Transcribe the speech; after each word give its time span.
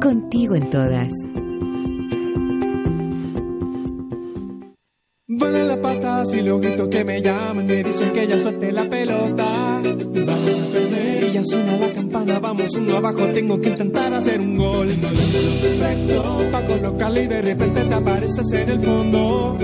contigo 0.00 0.54
en 0.56 0.70
todas. 0.70 1.12
Vuelan 5.28 5.68
las 5.68 5.78
patas 5.78 6.34
y 6.34 6.40
los 6.40 6.60
gritos 6.60 6.88
que 6.88 7.04
me 7.04 7.22
llaman 7.22 7.66
me 7.66 7.84
dicen 7.84 8.12
que 8.12 8.26
ya 8.26 8.40
suelte 8.40 8.72
la 8.72 8.84
pelota. 8.84 9.80
Vamos 10.26 10.60
a 10.60 10.72
perder 10.72 11.24
y 11.28 11.32
ya 11.32 11.44
suena 11.44 11.76
la 11.76 11.92
campana, 11.92 12.38
vamos 12.40 12.74
uno 12.76 12.96
abajo, 12.96 13.24
tengo 13.26 13.60
que 13.60 13.68
intentar 13.68 14.12
hacer 14.14 14.40
un 14.40 14.56
gol. 14.56 14.88
Perfecto, 14.88 16.38
pa' 16.50 16.66
colocarle 16.66 17.24
y 17.24 17.26
de 17.28 17.42
repente 17.42 17.84
te 17.84 17.94
apareces 17.94 18.52
en 18.52 18.68
el 18.70 18.80
fondo. 18.80 19.58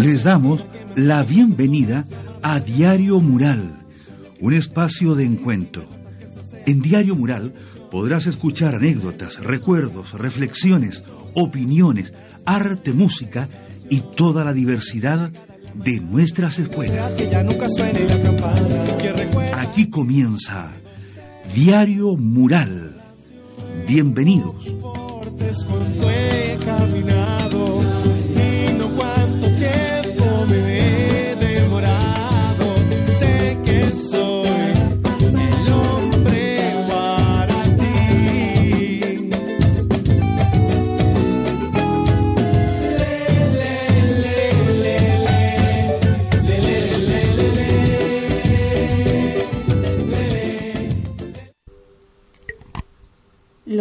Les 0.00 0.24
damos 0.24 0.64
la 0.94 1.24
bienvenida 1.24 2.04
a 2.42 2.60
Diario 2.60 3.20
Mural, 3.20 3.84
un 4.40 4.54
espacio 4.54 5.14
de 5.14 5.24
encuentro. 5.24 5.88
En 6.66 6.82
Diario 6.82 7.16
Mural 7.16 7.52
podrás 7.90 8.26
escuchar 8.26 8.74
anécdotas, 8.74 9.40
recuerdos, 9.40 10.12
reflexiones, 10.12 11.04
opiniones, 11.34 12.12
arte, 12.44 12.92
música 12.92 13.48
y 13.90 14.00
toda 14.00 14.44
la 14.44 14.52
diversidad 14.52 15.30
de 15.74 16.00
nuestras 16.00 16.58
escuelas. 16.58 17.14
Aquí 19.54 19.88
comienza 19.90 20.72
Diario 21.54 22.16
Mural. 22.16 22.96
Bienvenidos. 23.86 24.66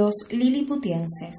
Los 0.08 0.31
liliputienses. 0.31 1.36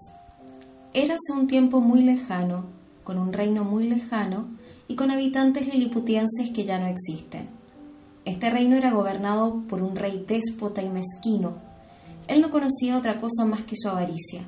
Érase 0.92 1.33
un 1.33 1.47
tiempo 1.47 1.80
muy 1.80 2.02
lejano, 2.02 2.66
con 3.02 3.19
un 3.19 3.33
reino 3.33 3.64
muy 3.64 3.88
lejano 3.88 4.47
y 4.88 4.94
con 4.94 5.10
habitantes 5.10 5.72
liliputienses 5.72 6.50
que 6.50 6.66
ya 6.66 6.78
no 6.78 6.86
existen. 6.86 7.48
Este 8.27 8.50
reino 8.50 8.77
era 8.77 8.92
gobernado 8.92 9.62
por 9.66 9.83
un 9.83 9.97
rey 9.97 10.22
déspota 10.28 10.83
y 10.83 10.91
mezquino. 10.91 11.55
Él 12.27 12.42
no 12.42 12.50
conocía 12.50 12.98
otra 12.98 13.19
cosa 13.19 13.47
más 13.47 13.62
que 13.62 13.75
su 13.75 13.88
avaricia. 13.88 14.42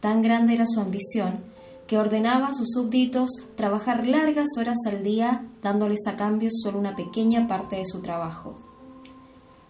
Tan 0.00 0.20
grande 0.20 0.52
era 0.52 0.66
su 0.66 0.80
ambición 0.80 1.38
que 1.86 1.96
ordenaba 1.96 2.48
a 2.48 2.54
sus 2.54 2.72
súbditos 2.74 3.30
trabajar 3.54 4.06
largas 4.06 4.48
horas 4.58 4.76
al 4.86 5.02
día 5.02 5.46
dándoles 5.62 6.06
a 6.08 6.16
cambio 6.16 6.50
solo 6.52 6.78
una 6.78 6.94
pequeña 6.94 7.48
parte 7.48 7.76
de 7.76 7.86
su 7.86 8.02
trabajo. 8.02 8.54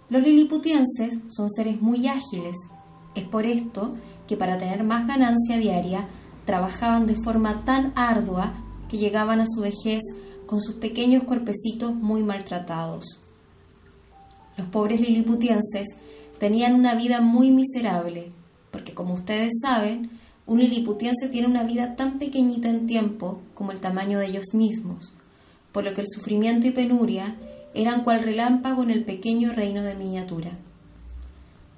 Los 0.08 0.24
liliputienses 0.24 1.18
son 1.28 1.48
seres 1.48 1.80
muy 1.80 2.08
ágiles. 2.08 2.56
Es 3.14 3.24
por 3.24 3.46
esto 3.46 3.92
que 4.26 4.36
para 4.36 4.58
tener 4.58 4.84
más 4.84 5.06
ganancia 5.06 5.56
diaria 5.56 6.08
trabajaban 6.44 7.06
de 7.06 7.16
forma 7.16 7.58
tan 7.64 7.92
ardua 7.96 8.54
que 8.88 8.98
llegaban 8.98 9.40
a 9.40 9.46
su 9.46 9.60
vejez 9.60 10.02
con 10.46 10.60
sus 10.60 10.76
pequeños 10.76 11.24
cuerpecitos 11.24 11.94
muy 11.94 12.22
maltratados. 12.22 13.20
Los 14.56 14.68
pobres 14.68 15.00
liliputienses 15.00 15.88
tenían 16.38 16.74
una 16.74 16.94
vida 16.94 17.20
muy 17.20 17.50
miserable, 17.50 18.28
porque 18.70 18.94
como 18.94 19.14
ustedes 19.14 19.52
saben, 19.62 20.10
un 20.46 20.58
liliputiense 20.58 21.28
tiene 21.28 21.48
una 21.48 21.64
vida 21.64 21.96
tan 21.96 22.18
pequeñita 22.18 22.68
en 22.68 22.86
tiempo 22.86 23.40
como 23.54 23.72
el 23.72 23.80
tamaño 23.80 24.18
de 24.18 24.26
ellos 24.26 24.52
mismos, 24.52 25.14
por 25.72 25.84
lo 25.84 25.94
que 25.94 26.02
el 26.02 26.08
sufrimiento 26.08 26.66
y 26.66 26.70
penuria 26.70 27.36
eran 27.74 28.04
cual 28.04 28.22
relámpago 28.22 28.82
en 28.82 28.90
el 28.90 29.04
pequeño 29.04 29.52
reino 29.52 29.82
de 29.82 29.94
miniatura. 29.94 30.50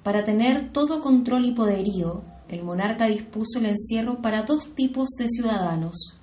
Para 0.07 0.23
tener 0.23 0.71
todo 0.71 1.01
control 1.01 1.43
y 1.43 1.51
poderío, 1.51 2.21
el 2.47 2.63
monarca 2.63 3.07
dispuso 3.07 3.59
el 3.59 3.65
encierro 3.65 4.21
para 4.21 4.43
dos 4.43 4.73
tipos 4.73 5.09
de 5.19 5.27
ciudadanos, 5.27 6.21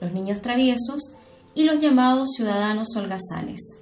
los 0.00 0.10
niños 0.14 0.40
traviesos 0.40 1.12
y 1.54 1.64
los 1.64 1.78
llamados 1.78 2.30
ciudadanos 2.34 2.96
holgazanes. 2.96 3.80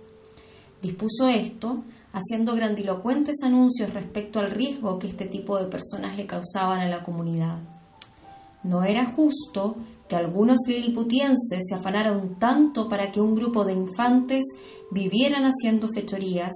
Dispuso 0.83 1.29
esto 1.29 1.85
haciendo 2.13 2.57
grandilocuentes 2.57 3.45
anuncios 3.45 3.95
respecto 3.95 4.41
al 4.41 4.51
riesgo 4.51 4.99
que 4.99 5.07
este 5.07 5.27
tipo 5.27 5.57
de 5.57 5.67
personas 5.67 6.17
le 6.17 6.27
causaban 6.27 6.81
a 6.81 6.89
la 6.89 7.05
comunidad. 7.05 7.61
No 8.65 8.83
era 8.83 9.07
justo 9.07 9.77
que 10.09 10.17
algunos 10.17 10.59
liliputienses 10.67 11.61
se 11.69 11.77
afanaran 11.77 12.41
tanto 12.41 12.89
para 12.89 13.13
que 13.13 13.21
un 13.21 13.37
grupo 13.37 13.65
de 13.65 13.75
infantes 13.75 14.47
vivieran 14.91 15.45
haciendo 15.45 15.89
fechorías, 15.89 16.55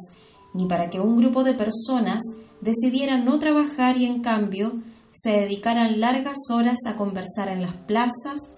ni 0.53 0.67
para 0.67 0.91
que 0.91 0.99
un 0.99 1.17
grupo 1.17 1.45
de 1.45 1.55
personas 1.55 2.25
decidieran 2.61 3.25
no 3.25 3.39
trabajar 3.39 3.97
y 3.97 4.05
en 4.05 4.21
cambio 4.21 4.73
se 5.11 5.31
dedicaran 5.31 6.01
largas 6.01 6.37
horas 6.51 6.79
a 6.87 6.97
conversar 6.97 7.49
en 7.49 7.63
las 7.63 7.75
plazas, 7.75 8.51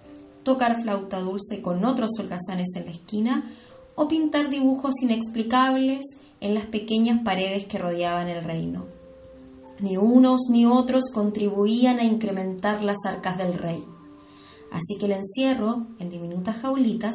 tocar 0.42 0.80
flauta 0.80 1.20
dulce 1.20 1.62
con 1.62 1.84
otros 1.84 2.10
holgazanes 2.18 2.68
en 2.76 2.86
la 2.86 2.90
esquina 2.90 3.50
o 3.94 4.08
pintar 4.08 4.50
dibujos 4.50 4.94
inexplicables 5.02 6.00
en 6.40 6.54
las 6.54 6.66
pequeñas 6.66 7.22
paredes 7.22 7.66
que 7.66 7.78
rodeaban 7.78 8.28
el 8.28 8.44
reino. 8.44 8.86
Ni 9.78 9.96
unos 9.96 10.48
ni 10.50 10.66
otros 10.66 11.04
contribuían 11.12 11.98
a 12.00 12.04
incrementar 12.04 12.82
las 12.82 12.98
arcas 13.06 13.38
del 13.38 13.54
rey. 13.54 13.84
Así 14.72 14.98
que 14.98 15.06
el 15.06 15.12
encierro, 15.12 15.86
en 15.98 16.10
diminutas 16.10 16.58
jaulitas, 16.58 17.14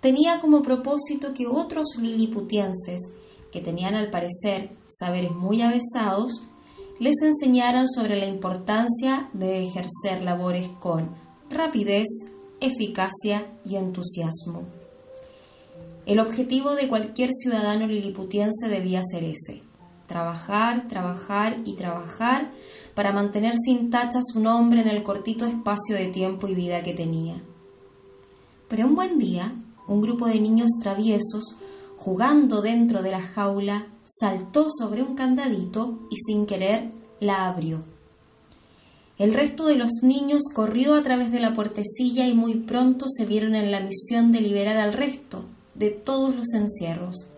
tenía 0.00 0.40
como 0.40 0.62
propósito 0.62 1.34
que 1.34 1.46
otros 1.46 1.96
liliputienses, 2.00 3.12
que 3.52 3.60
tenían 3.60 3.94
al 3.94 4.10
parecer 4.10 4.70
saberes 4.88 5.32
muy 5.32 5.62
avesados, 5.62 6.44
les 6.98 7.22
enseñaran 7.22 7.88
sobre 7.88 8.16
la 8.16 8.26
importancia 8.26 9.30
de 9.32 9.62
ejercer 9.62 10.22
labores 10.22 10.68
con 10.80 11.10
rapidez, 11.48 12.06
eficacia 12.60 13.50
y 13.64 13.76
entusiasmo. 13.76 14.64
El 16.06 16.18
objetivo 16.18 16.74
de 16.74 16.88
cualquier 16.88 17.30
ciudadano 17.32 17.86
liliputiense 17.86 18.68
debía 18.68 19.00
ser 19.02 19.24
ese, 19.24 19.62
trabajar, 20.06 20.88
trabajar 20.88 21.58
y 21.64 21.74
trabajar 21.74 22.50
para 22.94 23.12
mantener 23.12 23.54
sin 23.64 23.90
tacha 23.90 24.20
su 24.22 24.40
nombre 24.40 24.80
en 24.80 24.88
el 24.88 25.02
cortito 25.02 25.46
espacio 25.46 25.96
de 25.96 26.08
tiempo 26.08 26.48
y 26.48 26.54
vida 26.54 26.82
que 26.82 26.94
tenía. 26.94 27.40
Pero 28.68 28.86
un 28.86 28.94
buen 28.94 29.18
día, 29.18 29.52
un 29.88 30.00
grupo 30.00 30.26
de 30.26 30.40
niños 30.40 30.70
traviesos, 30.80 31.56
jugando 32.00 32.62
dentro 32.62 33.02
de 33.02 33.10
la 33.10 33.20
jaula, 33.20 33.86
saltó 34.04 34.68
sobre 34.70 35.02
un 35.02 35.14
candadito 35.14 35.98
y 36.10 36.16
sin 36.16 36.46
querer 36.46 36.88
la 37.20 37.46
abrió. 37.46 37.80
El 39.18 39.34
resto 39.34 39.66
de 39.66 39.76
los 39.76 39.90
niños 40.02 40.44
corrió 40.54 40.94
a 40.94 41.02
través 41.02 41.30
de 41.30 41.40
la 41.40 41.52
puertecilla 41.52 42.26
y 42.26 42.32
muy 42.32 42.54
pronto 42.54 43.04
se 43.06 43.26
vieron 43.26 43.54
en 43.54 43.70
la 43.70 43.80
misión 43.80 44.32
de 44.32 44.40
liberar 44.40 44.78
al 44.78 44.94
resto 44.94 45.44
de 45.74 45.90
todos 45.90 46.34
los 46.34 46.54
encierros. 46.54 47.32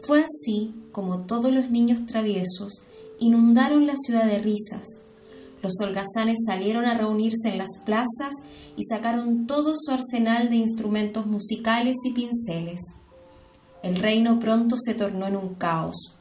Fue 0.00 0.24
así 0.24 0.74
como 0.90 1.20
todos 1.20 1.52
los 1.52 1.70
niños 1.70 2.06
traviesos 2.06 2.82
inundaron 3.20 3.86
la 3.86 3.94
ciudad 3.96 4.26
de 4.26 4.40
risas. 4.40 4.98
Los 5.62 5.74
holgazanes 5.80 6.38
salieron 6.44 6.86
a 6.86 6.98
reunirse 6.98 7.50
en 7.50 7.58
las 7.58 7.78
plazas 7.86 8.34
y 8.76 8.82
sacaron 8.82 9.46
todo 9.46 9.74
su 9.76 9.92
arsenal 9.92 10.50
de 10.50 10.56
instrumentos 10.56 11.26
musicales 11.26 11.94
y 12.04 12.12
pinceles. 12.12 12.80
El 13.84 13.96
reino 13.96 14.40
pronto 14.40 14.76
se 14.78 14.94
tornó 14.94 15.26
en 15.26 15.36
un 15.36 15.56
caos. 15.56 16.16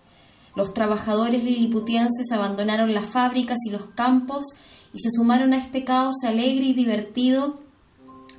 Los 0.53 0.73
trabajadores 0.73 1.45
liliputienses 1.45 2.29
abandonaron 2.33 2.93
las 2.93 3.07
fábricas 3.07 3.57
y 3.65 3.69
los 3.69 3.85
campos 3.85 4.47
y 4.93 4.99
se 4.99 5.09
sumaron 5.09 5.53
a 5.53 5.57
este 5.59 5.85
caos 5.85 6.15
alegre 6.25 6.65
y 6.65 6.73
divertido, 6.73 7.61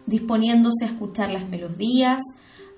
disponiéndose 0.05 0.85
a 0.85 0.89
escuchar 0.89 1.31
las 1.31 1.49
melodías, 1.49 2.21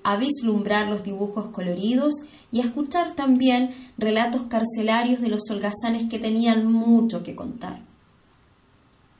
a 0.05 0.15
vislumbrar 0.15 0.87
los 0.87 1.03
dibujos 1.03 1.47
coloridos 1.49 2.13
y 2.49 2.61
a 2.61 2.63
escuchar 2.63 3.13
también 3.13 3.71
relatos 3.97 4.43
carcelarios 4.43 5.19
de 5.19 5.27
los 5.27 5.41
holgazanes 5.51 6.05
que 6.09 6.17
tenían 6.17 6.65
mucho 6.71 7.23
que 7.23 7.35
contar. 7.35 7.81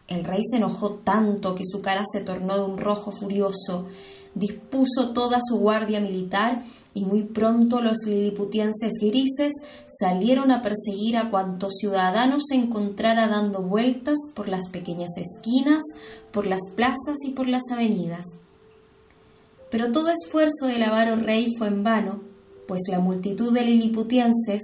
El 0.07 0.23
rey 0.23 0.39
se 0.49 0.55
enojó 0.55 0.91
tanto 0.91 1.55
que 1.55 1.65
su 1.65 1.81
cara 1.81 2.03
se 2.09 2.21
tornó 2.21 2.55
de 2.55 2.63
un 2.63 2.77
rojo 2.77 3.11
furioso, 3.11 3.87
dispuso 4.33 5.09
toda 5.13 5.39
su 5.45 5.57
guardia 5.57 5.99
militar 5.99 6.63
y 6.97 7.05
muy 7.05 7.25
pronto 7.25 7.79
los 7.79 8.07
liliputienses 8.07 8.93
grises 8.99 9.53
salieron 9.85 10.49
a 10.49 10.63
perseguir 10.63 11.15
a 11.17 11.29
cuantos 11.29 11.75
ciudadanos 11.79 12.45
se 12.49 12.55
encontrara 12.55 13.27
dando 13.27 13.61
vueltas 13.61 14.17
por 14.33 14.49
las 14.49 14.67
pequeñas 14.69 15.11
esquinas, 15.15 15.83
por 16.31 16.47
las 16.47 16.61
plazas 16.75 17.17
y 17.23 17.33
por 17.33 17.47
las 17.47 17.61
avenidas. 17.71 18.25
Pero 19.69 19.91
todo 19.91 20.09
esfuerzo 20.09 20.65
del 20.65 20.81
avaro 20.81 21.17
rey 21.17 21.53
fue 21.55 21.67
en 21.67 21.83
vano, 21.83 22.21
pues 22.67 22.81
la 22.89 22.99
multitud 22.99 23.53
de 23.53 23.65
liliputienses 23.65 24.63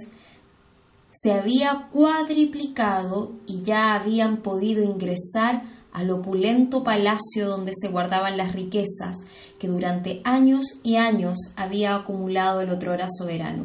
se 1.12 1.30
había 1.30 1.88
cuadriplicado 1.92 3.30
y 3.46 3.62
ya 3.62 3.94
habían 3.94 4.38
podido 4.38 4.82
ingresar 4.82 5.62
al 5.92 6.10
opulento 6.10 6.82
palacio 6.82 7.46
donde 7.46 7.70
se 7.80 7.86
guardaban 7.88 8.36
las 8.36 8.52
riquezas 8.52 9.18
que 9.58 9.68
durante 9.68 10.20
años 10.24 10.80
y 10.82 10.96
años 10.96 11.38
había 11.56 11.94
acumulado 11.94 12.60
el 12.60 12.70
otrora 12.70 13.06
soberano. 13.08 13.64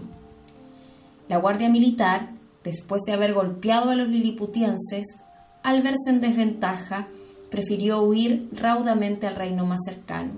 La 1.28 1.38
Guardia 1.38 1.70
Militar, 1.70 2.30
después 2.64 3.02
de 3.06 3.14
haber 3.14 3.34
golpeado 3.34 3.92
a 3.92 3.96
los 3.96 4.08
liliputienses, 4.08 5.18
al 5.64 5.82
verse 5.82 6.10
en 6.10 6.22
desventaja, 6.22 7.08
prefirió 7.50 8.02
huir 8.02 8.50
raudamente 8.54 9.28
al 9.28 9.36
reino 9.36 9.66
más 9.66 9.82
cercano. 9.86 10.34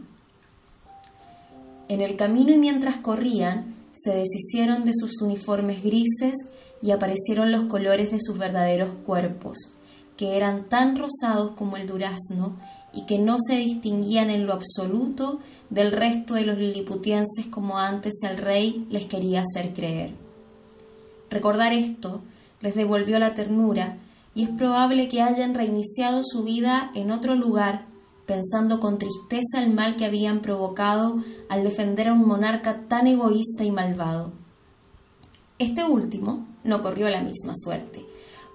En 1.87 2.01
el 2.01 2.15
camino 2.15 2.51
y 2.51 2.57
mientras 2.57 2.97
corrían, 2.97 3.75
se 3.93 4.11
deshicieron 4.15 4.85
de 4.85 4.93
sus 4.93 5.21
uniformes 5.21 5.83
grises 5.83 6.35
y 6.81 6.91
aparecieron 6.91 7.51
los 7.51 7.65
colores 7.65 8.11
de 8.11 8.19
sus 8.19 8.37
verdaderos 8.37 8.93
cuerpos, 9.05 9.73
que 10.15 10.37
eran 10.37 10.69
tan 10.69 10.95
rosados 10.95 11.51
como 11.51 11.77
el 11.77 11.87
durazno 11.87 12.57
y 12.93 13.05
que 13.05 13.17
no 13.17 13.37
se 13.39 13.57
distinguían 13.57 14.29
en 14.29 14.45
lo 14.45 14.53
absoluto 14.53 15.39
del 15.69 15.91
resto 15.91 16.33
de 16.33 16.45
los 16.45 16.57
liliputienses 16.57 17.47
como 17.47 17.77
antes 17.77 18.15
el 18.23 18.37
rey 18.37 18.85
les 18.89 19.05
quería 19.05 19.41
hacer 19.41 19.73
creer. 19.73 20.11
Recordar 21.29 21.71
esto 21.71 22.21
les 22.59 22.75
devolvió 22.75 23.19
la 23.19 23.33
ternura 23.33 23.97
y 24.35 24.43
es 24.43 24.49
probable 24.49 25.07
que 25.07 25.21
hayan 25.21 25.53
reiniciado 25.53 26.23
su 26.23 26.43
vida 26.43 26.91
en 26.93 27.11
otro 27.11 27.35
lugar 27.35 27.85
pensando 28.25 28.79
con 28.79 28.97
tristeza 28.97 29.61
el 29.61 29.73
mal 29.73 29.95
que 29.95 30.05
habían 30.05 30.41
provocado 30.41 31.21
al 31.49 31.63
defender 31.63 32.07
a 32.07 32.13
un 32.13 32.25
monarca 32.25 32.81
tan 32.87 33.07
egoísta 33.07 33.63
y 33.63 33.71
malvado. 33.71 34.31
Este 35.59 35.83
último 35.83 36.45
no 36.63 36.81
corrió 36.81 37.09
la 37.09 37.21
misma 37.21 37.53
suerte, 37.55 38.05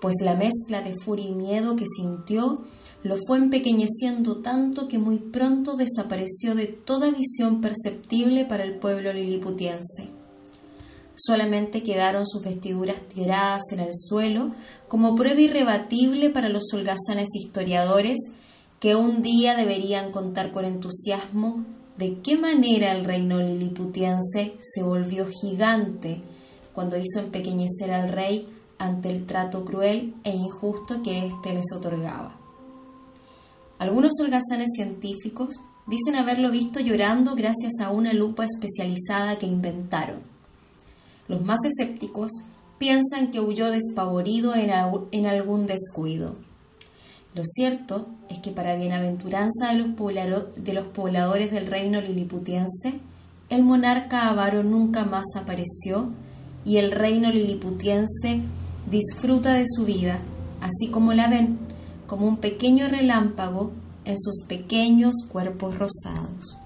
pues 0.00 0.14
la 0.22 0.34
mezcla 0.34 0.80
de 0.80 0.94
furia 0.94 1.26
y 1.26 1.34
miedo 1.34 1.76
que 1.76 1.84
sintió 1.86 2.62
lo 3.02 3.16
fue 3.26 3.38
empequeñeciendo 3.38 4.38
tanto 4.38 4.88
que 4.88 4.98
muy 4.98 5.18
pronto 5.18 5.76
desapareció 5.76 6.54
de 6.54 6.66
toda 6.66 7.10
visión 7.10 7.60
perceptible 7.60 8.44
para 8.44 8.64
el 8.64 8.78
pueblo 8.78 9.12
liliputiense. 9.12 10.10
Solamente 11.14 11.82
quedaron 11.82 12.26
sus 12.26 12.42
vestiduras 12.42 13.00
tiradas 13.02 13.62
en 13.72 13.80
el 13.80 13.94
suelo 13.94 14.50
como 14.88 15.14
prueba 15.14 15.40
irrebatible 15.40 16.30
para 16.30 16.48
los 16.48 16.64
holgazanes 16.74 17.28
historiadores 17.34 18.18
que 18.80 18.96
un 18.96 19.22
día 19.22 19.56
deberían 19.56 20.12
contar 20.12 20.52
con 20.52 20.66
entusiasmo 20.66 21.64
de 21.96 22.18
qué 22.20 22.36
manera 22.36 22.92
el 22.92 23.04
reino 23.04 23.40
liliputiense 23.40 24.56
se 24.60 24.82
volvió 24.82 25.26
gigante 25.26 26.20
cuando 26.74 26.98
hizo 26.98 27.20
empequeñecer 27.20 27.90
al 27.90 28.12
rey 28.12 28.46
ante 28.78 29.08
el 29.08 29.24
trato 29.24 29.64
cruel 29.64 30.14
e 30.24 30.30
injusto 30.36 31.02
que 31.02 31.26
éste 31.26 31.54
les 31.54 31.72
otorgaba. 31.74 32.35
Algunos 33.78 34.12
holgazanes 34.20 34.70
científicos 34.74 35.60
dicen 35.86 36.16
haberlo 36.16 36.50
visto 36.50 36.80
llorando 36.80 37.34
gracias 37.34 37.74
a 37.80 37.90
una 37.90 38.12
lupa 38.12 38.44
especializada 38.44 39.38
que 39.38 39.46
inventaron. 39.46 40.20
Los 41.28 41.44
más 41.44 41.58
escépticos 41.64 42.32
piensan 42.78 43.30
que 43.30 43.40
huyó 43.40 43.70
despavorido 43.70 44.54
en, 44.54 45.26
algún 45.26 45.66
descuido. 45.66 46.34
Lo 47.34 47.42
cierto 47.44 48.06
es 48.30 48.38
que 48.38 48.50
para 48.50 48.76
bienaventuranza 48.76 49.72
de 49.72 49.76
los, 49.76 50.64
de 50.64 50.72
los 50.72 50.86
pobladores 50.88 51.50
del 51.50 51.66
reino 51.66 52.00
liliputiense, 52.00 53.00
el 53.50 53.62
monarca 53.62 54.28
avaro 54.28 54.62
nunca 54.62 55.04
más 55.04 55.26
apareció 55.36 56.10
y 56.64 56.78
el 56.78 56.92
reino 56.92 57.30
liliputiense 57.30 58.40
disfruta 58.90 59.52
de 59.52 59.64
su 59.66 59.84
vida, 59.84 60.20
así 60.60 60.88
como 60.90 61.12
la 61.12 61.28
ven, 61.28 61.58
como 62.06 62.26
un 62.26 62.38
pequeño 62.38 62.88
relámpago 62.88 63.72
en 64.04 64.16
sus 64.18 64.44
pequeños 64.46 65.14
cuerpos 65.28 65.76
rosados. 65.78 66.56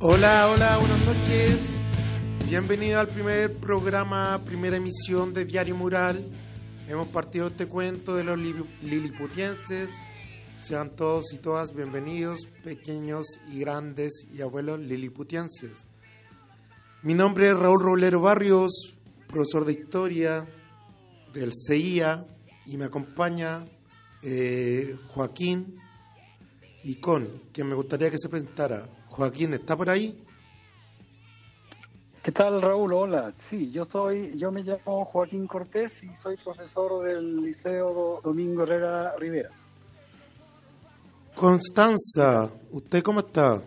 Hola, 0.00 0.48
hola, 0.52 0.76
buenas 0.78 1.06
noches. 1.06 1.60
Bienvenido 2.46 3.00
al 3.00 3.08
primer 3.08 3.54
programa, 3.54 4.38
primera 4.44 4.76
emisión 4.76 5.32
de 5.32 5.46
Diario 5.46 5.74
Mural. 5.74 6.22
Hemos 6.86 7.08
partido 7.08 7.46
este 7.46 7.66
cuento 7.66 8.14
de 8.14 8.24
los 8.24 8.38
liliputienses. 8.82 9.90
Sean 10.58 10.96
todos 10.96 11.32
y 11.32 11.38
todas 11.38 11.74
bienvenidos, 11.74 12.46
pequeños 12.62 13.26
y 13.52 13.60
grandes 13.60 14.26
y 14.32 14.40
abuelos 14.40 14.80
liliputienses. 14.80 15.86
Mi 17.02 17.12
nombre 17.12 17.48
es 17.48 17.58
Raúl 17.58 17.82
Roblero 17.82 18.20
Barrios, 18.20 18.96
profesor 19.28 19.66
de 19.66 19.72
historia 19.72 20.48
del 21.34 21.52
CIA, 21.52 22.26
y 22.66 22.78
me 22.78 22.86
acompaña 22.86 23.66
eh, 24.22 24.96
Joaquín 25.08 25.76
y 26.82 26.94
Connie, 26.96 27.42
quien 27.52 27.68
me 27.68 27.74
gustaría 27.74 28.10
que 28.10 28.18
se 28.18 28.30
presentara. 28.30 28.88
Joaquín, 29.08 29.52
¿está 29.52 29.76
por 29.76 29.90
ahí? 29.90 30.24
¿Qué 32.22 32.32
tal, 32.32 32.62
Raúl? 32.62 32.94
Hola. 32.94 33.34
Sí, 33.36 33.70
yo 33.70 33.84
soy, 33.84 34.38
yo 34.38 34.50
me 34.50 34.62
llamo 34.62 35.04
Joaquín 35.04 35.46
Cortés 35.46 36.02
y 36.04 36.16
soy 36.16 36.38
profesor 36.38 37.04
del 37.04 37.42
Liceo 37.42 38.22
Domingo 38.24 38.62
Herrera 38.62 39.14
Rivera. 39.18 39.50
Constanza, 41.34 42.50
¿usted 42.70 43.02
cómo 43.02 43.20
está? 43.20 43.62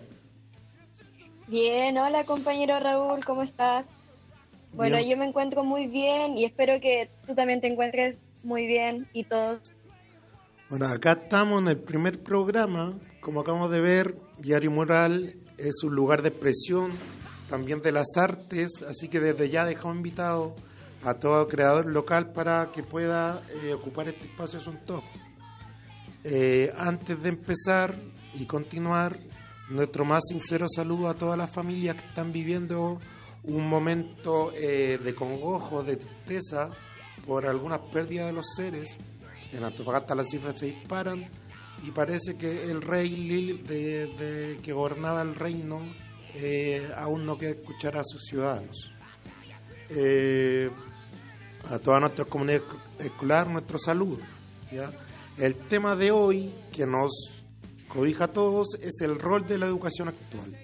Bien, 1.48 1.98
hola 1.98 2.24
compañero 2.26 2.80
Raúl, 2.80 3.24
¿cómo 3.26 3.44
estás? 3.44 3.88
Bueno, 4.74 5.00
yo 5.00 5.18
me 5.18 5.26
encuentro 5.26 5.64
muy 5.64 5.88
bien 5.88 6.38
y 6.38 6.46
espero 6.46 6.80
que 6.80 7.10
tú 7.26 7.36
también 7.36 7.62
te 7.62 7.68
encuentres 7.68 8.20
muy 8.44 8.68
bien 8.68 9.08
y 9.14 9.24
todos. 9.24 9.60
Bueno, 10.70 10.88
acá 10.88 11.14
estamos 11.14 11.62
en 11.62 11.70
el 11.70 11.78
primer 11.78 12.22
programa, 12.22 12.94
como 13.22 13.42
acabamos 13.42 13.72
de 13.72 13.82
ver, 13.82 14.18
Diario 14.38 14.72
Mural 14.72 15.36
es 15.58 15.84
un 15.84 15.96
lugar 15.96 16.22
de 16.22 16.30
expresión 16.30 16.92
también 17.50 17.82
de 17.82 17.92
las 17.92 18.18
artes, 18.18 18.84
así 18.88 19.08
que 19.08 19.20
desde 19.20 19.50
ya 19.50 19.66
dejamos 19.66 19.98
invitado 19.98 20.56
a 21.04 21.14
todo 21.14 21.48
creador 21.48 21.86
local 21.86 22.32
para 22.32 22.72
que 22.72 22.84
pueda 22.84 23.42
eh, 23.64 23.74
ocupar 23.74 24.08
este 24.08 24.26
espacio 24.26 24.60
son 24.60 24.80
todos. 24.86 25.04
Eh, 26.30 26.74
antes 26.78 27.24
de 27.24 27.30
empezar 27.30 27.96
y 28.34 28.46
continuar, 28.46 29.18
nuestro 29.70 30.04
más 30.04 30.24
sincero 30.28 30.66
saludo 30.68 31.08
a 31.08 31.14
todas 31.14 31.38
las 31.38 31.50
familias 31.50 31.96
que 31.96 32.06
están 32.06 32.34
viviendo 32.34 33.00
un 33.44 33.70
momento 33.70 34.52
eh, 34.54 35.00
de 35.02 35.16
congojo, 35.16 35.86
de 35.86 35.96
tristeza 35.96 36.70
por 37.26 37.46
algunas 37.46 37.80
pérdidas 37.80 38.26
de 38.26 38.34
los 38.34 38.46
seres. 38.58 38.98
En 39.54 39.64
Antofagasta 39.64 40.16
las 40.16 40.28
cifras 40.28 40.56
se 40.60 40.66
disparan 40.66 41.30
y 41.88 41.92
parece 41.92 42.36
que 42.36 42.62
el 42.64 42.82
rey 42.82 43.08
Lil 43.08 43.66
de, 43.66 44.60
que 44.62 44.74
gobernaba 44.74 45.22
el 45.22 45.34
reino 45.34 45.80
eh, 46.36 46.92
aún 46.98 47.26
no 47.26 47.38
quiere 47.38 47.58
escuchar 47.58 47.96
a 47.96 48.04
sus 48.04 48.26
ciudadanos. 48.26 48.92
A 51.72 51.80
toda 51.80 52.02
nuestra 52.02 52.26
comunidad 52.26 52.64
escolar, 53.00 53.48
nuestro 53.48 53.80
saludo. 53.80 54.20
El 55.38 55.56
tema 55.56 55.96
de 55.96 56.12
hoy 56.12 56.54
que 56.74 56.86
nos 56.86 57.12
cobija 57.88 58.26
a 58.26 58.28
todos 58.28 58.76
es 58.82 59.02
el 59.02 59.20
rol 59.20 59.46
de 59.46 59.58
la 59.58 59.68
educación 59.68 60.08
actual. 60.08 60.56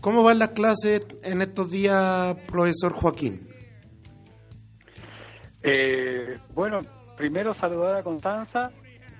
¿Cómo 0.00 0.22
van 0.22 0.38
las 0.38 0.50
clases 0.50 1.06
en 1.22 1.42
estos 1.42 1.70
días, 1.70 2.36
profesor 2.46 2.92
Joaquín? 2.92 3.48
Eh, 5.62 6.38
bueno, 6.54 6.80
primero 7.16 7.52
saludar 7.52 7.96
a 7.96 8.02
Constanza, 8.04 8.70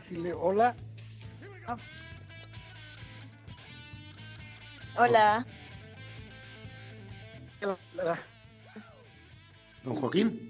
decirle 0.01 0.33
hola 0.33 0.77
Hola. 4.99 5.47
Don 9.83 9.95
Joaquín. 9.97 10.46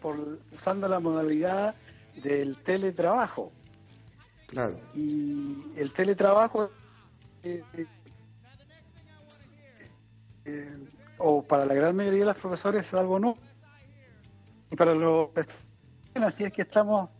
Por, 0.00 0.38
usando 0.52 0.88
la 0.88 1.00
modalidad 1.00 1.74
del 2.22 2.56
teletrabajo. 2.58 3.52
Claro. 4.46 4.80
Y 4.94 5.64
el 5.76 5.92
teletrabajo, 5.92 6.70
eh, 7.42 7.62
o 11.18 11.42
para 11.42 11.66
la 11.66 11.74
gran 11.74 11.96
mayoría 11.96 12.20
de 12.20 12.26
los 12.26 12.36
profesores 12.36 12.86
es 12.86 12.94
algo 12.94 13.18
no. 13.18 13.36
Y 14.70 14.76
para 14.76 14.94
los 14.94 15.30
así 16.14 16.44
es 16.44 16.52
que 16.52 16.62
estamos 16.62 17.10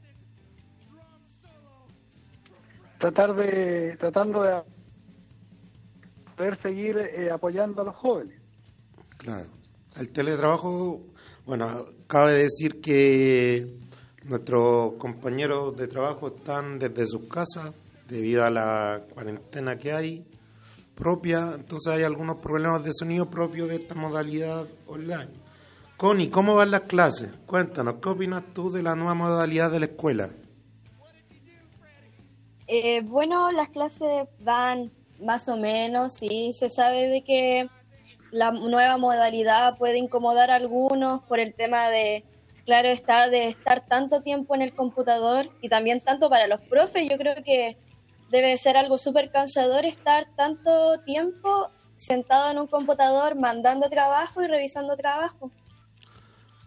tratar 2.98 3.34
de 3.34 3.96
tratando 3.98 4.42
de 4.42 4.62
poder 6.36 6.56
seguir 6.56 6.96
eh, 6.98 7.30
apoyando 7.30 7.82
a 7.82 7.84
los 7.84 7.96
jóvenes. 7.96 8.40
Claro. 9.18 9.48
El 9.96 10.10
teletrabajo 10.10 11.02
Bueno, 11.46 11.86
cabe 12.06 12.34
decir 12.34 12.80
que 12.80 13.66
nuestros 14.24 14.94
compañeros 14.94 15.76
de 15.76 15.88
trabajo 15.88 16.28
están 16.28 16.78
desde 16.78 17.06
sus 17.06 17.24
casas 17.24 17.72
debido 18.08 18.44
a 18.44 18.50
la 18.50 19.02
cuarentena 19.12 19.78
que 19.78 19.92
hay 19.92 20.26
propia, 20.94 21.52
entonces 21.54 21.92
hay 21.92 22.02
algunos 22.02 22.36
problemas 22.36 22.82
de 22.82 22.90
sonido 22.92 23.30
propios 23.30 23.68
de 23.68 23.76
esta 23.76 23.94
modalidad 23.94 24.66
online. 24.86 25.28
Connie, 25.96 26.28
¿cómo 26.28 26.54
van 26.54 26.70
las 26.70 26.82
clases? 26.82 27.30
Cuéntanos, 27.46 27.96
¿qué 28.02 28.08
opinas 28.08 28.42
tú 28.52 28.70
de 28.70 28.82
la 28.82 28.94
nueva 28.94 29.14
modalidad 29.14 29.70
de 29.70 29.80
la 29.80 29.86
escuela? 29.86 30.30
Eh, 32.66 33.00
bueno, 33.02 33.52
las 33.52 33.68
clases 33.68 34.28
van 34.40 34.90
más 35.20 35.48
o 35.48 35.56
menos, 35.56 36.22
y 36.22 36.52
se 36.52 36.68
sabe 36.68 37.08
de 37.08 37.22
que 37.22 37.68
la 38.30 38.50
nueva 38.50 38.96
modalidad 38.96 39.76
puede 39.78 39.98
incomodar 39.98 40.50
a 40.50 40.56
algunos 40.56 41.22
por 41.22 41.40
el 41.40 41.54
tema 41.54 41.88
de, 41.88 42.24
claro 42.64 42.88
está, 42.88 43.28
de 43.28 43.48
estar 43.48 43.86
tanto 43.86 44.22
tiempo 44.22 44.54
en 44.54 44.62
el 44.62 44.74
computador 44.74 45.50
y 45.60 45.68
también 45.68 46.00
tanto 46.00 46.28
para 46.28 46.46
los 46.46 46.60
profes, 46.62 47.08
yo 47.08 47.16
creo 47.16 47.42
que 47.42 47.76
debe 48.30 48.56
ser 48.58 48.76
algo 48.76 48.98
súper 48.98 49.30
cansador 49.30 49.84
estar 49.84 50.26
tanto 50.36 50.98
tiempo 51.00 51.70
sentado 51.96 52.50
en 52.50 52.58
un 52.58 52.66
computador 52.66 53.36
mandando 53.36 53.88
trabajo 53.88 54.42
y 54.42 54.48
revisando 54.48 54.96
trabajo. 54.96 55.50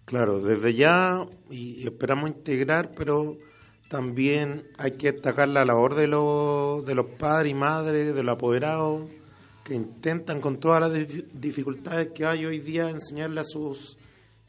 Claro, 0.06 0.40
desde 0.40 0.74
ya 0.74 1.26
y 1.52 1.86
esperamos 1.86 2.32
integrar, 2.32 2.92
pero 2.96 3.38
también 3.90 4.68
hay 4.78 4.92
que 4.92 5.12
destacar 5.12 5.50
la 5.50 5.66
labor 5.66 5.94
de 5.96 6.08
los, 6.08 6.84
de 6.86 6.96
los 6.96 7.06
padres 7.18 7.52
y 7.52 7.56
madres, 7.56 8.16
de 8.16 8.24
los 8.24 8.34
apoderados, 8.34 9.04
que 9.70 9.76
intentan 9.76 10.42
con 10.42 10.60
todas 10.60 10.82
las 10.82 11.08
dificultades 11.40 12.10
que 12.10 12.26
hay 12.26 12.44
hoy 12.44 12.58
día 12.58 12.90
enseñarle 12.90 13.42
a 13.42 13.44
sus 13.44 13.98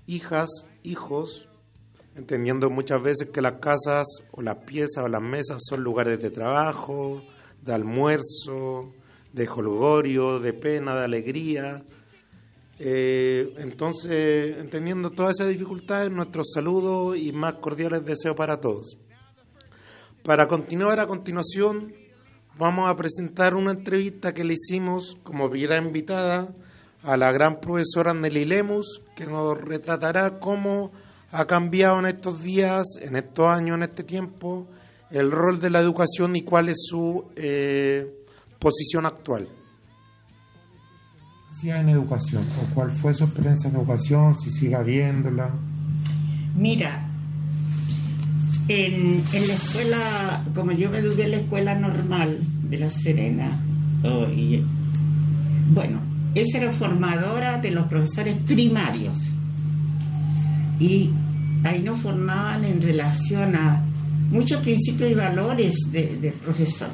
hijas, 0.07 0.49
hijos, 0.83 1.47
entendiendo 2.17 2.71
muchas 2.71 3.03
veces 3.03 3.29
que 3.29 3.43
las 3.43 3.61
casas 3.61 4.07
o 4.33 4.41
las 4.41 4.57
piezas 4.65 5.05
o 5.05 5.09
las 5.09 5.21
mesas 5.21 5.59
son 5.69 5.85
lugares 5.85 6.23
de 6.23 6.31
trabajo, 6.31 7.23
de 7.61 7.75
almuerzo, 7.75 8.95
de 9.35 9.47
jolgorio, 9.47 10.41
de 10.41 10.55
pena, 10.55 10.97
de 10.97 11.05
alegría. 11.05 11.85
Eh, 12.79 13.55
entonces, 13.59 14.57
entendiendo 14.57 15.11
todas 15.11 15.39
esas 15.39 15.51
dificultades, 15.51 16.11
nuestros 16.11 16.51
saludos 16.55 17.19
y 17.19 17.31
más 17.33 17.55
cordiales 17.55 18.07
deseos 18.07 18.35
para 18.35 18.59
todos. 18.59 18.97
Para 20.23 20.49
continuar 20.49 20.99
a 20.99 21.07
continuación, 21.07 21.93
vamos 22.61 22.91
a 22.91 22.95
presentar 22.95 23.55
una 23.55 23.71
entrevista 23.71 24.35
que 24.35 24.45
le 24.45 24.53
hicimos 24.53 25.17
como 25.23 25.49
primera 25.49 25.79
invitada 25.79 26.47
a 27.03 27.17
la 27.17 27.33
gran 27.33 27.59
profesora 27.59 28.13
Nelly 28.13 28.45
Lemus, 28.45 29.01
que 29.17 29.25
nos 29.25 29.59
retratará 29.59 30.39
cómo 30.39 30.93
ha 31.33 31.47
cambiado 31.47 31.99
en 32.01 32.05
estos 32.05 32.43
días, 32.43 32.85
en 33.01 33.17
estos 33.17 33.49
años, 33.49 33.77
en 33.77 33.85
este 33.85 34.05
tiempo, 34.05 34.67
el 35.11 35.31
rol 35.31 35.59
de 35.59 35.71
la 35.71 35.81
educación 35.81 36.37
y 36.37 36.43
cuál 36.43 36.69
es 36.69 36.77
su 36.87 37.25
eh, 37.35 38.27
posición 38.59 39.07
actual. 39.07 39.49
en 41.63 41.89
educación 41.89 42.45
o 42.61 42.75
cuál 42.75 42.91
fue 42.91 43.15
su 43.15 43.25
experiencia 43.25 43.71
en 43.71 43.77
educación, 43.77 44.39
si 44.39 44.51
sigue 44.51 44.83
viéndola. 44.85 45.51
Mira, 46.55 47.10
en, 48.71 49.25
en, 49.33 49.49
la 49.49 49.55
escuela, 49.55 50.45
como 50.55 50.71
yo 50.71 50.91
me 50.91 50.99
eduqué 50.99 51.25
en 51.25 51.33
la 51.33 51.37
escuela 51.39 51.75
normal 51.75 52.39
de 52.69 52.79
La 52.79 52.89
Serena, 52.89 53.61
bueno, 55.73 56.01
esa 56.37 56.59
era 56.59 56.71
formadora 56.71 57.59
de 57.59 57.73
los 57.73 57.89
profesores 57.89 58.37
primarios. 58.47 59.19
Y 60.79 61.11
ahí 61.65 61.83
nos 61.83 61.99
formaban 61.99 62.65
en 62.65 62.81
relación 62.81 63.57
a 63.57 63.83
muchos 64.31 64.63
principios 64.63 65.11
y 65.11 65.15
valores 65.15 65.75
del 65.91 66.35
profesor. 66.35 66.91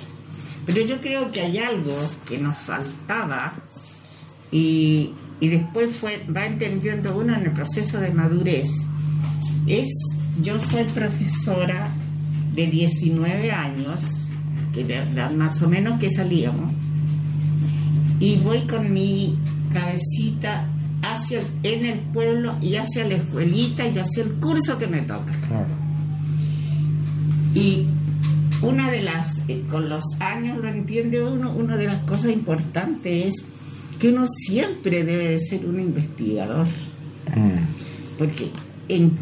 Pero 0.65 0.81
yo 0.81 0.99
creo 1.03 1.31
que 1.31 1.43
hay 1.43 1.59
algo 1.59 1.95
que 2.27 2.39
nos 2.39 2.57
faltaba 2.57 3.53
y, 4.51 5.13
y 5.41 5.49
después 5.49 5.95
fue, 5.95 6.25
va 6.35 6.47
entendiendo 6.47 7.19
uno 7.19 7.37
en 7.37 7.45
el 7.45 7.53
proceso 7.53 8.01
de 8.01 8.11
madurez. 8.13 8.71
Es 9.67 9.89
yo 10.43 10.59
soy 10.59 10.85
profesora 10.85 11.89
de 12.55 12.67
19 12.67 13.53
años, 13.53 14.29
que 14.73 14.85
más 15.37 15.63
o 15.63 15.69
menos 15.69 15.99
que 15.99 16.11
salíamos, 16.11 16.73
y 18.21 18.37
voy 18.39 18.61
con 18.67 18.93
mi 18.93 19.39
cabecita 19.73 20.69
hacia 21.03 21.41
en 21.63 21.85
el 21.85 21.99
pueblo 21.99 22.57
y 22.61 22.77
hacia 22.77 23.07
la 23.07 23.15
escuelita 23.17 23.87
y 23.87 23.99
hacia 23.99 24.25
el 24.25 24.35
curso 24.35 24.79
que 24.79 24.87
me 24.87 25.03
toca. 25.03 25.33
Y 27.55 27.87
una 28.63 28.91
de 28.91 29.03
las, 29.03 29.43
eh, 29.49 29.65
con 29.71 29.89
los 29.89 30.05
años 30.21 30.59
lo 30.59 30.69
entiende 30.69 31.23
uno, 31.23 31.53
una 31.53 31.77
de 31.77 31.87
las 31.87 31.99
cosas 32.03 32.33
importantes 32.33 33.27
es 33.27 33.45
que 33.99 34.09
uno 34.09 34.27
siempre 34.27 35.05
debe 35.05 35.29
de 35.29 35.39
ser 35.39 35.65
un 35.67 35.81
investigador. 35.81 36.67
Mm. 37.35 38.19
Porque 38.19 38.51
en 38.89 39.13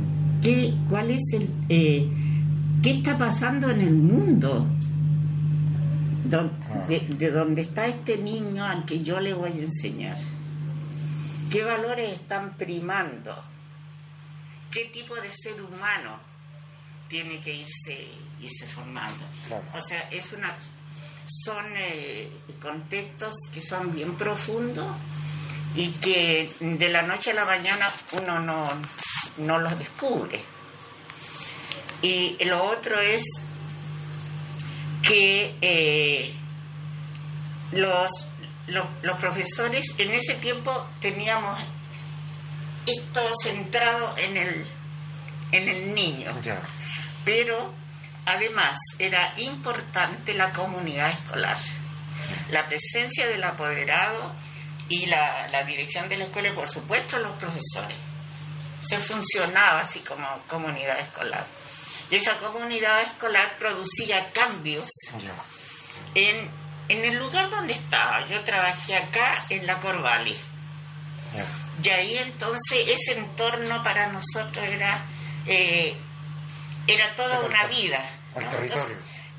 qué, 0.44 0.74
cuál 0.88 1.10
es 1.10 1.22
el, 1.32 1.48
eh, 1.68 2.06
qué 2.82 2.90
está 2.98 3.16
pasando 3.18 3.70
en 3.70 3.80
el 3.80 3.94
mundo 3.94 4.68
de, 6.88 7.00
de, 7.00 7.30
donde 7.30 7.62
está 7.62 7.86
este 7.86 8.18
niño 8.18 8.64
al 8.64 8.84
que 8.84 9.02
yo 9.02 9.18
le 9.20 9.32
voy 9.32 9.50
a 9.52 9.62
enseñar. 9.62 10.16
¿Qué 11.50 11.64
valores 11.64 12.12
están 12.12 12.56
primando? 12.56 13.42
¿Qué 14.70 14.86
tipo 14.86 15.14
de 15.14 15.30
ser 15.30 15.60
humano 15.62 16.18
tiene 17.08 17.38
que 17.38 17.54
irse, 17.54 18.08
irse 18.42 18.66
formando? 18.66 19.24
O 19.74 19.80
sea, 19.80 20.00
es 20.10 20.32
una, 20.32 20.52
son 21.26 21.64
eh, 21.76 22.28
contextos 22.60 23.34
que 23.52 23.60
son 23.60 23.94
bien 23.94 24.14
profundos 24.16 24.88
y 25.76 25.90
que 25.90 26.52
de 26.60 26.88
la 26.88 27.02
noche 27.02 27.32
a 27.32 27.34
la 27.34 27.44
mañana 27.44 27.90
uno 28.12 28.38
no, 28.40 28.70
no 29.38 29.58
los 29.58 29.78
descubre. 29.78 30.40
Y 32.02 32.36
lo 32.44 32.62
otro 32.64 33.00
es 33.00 33.22
que 35.02 35.56
eh, 35.60 36.34
los, 37.72 38.10
los, 38.68 39.18
profesores 39.18 39.94
en 39.98 40.12
ese 40.12 40.34
tiempo 40.34 40.86
teníamos 41.00 41.58
esto 42.86 43.30
centrado 43.42 44.16
en 44.18 44.36
el, 44.36 44.66
en 45.52 45.68
el 45.68 45.94
niño. 45.94 46.30
Pero 47.24 47.72
además 48.26 48.78
era 48.98 49.32
importante 49.38 50.34
la 50.34 50.52
comunidad 50.52 51.10
escolar, 51.10 51.56
la 52.50 52.66
presencia 52.66 53.26
del 53.26 53.42
apoderado 53.44 54.34
y 54.88 55.06
la, 55.06 55.48
la 55.48 55.64
dirección 55.64 56.08
de 56.08 56.18
la 56.18 56.24
escuela 56.24 56.48
y 56.48 56.52
por 56.52 56.68
supuesto 56.68 57.18
los 57.18 57.32
profesores 57.38 57.96
se 58.84 58.98
funcionaba 58.98 59.80
así 59.80 60.00
como 60.00 60.26
comunidad 60.48 60.98
escolar. 61.00 61.44
Y 62.10 62.16
esa 62.16 62.36
comunidad 62.38 63.00
escolar 63.02 63.56
producía 63.58 64.30
cambios 64.32 64.88
en, 66.14 66.50
el 66.88 67.18
lugar 67.18 67.48
donde 67.50 67.72
estaba. 67.72 68.26
Yo 68.28 68.40
trabajé 68.42 68.96
acá 68.96 69.44
en 69.48 69.66
la 69.66 69.80
Corvali. 69.80 70.36
Y 71.82 71.88
ahí 71.88 72.18
entonces 72.18 72.86
ese 72.88 73.18
entorno 73.18 73.82
para 73.82 74.08
nosotros 74.12 74.64
era, 74.64 75.02
eh, 75.46 75.94
era 76.86 77.16
toda 77.16 77.40
una 77.40 77.64
vida. 77.66 77.98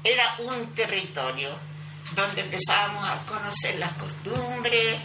era 0.03 0.35
un 0.39 0.73
territorio 0.75 1.49
donde 2.11 2.41
empezábamos 2.41 3.07
a 3.09 3.17
conocer 3.25 3.79
las 3.79 3.91
costumbres, 3.93 4.97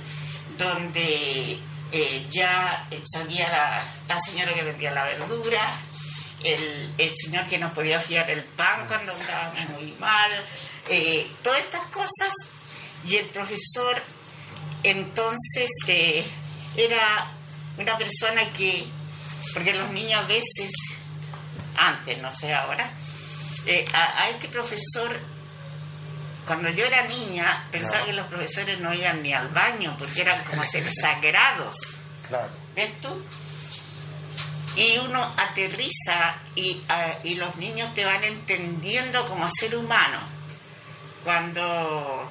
donde 0.60 1.58
eh, 1.92 2.26
ya 2.30 2.86
sabía 3.04 3.82
la, 4.06 4.18
señora 4.20 4.52
que 4.52 4.62
vendía 4.62 4.92
la 4.92 5.04
verdura, 5.04 5.60
el, 6.44 7.12
señor 7.16 7.48
que 7.48 7.58
nos 7.58 7.72
podía 7.72 7.98
fiar 7.98 8.30
el 8.30 8.44
pan 8.44 8.86
cuando 8.86 9.12
andábamos 9.12 9.68
muy 9.70 9.92
mal, 9.98 10.30
eh, 10.88 11.26
todas 11.42 11.60
estas 11.60 11.82
cosas. 11.86 12.34
Y 13.06 13.16
el 13.16 13.26
profesor 13.26 14.02
entonces 14.82 15.70
eh, 15.86 16.24
era 16.76 17.30
una 17.78 17.96
persona 17.96 18.52
que, 18.52 18.84
porque 19.54 19.72
los 19.72 19.90
niños 19.90 20.20
a 20.22 20.26
veces, 20.26 20.70
antes, 21.76 22.18
no 22.18 22.34
sé 22.34 22.52
ahora, 22.52 22.90
a, 23.94 24.28
este 24.28 24.48
profesor 24.48 25.18
cuando 26.50 26.68
yo 26.70 26.84
era 26.84 27.04
niña, 27.04 27.64
pensaba 27.70 28.04
que 28.04 28.12
los 28.12 28.26
profesores 28.26 28.80
no 28.80 28.92
iban 28.92 29.22
ni 29.22 29.32
al 29.32 29.46
baño 29.50 29.94
porque 29.96 30.22
eran 30.22 30.42
como 30.42 30.64
seres 30.66 30.96
sagrados. 31.00 31.76
¿Ves 32.74 33.00
tú? 33.00 33.24
Y 34.74 34.98
uno 34.98 35.32
aterriza 35.36 36.34
y, 36.56 36.82
y, 37.22 37.36
los 37.36 37.54
niños 37.54 37.94
te 37.94 38.04
van 38.04 38.24
entendiendo 38.24 39.24
como 39.28 39.48
ser 39.48 39.76
humano. 39.76 40.18
Cuando 41.22 42.28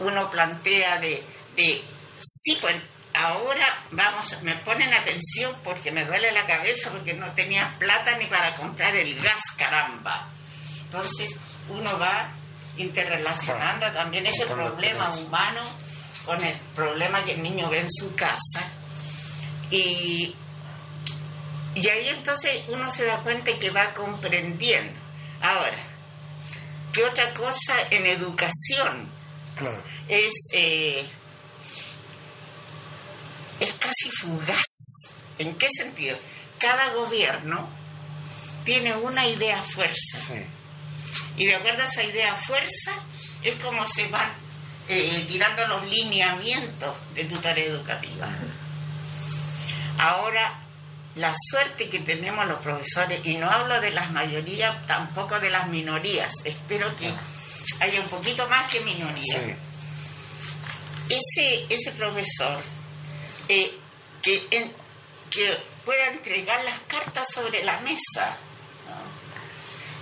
uno 0.00 0.30
plantea 0.30 0.98
de, 0.98 1.24
de 1.56 1.82
sí, 2.20 2.58
pues 2.60 2.76
ahora 3.14 3.66
vamos, 3.92 4.42
me 4.42 4.54
ponen 4.56 4.92
atención 4.92 5.56
porque 5.64 5.92
me 5.92 6.04
duele 6.04 6.30
la 6.32 6.44
cabeza 6.44 6.90
porque 6.90 7.14
no 7.14 7.32
tenía 7.32 7.74
plata 7.78 8.18
ni 8.18 8.26
para 8.26 8.54
comprar 8.54 8.94
el 8.94 9.18
gas, 9.18 9.44
caramba. 9.56 10.28
Entonces 10.82 11.38
uno 11.70 11.98
va 11.98 12.28
interrelacionando 12.76 13.90
también 13.92 14.26
ese 14.26 14.46
problema 14.46 15.08
humano 15.10 15.62
con 16.24 16.42
el 16.42 16.54
problema 16.74 17.22
que 17.24 17.32
el 17.32 17.42
niño 17.42 17.68
ve 17.68 17.80
en 17.80 17.90
su 17.90 18.14
casa. 18.14 18.62
Y, 19.70 20.34
y 21.74 21.88
ahí 21.88 22.08
entonces 22.08 22.62
uno 22.68 22.90
se 22.90 23.04
da 23.04 23.18
cuenta 23.18 23.56
que 23.58 23.70
va 23.70 23.92
comprendiendo. 23.94 25.00
Ahora, 25.40 25.76
¿qué 26.92 27.04
otra 27.04 27.32
cosa 27.34 27.74
en 27.90 28.06
educación? 28.06 29.08
Es, 30.08 30.32
eh, 30.52 31.04
es 33.60 33.72
casi 33.74 34.10
fugaz. 34.10 35.14
¿En 35.38 35.54
qué 35.56 35.68
sentido? 35.70 36.16
Cada 36.58 36.94
gobierno 36.94 37.68
tiene 38.64 38.94
una 38.96 39.26
idea 39.26 39.60
fuerza. 39.62 40.18
Y 41.36 41.46
de 41.46 41.54
acuerdo 41.54 41.82
a 41.82 41.86
esa 41.86 42.04
idea 42.04 42.34
fuerza, 42.34 42.92
es 43.42 43.56
como 43.62 43.86
se 43.86 44.08
van 44.08 44.30
eh, 44.88 45.24
tirando 45.26 45.66
los 45.66 45.86
lineamientos 45.88 46.94
de 47.14 47.24
tu 47.24 47.36
tarea 47.36 47.64
educativa. 47.64 48.28
Ahora, 49.98 50.60
la 51.14 51.32
suerte 51.50 51.88
que 51.88 52.00
tenemos 52.00 52.46
los 52.46 52.60
profesores, 52.60 53.24
y 53.24 53.36
no 53.36 53.48
hablo 53.48 53.80
de 53.80 53.90
las 53.90 54.10
mayorías, 54.10 54.86
tampoco 54.86 55.38
de 55.40 55.50
las 55.50 55.68
minorías, 55.68 56.32
espero 56.44 56.94
que 56.96 57.10
haya 57.80 58.00
un 58.00 58.08
poquito 58.08 58.48
más 58.48 58.68
que 58.68 58.80
minoría. 58.80 59.56
Ese, 61.08 61.66
ese 61.68 61.92
profesor 61.92 62.60
eh, 63.48 63.72
que, 64.22 64.46
que 65.30 65.58
pueda 65.84 66.08
entregar 66.08 66.62
las 66.64 66.78
cartas 66.88 67.26
sobre 67.32 67.62
la 67.62 67.78
mesa, 67.80 68.36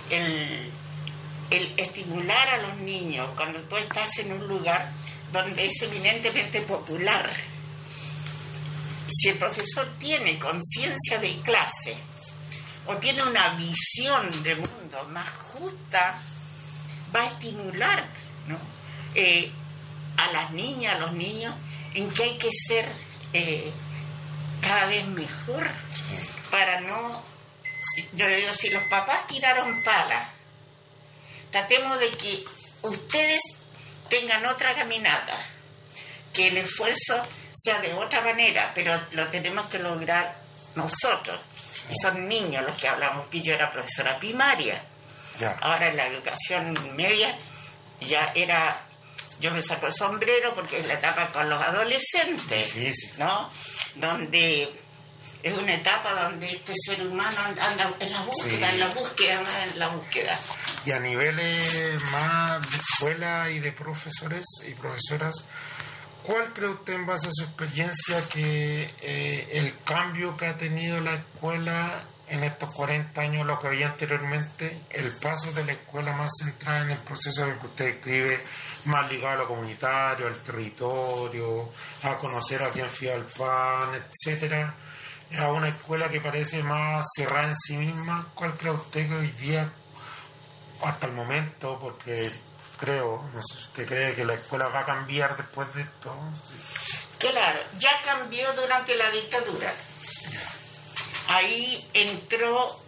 el, 0.09 0.72
el 1.49 1.73
estimular 1.77 2.47
a 2.49 2.57
los 2.57 2.77
niños 2.77 3.29
cuando 3.35 3.59
tú 3.61 3.77
estás 3.77 4.17
en 4.19 4.31
un 4.31 4.47
lugar 4.47 4.91
donde 5.31 5.65
es 5.65 5.81
eminentemente 5.81 6.61
popular. 6.61 7.29
Si 9.09 9.29
el 9.29 9.37
profesor 9.37 9.87
tiene 9.99 10.39
conciencia 10.39 11.19
de 11.19 11.39
clase 11.41 11.95
o 12.85 12.95
tiene 12.97 13.23
una 13.23 13.49
visión 13.55 14.43
de 14.43 14.55
mundo 14.55 15.03
más 15.11 15.29
justa, 15.29 16.19
va 17.15 17.21
a 17.21 17.25
estimular 17.25 18.05
eh, 19.15 19.51
a 20.17 20.31
las 20.31 20.51
niñas, 20.51 20.95
a 20.95 20.99
los 20.99 21.13
niños, 21.13 21.53
en 21.93 22.09
que 22.09 22.23
hay 22.23 22.37
que 22.37 22.49
ser 22.51 22.87
eh, 23.33 23.71
cada 24.61 24.85
vez 24.87 25.05
mejor 25.07 25.69
para 26.49 26.81
no... 26.81 27.23
Yo 28.13 28.27
digo, 28.27 28.53
si 28.53 28.69
los 28.69 28.83
papás 28.85 29.27
tiraron 29.27 29.83
palas 29.83 30.32
tratemos 31.53 31.99
de 31.99 32.09
que 32.09 32.43
ustedes 32.81 33.39
tengan 34.09 34.43
otra 34.47 34.73
caminata, 34.73 35.37
que 36.33 36.47
el 36.47 36.57
esfuerzo 36.57 37.15
sea 37.53 37.79
de 37.79 37.93
otra 37.93 38.21
manera, 38.21 38.71
pero 38.73 38.99
lo 39.11 39.27
tenemos 39.27 39.67
que 39.67 39.77
lograr 39.77 40.35
nosotros. 40.73 41.39
Y 41.91 41.93
son 42.01 42.27
niños 42.27 42.63
los 42.65 42.75
que 42.75 42.87
hablamos, 42.87 43.27
que 43.27 43.41
yo 43.41 43.53
era 43.53 43.69
profesora 43.69 44.17
primaria. 44.17 44.81
Ahora 45.61 45.89
en 45.89 45.97
la 45.97 46.07
educación 46.07 46.95
media 46.95 47.35
ya 48.01 48.31
era, 48.33 48.75
yo 49.39 49.51
me 49.51 49.61
saco 49.61 49.85
el 49.87 49.93
sombrero 49.93 50.55
porque 50.55 50.79
es 50.79 50.87
la 50.87 50.95
etapa 50.95 51.27
con 51.27 51.49
los 51.49 51.61
adolescentes, 51.61 53.17
¿no? 53.17 53.51
Donde 53.95 54.71
es 55.43 55.53
una 55.57 55.75
etapa 55.75 56.13
donde 56.23 56.47
este 56.47 56.73
ser 56.73 57.05
humano 57.05 57.37
anda 57.41 57.93
en 57.99 58.11
la 58.11 58.21
búsqueda, 58.21 58.71
en 58.71 58.79
la 58.79 58.87
búsqueda, 58.87 59.43
en 59.65 59.79
la 59.79 59.87
búsqueda. 59.89 60.39
Y 60.85 60.91
a 60.91 60.99
niveles 60.99 62.01
más 62.11 62.61
de 62.61 62.77
escuela 62.77 63.49
y 63.51 63.59
de 63.59 63.73
profesores 63.73 64.45
y 64.65 64.73
profesoras, 64.73 65.45
¿cuál 66.23 66.53
cree 66.53 66.69
usted 66.69 66.93
en 66.93 67.05
base 67.05 67.27
a 67.27 67.31
su 67.33 67.43
experiencia 67.43 68.21
que 68.29 68.89
eh, 69.01 69.49
el 69.51 69.73
cambio 69.83 70.37
que 70.37 70.45
ha 70.45 70.57
tenido 70.57 71.01
la 71.01 71.15
escuela 71.15 72.05
en 72.29 72.41
estos 72.45 72.73
40 72.73 73.19
años, 73.19 73.45
lo 73.45 73.59
que 73.59 73.67
había 73.67 73.87
anteriormente, 73.87 74.79
el 74.91 75.11
paso 75.17 75.51
de 75.51 75.65
la 75.65 75.73
escuela 75.73 76.13
más 76.13 76.31
centrada 76.39 76.83
en 76.83 76.91
el 76.91 76.97
proceso 76.99 77.45
que 77.59 77.67
usted 77.67 77.85
escribe, 77.87 78.39
más 78.85 79.11
ligado 79.11 79.33
a 79.33 79.37
lo 79.43 79.47
comunitario, 79.49 80.27
al 80.27 80.37
territorio, 80.41 81.69
a 82.03 82.15
conocer 82.15 82.63
a 82.63 82.69
quién 82.69 82.87
fía 82.87 83.15
el 83.15 83.25
pan, 83.25 83.89
etcétera? 83.93 84.73
A 85.37 85.51
una 85.51 85.69
escuela 85.69 86.09
que 86.09 86.21
parece 86.21 86.63
más 86.63 87.05
cerrada 87.15 87.47
en 87.47 87.55
sí 87.55 87.77
misma. 87.77 88.27
¿Cuál 88.35 88.53
cree 88.55 88.71
usted 88.71 89.07
que 89.07 89.15
hoy 89.15 89.31
día, 89.31 89.71
hasta 90.83 91.07
el 91.07 91.13
momento, 91.13 91.79
porque 91.79 92.31
creo, 92.79 93.23
no 93.33 93.41
sé, 93.41 93.59
¿usted 93.59 93.87
cree 93.87 94.15
que 94.15 94.25
la 94.25 94.33
escuela 94.33 94.67
va 94.67 94.79
a 94.79 94.85
cambiar 94.85 95.35
después 95.37 95.73
de 95.73 95.81
esto? 95.81 96.15
Claro, 97.17 97.59
ya 97.79 97.91
cambió 98.03 98.51
durante 98.53 98.95
la 98.95 99.09
dictadura. 99.09 99.73
Ahí 101.29 101.89
entró 101.93 102.79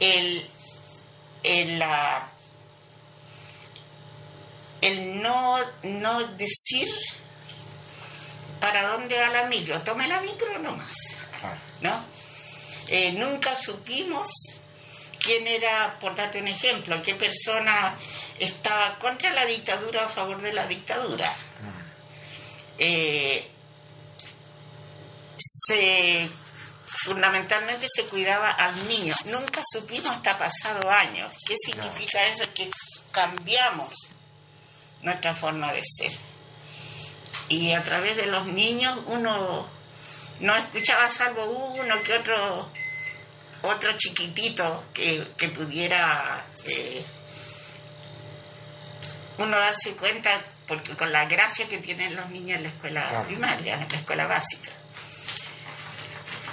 el, 0.00 0.48
el, 1.42 1.78
la, 1.78 2.28
el 4.80 5.22
no, 5.22 5.58
no 5.82 6.26
decir 6.28 6.88
para 8.60 8.88
dónde 8.88 9.18
va 9.18 9.28
la 9.28 9.44
micro, 9.46 9.80
tome 9.82 10.08
la 10.08 10.20
micro 10.20 10.58
nomás. 10.58 11.21
¿No? 11.80 12.04
Eh, 12.88 13.12
nunca 13.12 13.54
supimos 13.54 14.28
quién 15.18 15.46
era, 15.46 15.98
por 16.00 16.14
darte 16.14 16.40
un 16.40 16.48
ejemplo, 16.48 17.00
qué 17.02 17.14
persona 17.14 17.96
estaba 18.38 18.98
contra 18.98 19.30
la 19.32 19.44
dictadura 19.46 20.02
o 20.02 20.06
a 20.06 20.08
favor 20.08 20.40
de 20.40 20.52
la 20.52 20.66
dictadura. 20.66 21.32
Eh, 22.78 23.48
se 25.36 26.28
fundamentalmente 27.04 27.86
se 27.88 28.04
cuidaba 28.04 28.50
al 28.50 28.88
niño. 28.88 29.14
Nunca 29.26 29.60
supimos 29.72 30.10
hasta 30.10 30.38
pasado 30.38 30.88
años. 30.90 31.34
¿Qué 31.46 31.54
significa 31.56 32.24
eso? 32.26 32.44
Que 32.54 32.70
cambiamos 33.10 33.92
nuestra 35.02 35.34
forma 35.34 35.72
de 35.72 35.82
ser. 35.82 36.12
Y 37.48 37.72
a 37.72 37.82
través 37.82 38.16
de 38.16 38.26
los 38.26 38.46
niños 38.46 38.98
uno 39.06 39.68
no 40.42 40.56
escuchaba 40.56 41.08
salvo 41.08 41.44
uno 41.44 42.02
que 42.02 42.14
otro 42.14 42.70
otro 43.62 43.92
chiquitito 43.92 44.84
que, 44.92 45.48
pudiera 45.48 46.44
eh, 46.64 47.02
uno 49.38 49.56
darse 49.56 49.92
cuenta 49.92 50.30
porque 50.66 50.94
con 50.96 51.12
la 51.12 51.26
gracia 51.26 51.68
que 51.68 51.78
tienen 51.78 52.16
los 52.16 52.30
niños 52.30 52.58
en 52.58 52.64
la 52.64 52.68
escuela 52.68 53.22
primaria, 53.26 53.74
en 53.74 53.88
la 53.88 53.96
escuela 53.96 54.26
básica. 54.26 54.70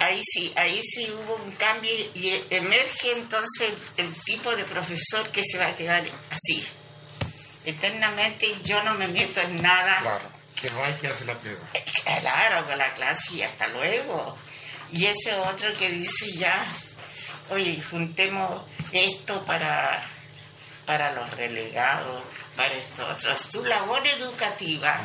Ahí 0.00 0.20
sí, 0.24 0.52
ahí 0.56 0.80
sí 0.82 1.10
hubo 1.10 1.34
un 1.36 1.52
cambio 1.52 1.90
y 1.92 2.42
emerge 2.50 3.12
entonces 3.12 3.72
el 3.96 4.12
tipo 4.24 4.54
de 4.56 4.64
profesor 4.64 5.28
que 5.30 5.42
se 5.44 5.58
va 5.58 5.66
a 5.66 5.74
quedar 5.74 6.02
así. 6.30 6.66
Eternamente 7.64 8.46
yo 8.64 8.82
no 8.82 8.94
me 8.94 9.08
meto 9.08 9.40
en 9.40 9.60
nada. 9.60 10.20
Que 10.60 10.70
no 10.70 10.84
hay 10.84 10.94
que 10.94 11.08
hacer 11.08 11.26
la 11.26 11.34
pega. 11.34 11.58
Claro, 12.20 12.66
con 12.66 12.76
la 12.76 12.92
clase 12.94 13.34
y 13.34 13.42
hasta 13.42 13.68
luego. 13.68 14.36
Y 14.92 15.06
ese 15.06 15.34
otro 15.34 15.72
que 15.78 15.88
dice 15.88 16.32
ya, 16.32 16.62
oye, 17.50 17.80
juntemos 17.90 18.64
esto 18.92 19.42
para, 19.44 20.02
para 20.84 21.12
los 21.12 21.30
relegados, 21.30 22.22
para 22.56 22.74
esto 22.74 23.06
otro. 23.08 23.34
Tu 23.52 23.64
labor 23.64 24.06
educativa 24.06 25.00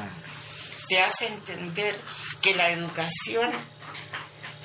te 0.87 1.01
hace 1.01 1.27
entender 1.27 1.99
que 2.41 2.53
la 2.55 2.69
educación, 2.69 3.51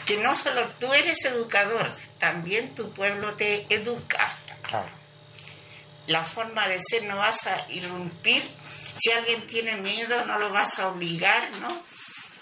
que 0.06 0.16
no 0.18 0.34
solo 0.36 0.66
tú 0.78 0.92
eres 0.92 1.24
educador, 1.24 1.90
también 2.18 2.74
tu 2.74 2.92
pueblo 2.92 3.34
te 3.34 3.66
educa. 3.72 4.32
La 6.06 6.24
forma 6.24 6.66
de 6.68 6.80
ser 6.80 7.04
no 7.04 7.16
vas 7.16 7.46
a 7.46 7.66
irrumpir 7.70 8.42
si 9.00 9.10
alguien 9.12 9.46
tiene 9.46 9.76
miedo, 9.76 10.24
no 10.26 10.38
lo 10.38 10.50
vas 10.50 10.78
a 10.78 10.88
obligar, 10.88 11.50
¿no? 11.60 11.68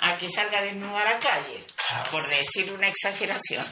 A 0.00 0.18
que 0.18 0.28
salga 0.28 0.62
desnudo 0.62 0.96
a 0.96 1.04
la 1.04 1.18
calle, 1.18 1.64
por 2.10 2.28
decir 2.28 2.72
una 2.72 2.88
exageración. 2.88 3.64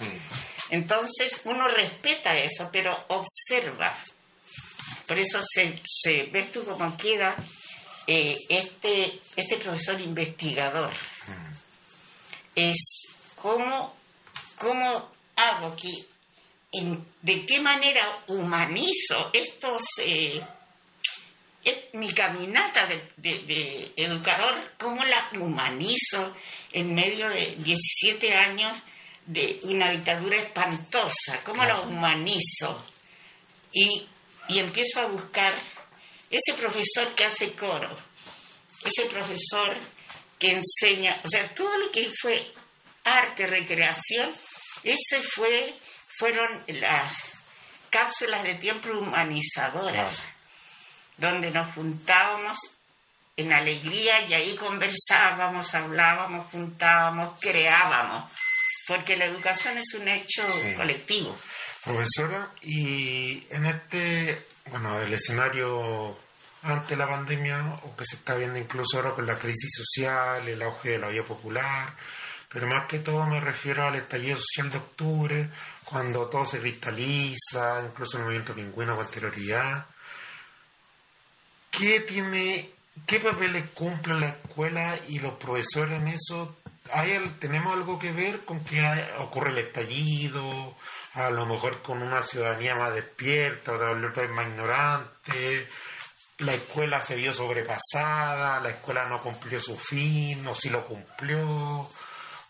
Entonces 0.70 1.40
uno 1.44 1.68
respeta 1.68 2.36
eso, 2.36 2.68
pero 2.72 3.06
observa. 3.08 3.96
Por 5.06 5.18
eso 5.18 5.40
se, 5.42 5.80
se 5.84 6.24
ves 6.32 6.50
tú 6.52 6.64
cómo 6.64 6.96
queda 6.96 7.34
eh, 8.06 8.36
este, 8.48 9.20
este 9.36 9.56
profesor 9.56 10.00
investigador. 10.00 10.92
Es 12.54 13.08
cómo, 13.36 13.96
cómo 14.58 15.12
hago 15.36 15.76
que, 15.76 15.92
de 17.22 17.46
qué 17.46 17.60
manera 17.60 18.02
humanizo 18.28 19.30
estos... 19.32 19.82
Eh, 19.98 20.44
mi 21.92 22.12
caminata 22.12 22.86
de, 23.16 23.92
educador, 23.96 24.54
cómo 24.78 25.02
la 25.04 25.30
humanizo 25.40 26.34
en 26.72 26.94
medio 26.94 27.28
de 27.28 27.56
17 27.58 28.34
años 28.34 28.82
de 29.26 29.58
una 29.64 29.90
dictadura 29.90 30.36
espantosa, 30.36 31.40
cómo 31.44 31.64
la 31.64 31.80
humanizo. 31.80 32.84
Y, 33.72 34.06
y 34.48 34.58
empiezo 34.58 35.00
a 35.00 35.06
buscar 35.06 35.54
ese 36.30 36.54
profesor 36.54 37.08
que 37.14 37.24
hace 37.24 37.52
coro, 37.52 37.90
ese 38.84 39.06
profesor 39.06 39.76
que 40.38 40.52
enseña, 40.52 41.18
o 41.24 41.28
sea, 41.28 41.48
todo 41.54 41.76
lo 41.78 41.90
que 41.90 42.10
fue 42.20 42.54
arte, 43.04 43.46
recreación, 43.46 44.30
ese 44.84 45.22
fue, 45.22 45.74
fueron 46.18 46.62
las 46.68 47.12
cápsulas 47.90 48.42
de 48.44 48.54
tiempo 48.54 48.90
humanizadoras 48.90 50.24
donde 51.18 51.50
nos 51.50 51.74
juntábamos 51.74 52.58
en 53.36 53.52
alegría 53.52 54.26
y 54.26 54.34
ahí 54.34 54.56
conversábamos, 54.56 55.74
hablábamos, 55.74 56.46
juntábamos, 56.46 57.38
creábamos, 57.40 58.32
porque 58.86 59.16
la 59.16 59.26
educación 59.26 59.76
es 59.78 59.94
un 59.94 60.08
hecho 60.08 60.42
colectivo. 60.76 61.36
Profesora, 61.84 62.50
y 62.62 63.46
en 63.50 63.66
este, 63.66 64.46
bueno, 64.70 64.98
el 65.00 65.12
escenario 65.12 66.18
ante 66.62 66.96
la 66.96 67.08
pandemia, 67.08 67.74
o 67.84 67.94
que 67.94 68.04
se 68.04 68.16
está 68.16 68.34
viendo 68.34 68.58
incluso 68.58 68.96
ahora 68.96 69.12
con 69.12 69.26
la 69.26 69.38
crisis 69.38 69.70
social, 69.72 70.48
el 70.48 70.62
auge 70.62 70.90
de 70.90 70.98
la 70.98 71.08
vida 71.08 71.22
popular, 71.22 71.94
pero 72.48 72.66
más 72.66 72.86
que 72.86 72.98
todo 72.98 73.26
me 73.26 73.40
refiero 73.40 73.86
al 73.86 73.96
estallido 73.96 74.36
social 74.36 74.70
de 74.70 74.78
octubre, 74.78 75.48
cuando 75.84 76.28
todo 76.28 76.44
se 76.44 76.58
cristaliza, 76.58 77.82
incluso 77.84 78.16
el 78.16 78.24
movimiento 78.24 78.54
pingüino 78.54 78.96
con 78.96 79.04
anterioridad. 79.04 79.86
¿Qué 81.76 82.00
tiene, 82.00 82.70
qué 83.06 83.20
papeles 83.20 83.64
cumple 83.74 84.14
la 84.14 84.28
escuela 84.28 84.96
y 85.08 85.18
los 85.18 85.34
profesores 85.34 86.00
en 86.00 86.08
eso? 86.08 86.56
¿Hay, 86.94 87.18
¿Tenemos 87.38 87.74
algo 87.74 87.98
que 87.98 88.12
ver 88.12 88.40
con 88.46 88.64
que 88.64 88.82
ocurre 89.18 89.50
el 89.50 89.58
estallido? 89.58 90.74
A 91.14 91.28
lo 91.28 91.44
mejor 91.44 91.82
con 91.82 92.00
una 92.00 92.22
ciudadanía 92.22 92.76
más 92.76 92.94
despierta, 92.94 93.72
o 93.72 93.78
vez 93.78 94.30
más 94.30 94.46
ignorante. 94.46 95.68
La 96.38 96.54
escuela 96.54 97.02
se 97.02 97.16
vio 97.16 97.34
sobrepasada, 97.34 98.58
la 98.60 98.70
escuela 98.70 99.06
no 99.06 99.20
cumplió 99.20 99.60
su 99.60 99.76
fin, 99.78 100.46
o 100.46 100.54
si 100.54 100.70
lo 100.70 100.82
cumplió. 100.86 101.40
O, 101.40 101.90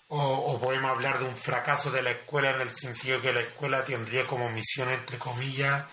o, 0.09 0.61
podemos 0.61 0.93
hablar 0.93 1.19
de 1.19 1.25
un 1.25 1.35
fracaso 1.35 1.91
de 1.91 2.03
la 2.03 2.13
escuela 2.13 2.53
en 2.53 2.61
el 2.61 2.71
sentido 2.71 3.21
que 3.21 3.33
la 3.33 3.41
escuela 3.41 3.85
tendría 3.85 4.25
como 4.25 4.49
misión, 4.51 4.89
entre 4.91 5.19
comillas, 5.19 5.85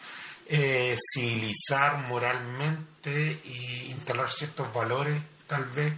eh, 0.49 0.95
civilizar 1.15 1.97
moralmente 1.97 2.92
y 3.11 3.87
instalar 3.89 4.31
ciertos 4.31 4.73
valores, 4.73 5.21
tal 5.47 5.65
vez. 5.65 5.93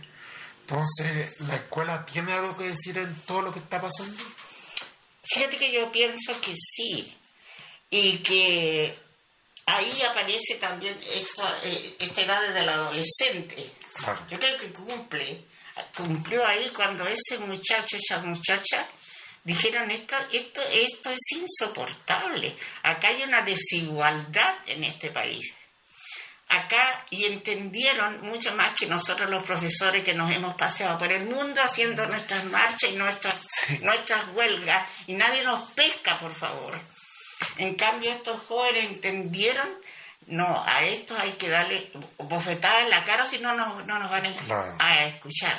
Entonces, 0.61 1.41
¿la 1.41 1.55
escuela 1.55 2.05
tiene 2.05 2.33
algo 2.33 2.57
que 2.57 2.69
decir 2.69 2.97
en 2.97 3.13
todo 3.21 3.43
lo 3.43 3.53
que 3.53 3.59
está 3.59 3.79
pasando? 3.79 4.21
Fíjate 5.23 5.57
que 5.57 5.71
yo 5.71 5.91
pienso 5.91 6.39
que 6.41 6.53
sí, 6.55 7.15
y 7.89 8.17
que 8.17 8.93
ahí 9.65 10.01
aparece 10.01 10.55
también 10.55 10.99
esta, 11.11 11.59
eh, 11.63 11.95
esta 11.99 12.21
edad 12.21 12.53
del 12.53 12.69
adolescente. 12.69 13.71
Yo 14.29 14.39
creo 14.39 14.57
que 14.57 14.71
cumple, 14.71 15.45
cumplió 15.95 16.45
ahí 16.45 16.69
cuando 16.75 17.07
ese 17.07 17.37
muchacho, 17.39 17.97
esa 17.97 18.21
muchacha, 18.21 18.87
dijeron 19.43 19.89
esto, 19.91 20.15
esto, 20.31 20.61
esto 20.71 21.11
es 21.11 21.21
insoportable. 21.31 22.55
Acá 22.83 23.07
hay 23.09 23.23
una 23.23 23.41
desigualdad 23.43 24.55
en 24.67 24.83
este 24.83 25.11
país. 25.11 25.53
Acá, 26.47 27.05
y 27.09 27.25
entendieron 27.25 28.21
mucho 28.21 28.55
más 28.55 28.73
que 28.75 28.85
nosotros 28.85 29.29
los 29.29 29.43
profesores 29.43 30.03
que 30.03 30.13
nos 30.13 30.31
hemos 30.31 30.55
paseado 30.55 30.97
por 30.97 31.11
el 31.11 31.25
mundo 31.25 31.59
haciendo 31.61 32.05
nuestras 32.05 32.43
marchas 32.45 32.91
y 32.91 32.95
nuestras, 32.95 33.35
nuestras 33.81 34.27
huelgas, 34.33 34.87
y 35.07 35.13
nadie 35.13 35.43
nos 35.43 35.71
pesca, 35.71 36.19
por 36.19 36.33
favor. 36.33 36.79
En 37.57 37.75
cambio, 37.75 38.11
estos 38.11 38.41
jóvenes 38.43 38.85
entendieron, 38.85 39.67
no, 40.27 40.63
a 40.67 40.83
estos 40.85 41.19
hay 41.19 41.33
que 41.33 41.49
darle 41.49 41.91
bofetadas 42.17 42.83
en 42.83 42.89
la 42.91 43.03
cara, 43.03 43.25
si 43.25 43.39
no, 43.39 43.55
no, 43.55 43.81
nos 43.83 44.11
van 44.11 44.25
a, 44.79 45.05
escuchar. 45.05 45.57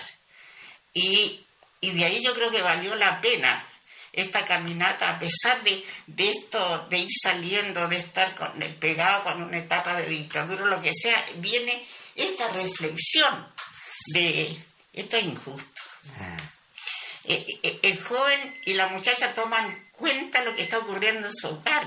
Y, 0.92 1.44
y 1.81 1.90
de 1.90 2.05
ahí 2.05 2.22
yo 2.22 2.33
creo 2.35 2.51
que 2.51 2.62
valió 2.62 2.94
la 2.94 3.20
pena 3.20 3.64
esta 4.12 4.45
caminata, 4.45 5.11
a 5.11 5.19
pesar 5.19 5.62
de, 5.62 5.85
de 6.07 6.31
esto, 6.31 6.87
de 6.88 6.99
ir 6.99 7.09
saliendo, 7.23 7.88
de 7.88 7.97
estar 7.97 8.35
con, 8.35 8.53
pegado 8.81 9.25
con 9.25 9.42
una 9.42 9.59
etapa 9.59 9.95
de 9.95 10.07
dictadura, 10.07 10.64
lo 10.66 10.81
que 10.81 10.92
sea, 10.95 11.25
viene 11.37 11.87
esta 12.14 12.49
reflexión 12.49 13.53
de 14.14 14.59
esto 14.92 15.16
es 15.16 15.25
injusto. 15.25 15.83
Mm. 16.19 16.37
Eh, 17.29 17.45
eh, 17.62 17.81
el 17.83 18.03
joven 18.03 18.61
y 18.64 18.75
la 18.75 18.88
muchacha 18.88 19.35
toman 19.35 19.88
cuenta 19.92 20.42
lo 20.45 20.55
que 20.55 20.62
está 20.62 20.79
ocurriendo 20.79 21.27
en 21.27 21.35
su 21.35 21.49
hogar. 21.49 21.87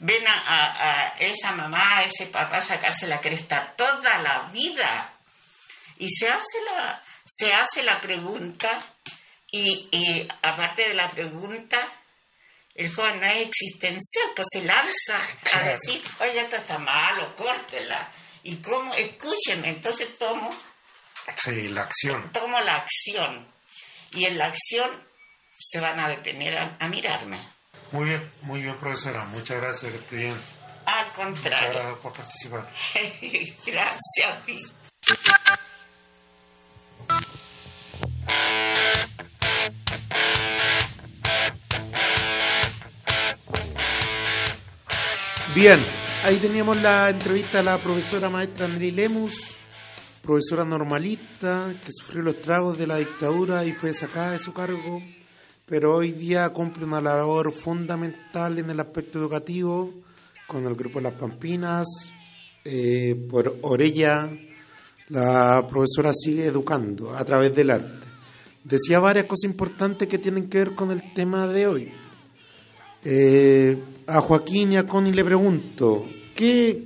Ven 0.00 0.24
a, 0.26 1.14
esa 1.18 1.52
mamá, 1.52 1.98
a 1.98 2.04
ese 2.04 2.26
papá 2.26 2.60
sacarse 2.60 3.06
la 3.06 3.22
cresta 3.22 3.74
toda 3.76 4.18
la 4.18 4.50
vida. 4.52 5.12
Y 5.98 6.10
se 6.10 6.28
hace 6.28 6.58
la, 6.66 7.02
se 7.24 7.54
hace 7.54 7.82
la 7.82 7.98
pregunta 8.00 8.78
y, 9.50 10.28
aparte 10.42 10.88
de 10.88 10.94
la 10.94 11.10
pregunta, 11.10 11.78
el 12.74 12.92
joven 12.92 13.20
no 13.20 13.26
es 13.26 13.46
existencial, 13.46 14.26
pues 14.34 14.48
se 14.52 14.64
lanza 14.64 15.18
a 15.54 15.60
decir, 15.60 16.02
oye, 16.20 16.40
esto 16.40 16.56
está 16.56 16.78
malo, 16.78 17.34
córtela. 17.36 18.08
¿Y 18.42 18.56
cómo? 18.56 18.94
Escúcheme, 18.94 19.70
entonces 19.70 20.18
tomo... 20.18 20.54
Sí, 21.36 21.68
la 21.68 21.82
acción. 21.82 22.30
Tomo 22.32 22.60
la 22.60 22.76
acción. 22.76 23.46
Y 24.12 24.26
en 24.26 24.38
la 24.38 24.46
acción 24.46 24.88
se 25.58 25.80
van 25.80 25.98
a 25.98 26.08
detener 26.08 26.56
a, 26.56 26.88
mirarme. 26.88 27.38
Muy 27.92 28.06
bien, 28.06 28.30
muy 28.42 28.62
bien, 28.62 28.76
profesora. 28.76 29.24
Muchas 29.24 29.60
gracias, 29.60 29.92
que 29.92 29.98
esté 29.98 30.16
bien. 30.16 30.40
Al 30.84 31.12
contrario. 31.12 31.68
Muchas 31.68 31.74
gracias 31.74 31.98
por 31.98 32.12
participar. 32.12 32.70
gracias 33.66 34.28
a 34.28 34.40
ti. 34.44 34.62
Bien, 45.56 45.80
ahí 46.22 46.36
teníamos 46.36 46.82
la 46.82 47.08
entrevista 47.08 47.60
a 47.60 47.62
la 47.62 47.78
profesora 47.78 48.28
maestra 48.28 48.66
Andri 48.66 48.90
Lemus, 48.90 49.56
profesora 50.20 50.66
normalista 50.66 51.74
que 51.82 51.92
sufrió 51.92 52.22
los 52.22 52.42
tragos 52.42 52.76
de 52.76 52.86
la 52.86 52.98
dictadura 52.98 53.64
y 53.64 53.72
fue 53.72 53.94
sacada 53.94 54.32
de 54.32 54.38
su 54.38 54.52
cargo, 54.52 55.00
pero 55.64 55.96
hoy 55.96 56.12
día 56.12 56.50
cumple 56.50 56.84
una 56.84 57.00
labor 57.00 57.52
fundamental 57.52 58.58
en 58.58 58.68
el 58.68 58.78
aspecto 58.78 59.18
educativo 59.18 59.94
con 60.46 60.66
el 60.66 60.74
grupo 60.74 61.00
Las 61.00 61.14
Pampinas. 61.14 61.86
Eh, 62.62 63.16
por 63.30 63.56
Orella, 63.62 64.28
la 65.08 65.66
profesora 65.66 66.12
sigue 66.12 66.44
educando 66.44 67.16
a 67.16 67.24
través 67.24 67.56
del 67.56 67.70
arte. 67.70 68.06
Decía 68.62 68.98
varias 68.98 69.24
cosas 69.24 69.44
importantes 69.50 70.06
que 70.06 70.18
tienen 70.18 70.50
que 70.50 70.58
ver 70.58 70.72
con 70.72 70.90
el 70.90 71.14
tema 71.14 71.46
de 71.46 71.66
hoy. 71.66 71.92
Eh, 73.02 73.78
a 74.06 74.20
Joaquín 74.20 74.72
y 74.72 74.76
a 74.76 74.86
Connie 74.86 75.12
le 75.12 75.24
pregunto, 75.24 76.04
¿qué, 76.34 76.84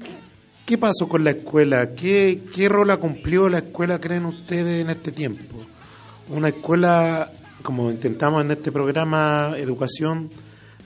qué 0.64 0.78
pasó 0.78 1.08
con 1.08 1.24
la 1.24 1.30
escuela? 1.30 1.94
¿Qué, 1.94 2.42
¿Qué 2.54 2.68
rol 2.68 2.98
cumplió 2.98 3.48
la 3.48 3.58
escuela, 3.58 4.00
creen 4.00 4.24
ustedes, 4.26 4.82
en 4.82 4.90
este 4.90 5.12
tiempo? 5.12 5.56
Una 6.28 6.48
escuela, 6.48 7.30
como 7.62 7.90
intentamos 7.90 8.44
en 8.44 8.52
este 8.52 8.72
programa, 8.72 9.54
educación 9.56 10.30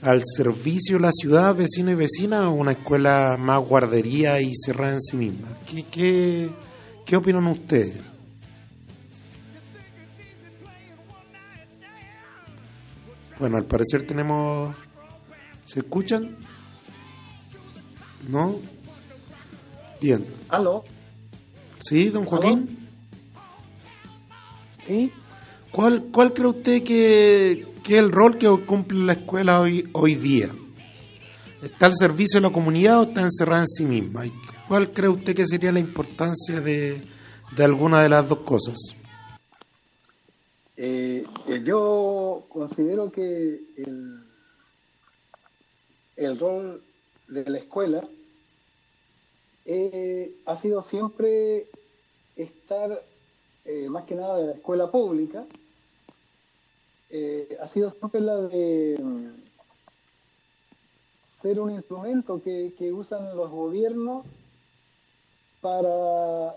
al 0.01 0.21
servicio 0.25 0.97
de 0.97 1.01
la 1.03 1.11
ciudad, 1.11 1.55
vecino 1.55 1.91
y 1.91 1.95
vecina, 1.95 2.49
o 2.49 2.53
una 2.53 2.73
escuela 2.73 3.37
más 3.39 3.61
guardería 3.61 4.41
y 4.41 4.51
cerrada 4.55 4.93
en 4.93 5.01
sí 5.01 5.15
misma? 5.15 5.47
¿Qué, 5.65 5.85
qué, 5.89 6.49
qué 7.05 7.15
opinan 7.15 7.47
ustedes? 7.47 7.95
Bueno, 13.39 13.57
al 13.57 13.65
parecer 13.65 14.03
tenemos 14.03 14.73
¿Se 15.65 15.79
escuchan? 15.79 16.35
¿No? 18.29 18.55
Bien. 19.99 20.25
¿Aló? 20.49 20.83
¿Sí, 21.79 22.09
don 22.09 22.25
Joaquín? 22.25 22.87
¿Sí? 24.85 25.11
¿Cuál, 25.71 26.05
¿Cuál 26.11 26.33
cree 26.33 26.47
usted 26.47 26.83
que, 26.83 27.67
que 27.83 27.93
es 27.93 27.99
el 27.99 28.11
rol 28.11 28.37
que 28.37 28.47
cumple 28.65 28.99
la 28.99 29.13
escuela 29.13 29.59
hoy, 29.59 29.89
hoy 29.93 30.15
día? 30.15 30.49
¿Está 31.61 31.87
al 31.87 31.93
servicio 31.95 32.39
de 32.39 32.47
la 32.47 32.53
comunidad 32.53 32.99
o 32.99 33.03
está 33.03 33.21
encerrada 33.21 33.61
en 33.61 33.67
sí 33.67 33.85
misma? 33.85 34.23
¿Cuál 34.67 34.91
cree 34.91 35.09
usted 35.09 35.35
que 35.35 35.47
sería 35.47 35.71
la 35.71 35.79
importancia 35.79 36.61
de, 36.61 37.01
de 37.55 37.63
alguna 37.63 38.01
de 38.01 38.09
las 38.09 38.27
dos 38.27 38.43
cosas? 38.43 38.75
Eh, 40.77 41.25
eh 41.47 41.61
yo 41.63 42.45
considero 42.49 43.11
que 43.11 43.61
el, 43.77 44.24
el 46.15 46.39
rol 46.39 46.83
de 47.27 47.49
la 47.49 47.57
escuela 47.57 48.07
eh, 49.65 50.35
ha 50.45 50.61
sido 50.61 50.83
siempre 50.83 51.67
estar, 52.35 53.01
eh, 53.65 53.89
más 53.89 54.05
que 54.05 54.15
nada, 54.15 54.39
en 54.39 54.47
la 54.47 54.53
escuela 54.53 54.91
pública, 54.91 55.45
ha 57.61 57.69
sido 57.69 57.91
siempre 57.91 58.19
la 58.19 58.35
de 58.35 58.99
mm, 59.01 59.27
ser 61.41 61.59
un 61.61 61.71
instrumento 61.71 62.43
que, 62.43 62.73
que 62.77 62.91
usan 62.91 63.37
los 63.37 63.49
gobiernos 63.49 64.25
para 65.61 66.55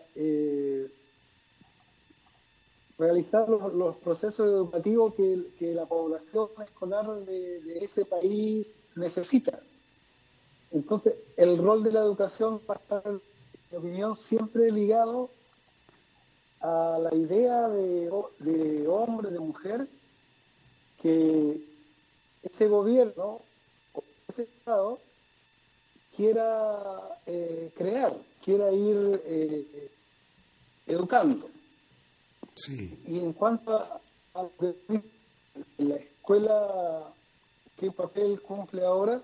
realizar 2.99 3.49
los, 3.49 3.97
procesos 3.99 4.47
educativos 4.47 5.15
que, 5.15 5.75
la 5.75 5.87
población 5.87 6.49
escolar 6.65 7.25
de, 7.25 7.79
ese 7.81 8.05
país 8.05 8.75
necesita. 8.99 9.61
Entonces, 10.71 11.15
el 11.37 11.59
rol 11.59 11.83
de 11.83 11.93
la 11.93 12.01
educación 12.01 12.61
va 12.69 12.75
a 12.75 12.79
estar, 12.79 13.03
en 13.07 13.21
mi 13.71 13.77
opinión, 13.77 14.17
siempre 14.17 14.71
ligado 14.71 15.31
a 16.61 16.99
la 17.01 17.15
idea 17.15 17.69
de, 17.69 18.09
hombre, 18.89 19.31
de 19.31 19.39
mujer, 19.39 19.89
que 21.01 21.61
ese 22.43 22.67
gobierno 22.67 23.41
o 23.93 24.03
ese 24.29 24.43
Estado 24.43 24.99
quiera 26.17 27.21
eh, 27.27 27.71
crear, 27.77 28.17
quiera 28.45 28.73
ir 28.73 29.23
eh, 29.25 29.91
educando. 30.87 31.49
Y 32.67 33.19
en 33.21 33.33
cuanto 33.33 33.77
a, 33.77 34.01
la 35.79 35.97
escuela, 35.97 37.13
qué 37.79 37.91
papel 37.91 38.41
cumple 38.43 38.85
ahora, 38.85 39.21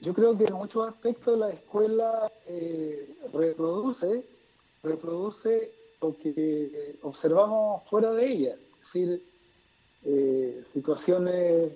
yo 0.00 0.14
creo 0.14 0.36
que 0.36 0.44
en 0.44 0.54
muchos 0.54 0.88
aspectos 0.88 1.38
la 1.38 1.50
escuela 1.50 2.30
eh, 2.46 3.16
reproduce, 3.32 4.24
reproduce 4.82 5.72
lo 6.00 6.16
que 6.16 6.96
observamos 7.02 7.82
fuera 7.88 8.12
de 8.12 8.26
ella, 8.26 8.54
es 8.54 8.92
decir, 8.92 9.22
eh, 10.04 10.64
situaciones 10.72 11.72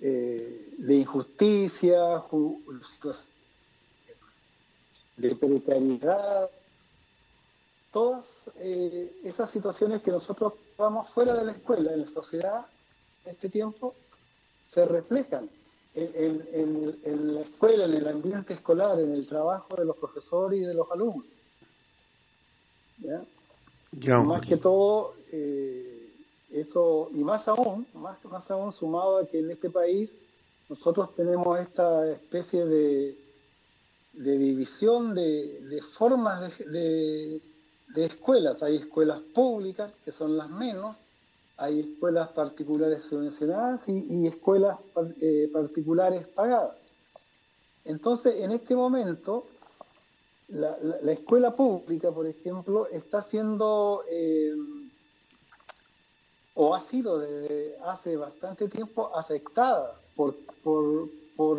eh, 0.00 0.74
de 0.78 0.94
injusticia, 0.94 2.22
de 5.16 5.34
precariedad, 5.36 6.50
todas 7.92 8.24
esas 8.56 9.50
situaciones 9.50 10.02
que 10.02 10.10
nosotros 10.10 10.54
vamos 10.78 11.08
fuera 11.10 11.34
de 11.34 11.44
la 11.44 11.52
escuela, 11.52 11.92
en 11.92 12.02
la 12.02 12.08
sociedad, 12.08 12.66
en 13.24 13.32
este 13.32 13.48
tiempo, 13.48 13.94
se 14.72 14.84
reflejan 14.84 15.48
en, 15.94 17.34
la 17.34 17.40
escuela, 17.42 17.84
en 17.84 17.94
el 17.94 18.08
ambiente 18.08 18.54
escolar, 18.54 18.98
en 18.98 19.12
el 19.12 19.26
trabajo 19.26 19.76
de 19.76 19.84
los 19.84 19.96
profesores 19.96 20.60
y 20.60 20.64
de 20.64 20.74
los 20.74 20.90
alumnos. 20.90 21.26
más 24.24 24.40
que 24.40 24.56
todo, 24.56 25.14
eh, 25.30 26.10
eso, 26.50 27.10
y 27.12 27.18
más 27.18 27.46
aún, 27.48 27.86
más, 27.94 28.24
más 28.24 28.50
aún 28.50 28.72
sumado 28.72 29.18
a 29.18 29.26
que 29.26 29.40
en 29.40 29.50
este 29.50 29.70
país 29.70 30.10
nosotros 30.68 31.14
tenemos 31.14 31.60
esta 31.60 32.10
especie 32.10 32.64
de, 32.64 33.16
de 34.14 34.38
división 34.38 35.14
de, 35.14 35.82
formas 35.96 36.58
de 36.58 37.40
de 37.94 38.06
escuelas. 38.06 38.62
Hay 38.62 38.76
escuelas 38.76 39.20
públicas, 39.34 39.92
que 40.04 40.12
son 40.12 40.36
las 40.36 40.50
menos, 40.50 40.96
hay 41.62 41.78
escuelas 41.78 42.28
particulares 42.30 43.04
subvencionadas 43.04 43.88
y, 43.88 44.26
escuelas 44.26 44.78
eh, 45.20 45.48
particulares 45.52 46.26
pagadas. 46.26 46.76
Entonces, 47.84 48.34
en 48.40 48.50
este 48.50 48.74
momento, 48.74 49.44
la, 50.48 50.76
escuela 51.12 51.54
pública, 51.54 52.10
por 52.10 52.26
ejemplo, 52.26 52.88
está 52.88 53.22
siendo, 53.22 54.02
eh, 54.10 54.56
o 56.54 56.74
ha 56.74 56.80
sido 56.80 57.20
desde 57.20 57.76
hace 57.84 58.16
bastante 58.16 58.66
tiempo, 58.68 59.14
afectada 59.14 59.94
por, 60.16 60.34
por, 60.64 61.08
por 61.36 61.58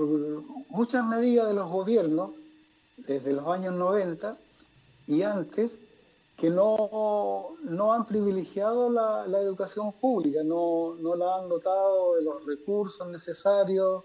muchas 0.67 1.05
medidas 1.05 1.47
de 1.47 1.53
los 1.53 1.71
gobiernos, 1.71 2.31
desde 2.97 3.31
los 3.31 3.47
años 3.47 3.73
90 3.73 4.37
y 5.07 5.21
antes, 5.21 5.79
que 6.43 6.49
no, 6.49 7.55
no 7.63 7.93
han 7.93 8.05
privilegiado 8.05 8.89
la, 8.89 9.25
la 9.27 9.39
educación 9.39 9.93
pública, 9.93 10.43
no, 10.43 10.93
no, 10.95 11.15
la 11.15 11.37
han 11.37 11.47
dotado 11.47 12.15
de 12.15 12.21
los 12.21 12.45
recursos 12.45 13.07
necesarios, 13.07 14.03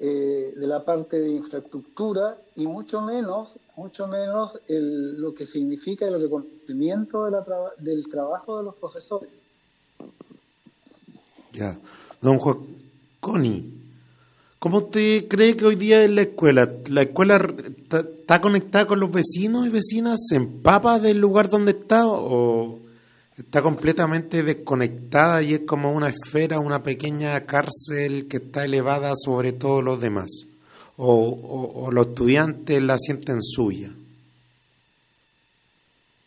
eh, 0.00 0.54
de 0.56 0.66
la 0.66 0.84
parte 0.84 1.20
de 1.20 1.28
infraestructura 1.28 2.36
y 2.56 2.66
mucho 2.66 3.00
menos, 3.00 3.54
mucho 3.76 4.08
menos 4.08 4.58
el, 4.66 5.20
lo 5.20 5.32
que 5.32 5.46
significa 5.46 6.04
el 6.08 6.20
reconocimiento 6.20 7.30
del 7.78 8.08
trabajo 8.08 8.58
de 8.58 8.64
los 8.64 8.74
profesores. 8.74 9.30
Ya, 11.52 11.78
don 12.20 12.38
Juan 12.40 12.58
Coni, 13.20 13.77
¿Cómo 14.58 14.78
usted 14.78 15.28
cree 15.28 15.56
que 15.56 15.66
hoy 15.66 15.76
día 15.76 16.02
es 16.02 16.10
la 16.10 16.22
escuela? 16.22 16.68
¿La 16.88 17.02
escuela 17.02 17.54
está 17.84 18.40
conectada 18.40 18.88
con 18.88 18.98
los 18.98 19.12
vecinos 19.12 19.66
y 19.66 19.70
vecinas? 19.70 20.18
¿Se 20.28 20.34
empapa 20.34 20.98
del 20.98 21.18
lugar 21.18 21.48
donde 21.48 21.72
está? 21.72 22.08
¿O 22.08 22.80
está 23.36 23.62
completamente 23.62 24.42
desconectada 24.42 25.42
y 25.42 25.54
es 25.54 25.60
como 25.60 25.92
una 25.92 26.08
esfera, 26.08 26.58
una 26.58 26.82
pequeña 26.82 27.46
cárcel 27.46 28.26
que 28.26 28.38
está 28.38 28.64
elevada 28.64 29.12
sobre 29.14 29.52
todos 29.52 29.84
los 29.84 30.00
demás? 30.00 30.28
¿O, 30.96 31.90
los 31.92 32.08
estudiantes 32.08 32.82
la 32.82 32.98
sienten 32.98 33.40
suya? 33.40 33.92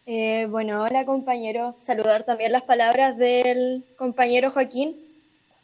Eh, 0.05 0.47
bueno, 0.49 0.83
hola 0.83 1.05
compañero. 1.05 1.75
Saludar 1.81 2.23
también 2.23 2.53
las 2.53 2.63
palabras 2.63 3.17
del 3.17 3.83
compañero 3.97 4.51
Joaquín 4.51 5.10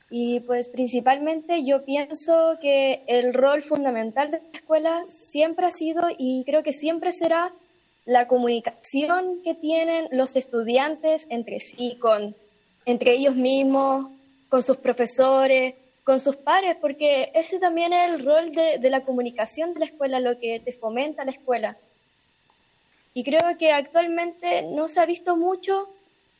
y 0.09 0.39
pues 0.41 0.69
principalmente 0.69 1.65
yo 1.65 1.83
pienso 1.83 2.57
que 2.61 3.03
el 3.07 3.33
rol 3.33 3.61
fundamental 3.61 4.31
de 4.31 4.39
la 4.39 4.57
escuela 4.57 5.05
siempre 5.05 5.65
ha 5.65 5.71
sido 5.71 6.07
y 6.17 6.43
creo 6.45 6.63
que 6.63 6.71
siempre 6.71 7.11
será 7.11 7.53
la 8.05 8.27
comunicación 8.27 9.41
que 9.43 9.53
tienen 9.53 10.07
los 10.11 10.37
estudiantes 10.37 11.27
entre 11.29 11.59
sí, 11.59 11.97
con, 11.99 12.35
entre 12.85 13.15
ellos 13.15 13.35
mismos, 13.35 14.09
con 14.47 14.63
sus 14.63 14.77
profesores, 14.77 15.75
con 16.05 16.21
sus 16.21 16.37
pares, 16.37 16.77
porque 16.79 17.31
ese 17.35 17.59
también 17.59 17.91
es 17.91 18.11
el 18.11 18.25
rol 18.25 18.53
de, 18.53 18.77
de 18.77 18.89
la 18.89 19.03
comunicación 19.03 19.73
de 19.73 19.81
la 19.81 19.85
escuela, 19.87 20.21
lo 20.21 20.39
que 20.39 20.61
te 20.61 20.71
fomenta 20.71 21.25
la 21.25 21.31
escuela. 21.31 21.75
Y 23.13 23.25
creo 23.25 23.57
que 23.59 23.73
actualmente 23.73 24.61
no 24.61 24.87
se 24.87 25.01
ha 25.01 25.05
visto 25.05 25.35
mucho, 25.35 25.89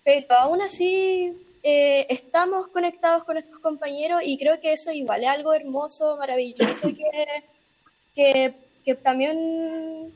pero 0.06 0.26
aún 0.36 0.62
así 0.62 1.36
eh, 1.70 2.08
estamos 2.08 2.70
conectados 2.70 3.26
con 3.26 3.34
nuestros 3.34 3.60
compañeros 3.60 4.22
y 4.24 4.38
creo 4.38 4.58
que 4.62 4.72
eso 4.72 4.90
igual 4.94 5.24
es 5.24 5.28
algo 5.28 5.54
hermoso, 5.54 6.16
maravilloso 6.16 6.88
que, 8.16 8.54
que, 8.86 8.96
también 8.96 10.14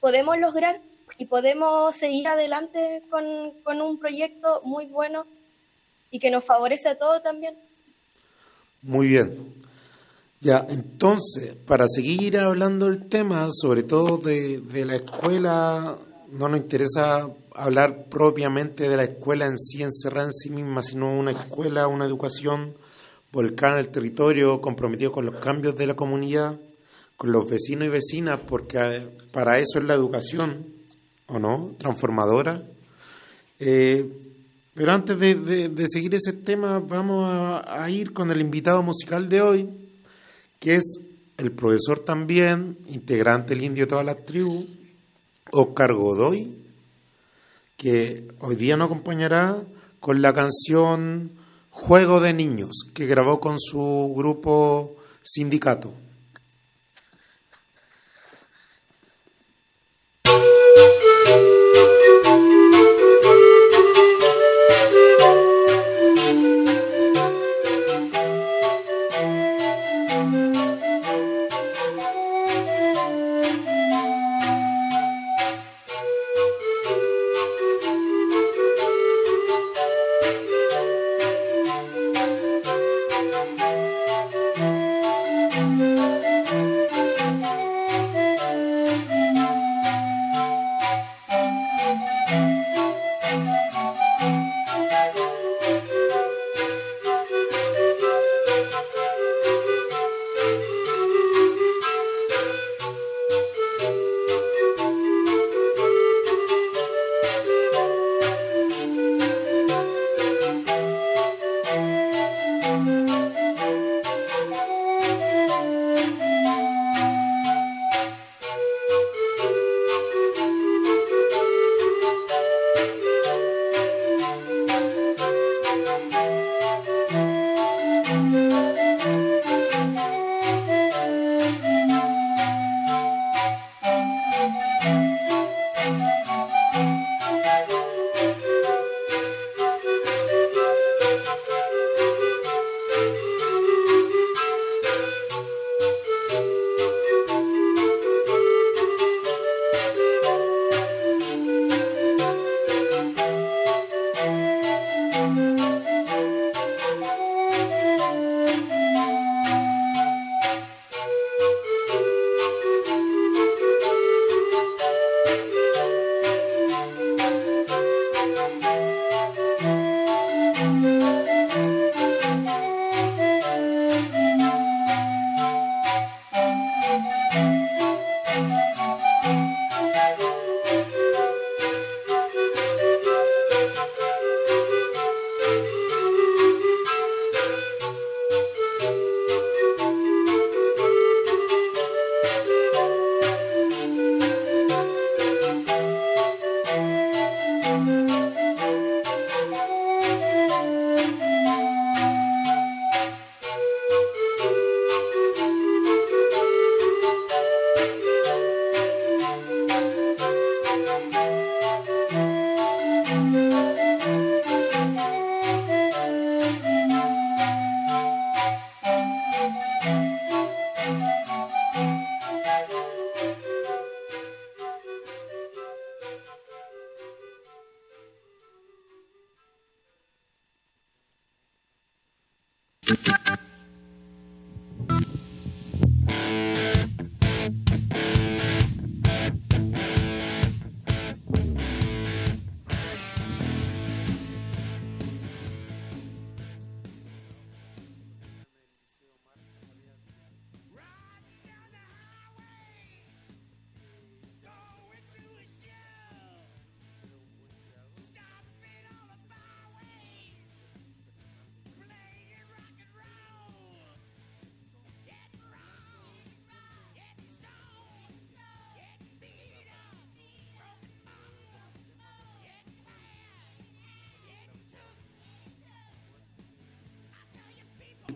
podemos 0.00 0.38
lograr 0.38 0.80
y 1.18 1.26
podemos 1.26 1.94
seguir 1.94 2.26
adelante 2.26 3.02
con, 3.10 3.24
con, 3.64 3.82
un 3.82 3.98
proyecto 3.98 4.62
muy 4.64 4.86
bueno 4.86 5.26
y 6.10 6.18
que 6.20 6.30
nos 6.30 6.42
favorece 6.42 6.88
a 6.88 6.96
todos 6.96 7.22
también. 7.22 7.54
Muy 8.80 9.08
bien. 9.08 9.52
Ya, 10.40 10.64
entonces, 10.70 11.54
para 11.66 11.86
seguir 11.86 12.38
hablando 12.38 12.86
del 12.86 13.10
tema, 13.10 13.50
sobre 13.52 13.82
todo 13.82 14.16
de, 14.16 14.56
de 14.60 14.86
la 14.86 14.96
escuela, 14.96 15.98
no 16.38 16.48
nos 16.48 16.60
interesa 16.60 17.28
hablar 17.54 18.06
propiamente 18.10 18.88
de 18.88 18.96
la 18.96 19.04
escuela 19.04 19.46
en 19.46 19.58
sí, 19.58 19.82
encerrada 19.82 20.26
en 20.26 20.32
sí 20.32 20.50
misma, 20.50 20.82
sino 20.82 21.12
una 21.12 21.32
escuela, 21.32 21.88
una 21.88 22.04
educación 22.04 22.74
volcada 23.32 23.80
el 23.80 23.88
territorio, 23.88 24.60
comprometido 24.60 25.12
con 25.12 25.26
los 25.26 25.36
cambios 25.36 25.76
de 25.76 25.86
la 25.86 25.94
comunidad, 25.94 26.58
con 27.16 27.32
los 27.32 27.48
vecinos 27.48 27.86
y 27.86 27.90
vecinas, 27.90 28.40
porque 28.46 28.78
eh, 28.78 29.08
para 29.32 29.58
eso 29.58 29.78
es 29.78 29.84
la 29.84 29.94
educación, 29.94 30.66
¿o 31.26 31.38
no? 31.38 31.74
Transformadora. 31.78 32.62
Eh, 33.58 34.06
pero 34.74 34.92
antes 34.92 35.18
de, 35.18 35.86
seguir 35.88 36.14
ese 36.14 36.34
tema, 36.34 36.78
vamos 36.80 37.30
a, 37.30 37.82
a 37.82 37.90
ir 37.90 38.12
con 38.12 38.30
el 38.30 38.40
invitado 38.40 38.82
musical 38.82 39.28
de 39.28 39.40
hoy, 39.40 39.68
que 40.58 40.74
es 40.74 41.00
el 41.38 41.52
profesor 41.52 42.00
también, 42.00 42.76
integrante 42.86 43.54
del 43.54 43.64
Indio 43.64 43.84
de 43.84 43.90
todas 43.90 44.04
las 44.04 44.24
tribus, 44.24 44.66
Oscar 45.52 45.94
Godoy, 45.94 46.54
que 47.76 48.28
hoy 48.40 48.56
día 48.56 48.76
nos 48.76 48.86
acompañará 48.86 49.62
con 50.00 50.22
la 50.22 50.32
canción 50.32 51.32
Juego 51.70 52.20
de 52.20 52.32
Niños, 52.32 52.86
que 52.94 53.06
grabó 53.06 53.40
con 53.40 53.60
su 53.60 54.14
grupo 54.16 54.96
Sindicato. 55.22 55.92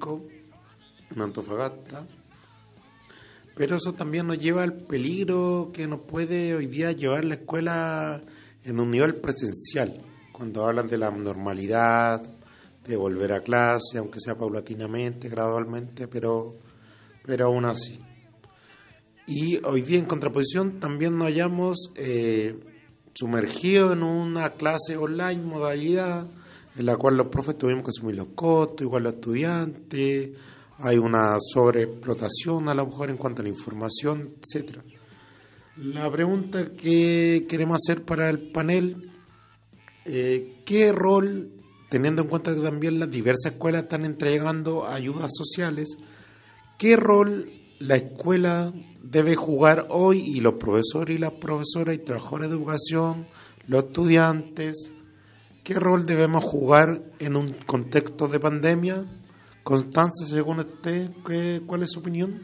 Público 0.00 0.26
en 1.14 1.20
Antofagasta, 1.20 2.06
pero 3.54 3.76
eso 3.76 3.92
también 3.92 4.26
nos 4.26 4.38
lleva 4.38 4.62
al 4.62 4.72
peligro 4.72 5.70
que 5.72 5.86
nos 5.86 6.00
puede 6.00 6.54
hoy 6.54 6.66
día 6.66 6.92
llevar 6.92 7.24
la 7.24 7.34
escuela 7.34 8.22
en 8.64 8.80
un 8.80 8.90
nivel 8.90 9.16
presencial, 9.16 10.00
cuando 10.32 10.64
hablan 10.64 10.88
de 10.88 10.98
la 10.98 11.10
normalidad, 11.10 12.22
de 12.86 12.96
volver 12.96 13.32
a 13.32 13.42
clase, 13.42 13.98
aunque 13.98 14.20
sea 14.20 14.36
paulatinamente, 14.36 15.28
gradualmente, 15.28 16.08
pero, 16.08 16.54
pero 17.24 17.46
aún 17.46 17.64
así. 17.64 18.00
Y 19.26 19.64
hoy 19.64 19.82
día 19.82 19.98
en 19.98 20.06
contraposición 20.06 20.80
también 20.80 21.16
nos 21.18 21.28
hallamos 21.28 21.92
eh, 21.96 22.58
sumergidos 23.14 23.92
en 23.92 24.02
una 24.02 24.50
clase 24.50 24.96
online 24.96 25.42
modalidad 25.42 26.26
en 26.76 26.86
la 26.86 26.96
cual 26.96 27.16
los 27.16 27.26
profes 27.28 27.58
tuvimos 27.58 27.84
que 27.84 27.90
asumir 27.90 28.16
los 28.16 28.28
costos, 28.34 28.82
igual 28.82 29.04
los 29.04 29.14
estudiantes, 29.14 30.30
hay 30.78 30.98
una 30.98 31.36
sobreexplotación 31.38 32.68
a 32.68 32.74
lo 32.74 32.86
mejor 32.86 33.10
en 33.10 33.16
cuanto 33.16 33.42
a 33.42 33.44
la 33.44 33.50
información, 33.50 34.36
etcétera. 34.40 34.82
La 35.76 36.10
pregunta 36.10 36.72
que 36.72 37.46
queremos 37.48 37.80
hacer 37.82 38.04
para 38.04 38.28
el 38.30 38.50
panel, 38.50 39.10
eh, 40.04 40.62
¿qué 40.64 40.92
rol, 40.92 41.50
teniendo 41.88 42.22
en 42.22 42.28
cuenta 42.28 42.54
que 42.54 42.60
también 42.60 42.98
las 42.98 43.10
diversas 43.10 43.52
escuelas 43.52 43.84
están 43.84 44.04
entregando 44.04 44.86
ayudas 44.86 45.30
sociales, 45.34 45.96
qué 46.78 46.96
rol 46.96 47.50
la 47.78 47.96
escuela 47.96 48.72
debe 49.02 49.36
jugar 49.36 49.86
hoy 49.90 50.20
y 50.20 50.40
los 50.40 50.54
profesores 50.54 51.16
y 51.16 51.18
las 51.18 51.32
profesoras 51.32 51.94
y 51.94 51.98
trabajadores 51.98 52.50
de 52.50 52.56
educación, 52.56 53.26
los 53.66 53.84
estudiantes, 53.84 54.90
qué 55.70 55.78
rol 55.78 56.04
debemos 56.04 56.42
jugar 56.42 57.00
en 57.20 57.36
un 57.36 57.48
contexto 57.64 58.26
de 58.26 58.40
pandemia? 58.40 59.04
Constanza, 59.62 60.26
según 60.26 60.58
usted, 60.58 61.10
¿cuál 61.64 61.84
es 61.84 61.92
su 61.92 62.00
opinión? 62.00 62.40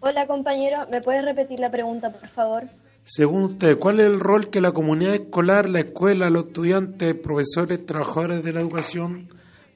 Hola 0.00 0.26
compañero, 0.26 0.86
¿me 0.90 1.02
puedes 1.02 1.22
repetir 1.22 1.60
la 1.60 1.70
pregunta, 1.70 2.10
por 2.10 2.26
favor? 2.26 2.64
Según 3.04 3.42
usted, 3.42 3.78
¿cuál 3.78 4.00
es 4.00 4.06
el 4.06 4.18
rol 4.18 4.48
que 4.48 4.62
la 4.62 4.72
comunidad 4.72 5.12
escolar, 5.12 5.68
la 5.68 5.80
escuela, 5.80 6.30
los 6.30 6.46
estudiantes, 6.46 7.14
profesores, 7.14 7.84
trabajadores 7.84 8.42
de 8.42 8.54
la 8.54 8.60
educación 8.60 9.28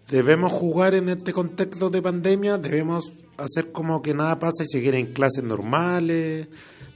debemos 0.09 0.51
jugar 0.51 0.95
en 0.95 1.11
este 1.11 1.35
contexto 1.35 1.91
de 1.91 2.01
pandemia? 2.01 2.57
¿Debemos 2.57 3.05
hacer 3.37 3.71
como 3.71 4.01
que 4.01 4.15
nada 4.15 4.39
pasa 4.39 4.63
y 4.63 4.67
seguir 4.67 4.95
en 4.95 5.13
clases 5.13 5.45
normales? 5.45 6.49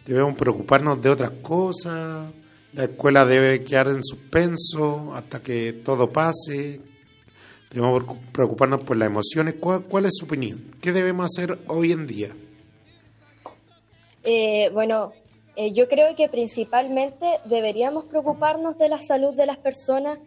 ¿Debemos 0.07 0.39
preocuparnos 0.39 1.03
de 1.03 1.11
otras 1.11 1.33
cosas? 1.43 2.40
¿La 2.73 2.85
escuela 2.85 3.25
debe 3.25 3.65
quedar 3.65 3.89
en 3.89 4.05
suspenso 4.05 5.13
hasta 5.15 5.43
que 5.43 5.73
todo 5.73 6.13
pase? 6.13 6.81
Debemos 7.71 8.05
preocuparnos 8.33 8.83
por 8.83 8.97
las 8.97 9.07
emociones. 9.07 9.57
¿Cuál, 9.61 10.07
es 10.07 10.13
su 10.15 10.27
opinión? 10.27 10.71
¿Qué 10.81 10.93
debemos 10.93 11.27
hacer 11.27 11.59
hoy 11.67 11.91
en 11.91 12.07
día? 12.07 12.31
Eh, 14.23 14.71
bueno, 14.73 15.13
eh, 15.57 15.73
yo 15.73 15.89
creo 15.89 16.15
que 16.15 16.29
principalmente 16.29 17.27
deberíamos 17.45 18.05
preocuparnos 18.05 18.79
de 18.79 18.89
la 18.89 18.99
salud 18.99 19.35
de 19.35 19.47
las 19.47 19.57
personas 19.57 20.19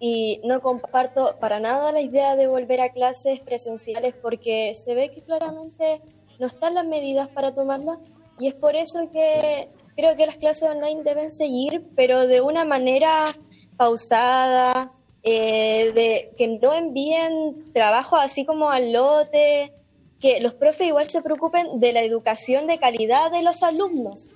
y 0.00 0.40
no 0.44 0.60
comparto 0.60 1.36
para 1.38 1.60
nada 1.60 1.92
la 1.92 2.00
idea 2.00 2.34
de 2.34 2.48
volver 2.48 2.80
a 2.80 2.90
clases 2.90 3.38
presenciales 3.38 4.14
porque 4.20 4.72
se 4.74 4.94
ve 4.94 5.10
que 5.10 5.22
claramente 5.22 6.00
no 6.40 6.48
están 6.48 6.74
las 6.74 6.84
medidas 6.84 7.28
para 7.28 7.54
tomarlas 7.54 7.98
y 8.40 8.48
es 8.48 8.54
por 8.54 8.74
eso 8.74 9.08
que 9.12 9.68
creo 9.96 10.16
que 10.16 10.26
las 10.26 10.36
clases 10.36 10.68
online 10.68 11.02
deben 11.04 11.30
seguir, 11.30 11.82
pero 11.96 12.26
de 12.26 12.40
una 12.40 12.64
manera 12.64 13.36
pausada, 13.76 14.92
eh, 15.22 15.92
de 15.94 16.34
que 16.36 16.48
no 16.48 16.74
envíen 16.74 17.72
trabajo 17.72 18.16
así 18.16 18.44
como 18.44 18.70
al 18.70 18.92
lote, 18.92 19.72
que 20.20 20.40
los 20.40 20.54
profes 20.54 20.88
igual 20.88 21.08
se 21.08 21.22
preocupen 21.22 21.80
de 21.80 21.92
la 21.92 22.02
educación 22.02 22.66
de 22.66 22.78
calidad 22.78 23.30
de 23.30 23.42
los 23.42 23.62
alumnos. 23.62 24.30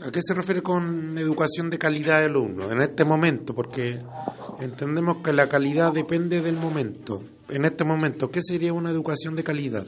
¿A 0.00 0.10
qué 0.12 0.20
se 0.22 0.34
refiere 0.34 0.62
con 0.62 1.18
educación 1.18 1.70
de 1.70 1.78
calidad 1.78 2.20
de 2.20 2.26
alumnos 2.26 2.70
en 2.70 2.80
este 2.80 3.04
momento? 3.04 3.54
Porque 3.54 3.98
entendemos 4.60 5.18
que 5.24 5.32
la 5.32 5.48
calidad 5.48 5.92
depende 5.92 6.40
del 6.40 6.54
momento. 6.54 7.22
En 7.48 7.64
este 7.64 7.82
momento, 7.82 8.30
¿qué 8.30 8.42
sería 8.42 8.72
una 8.72 8.90
educación 8.90 9.34
de 9.34 9.42
calidad? 9.42 9.86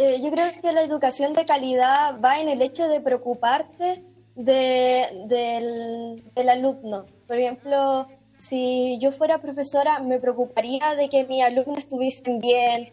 Eh, 0.00 0.20
yo 0.22 0.30
creo 0.30 0.52
que 0.62 0.72
la 0.72 0.82
educación 0.82 1.32
de 1.32 1.44
calidad 1.44 2.20
va 2.20 2.40
en 2.40 2.48
el 2.48 2.62
hecho 2.62 2.86
de 2.86 3.00
preocuparte 3.00 4.04
del, 4.36 6.22
del 6.34 6.48
alumno. 6.48 7.04
Por 7.26 7.36
ejemplo, 7.36 8.06
si 8.36 8.98
yo 9.00 9.10
fuera 9.10 9.42
profesora, 9.42 9.98
me 9.98 10.20
preocuparía 10.20 10.94
de 10.94 11.08
que 11.08 11.24
mis 11.24 11.42
alumnos 11.42 11.78
estuviesen 11.78 12.38
bien, 12.38 12.86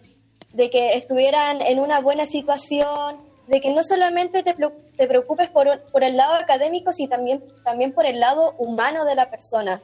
de 0.53 0.71
que 0.71 0.93
estuvieran 0.93 1.61
en 1.61 1.79
una 1.79 2.01
buena 2.01 2.25
situación, 2.25 3.17
de 3.45 3.61
que 3.61 3.71
no 3.71 3.83
solamente 3.83 4.41
te, 4.41 4.55
te 4.55 5.07
preocupes 5.07 5.49
por, 5.49 5.79
por, 5.91 6.03
el 6.03 6.17
lado 6.17 6.33
académico, 6.33 6.91
sino 6.91 7.09
también, 7.09 7.43
también 7.63 7.93
por 7.93 8.07
el 8.07 8.19
lado 8.19 8.55
humano 8.57 9.05
de 9.05 9.13
la 9.13 9.29
persona. 9.29 9.79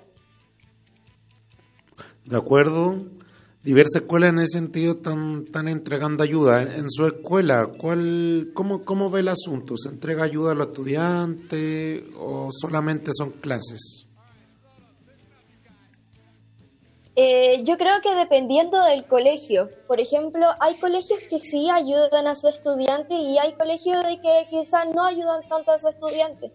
De 2.25 2.35
acuerdo 2.35 2.97
diversas 3.63 4.01
escuelas 4.03 4.29
en 4.29 4.39
ese 4.39 4.59
sentido 4.59 4.93
están, 4.93 5.43
están 5.45 5.67
entregando 5.67 6.23
ayuda. 6.23 6.63
En, 6.63 6.89
su 6.89 7.05
escuela, 7.05 7.67
¿cuál, 7.77 8.51
cómo, 8.53 8.83
¿cómo 8.83 9.09
ve 9.09 9.21
el 9.21 9.27
asunto? 9.27 9.75
¿Se 9.77 9.89
entrega 9.89 10.23
ayuda 10.23 10.51
a 10.51 10.55
los 10.55 10.67
estudiantes 10.67 12.03
o 12.17 12.49
solamente 12.51 13.11
son 13.13 13.31
clases? 13.31 14.07
Eh, 17.15 17.63
yo 17.65 17.77
creo 17.77 18.01
que 18.01 18.15
dependiendo 18.15 18.81
del 18.83 19.05
colegio. 19.05 19.69
Por 19.87 19.99
ejemplo, 19.99 20.47
hay 20.59 20.79
colegios 20.79 21.19
que 21.29 21.39
sí 21.39 21.69
ayudan 21.69 22.25
a 22.25 22.35
su 22.35 22.47
estudiante 22.47 23.13
y 23.13 23.37
hay 23.37 23.53
colegios 23.53 24.01
de 24.03 24.21
que 24.21 24.47
quizás 24.49 24.87
no 24.93 25.05
ayudan 25.05 25.47
tanto 25.47 25.71
a 25.71 25.77
su 25.77 25.89
estudiante. 25.89 26.53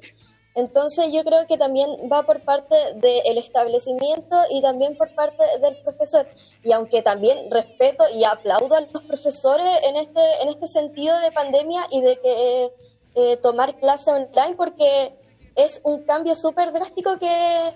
Entonces 0.57 1.13
yo 1.13 1.23
creo 1.23 1.47
que 1.47 1.59
también 1.59 1.91
va 2.11 2.23
por 2.23 2.41
parte 2.41 2.75
del 2.95 3.37
establecimiento 3.37 4.37
y 4.51 4.63
también 4.63 4.97
por 4.97 5.15
parte 5.15 5.45
del 5.61 5.77
profesor. 5.83 6.27
Y 6.65 6.73
aunque 6.73 7.03
también 7.03 7.51
respeto 7.51 8.05
y 8.15 8.25
aplaudo 8.25 8.75
a 8.75 8.81
los 8.81 9.03
profesores 9.03 9.69
en 9.85 9.97
este, 9.97 10.21
en 10.41 10.49
este 10.49 10.67
sentido 10.67 11.15
de 11.21 11.31
pandemia 11.31 11.87
y 11.91 12.01
de 12.01 12.19
que 12.21 12.73
eh, 13.17 13.37
tomar 13.37 13.79
clase 13.79 14.11
online 14.11 14.57
porque 14.57 15.15
es 15.57 15.83
un 15.85 16.05
cambio 16.05 16.35
súper 16.35 16.73
drástico 16.73 17.19
que, 17.19 17.73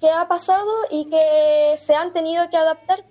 que 0.00 0.10
ha 0.10 0.26
pasado 0.26 0.68
y 0.90 1.08
que 1.08 1.74
se 1.76 1.94
han 1.94 2.12
tenido 2.12 2.50
que 2.50 2.56
adaptar. 2.56 3.04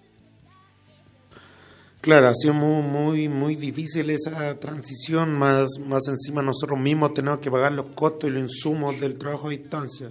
Claro, 2.10 2.30
ha 2.30 2.34
sido 2.34 2.56
muy, 2.56 2.82
muy, 2.82 3.30
muy 3.30 3.56
difícil 3.56 4.10
esa 4.10 4.60
transición, 4.60 5.32
más, 5.32 5.78
más 5.78 6.08
encima 6.08 6.42
nosotros 6.42 6.80
mismos 6.80 7.14
tenemos 7.14 7.38
que 7.38 7.52
pagar 7.52 7.72
los 7.74 7.86
costos 7.94 8.28
y 8.28 8.34
los 8.34 8.42
insumos 8.42 9.00
del 9.00 9.16
trabajo 9.16 9.46
a 9.46 9.52
distancia. 9.52 10.10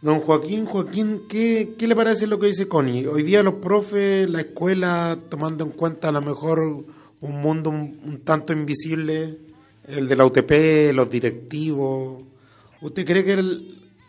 Don 0.00 0.20
Joaquín, 0.20 0.64
Joaquín, 0.64 1.22
¿qué, 1.28 1.74
qué 1.76 1.88
le 1.88 1.96
parece 1.96 2.28
lo 2.28 2.38
que 2.38 2.46
dice 2.46 2.68
Connie? 2.68 3.08
Hoy 3.08 3.24
día 3.24 3.42
los 3.42 3.54
profes, 3.54 4.30
la 4.30 4.42
escuela, 4.42 5.18
tomando 5.28 5.64
en 5.64 5.72
cuenta 5.72 6.10
a 6.10 6.12
lo 6.12 6.20
mejor 6.22 6.60
un 6.60 7.42
mundo 7.42 7.70
un, 7.70 8.20
tanto 8.24 8.52
invisible, 8.52 9.38
el 9.88 10.06
de 10.06 10.14
la 10.14 10.24
UTP, 10.24 10.94
los 10.94 11.10
directivos, 11.10 12.22
¿usted 12.80 13.04
cree 13.04 13.24
que 13.24 13.42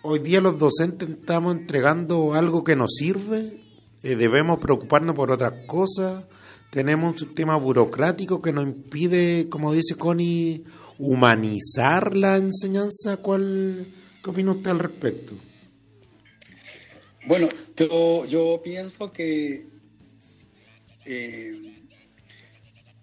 hoy 0.03 0.20
día 0.20 0.41
los 0.41 0.60
docentes 0.60 1.10
estamos 1.10 1.55
entregando 1.55 2.36
algo 2.36 2.64
que 2.64 2.76
nos 2.76 2.93
sirve? 2.93 3.64
Eh, 4.03 4.16
¿Debemos 4.16 4.60
preocuparnos 4.60 5.16
por 5.16 5.32
otras 5.32 5.66
cosas? 5.66 6.26
Tenemos 6.70 7.13
un 7.13 7.17
sistema 7.17 7.55
burocrático 7.57 8.41
que 8.41 8.53
nos 8.53 8.63
impide, 8.63 9.49
como 9.49 9.74
dice 9.74 9.95
Connie, 9.95 10.63
humanizar 10.97 12.15
la 12.15 12.38
enseñanza. 12.38 13.17
¿Cuál, 13.17 13.88
¿Qué 14.24 14.30
opina 14.30 14.51
usted 14.51 14.70
al 14.72 14.80
respecto? 14.80 15.34
Bueno, 17.26 17.49
yo, 17.76 18.26
yo 18.26 18.61
pienso 18.63 19.11
que 19.11 19.67
eh, 21.05 21.80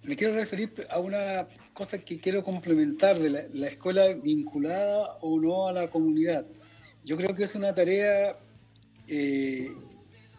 me 0.04 0.16
quiero 0.16 0.34
referir 0.34 0.70
a 0.88 1.00
una 1.00 1.48
cosa 1.72 1.98
que 1.98 2.20
quiero 2.20 2.42
complementar 2.42 3.18
de 3.18 3.48
la, 3.52 3.66
escuela 3.66 4.06
vinculada 4.14 5.18
o 5.20 5.38
no 5.40 5.68
a 5.68 5.72
la 5.72 5.90
comunidad. 5.90 6.46
Yo 7.04 7.16
creo 7.16 7.34
que 7.34 7.44
es 7.44 7.54
una 7.54 7.74
tarea 7.74 8.38
eh, 9.08 9.68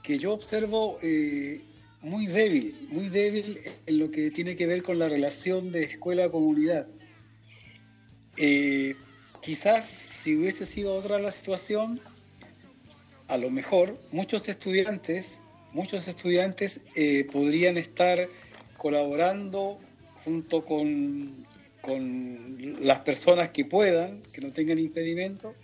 que 0.02 0.18
yo 0.18 0.34
observo 0.34 0.98
eh, 1.02 1.62
muy 2.08 2.28
débil, 2.28 2.76
muy 2.90 3.10
débil 3.10 3.60
en 3.86 4.00
lo 4.00 4.10
que 4.10 4.32
tiene 4.32 4.56
que 4.56 4.66
ver 4.66 4.82
con 4.82 4.98
la 4.98 5.10
relación 5.10 5.72
de 5.72 5.84
escuela-comunidad. 5.84 6.88
Eh, 8.38 8.96
quizás 9.42 9.86
si 9.86 10.36
hubiese 10.36 10.66
sido 10.66 10.96
otra 10.96 11.20
la 11.20 11.32
situación, 11.32 12.00
a 13.28 13.38
lo 13.38 13.50
mejor 13.50 13.98
muchos 14.12 14.48
estudiantes, 14.48 15.28
muchos 15.74 16.08
estudiantes 16.08 16.80
eh, 16.96 17.28
podrían 17.32 17.78
estar 17.78 18.28
colaborando 18.78 19.78
junto 20.24 20.64
con, 20.64 21.46
con 21.82 22.78
las 22.80 23.00
personas 23.00 23.50
que 23.50 23.66
puedan, 23.66 24.22
que 24.32 24.42
no 24.42 24.52
tengan 24.54 24.80
impedimento, 24.80 25.56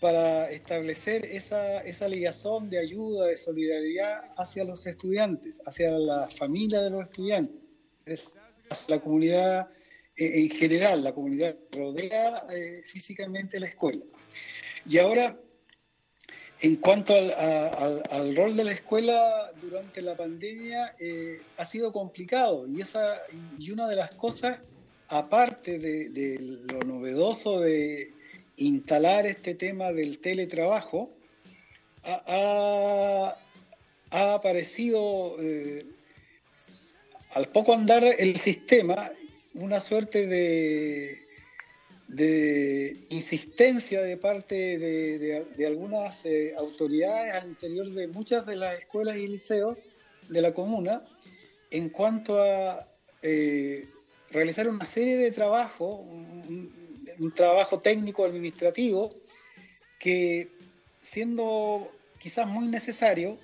para 0.00 0.50
establecer 0.50 1.26
esa, 1.26 1.78
esa 1.84 2.08
ligazón 2.08 2.70
de 2.70 2.78
ayuda, 2.78 3.26
de 3.26 3.36
solidaridad 3.36 4.24
hacia 4.36 4.64
los 4.64 4.86
estudiantes, 4.86 5.60
hacia 5.66 5.90
la 5.90 6.28
familia 6.38 6.80
de 6.80 6.90
los 6.90 7.04
estudiantes, 7.04 8.30
la 8.88 8.98
comunidad 8.98 9.68
eh, 10.16 10.40
en 10.40 10.50
general, 10.50 11.04
la 11.04 11.12
comunidad 11.12 11.56
que 11.70 11.78
rodea 11.78 12.44
eh, 12.50 12.82
físicamente 12.84 13.60
la 13.60 13.66
escuela. 13.66 14.04
Y 14.86 14.98
ahora, 14.98 15.38
en 16.60 16.76
cuanto 16.76 17.14
al, 17.14 18.36
rol 18.36 18.56
de 18.56 18.64
la 18.64 18.72
escuela 18.72 19.52
durante 19.60 20.00
la 20.00 20.16
pandemia, 20.16 20.94
eh, 20.98 21.42
ha 21.58 21.66
sido 21.66 21.92
complicado 21.92 22.66
y, 22.66 22.80
esa, 22.80 23.18
y 23.58 23.70
una 23.70 23.86
de 23.86 23.96
las 23.96 24.14
cosas, 24.14 24.60
aparte 25.08 25.78
de, 25.78 26.58
lo 26.72 26.80
novedoso 26.80 27.60
de 27.60 28.14
instalar 28.60 29.26
este 29.26 29.54
tema 29.54 29.92
del 29.92 30.18
teletrabajo, 30.18 31.10
ha, 32.02 33.36
aparecido 34.10 35.36
al 37.32 37.48
poco 37.48 37.72
andar 37.72 38.04
el 38.04 38.38
sistema 38.40 39.12
una 39.54 39.80
suerte 39.80 40.26
de, 40.26 41.26
insistencia 43.08 44.02
de 44.02 44.16
parte 44.16 44.78
de, 44.78 45.66
algunas 45.66 46.24
eh, 46.24 46.54
autoridades 46.56 47.34
al 47.34 47.48
interior 47.48 47.90
de 47.90 48.08
muchas 48.08 48.46
de 48.46 48.56
las 48.56 48.78
escuelas 48.78 49.16
y 49.16 49.28
liceos 49.28 49.78
de 50.28 50.42
la 50.42 50.52
comuna 50.54 51.02
en 51.70 51.88
cuanto 51.88 52.40
a 52.40 52.88
eh, 53.22 53.88
realizar 54.30 54.68
una 54.68 54.86
serie 54.86 55.16
de 55.18 55.30
trabajos, 55.30 56.00
trabajo 57.34 57.80
técnico 57.80 58.24
administrativo 58.24 59.10
que 59.98 60.48
siendo 61.02 61.90
quizás 62.18 62.46
muy 62.46 62.68
necesario, 62.68 63.38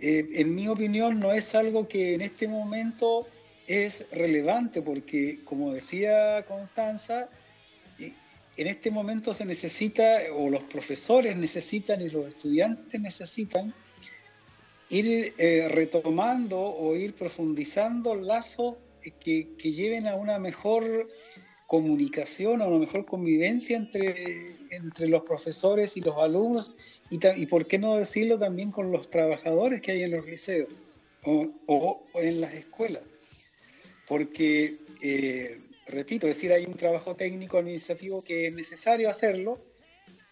eh, 0.00 0.28
en 0.34 0.54
mi 0.54 0.68
opinión 0.68 1.18
no 1.20 1.32
es 1.32 1.54
algo 1.54 1.88
que 1.88 2.14
en 2.14 2.20
este 2.20 2.48
momento 2.48 3.26
es 3.66 4.04
relevante 4.10 4.82
porque, 4.82 5.40
como 5.44 5.72
decía 5.72 6.44
Constanza, 6.46 7.28
en 8.56 8.66
este 8.66 8.90
momento 8.90 9.32
se 9.32 9.44
necesita, 9.44 10.20
o 10.34 10.50
los 10.50 10.62
profesores 10.64 11.36
necesitan 11.36 12.02
y 12.02 12.10
los 12.10 12.28
estudiantes 12.28 13.00
necesitan, 13.00 13.72
ir 14.90 15.34
eh, 15.38 15.68
retomando 15.70 16.60
o 16.60 16.94
ir 16.94 17.14
profundizando 17.14 18.14
lazos 18.14 18.76
que, 19.20 19.48
lleven 19.58 20.06
a 20.06 20.14
una 20.16 20.38
mejor 20.38 21.08
comunicación, 21.72 22.60
a 22.60 22.66
una 22.66 22.78
mejor 22.78 23.06
convivencia 23.06 23.76
entre, 23.76 24.56
entre 24.70 25.08
los 25.08 25.22
profesores 25.22 25.96
y 25.96 26.02
los 26.02 26.16
alumnos, 26.18 26.74
y, 27.08 27.18
y 27.40 27.46
por 27.46 27.66
qué 27.66 27.78
no 27.78 27.96
decirlo 27.96 28.38
también 28.38 28.70
con 28.70 28.92
los 28.92 29.08
trabajadores 29.08 29.80
que 29.80 29.92
hay 29.92 30.02
en 30.02 30.10
los 30.10 30.26
liceos 30.26 30.68
o 31.24 32.02
en 32.14 32.40
las 32.42 32.52
escuelas 32.52 33.04
porque, 34.12 34.76
eh, 35.00 35.58
repito, 35.86 36.28
es 36.28 36.34
decir, 36.34 36.52
hay 36.52 36.66
un 36.66 36.76
trabajo 36.76 37.14
técnico 37.16 37.56
administrativo 37.56 38.22
que 38.22 38.48
es 38.48 38.54
necesario 38.54 39.08
hacerlo, 39.08 39.58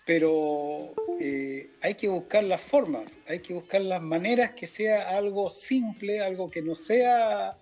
pero 0.04 0.92
eh, 1.18 1.70
hay 1.80 1.94
que 1.94 2.08
buscar 2.08 2.44
las 2.44 2.60
formas, 2.60 3.04
hay 3.26 3.38
que 3.38 3.54
buscar 3.54 3.80
las 3.80 4.02
maneras 4.02 4.50
que 4.52 4.66
sea 4.66 5.16
algo 5.16 5.48
simple, 5.48 6.20
algo 6.20 6.50
que 6.50 6.60
no 6.60 6.74
sea 6.74 7.56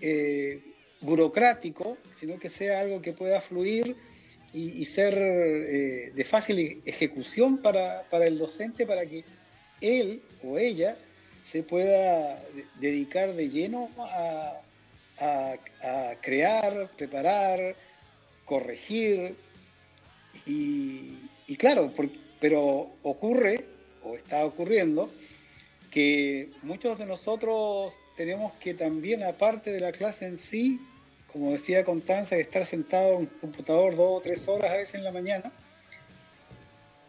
eh, 0.00 0.60
burocrático, 1.04 1.98
sino 2.18 2.38
que 2.38 2.48
sea 2.48 2.80
algo 2.80 3.00
que 3.00 3.12
pueda 3.12 3.40
fluir 3.40 3.96
y, 4.52 4.84
ser 4.84 5.14
de 5.16 6.24
fácil 6.24 6.80
ejecución 6.86 7.58
para, 7.58 8.04
para 8.08 8.26
el 8.26 8.38
docente, 8.38 8.86
para 8.86 9.04
que 9.04 9.24
él 9.80 10.22
o 10.44 10.58
ella 10.58 10.96
se 11.44 11.64
pueda 11.64 12.40
dedicar 12.78 13.34
de 13.34 13.48
lleno 13.48 13.90
a, 13.98 14.60
a, 15.18 16.14
crear, 16.20 16.90
preparar, 16.96 17.76
corregir. 18.44 19.36
Y, 20.46 21.16
claro, 21.56 21.92
pero 22.40 22.90
ocurre, 23.02 23.64
o 24.02 24.16
está 24.16 24.44
ocurriendo, 24.44 25.10
que 25.90 26.50
muchos 26.62 26.98
de 26.98 27.06
nosotros 27.06 27.94
tenemos 28.16 28.52
que 28.54 28.74
también, 28.74 29.22
aparte 29.22 29.72
de 29.72 29.80
la 29.80 29.92
clase 29.92 30.26
en 30.26 30.38
sí, 30.38 30.80
como 31.34 31.50
decía 31.50 31.84
Constanza, 31.84 32.36
de 32.36 32.42
estar 32.42 32.64
sentado 32.64 33.14
en 33.14 33.16
un 33.16 33.26
computador 33.26 33.96
dos 33.96 34.18
o 34.18 34.20
tres 34.22 34.46
horas 34.46 34.70
a 34.70 34.76
veces 34.76 34.94
en 34.94 35.02
la 35.02 35.10
mañana, 35.10 35.50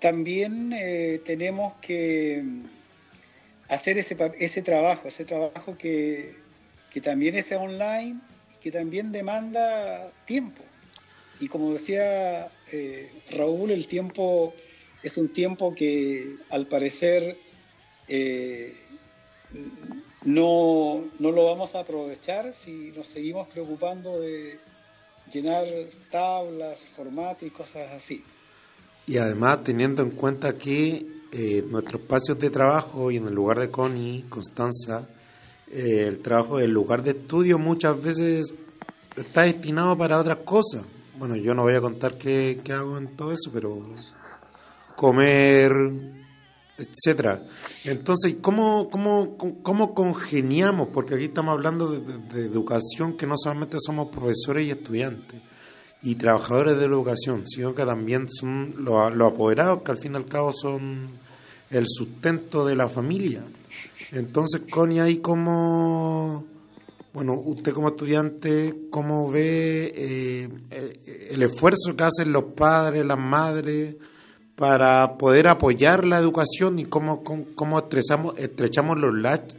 también 0.01 0.73
eh, 0.73 1.21
tenemos 1.23 1.75
que 1.75 2.43
hacer 3.69 3.99
ese, 3.99 4.17
ese 4.39 4.63
trabajo, 4.63 5.09
ese 5.09 5.25
trabajo 5.25 5.77
que, 5.77 6.33
que 6.91 7.01
también 7.01 7.35
es 7.35 7.51
online 7.51 8.15
y 8.51 8.63
que 8.63 8.71
también 8.71 9.11
demanda 9.11 10.09
tiempo. 10.25 10.63
Y 11.39 11.47
como 11.47 11.73
decía 11.73 12.47
eh, 12.71 13.11
Raúl, 13.29 13.69
el 13.69 13.85
tiempo 13.85 14.55
es 15.03 15.17
un 15.17 15.29
tiempo 15.29 15.75
que 15.75 16.37
al 16.49 16.65
parecer 16.65 17.37
eh, 18.07 18.73
no, 20.25 21.03
no 21.19 21.31
lo 21.31 21.45
vamos 21.45 21.73
a 21.75 21.81
aprovechar 21.81 22.53
si 22.63 22.91
nos 22.95 23.07
seguimos 23.07 23.47
preocupando 23.47 24.19
de 24.19 24.59
llenar 25.31 25.65
tablas, 26.11 26.77
formatos 26.95 27.43
y 27.43 27.49
cosas 27.51 27.91
así. 27.95 28.23
Y 29.07 29.17
además 29.17 29.63
teniendo 29.63 30.01
en 30.01 30.11
cuenta 30.11 30.57
que 30.57 31.05
eh, 31.31 31.63
nuestros 31.69 32.01
espacios 32.01 32.39
de 32.39 32.49
trabajo 32.49 33.11
y 33.11 33.17
en 33.17 33.27
el 33.27 33.33
lugar 33.33 33.59
de 33.59 33.69
Connie, 33.69 34.25
Constanza, 34.29 35.07
eh, 35.71 36.05
el 36.07 36.19
trabajo 36.19 36.57
del 36.57 36.71
lugar 36.71 37.03
de 37.03 37.11
estudio 37.11 37.59
muchas 37.59 38.01
veces 38.01 38.53
está 39.15 39.43
destinado 39.43 39.97
para 39.97 40.19
otras 40.19 40.37
cosas. 40.37 40.83
Bueno, 41.17 41.35
yo 41.35 41.53
no 41.53 41.63
voy 41.63 41.75
a 41.75 41.81
contar 41.81 42.17
qué, 42.17 42.61
hago 42.69 42.97
en 42.97 43.15
todo 43.15 43.31
eso, 43.31 43.51
pero 43.53 43.81
comer, 44.95 45.71
etcétera. 46.77 47.43
Entonces, 47.83 48.35
¿cómo, 48.41 48.89
cómo, 48.89 49.37
cómo 49.37 49.93
congeniamos? 49.93 50.89
Porque 50.93 51.15
aquí 51.15 51.25
estamos 51.25 51.53
hablando 51.53 51.89
de, 51.91 52.41
educación, 52.41 53.15
que 53.15 53.25
no 53.25 53.35
solamente 53.37 53.77
somos 53.79 54.09
profesores 54.09 54.67
y 54.67 54.71
estudiantes 54.71 55.41
y 56.01 56.15
trabajadores 56.15 56.77
de 56.77 56.85
educación, 56.85 57.47
sino 57.47 57.73
que 57.73 57.85
también 57.85 58.27
son 58.29 58.75
los, 58.79 59.21
apoderados, 59.21 59.83
que 59.83 59.91
al 59.91 59.97
fin 59.97 60.13
y 60.13 60.17
al 60.17 60.25
cabo 60.25 60.53
son 60.53 61.09
el 61.69 61.85
sustento 61.87 62.65
de 62.65 62.75
la 62.75 62.89
familia. 62.89 63.41
Entonces, 64.11 64.63
Connie, 64.69 64.99
ahí 64.99 65.17
como, 65.17 66.45
bueno, 67.13 67.33
usted 67.33 67.73
como 67.73 67.89
estudiante, 67.89 68.75
¿cómo 68.91 69.31
ve 69.31 69.91
eh, 69.95 70.49
el 71.31 71.41
esfuerzo 71.41 71.95
que 71.95 72.03
hacen 72.03 72.31
los 72.31 72.43
padres, 72.53 73.05
las 73.05 73.17
madres, 73.17 73.95
para 74.55 75.17
poder 75.17 75.47
apoyar 75.47 76.05
la 76.05 76.17
educación 76.17 76.79
y 76.79 76.85
cómo, 76.85 77.23
cómo, 77.23 77.79
estrechamos, 77.79 78.37
estrechamos 78.37 78.99
los, 78.99 79.13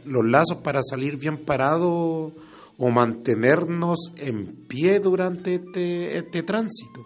los 0.05 0.25
lazos 0.25 0.57
para 0.63 0.81
salir 0.81 1.17
bien 1.17 1.37
parados 1.37 2.31
o 2.79 2.89
mantenernos 2.89 4.13
en 4.17 4.67
pie 4.67 4.99
durante 4.99 5.55
este, 5.55 6.17
este 6.17 6.43
tránsito? 6.43 7.05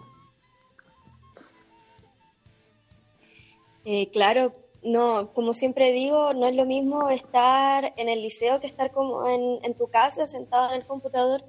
Eh, 3.84 4.10
claro, 4.12 4.54
no, 4.82 5.32
como 5.32 5.54
siempre 5.54 5.92
digo, 5.92 6.34
no 6.34 6.46
es 6.46 6.54
lo 6.54 6.64
mismo 6.64 7.10
estar 7.10 7.92
en 7.96 8.08
el 8.08 8.22
liceo 8.22 8.60
que 8.60 8.66
estar 8.66 8.92
como 8.92 9.26
en, 9.28 9.74
tu 9.74 9.88
casa, 9.88 10.26
sentado 10.26 10.70
en 10.70 10.80
el 10.80 10.86
computador. 10.86 11.44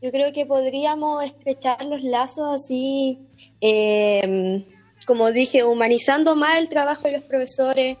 Yo 0.00 0.10
creo 0.10 0.32
que 0.32 0.46
podríamos 0.46 1.24
estrechar 1.24 1.84
los 1.84 2.02
lazos 2.02 2.48
así, 2.48 3.20
em, 3.60 4.64
como 5.06 5.32
dije, 5.32 5.64
humanizando 5.64 6.36
más 6.36 6.58
el 6.58 6.68
trabajo 6.68 7.02
de 7.04 7.12
los 7.12 7.24
profesores, 7.24 7.98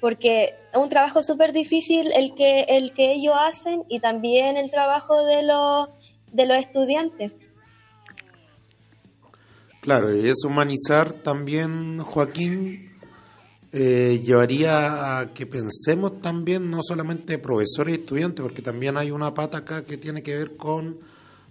porque 0.00 0.54
es 0.72 0.78
un 0.78 0.88
trabajo 0.88 1.22
súper 1.22 1.52
difícil 1.52 2.10
el 2.14 2.34
que, 2.34 2.62
el 2.68 2.92
que 2.92 3.12
ellos 3.12 3.34
hacen 3.38 3.84
y 3.88 4.00
también 4.00 4.56
el 4.56 4.70
trabajo 4.70 5.24
de 5.26 5.42
los, 5.42 5.88
de 6.32 6.46
los 6.46 6.56
estudiantes. 6.56 7.32
Claro, 9.80 10.14
y 10.14 10.28
es 10.28 10.44
humanizar 10.44 11.12
también, 11.12 12.00
Joaquín, 12.00 12.90
eh, 13.72 14.20
llevaría 14.24 15.20
a 15.20 15.32
que 15.32 15.46
pensemos 15.46 16.20
también, 16.20 16.70
no 16.70 16.80
solamente 16.82 17.38
profesores 17.38 17.96
y 17.96 18.00
estudiantes, 18.00 18.42
porque 18.42 18.62
también 18.62 18.96
hay 18.96 19.10
una 19.10 19.32
pata 19.32 19.58
acá 19.58 19.82
que 19.84 19.96
tiene 19.96 20.22
que 20.22 20.36
ver 20.36 20.56
con 20.56 20.98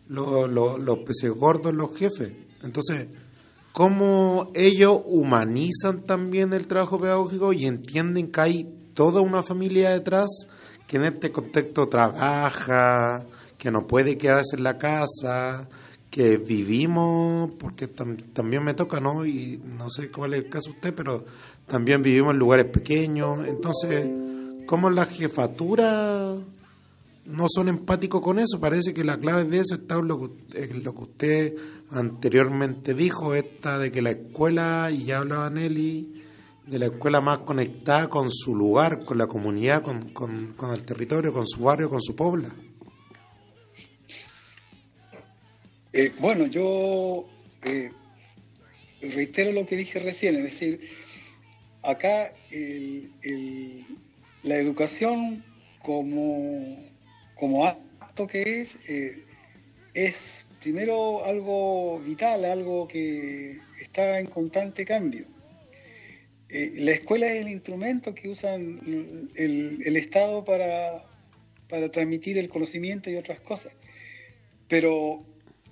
los 0.07 0.99
peces 0.99 1.31
gordos, 1.31 1.73
los 1.73 1.95
jefes. 1.97 2.33
Entonces, 2.61 3.07
cómo 3.71 4.51
ellos 4.55 5.01
humanizan 5.05 6.01
también 6.03 6.53
el 6.53 6.67
trabajo 6.67 6.99
pedagógico 6.99 7.53
y 7.53 7.65
entienden 7.65 8.31
que 8.31 8.41
hay 8.41 8.75
toda 8.93 9.21
una 9.21 9.43
familia 9.43 9.91
detrás 9.91 10.29
que 10.87 10.97
en 10.97 11.05
este 11.05 11.31
contexto 11.31 11.87
trabaja, 11.87 13.25
que 13.57 13.69
no 13.69 13.85
puede 13.85 14.17
quedarse 14.17 14.55
en 14.55 14.63
la 14.63 14.77
casa, 14.77 15.69
que 16.09 16.37
vivimos, 16.37 17.51
porque 17.59 17.87
también 17.87 18.63
me 18.63 18.73
toca, 18.73 18.99
¿no? 18.99 19.25
Y 19.25 19.61
no 19.63 19.89
sé 19.89 20.09
cuál 20.09 20.33
es 20.33 20.45
el 20.45 20.49
caso 20.49 20.69
de 20.71 20.75
usted, 20.75 20.93
pero 20.95 21.25
también 21.67 22.01
vivimos 22.01 22.33
en 22.33 22.39
lugares 22.39 22.65
pequeños. 22.65 23.47
Entonces, 23.47 24.09
¿cómo 24.65 24.89
la 24.89 25.05
jefatura 25.05 26.35
no 27.29 27.45
son 27.47 27.69
empáticos 27.69 28.21
con 28.21 28.39
eso? 28.39 28.59
Parece 28.59 28.93
que 28.93 29.03
la 29.03 29.19
clave 29.19 29.45
de 29.45 29.59
eso 29.59 29.75
está 29.75 29.99
en 29.99 30.07
lo 30.07 30.19
que, 30.19 30.73
lo 30.73 30.95
que 30.95 31.01
usted 31.01 31.55
anteriormente 31.91 32.93
dijo, 32.93 33.35
esta 33.35 33.77
de 33.77 33.91
que 33.91 34.01
la 34.01 34.11
escuela, 34.11 34.89
y 34.91 35.05
ya 35.05 35.19
hablaba 35.19 35.49
Nelly, 35.49 36.23
de 36.65 36.79
la 36.79 36.85
escuela 36.87 37.21
más 37.21 37.39
conectada 37.39 38.09
con 38.09 38.29
su 38.29 38.55
lugar, 38.55 39.05
con 39.05 39.17
la 39.17 39.27
comunidad, 39.27 39.83
con, 39.83 40.09
con, 40.09 40.53
con 40.53 40.71
el 40.71 40.83
territorio, 40.83 41.31
con 41.31 41.47
su 41.47 41.63
barrio, 41.63 41.89
con 41.89 42.01
su 42.01 42.15
pueblo. 42.15 42.49
Eh, 45.93 46.11
bueno, 46.19 46.45
yo 46.47 47.27
eh, 47.63 47.91
reitero 49.01 49.51
lo 49.51 49.65
que 49.65 49.75
dije 49.75 49.99
recién, 49.99 50.35
es 50.37 50.43
decir, 50.53 50.81
acá 51.81 52.33
la 54.43 54.55
educación 54.55 55.43
como, 55.81 56.88
como 57.39 57.65
acto 57.65 58.27
que 58.27 58.61
es, 58.61 58.75
eh, 58.87 59.23
es 59.93 60.15
primero 60.61 61.23
algo 61.25 61.99
vital, 61.99 62.43
algo 62.45 62.87
que 62.87 63.57
está 63.81 64.19
en 64.19 64.27
constante 64.27 64.85
cambio. 64.85 65.25
la 66.49 66.91
escuela 66.91 67.31
es 67.31 67.41
el 67.41 67.49
instrumento 67.49 68.13
que 68.13 68.27
usan 68.29 69.29
el, 69.35 69.79
el 69.85 69.95
Estado 69.95 70.43
para, 70.43 71.05
para 71.69 71.89
transmitir 71.89 72.37
el 72.37 72.49
conocimiento 72.49 73.09
y 73.09 73.15
otras 73.15 73.39
cosas. 73.39 73.71
Pero 74.67 75.23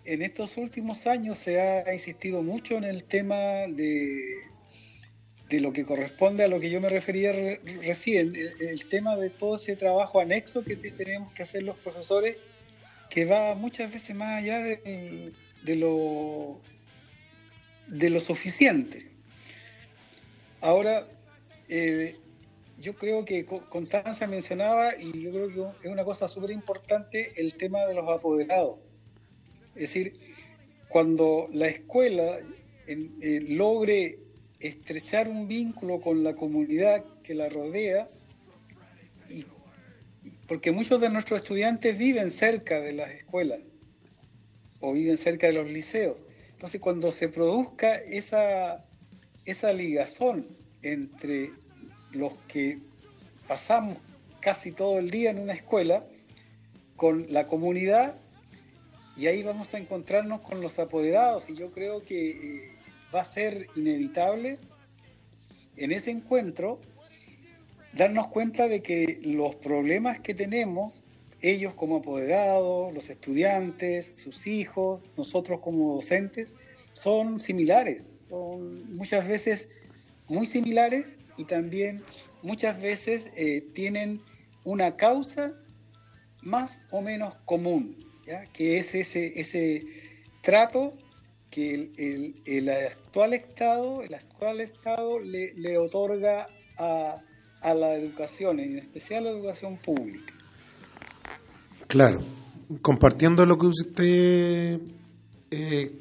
en 0.05 0.22
estos 0.22 0.55
últimos 0.55 1.05
años 1.05 1.38
se 1.38 1.59
ha 1.59 1.93
insistido 1.93 2.41
mucho 2.41 2.78
en 2.78 2.86
el 2.86 3.03
tema 3.03 3.68
de, 3.68 4.22
de 5.49 5.59
lo 5.61 5.71
que 5.71 5.85
corresponde 5.85 6.43
a 6.43 6.47
lo 6.47 6.59
que 6.59 6.69
yo 6.69 6.81
me 6.81 6.89
refería 6.89 7.31
recién, 7.81 8.35
el, 8.35 8.85
tema 8.85 9.15
de 9.15 9.29
todo 9.29 9.55
ese 9.55 9.75
trabajo 9.75 10.19
anexo 10.19 10.63
que 10.63 10.75
tenemos 10.75 11.31
que 11.33 11.43
hacer 11.43 11.63
los 11.63 11.77
profesores, 11.77 12.37
que 13.09 13.25
va 13.25 13.55
muchas 13.55 13.91
veces 13.91 14.15
más 14.15 14.43
allá 14.43 14.59
de, 14.59 15.31
lo, 15.63 16.59
de 17.87 18.09
lo 18.09 18.19
suficiente. 18.19 19.07
Ahora, 20.59 21.07
eh, 21.69 22.17
yo 22.79 22.95
creo 22.95 23.23
que 23.23 23.45
Constanza 23.45 24.27
mencionaba, 24.27 24.99
y 24.99 25.21
yo 25.21 25.31
creo 25.31 25.73
que 25.79 25.87
es 25.87 25.91
una 25.91 26.03
cosa 26.03 26.27
súper 26.27 26.51
importante, 26.51 27.31
el 27.37 27.53
tema 27.53 27.85
de 27.85 27.93
los 27.93 28.09
apoderados 28.09 28.79
es 29.77 29.93
decir, 29.93 30.13
cuando 30.89 31.47
la 31.53 31.67
escuela 31.67 32.39
eh, 32.87 33.45
logre 33.47 34.17
estrechar 34.59 35.27
un 35.27 35.47
vínculo 35.47 36.01
con 36.01 36.23
la 36.23 36.33
comunidad 36.35 37.03
que 37.23 37.35
la 37.35 37.49
rodea, 37.49 38.07
porque 40.47 40.71
muchos 40.71 41.01
de 41.01 41.09
nuestros 41.09 41.41
estudiantes 41.41 41.97
viven 41.97 42.31
cerca 42.31 42.79
de 42.79 42.93
las 42.93 43.09
escuelas 43.11 43.59
o 44.79 44.93
viven 44.93 45.17
cerca 45.17 45.47
de 45.47 45.53
los 45.53 45.67
liceos. 45.69 46.17
Entonces, 46.51 46.79
cuando 46.79 47.11
se 47.11 47.29
produzca 47.29 47.95
esa, 47.95 48.81
esa 49.45 49.73
ligazón 49.73 50.47
entre 50.81 51.51
los 52.13 52.33
que 52.47 52.79
pasamos 53.47 53.97
casi 54.39 54.71
todo 54.71 54.99
el 54.99 55.11
día 55.11 55.31
en 55.31 55.39
una 55.39 55.53
escuela, 55.53 56.05
con 56.95 57.31
la 57.31 57.47
comunidad, 57.47 58.15
y 59.15 59.27
ahí 59.27 59.43
vamos 59.43 59.73
a 59.73 59.77
encontrarnos 59.77 60.41
con 60.41 60.61
los 60.61 60.77
apoderados 60.79 61.49
y 61.49 61.55
yo 61.55 61.71
creo 61.71 62.03
que 62.03 62.29
eh, 62.29 62.76
va 63.13 63.21
a 63.21 63.25
ser 63.25 63.67
inevitable 63.75 64.59
en 65.75 65.91
ese 65.91 66.11
encuentro 66.11 66.79
darnos 67.93 68.27
cuenta 68.27 68.67
de 68.67 68.81
que 68.81 69.19
los 69.23 69.55
problemas 69.55 70.19
que 70.19 70.33
tenemos, 70.33 71.03
ellos 71.41 71.73
como 71.75 71.97
apoderados, 71.97 72.93
los 72.93 73.09
estudiantes, 73.09 74.11
sus 74.17 74.45
hijos, 74.47 75.03
nosotros 75.15 75.59
como 75.61 75.95
docentes, 75.95 76.49
son 76.91 77.39
similares, 77.39 78.09
son 78.27 78.95
muchas 78.95 79.27
veces 79.27 79.67
muy 80.27 80.45
similares 80.45 81.05
y 81.37 81.45
también 81.45 82.03
muchas 82.41 82.79
veces 82.81 83.23
eh, 83.35 83.61
tienen 83.73 84.21
una 84.63 84.95
causa 84.95 85.53
más 86.41 86.77
o 86.91 87.01
menos 87.01 87.35
común 87.45 88.07
que 88.53 88.77
es 88.77 88.93
ese, 88.93 89.39
ese 89.39 89.85
trato 90.41 90.93
que 91.57 92.35
el, 92.45 92.69
actual 92.69 93.33
Estado, 93.33 94.03
el 94.03 94.13
actual 94.13 94.61
Estado 94.61 95.17
le, 95.17 95.77
otorga 95.79 96.47
a, 96.77 97.73
la 97.73 97.95
educación, 97.95 98.59
en 98.59 98.77
especial 98.77 99.25
a 99.25 99.31
la 99.31 99.39
educación 99.39 99.77
pública. 99.77 100.35
Claro, 101.87 102.19
compartiendo 102.83 103.43
lo 103.47 103.57
que 103.57 103.65
usted, 103.65 104.79
eh, 105.49 105.91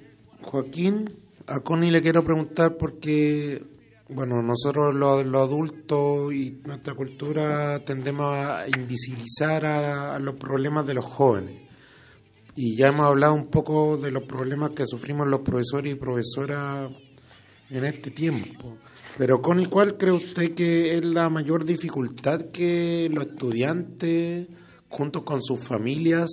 Joaquín, 0.43 1.15
a 1.47 1.61
Connie 1.61 1.91
le 1.91 2.03
quiero 2.03 2.23
preguntar 2.23 2.77
porque, 2.77 3.63
bueno, 4.11 4.43
nosotros 4.43 4.95
los, 4.95 5.25
adultos 5.25 6.35
y 6.35 6.61
nuestra 6.67 6.93
cultura 6.93 7.79
tendemos 7.79 8.27
a 8.27 8.67
invisibilizar 8.69 9.65
a 9.65 10.19
los 10.19 10.35
problemas 10.35 10.87
de 10.87 10.93
los 10.93 11.07
jóvenes 11.07 11.66
y 12.57 12.75
ya 12.75 12.89
hemos 12.89 13.07
hablado 13.07 13.35
un 13.35 13.49
poco 13.49 13.99
de 13.99 14.11
los 14.11 14.23
problemas 14.25 14.71
que 14.71 14.87
sufrimos 14.87 15.29
los 15.29 15.41
profesores 15.41 15.93
y 15.93 15.95
profesoras 15.95 16.91
en 17.71 17.85
este 17.85 18.11
tiempo. 18.11 18.79
Pero 19.19 19.43
con 19.43 19.63
¿cuál 19.67 19.99
cree 19.99 20.13
usted 20.13 20.55
que 20.55 20.95
es 20.95 21.05
la 21.05 21.29
mayor 21.29 21.65
dificultad 21.65 22.51
que 22.51 23.11
los 23.13 23.27
estudiantes, 23.27 24.49
junto 24.89 25.25
con 25.25 25.43
sus 25.43 25.61
familias, 25.61 26.31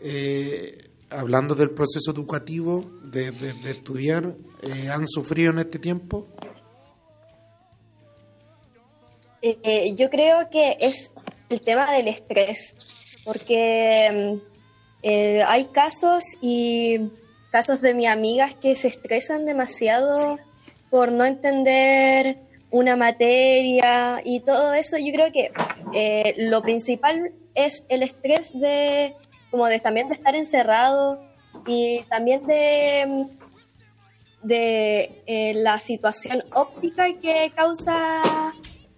eh, 0.00 0.90
hablando 1.08 1.54
del 1.54 1.70
proceso 1.70 2.10
educativo 2.10 2.90
de, 3.04 3.32
estudiar, 3.64 4.34
eh, 4.62 4.88
han 4.88 5.06
sufrido 5.06 5.52
en 5.52 5.60
este 5.60 5.78
tiempo? 5.78 6.26
Eh, 9.42 9.94
yo 9.96 10.10
creo 10.10 10.50
que 10.50 10.76
es 10.80 11.12
el 11.48 11.60
tema 11.62 11.90
del 11.92 12.08
estrés, 12.08 12.76
porque 13.24 14.38
mm, 14.44 14.49
eh, 15.02 15.42
hay 15.46 15.66
casos 15.66 16.36
y 16.40 17.10
casos 17.50 17.80
de 17.80 17.94
mis 17.94 18.08
amigas 18.08 18.54
que 18.54 18.74
se 18.76 18.88
estresan 18.88 19.46
demasiado 19.46 20.38
por 20.90 21.10
no 21.10 21.24
entender 21.24 22.38
una 22.70 22.96
materia 22.96 24.20
y 24.24 24.40
todo 24.40 24.74
eso. 24.74 24.96
Yo 24.98 25.12
creo 25.12 25.32
que 25.32 25.52
eh, 25.94 26.34
lo 26.38 26.62
principal 26.62 27.32
es 27.54 27.84
el 27.88 28.02
estrés 28.02 28.58
de, 28.58 29.14
como 29.50 29.66
de 29.66 29.80
también 29.80 30.08
de 30.08 30.14
estar 30.14 30.36
encerrado 30.36 31.20
y 31.66 32.02
también 32.08 32.46
de, 32.46 33.26
de 34.42 35.22
eh, 35.26 35.54
la 35.54 35.78
situación 35.78 36.44
óptica 36.54 37.06
que 37.20 37.52
causa 37.54 38.22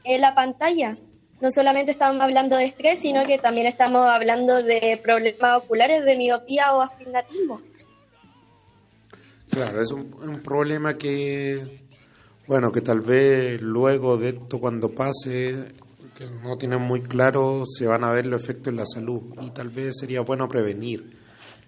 la 0.05 0.35
pantalla 0.35 0.97
no 1.43 1.51
solamente 1.51 1.91
estamos 1.91 2.23
hablando 2.23 2.57
de 2.57 2.67
estrés, 2.67 3.01
sino 3.01 3.27
que 3.27 3.37
también 3.37 3.67
estamos 3.67 4.07
hablando 4.07 4.63
de 4.63 4.99
problemas 5.03 5.59
oculares, 5.59 6.05
de 6.05 6.17
miopía 6.17 6.73
o 6.73 6.81
astigmatismo. 6.81 7.61
Claro, 9.51 9.83
es 9.83 9.91
un, 9.91 10.41
problema 10.45 10.97
que, 10.97 11.81
bueno, 12.47 12.71
que 12.71 12.81
tal 12.81 13.01
vez 13.01 13.61
luego 13.61 14.17
de 14.19 14.29
esto, 14.29 14.61
cuando 14.61 14.93
pase, 14.93 15.73
que 16.17 16.27
no 16.27 16.57
tienen 16.59 16.81
muy 16.81 17.03
claro, 17.03 17.65
se 17.67 17.87
van 17.87 18.05
a 18.05 18.13
ver 18.13 18.27
los 18.27 18.41
efectos 18.41 18.69
en 18.69 18.77
la 18.77 18.87
salud 18.87 19.23
y 19.43 19.51
tal 19.51 19.69
vez 19.69 19.97
sería 19.99 20.21
bueno 20.21 20.49
prevenir, 20.49 21.19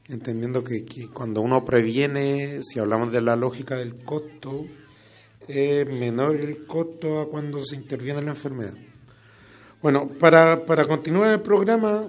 entendiendo 0.07 0.63
que, 0.63 0.85
que 0.85 1.09
cuando 1.09 1.41
uno 1.41 1.65
previene, 1.65 2.61
si 2.63 2.79
hablamos 2.79 3.11
de 3.11 3.23
la 3.23 3.35
lógica 3.35 3.75
del 3.75 4.05
costo, 4.05 4.67
es 5.49 5.85
menor 5.85 6.37
el 6.37 6.65
costo 6.65 7.21
a 7.21 7.29
cuando 7.29 7.65
se 7.65 7.75
interviene 7.75 8.23
la 8.23 8.31
enfermedad. 8.31 8.75
Bueno, 9.85 10.09
para, 10.19 10.65
para 10.65 10.87
continuar 10.87 11.31
el 11.31 11.43
programa, 11.43 12.05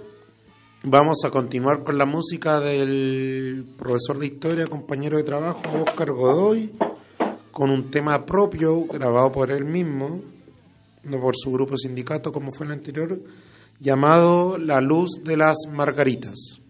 vamos 0.83 1.17
a 1.25 1.29
continuar 1.29 1.83
con 1.83 1.97
la 1.97 2.05
música 2.05 2.61
del 2.61 3.65
profesor 3.77 4.17
de 4.17 4.27
historia, 4.27 4.65
compañero 4.65 5.17
de 5.17 5.23
trabajo, 5.23 5.59
Oscar 5.85 6.09
Godoy, 6.11 6.71
con 7.51 7.71
un 7.71 7.91
tema 7.91 8.25
propio 8.25 8.85
grabado 8.85 9.29
por 9.29 9.51
él 9.51 9.65
mismo, 9.65 10.21
no 11.03 11.19
por 11.19 11.35
su 11.35 11.51
grupo 11.51 11.77
sindicato 11.77 12.31
como 12.31 12.53
fue 12.53 12.65
el 12.65 12.71
anterior, 12.71 13.19
llamado 13.81 14.57
La 14.57 14.79
luz 14.79 15.09
de 15.25 15.35
las 15.35 15.57
margaritas. 15.69 16.61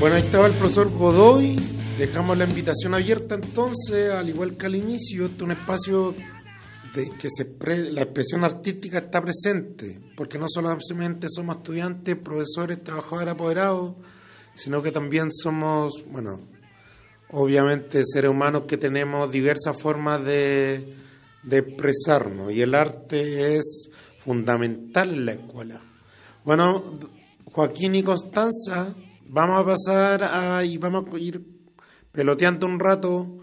Bueno, 0.00 0.14
ahí 0.16 0.22
estaba 0.22 0.46
el 0.46 0.56
profesor 0.56 0.90
Godoy. 0.90 1.56
Dejamos 1.98 2.38
la 2.38 2.44
invitación 2.44 2.94
abierta 2.94 3.34
entonces, 3.34 4.12
al 4.12 4.28
igual 4.28 4.56
que 4.56 4.66
al 4.66 4.76
inicio, 4.76 5.24
este 5.24 5.36
es 5.38 5.42
un 5.42 5.50
espacio 5.50 6.14
de 6.94 7.10
que 7.10 7.28
se 7.28 7.46
la 7.90 8.02
expresión 8.02 8.44
artística 8.44 8.98
está 8.98 9.20
presente, 9.20 10.00
porque 10.16 10.38
no 10.38 10.46
solamente 10.48 11.26
somos 11.28 11.56
estudiantes, 11.56 12.16
profesores, 12.16 12.82
trabajadores 12.84 13.34
apoderados, 13.34 13.94
sino 14.54 14.82
que 14.82 14.92
también 14.92 15.32
somos, 15.32 16.04
bueno, 16.08 16.42
obviamente 17.30 18.02
seres 18.04 18.30
humanos 18.30 18.64
que 18.68 18.76
tenemos 18.76 19.30
diversas 19.32 19.80
formas 19.80 20.24
de 20.24 20.94
expresarnos 21.50 22.52
y 22.52 22.62
el 22.62 22.74
arte 22.74 23.56
es 23.56 23.90
fundamental 24.18 25.14
en 25.14 25.26
la 25.26 25.32
escuela. 25.32 25.80
Bueno, 26.44 26.98
Joaquín 27.46 27.96
y 27.96 28.04
Constanza 28.04 28.94
vamos 29.28 29.60
a 29.60 29.64
pasar 29.64 30.24
a, 30.24 30.64
y 30.64 30.78
vamos 30.78 31.04
a 31.12 31.18
ir 31.18 31.42
peloteando 32.12 32.66
un 32.66 32.80
rato 32.80 33.38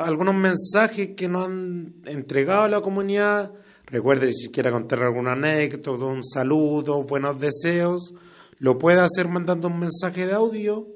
algunos 0.00 0.34
mensajes 0.34 1.10
que 1.16 1.28
nos 1.28 1.46
han 1.46 1.96
entregado 2.06 2.62
a 2.62 2.68
la 2.68 2.80
comunidad. 2.80 3.52
Recuerde, 3.86 4.32
si 4.32 4.48
quiere 4.50 4.70
contar 4.70 5.02
alguna 5.02 5.32
anécdota, 5.32 6.06
un 6.06 6.24
saludo, 6.24 7.02
buenos 7.02 7.38
deseos, 7.38 8.14
lo 8.58 8.78
puede 8.78 9.00
hacer 9.00 9.28
mandando 9.28 9.68
un 9.68 9.78
mensaje 9.78 10.26
de 10.26 10.32
audio. 10.32 10.88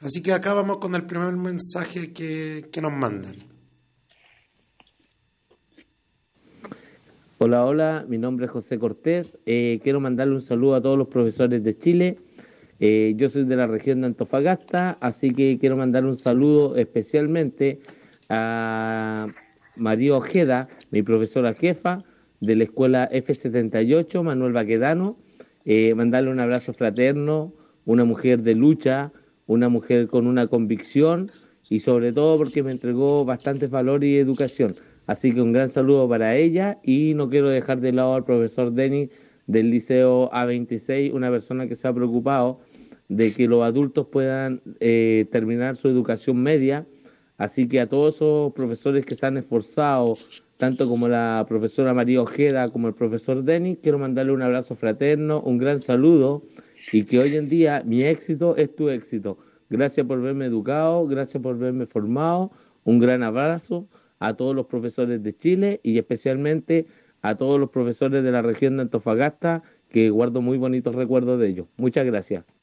Así 0.00 0.22
que 0.22 0.32
acá 0.32 0.52
vamos 0.52 0.76
con 0.78 0.94
el 0.94 1.06
primer 1.06 1.32
mensaje 1.32 2.12
que, 2.12 2.68
que 2.70 2.82
nos 2.82 2.92
mandan. 2.92 3.36
Hola, 7.38 7.64
hola, 7.64 8.04
mi 8.06 8.18
nombre 8.18 8.46
es 8.46 8.52
José 8.52 8.78
Cortés. 8.78 9.38
Eh, 9.46 9.80
quiero 9.82 10.00
mandarle 10.00 10.34
un 10.34 10.42
saludo 10.42 10.74
a 10.74 10.82
todos 10.82 10.98
los 10.98 11.08
profesores 11.08 11.64
de 11.64 11.78
Chile 11.78 12.25
eh, 12.80 13.14
yo 13.16 13.28
soy 13.28 13.44
de 13.44 13.56
la 13.56 13.66
región 13.66 14.00
de 14.00 14.08
Antofagasta, 14.08 14.98
así 15.00 15.32
que 15.32 15.58
quiero 15.58 15.76
mandar 15.76 16.04
un 16.04 16.18
saludo 16.18 16.76
especialmente 16.76 17.80
a 18.28 19.28
María 19.76 20.16
Ojeda, 20.16 20.68
mi 20.90 21.02
profesora 21.02 21.54
jefa 21.54 21.98
de 22.40 22.56
la 22.56 22.64
escuela 22.64 23.08
F78, 23.10 24.22
Manuel 24.22 24.52
Baquedano, 24.52 25.16
eh, 25.64 25.94
mandarle 25.94 26.30
un 26.30 26.40
abrazo 26.40 26.72
fraterno, 26.72 27.52
una 27.86 28.04
mujer 28.04 28.42
de 28.42 28.54
lucha, 28.54 29.12
una 29.46 29.68
mujer 29.68 30.08
con 30.08 30.26
una 30.26 30.46
convicción 30.48 31.30
y 31.68 31.80
sobre 31.80 32.12
todo 32.12 32.36
porque 32.36 32.62
me 32.62 32.72
entregó 32.72 33.24
bastantes 33.24 33.70
valores 33.70 34.08
y 34.10 34.18
educación. 34.18 34.76
Así 35.06 35.32
que 35.32 35.40
un 35.40 35.52
gran 35.52 35.68
saludo 35.68 36.08
para 36.08 36.36
ella 36.36 36.78
y 36.82 37.14
no 37.14 37.28
quiero 37.30 37.48
dejar 37.48 37.80
de 37.80 37.92
lado 37.92 38.14
al 38.14 38.24
profesor 38.24 38.72
Denis 38.72 39.10
del 39.46 39.70
Liceo 39.70 40.30
A26, 40.32 41.12
una 41.12 41.30
persona 41.30 41.68
que 41.68 41.76
se 41.76 41.86
ha 41.86 41.92
preocupado 41.92 42.60
de 43.08 43.32
que 43.34 43.46
los 43.46 43.62
adultos 43.62 44.06
puedan 44.06 44.62
eh, 44.80 45.26
terminar 45.30 45.76
su 45.76 45.88
educación 45.88 46.42
media. 46.42 46.86
Así 47.38 47.68
que 47.68 47.80
a 47.80 47.88
todos 47.88 48.16
esos 48.16 48.52
profesores 48.54 49.04
que 49.04 49.14
se 49.14 49.26
han 49.26 49.36
esforzado, 49.36 50.16
tanto 50.56 50.88
como 50.88 51.08
la 51.08 51.44
profesora 51.48 51.92
María 51.92 52.22
Ojeda 52.22 52.68
como 52.68 52.88
el 52.88 52.94
profesor 52.94 53.44
Denis, 53.44 53.78
quiero 53.82 53.98
mandarle 53.98 54.32
un 54.32 54.42
abrazo 54.42 54.74
fraterno, 54.74 55.40
un 55.42 55.58
gran 55.58 55.80
saludo 55.80 56.42
y 56.92 57.04
que 57.04 57.18
hoy 57.18 57.36
en 57.36 57.48
día 57.48 57.82
mi 57.84 58.02
éxito 58.02 58.56
es 58.56 58.74
tu 58.74 58.88
éxito. 58.88 59.38
Gracias 59.68 60.06
por 60.06 60.20
verme 60.22 60.46
educado, 60.46 61.06
gracias 61.06 61.42
por 61.42 61.58
verme 61.58 61.86
formado, 61.86 62.52
un 62.84 62.98
gran 63.00 63.22
abrazo 63.22 63.86
a 64.18 64.34
todos 64.34 64.54
los 64.54 64.66
profesores 64.66 65.22
de 65.22 65.36
Chile 65.36 65.80
y 65.82 65.98
especialmente 65.98 66.86
a 67.22 67.34
todos 67.34 67.58
los 67.58 67.70
profesores 67.70 68.22
de 68.22 68.30
la 68.30 68.42
región 68.42 68.76
de 68.76 68.82
Antofagasta, 68.82 69.62
que 69.90 70.10
guardo 70.10 70.40
muy 70.40 70.58
bonitos 70.58 70.94
recuerdos 70.94 71.40
de 71.40 71.48
ellos. 71.48 71.66
Muchas 71.76 72.06
gracias. 72.06 72.55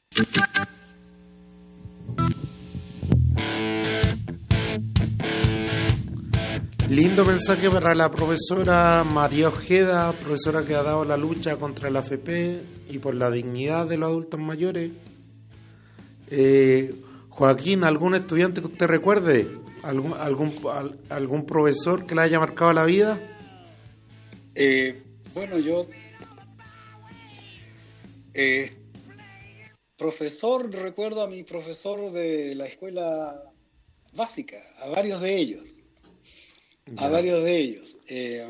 Lindo 6.88 7.24
mensaje 7.24 7.68
para 7.70 7.94
la 7.94 8.12
profesora 8.12 9.02
María 9.02 9.48
Ojeda, 9.48 10.12
profesora 10.12 10.64
que 10.64 10.74
ha 10.74 10.84
dado 10.84 11.04
la 11.04 11.16
lucha 11.16 11.56
contra 11.56 11.90
la 11.90 12.00
FP 12.00 12.62
y 12.90 12.98
por 12.98 13.16
la 13.16 13.30
dignidad 13.32 13.88
de 13.88 13.96
los 13.96 14.10
adultos 14.10 14.38
mayores. 14.38 14.92
Eh, 16.30 16.94
Joaquín, 17.30 17.82
¿algún 17.82 18.14
estudiante 18.14 18.60
que 18.60 18.68
usted 18.68 18.86
recuerde? 18.86 19.50
¿Algún, 19.82 20.12
algún, 20.12 20.54
algún 21.08 21.44
profesor 21.46 22.06
que 22.06 22.14
le 22.14 22.22
haya 22.22 22.38
marcado 22.38 22.72
la 22.72 22.84
vida? 22.84 23.20
Eh, 24.54 25.02
bueno, 25.34 25.58
yo 25.58 25.88
eh, 28.34 28.83
profesor, 29.96 30.70
recuerdo 30.70 31.22
a 31.22 31.28
mi 31.28 31.44
profesor 31.44 32.12
de 32.12 32.54
la 32.54 32.66
escuela 32.66 33.42
básica, 34.12 34.62
a 34.78 34.88
varios 34.88 35.20
de 35.20 35.36
ellos, 35.36 35.64
a 36.96 37.08
varios 37.08 37.44
de 37.44 37.56
ellos. 37.56 37.96
Eh, 38.08 38.46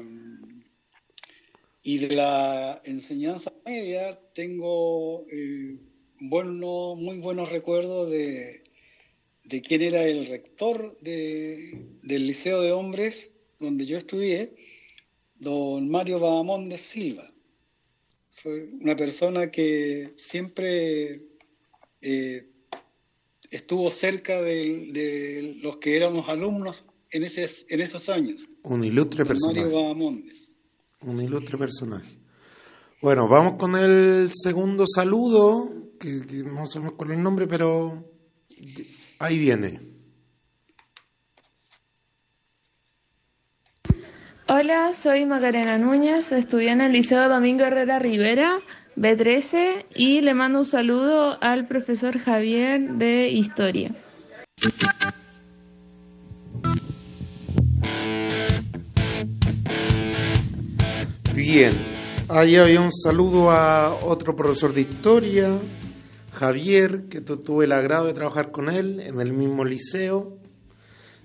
y 1.83 1.99
de 1.99 2.17
la 2.17 2.81
enseñanza 2.85 3.53
media 3.67 4.19
tengo 4.35 5.27
eh, 5.31 5.77
bueno, 6.19 6.95
muy 6.97 7.19
buenos 7.19 7.51
recuerdos 7.51 8.11
de, 8.11 8.65
de 9.45 9.61
quién 9.61 9.83
era 9.83 10.05
el 10.05 10.27
rector 10.27 10.99
de, 11.01 11.87
del 12.03 12.27
Liceo 12.27 12.63
de 12.63 12.73
Hombres 12.73 13.31
donde 13.59 13.87
yo 13.87 13.99
estudié, 13.99 14.55
don 15.35 15.89
Mario 15.89 16.19
de 16.69 16.79
Silva. 16.79 17.33
Fue 18.43 18.65
una 18.65 18.97
persona 18.97 19.51
que 19.51 20.15
siempre 20.17 21.23
eh, 22.07 22.47
estuvo 23.51 23.91
cerca 23.91 24.43
de, 24.43 25.57
los 25.63 25.79
que 25.79 25.97
éramos 25.97 26.29
alumnos 26.29 26.85
en, 27.11 27.25
ese, 27.25 27.49
en 27.69 27.81
esos 27.81 28.11
años. 28.11 28.43
Un 28.63 28.85
ilustre 28.85 29.25
personaje. 29.25 29.75
Un 29.75 31.21
ilustre 31.23 31.57
personaje. 31.57 32.19
Bueno, 33.01 33.27
vamos 33.27 33.55
con 33.55 33.75
el 33.75 34.31
segundo 34.35 34.85
saludo, 34.87 35.73
que, 35.99 36.09
no 36.45 36.67
sabemos 36.67 36.95
con 36.95 37.11
el 37.11 37.23
nombre, 37.23 37.47
pero 37.47 38.05
ahí 39.19 39.39
viene. 39.39 39.81
Hola, 44.47 44.93
soy 44.93 45.25
Macarena 45.25 45.79
Núñez, 45.79 46.33
estudié 46.33 46.73
en 46.73 46.83
el 46.83 46.93
Liceo 46.93 47.31
Domingo 47.31 47.65
Herrera 47.65 47.99
Rivera 47.99 48.61
B13 48.97 49.87
y 49.95 50.21
le 50.21 50.35
mando 50.35 50.61
un 50.61 50.65
saludo 50.65 51.37
al 51.41 51.67
profesor 51.67 52.19
Javier 52.19 52.93
de 52.93 53.29
Historia. 53.29 53.95
Bien, 61.35 61.73
ahí 62.29 62.57
había 62.57 62.81
un 62.81 62.93
saludo 62.93 63.51
a 63.51 63.95
otro 64.03 64.37
profesor 64.37 64.73
de 64.73 64.83
historia, 64.83 65.59
Javier, 66.33 67.05
que 67.09 67.21
tuve 67.21 67.65
el 67.65 67.73
agrado 67.73 68.07
de 68.07 68.15
trabajar 68.15 68.53
con 68.53 68.71
él 68.71 69.01
en 69.01 69.21
el 69.21 69.33
mismo 69.33 69.65
liceo. 69.65 70.39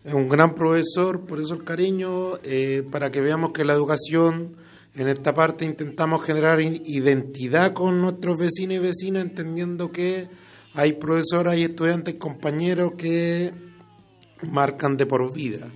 Es 0.03 0.13
un 0.13 0.28
gran 0.28 0.55
profesor, 0.55 1.26
por 1.28 1.39
eso 1.39 1.53
el 1.53 1.63
cariño, 1.63 2.39
eh, 2.43 2.84
para 2.91 3.11
que 3.11 3.22
veamos 3.22 3.51
que 3.51 3.63
la 3.63 3.74
educación 3.74 4.55
en 4.96 5.08
esta 5.08 5.34
parte 5.34 5.66
intentamos 5.66 6.24
generar 6.24 6.60
identidad 6.62 7.74
con 7.74 8.02
nuestros 8.02 8.38
vecinos 8.40 8.76
y 8.76 8.80
vecinas, 8.80 9.24
entendiendo 9.24 9.92
que 9.92 10.28
hay 10.74 10.94
profesores, 10.94 11.54
hay 11.54 11.64
estudiantes, 11.64 12.16
compañeros 12.16 12.94
que 12.98 13.54
marcan 14.50 14.98
de 14.98 15.06
por 15.06 15.34
vida. 15.34 15.68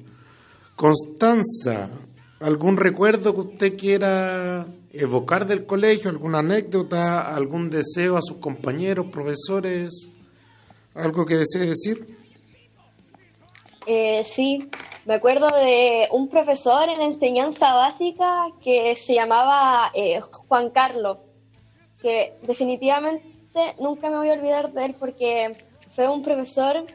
Constanza, 0.75 1.89
¿algún 2.39 2.77
recuerdo 2.77 3.33
que 3.33 3.41
usted 3.41 3.77
quiera 3.77 4.67
evocar 4.91 5.47
del 5.47 5.65
colegio, 5.65 6.09
alguna 6.09 6.39
anécdota, 6.39 7.33
algún 7.33 7.69
deseo 7.69 8.17
a 8.17 8.21
sus 8.21 8.37
compañeros, 8.37 9.07
profesores, 9.11 10.09
algo 10.93 11.25
que 11.25 11.37
desee 11.37 11.65
decir? 11.65 12.22
Eh, 13.85 14.23
sí, 14.23 14.69
me 15.05 15.15
acuerdo 15.15 15.47
de 15.47 16.07
un 16.11 16.29
profesor 16.29 16.87
en 16.87 16.99
la 16.99 17.05
enseñanza 17.05 17.73
básica 17.73 18.47
que 18.63 18.95
se 18.95 19.15
llamaba 19.15 19.91
eh, 19.93 20.21
Juan 20.21 20.69
Carlos, 20.69 21.17
que 22.01 22.37
definitivamente 22.43 23.75
nunca 23.79 24.09
me 24.09 24.17
voy 24.17 24.29
a 24.29 24.33
olvidar 24.33 24.71
de 24.71 24.85
él 24.85 24.95
porque 24.97 25.57
fue 25.89 26.07
un 26.07 26.23
profesor 26.23 26.85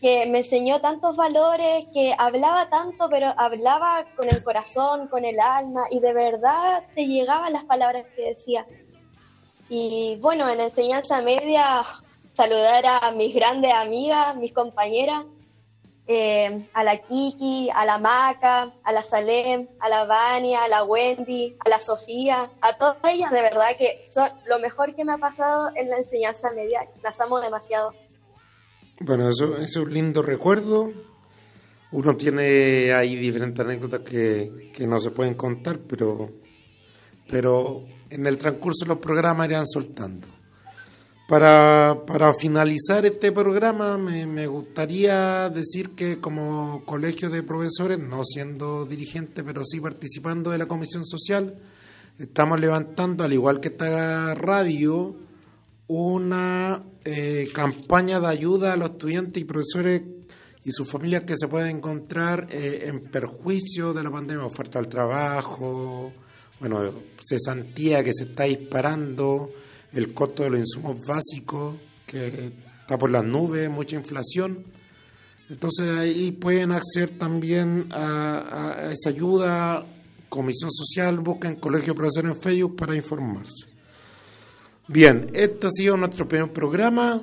que 0.00 0.24
me 0.26 0.38
enseñó 0.38 0.80
tantos 0.80 1.16
valores, 1.16 1.86
que 1.92 2.14
hablaba 2.16 2.70
tanto, 2.70 3.08
pero 3.10 3.34
hablaba 3.36 4.06
con 4.16 4.28
el 4.28 4.42
corazón, 4.42 5.08
con 5.08 5.24
el 5.24 5.38
alma, 5.38 5.82
y 5.90 6.00
de 6.00 6.14
verdad 6.14 6.84
te 6.94 7.06
llegaban 7.06 7.52
las 7.52 7.64
palabras 7.64 8.06
que 8.16 8.30
decía. 8.30 8.66
Y 9.68 10.16
bueno, 10.22 10.48
en 10.48 10.56
la 10.56 10.64
enseñanza 10.64 11.20
media, 11.20 11.82
saludar 12.26 12.84
a 12.86 13.10
mis 13.10 13.34
grandes 13.34 13.74
amigas, 13.74 14.36
mis 14.36 14.54
compañeras, 14.54 15.26
eh, 16.12 16.68
a 16.74 16.82
la 16.82 16.96
Kiki, 16.96 17.70
a 17.72 17.84
la 17.84 17.96
Maca, 17.98 18.74
a 18.82 18.92
la 18.92 19.00
Salem, 19.00 19.68
a 19.78 19.88
la 19.88 20.06
Vania, 20.06 20.64
a 20.64 20.68
la 20.68 20.82
Wendy, 20.82 21.56
a 21.64 21.68
la 21.68 21.78
Sofía, 21.78 22.50
a 22.60 22.76
todas 22.78 22.96
ellas 23.04 23.30
de 23.30 23.40
verdad 23.40 23.76
que 23.78 24.02
son 24.10 24.28
lo 24.48 24.58
mejor 24.58 24.96
que 24.96 25.04
me 25.04 25.12
ha 25.12 25.18
pasado 25.18 25.70
en 25.76 25.88
la 25.88 25.98
enseñanza 25.98 26.50
media. 26.50 26.80
Las 27.04 27.20
amo 27.20 27.38
demasiado. 27.38 27.94
Bueno, 28.98 29.28
eso, 29.28 29.56
es 29.58 29.76
un 29.76 29.94
lindo 29.94 30.20
recuerdo. 30.20 30.90
Uno 31.92 32.16
tiene 32.16 32.92
ahí 32.92 33.14
diferentes 33.14 33.64
anécdotas 33.64 34.00
que, 34.00 34.72
que 34.74 34.88
no 34.88 34.98
se 34.98 35.12
pueden 35.12 35.34
contar, 35.34 35.78
pero, 35.78 36.28
pero 37.30 37.84
en 38.10 38.26
el 38.26 38.36
transcurso 38.36 38.84
de 38.84 38.88
los 38.88 38.98
programas 38.98 39.48
irán 39.48 39.64
soltando. 39.64 40.26
Para, 41.30 42.06
para 42.08 42.34
finalizar 42.34 43.06
este 43.06 43.30
programa, 43.30 43.96
me, 43.96 44.26
me, 44.26 44.48
gustaría 44.48 45.48
decir 45.48 45.90
que 45.90 46.18
como 46.18 46.82
colegio 46.84 47.30
de 47.30 47.44
profesores, 47.44 48.00
no 48.00 48.24
siendo 48.24 48.84
dirigente, 48.84 49.44
pero 49.44 49.64
sí 49.64 49.78
participando 49.78 50.50
de 50.50 50.58
la 50.58 50.66
comisión 50.66 51.06
social, 51.06 51.54
estamos 52.18 52.58
levantando, 52.58 53.22
al 53.22 53.32
igual 53.32 53.60
que 53.60 53.68
esta 53.68 54.34
radio, 54.34 55.14
una 55.86 56.82
eh, 57.04 57.46
campaña 57.54 58.18
de 58.18 58.26
ayuda 58.26 58.72
a 58.72 58.76
los 58.76 58.90
estudiantes 58.90 59.40
y 59.40 59.44
profesores 59.44 60.02
y 60.64 60.72
sus 60.72 60.90
familias 60.90 61.22
que 61.22 61.36
se 61.38 61.46
pueden 61.46 61.76
encontrar 61.76 62.48
eh, 62.50 62.86
en 62.86 63.04
perjuicio 63.04 63.92
de 63.92 64.02
la 64.02 64.10
pandemia, 64.10 64.44
oferta 64.44 64.80
al 64.80 64.88
trabajo, 64.88 66.12
bueno, 66.58 66.92
cesantía 67.24 68.02
que 68.02 68.14
se 68.14 68.24
está 68.24 68.42
disparando 68.42 69.50
el 69.92 70.14
costo 70.14 70.42
de 70.42 70.50
los 70.50 70.60
insumos 70.60 71.04
básicos, 71.06 71.76
que 72.06 72.52
está 72.80 72.98
por 72.98 73.10
las 73.10 73.24
nubes, 73.24 73.68
mucha 73.70 73.96
inflación. 73.96 74.64
Entonces 75.48 75.88
ahí 75.98 76.30
pueden 76.32 76.72
acceder 76.72 77.10
también 77.10 77.88
a, 77.90 78.86
a 78.86 78.92
esa 78.92 79.10
ayuda. 79.10 79.86
Comisión 80.28 80.70
Social, 80.70 81.18
busquen 81.18 81.56
Colegio 81.56 81.94
Profesor 81.94 82.24
en 82.24 82.36
Facebook 82.36 82.76
para 82.76 82.94
informarse. 82.94 83.68
Bien, 84.86 85.26
este 85.34 85.66
ha 85.66 85.70
sido 85.70 85.96
nuestro 85.96 86.26
primer 86.28 86.52
programa. 86.52 87.20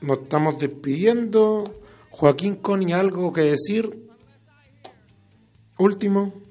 Nos 0.00 0.18
estamos 0.20 0.58
despidiendo. 0.58 1.82
Joaquín 2.10 2.56
Coni, 2.56 2.92
¿algo 2.92 3.32
que 3.32 3.42
decir? 3.42 4.08
Último. 5.78 6.45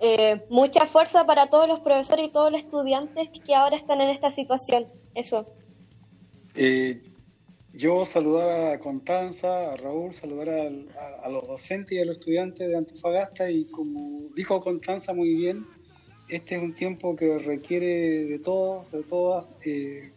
Eh, 0.00 0.44
mucha 0.48 0.86
fuerza 0.86 1.26
para 1.26 1.48
todos 1.48 1.66
los 1.66 1.80
profesores 1.80 2.26
y 2.26 2.28
todos 2.30 2.52
los 2.52 2.60
estudiantes 2.62 3.28
que 3.44 3.54
ahora 3.54 3.76
están 3.76 4.00
en 4.00 4.10
esta 4.10 4.30
situación. 4.30 4.86
Eso. 5.14 5.46
Eh, 6.54 7.02
yo 7.72 8.04
saludar 8.04 8.72
a 8.72 8.78
Constanza, 8.78 9.72
a 9.72 9.76
Raúl, 9.76 10.14
saludar 10.14 10.48
a, 10.50 11.28
los 11.28 11.46
docentes 11.46 11.92
y 11.92 12.00
a 12.00 12.04
los 12.04 12.18
estudiantes 12.18 12.68
de 12.68 12.76
Antofagasta 12.76 13.50
y 13.50 13.64
como 13.66 14.28
dijo 14.34 14.60
Constanza 14.60 15.12
muy 15.12 15.34
bien, 15.34 15.66
este 16.28 16.56
es 16.56 16.62
un 16.62 16.74
tiempo 16.74 17.16
que 17.16 17.38
requiere 17.38 18.24
de 18.24 18.38
todos, 18.38 18.90
de 18.92 19.02
todas, 19.02 19.46
eh, 19.64 20.12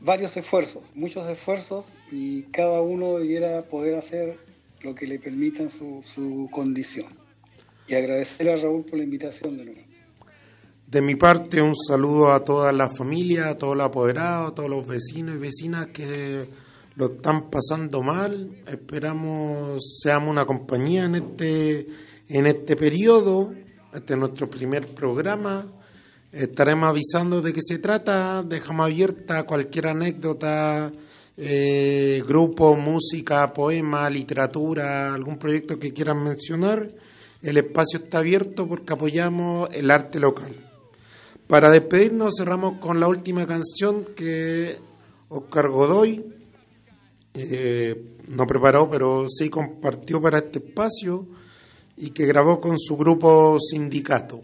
varios 0.00 0.36
esfuerzos, 0.36 0.82
muchos 0.94 1.28
esfuerzos 1.28 1.86
y 2.10 2.42
cada 2.44 2.80
uno 2.80 3.18
debiera 3.18 3.62
poder 3.62 3.96
hacer 3.96 4.36
lo 4.80 4.94
que 4.94 5.06
le 5.06 5.18
permita 5.18 5.68
su 5.70 6.48
condición. 6.52 7.15
Y 7.88 7.94
agradecer 7.94 8.50
a 8.50 8.56
Raúl 8.56 8.84
por 8.84 8.98
la 8.98 9.04
invitación 9.04 9.56
de 9.58 9.64
nuevo. 9.64 9.80
De 10.86 11.00
mi 11.00 11.16
parte, 11.16 11.60
un 11.60 11.74
saludo 11.74 12.32
a 12.32 12.44
toda 12.44 12.72
la 12.72 12.88
familia, 12.88 13.48
a 13.48 13.58
todos 13.58 13.76
los 13.76 13.86
apoderados, 13.86 14.52
a 14.52 14.54
todos 14.54 14.70
los 14.70 14.86
vecinos 14.86 15.34
y 15.34 15.38
vecinas 15.38 15.88
que 15.88 16.48
lo 16.94 17.06
están 17.06 17.50
pasando 17.50 18.02
mal. 18.02 18.50
Esperamos 18.66 19.98
seamos 20.02 20.30
una 20.30 20.46
compañía 20.46 21.04
en 21.04 21.16
este, 21.16 21.88
en 22.28 22.46
este 22.46 22.76
periodo. 22.76 23.52
Este 23.92 24.14
es 24.14 24.18
nuestro 24.18 24.48
primer 24.48 24.86
programa. 24.86 25.66
Estaremos 26.32 26.88
avisando 26.88 27.42
de 27.42 27.52
qué 27.52 27.60
se 27.62 27.78
trata. 27.78 28.42
Dejamos 28.42 28.86
abierta 28.86 29.44
cualquier 29.44 29.88
anécdota, 29.88 30.92
eh, 31.36 32.22
grupo, 32.26 32.76
música, 32.76 33.52
poema, 33.52 34.08
literatura, 34.08 35.12
algún 35.12 35.36
proyecto 35.36 35.78
que 35.78 35.92
quieran 35.92 36.22
mencionar. 36.22 36.88
El 37.46 37.58
espacio 37.58 38.00
está 38.00 38.18
abierto 38.18 38.66
porque 38.66 38.94
apoyamos 38.94 39.72
el 39.72 39.92
arte 39.92 40.18
local. 40.18 40.52
Para 41.46 41.70
despedirnos 41.70 42.34
cerramos 42.36 42.80
con 42.80 42.98
la 42.98 43.06
última 43.06 43.46
canción 43.46 44.04
que 44.16 44.76
Oscar 45.28 45.68
Godoy 45.68 46.26
no 48.26 48.46
preparó, 48.48 48.90
pero 48.90 49.26
sí 49.28 49.48
compartió 49.48 50.20
para 50.20 50.38
este 50.38 50.58
espacio 50.58 51.28
y 51.96 52.10
que 52.10 52.26
grabó 52.26 52.60
con 52.60 52.80
su 52.80 52.96
grupo 52.96 53.58
Sindicato. 53.60 54.40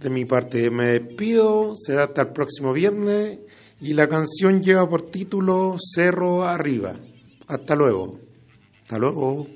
De 0.00 0.08
mi 0.08 0.24
parte 0.24 0.70
me 0.70 0.98
despido, 0.98 1.76
será 1.76 2.04
hasta 2.04 2.22
el 2.22 2.28
próximo 2.28 2.72
viernes 2.72 3.38
y 3.82 3.92
la 3.92 4.08
canción 4.08 4.62
lleva 4.62 4.88
por 4.88 5.02
título 5.10 5.76
Cerro 5.78 6.44
Arriba. 6.44 6.94
Hasta 7.48 7.76
luego. 7.76 8.18
Hasta 8.80 8.96
luego. 8.96 9.46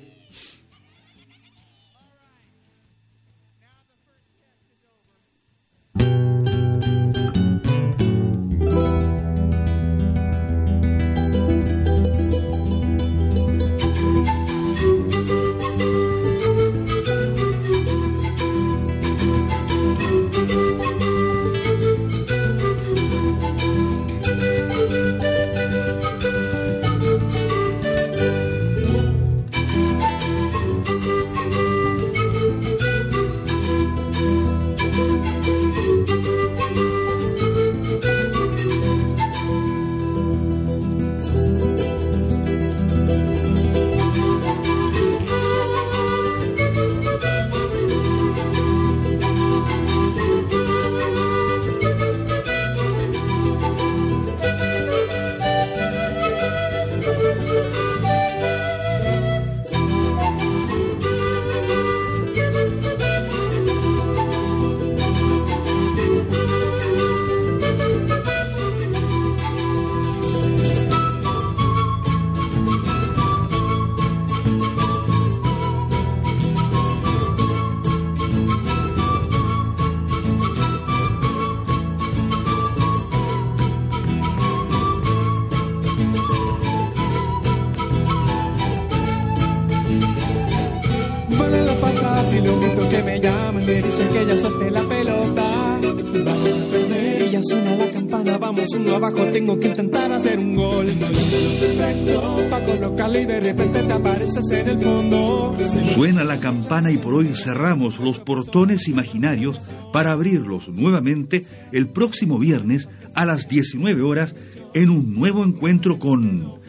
En 104.51 104.67
el 104.67 104.79
fondo. 104.79 105.55
Suena 105.85 106.23
la 106.25 106.39
campana 106.39 106.91
y 106.91 106.97
por 106.97 107.13
hoy 107.13 107.29
cerramos 107.33 107.99
los 107.99 108.19
portones 108.19 108.89
imaginarios 108.89 109.61
para 109.93 110.11
abrirlos 110.11 110.67
nuevamente 110.67 111.45
el 111.71 111.87
próximo 111.87 112.37
viernes 112.37 112.89
a 113.15 113.25
las 113.25 113.47
19 113.47 114.01
horas 114.01 114.35
en 114.73 114.89
un 114.89 115.13
nuevo 115.13 115.45
encuentro 115.45 115.97
con 115.97 116.59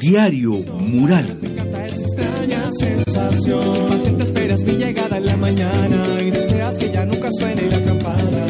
Diario 0.00 0.52
Mural. 0.80 1.38
extraña 1.86 2.70
sensación. 2.72 3.88
Paciente 3.88 4.24
esperas 4.24 4.64
mi 4.64 4.72
llegada 4.72 5.18
en 5.18 5.26
la 5.26 5.36
mañana 5.36 6.20
y 6.20 6.30
deseas 6.30 6.76
que 6.76 6.90
ya 6.90 7.04
nunca 7.04 7.28
suene 7.38 7.70
la 7.70 7.84
campana. 7.84 8.45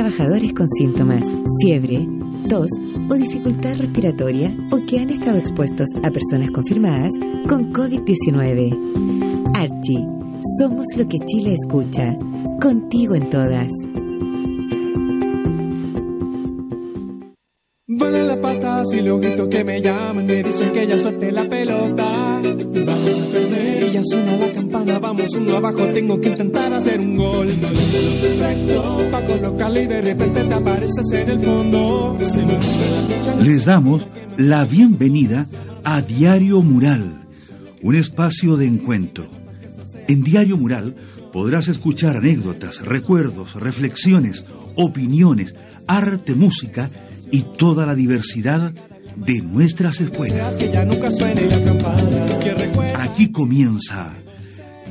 Trabajadores 0.00 0.54
con 0.54 0.66
síntomas, 0.66 1.22
fiebre, 1.60 2.08
tos 2.48 2.70
o 3.10 3.14
dificultad 3.16 3.76
respiratoria 3.76 4.50
o 4.72 4.78
que 4.86 4.98
han 4.98 5.10
estado 5.10 5.36
expuestos 5.36 5.88
a 6.02 6.10
personas 6.10 6.50
confirmadas 6.50 7.12
con 7.46 7.70
COVID-19. 7.70 9.52
Archie, 9.54 10.06
somos 10.58 10.86
lo 10.96 11.06
que 11.06 11.18
Chile 11.18 11.52
escucha. 11.52 12.16
Contigo 12.62 13.14
en 13.14 13.28
todas. 13.28 13.70
Vuelan 17.86 18.26
las 18.26 18.38
patas 18.38 18.94
y 18.94 19.02
los 19.02 19.20
gritos 19.20 19.48
que 19.48 19.64
me 19.64 19.82
llaman 19.82 20.24
me 20.24 20.42
dicen 20.42 20.72
que 20.72 20.86
ya 20.86 20.98
suelte 20.98 21.30
la 21.30 21.44
pelota. 21.44 22.09
Vamos 25.10 25.34
uno 25.34 25.56
abajo, 25.56 25.84
tengo 25.86 26.20
que 26.20 26.28
intentar 26.28 26.72
hacer 26.72 27.00
un 27.00 27.16
gol. 27.16 27.48
Perfecto, 27.48 29.08
pa' 29.10 29.26
colocarle 29.26 29.82
y 29.82 29.86
de 29.86 30.00
repente 30.02 30.44
te 30.44 30.54
apareces 30.54 31.12
en 31.12 31.28
el 31.30 31.40
fondo. 31.40 32.16
Les 33.42 33.64
damos 33.64 34.06
la 34.36 34.64
bienvenida 34.66 35.48
a 35.82 36.00
Diario 36.02 36.62
Mural, 36.62 37.26
un 37.82 37.96
espacio 37.96 38.56
de 38.56 38.66
encuentro. 38.66 39.28
En 40.06 40.22
Diario 40.22 40.56
Mural 40.56 40.94
podrás 41.32 41.66
escuchar 41.66 42.16
anécdotas, 42.16 42.80
recuerdos, 42.82 43.54
reflexiones, 43.54 44.44
opiniones, 44.76 45.56
arte, 45.88 46.36
música 46.36 46.88
y 47.32 47.42
toda 47.58 47.84
la 47.84 47.96
diversidad 47.96 48.72
de 49.16 49.42
nuestras 49.42 50.00
escuelas. 50.00 50.54
Aquí 52.96 53.32
comienza 53.32 54.16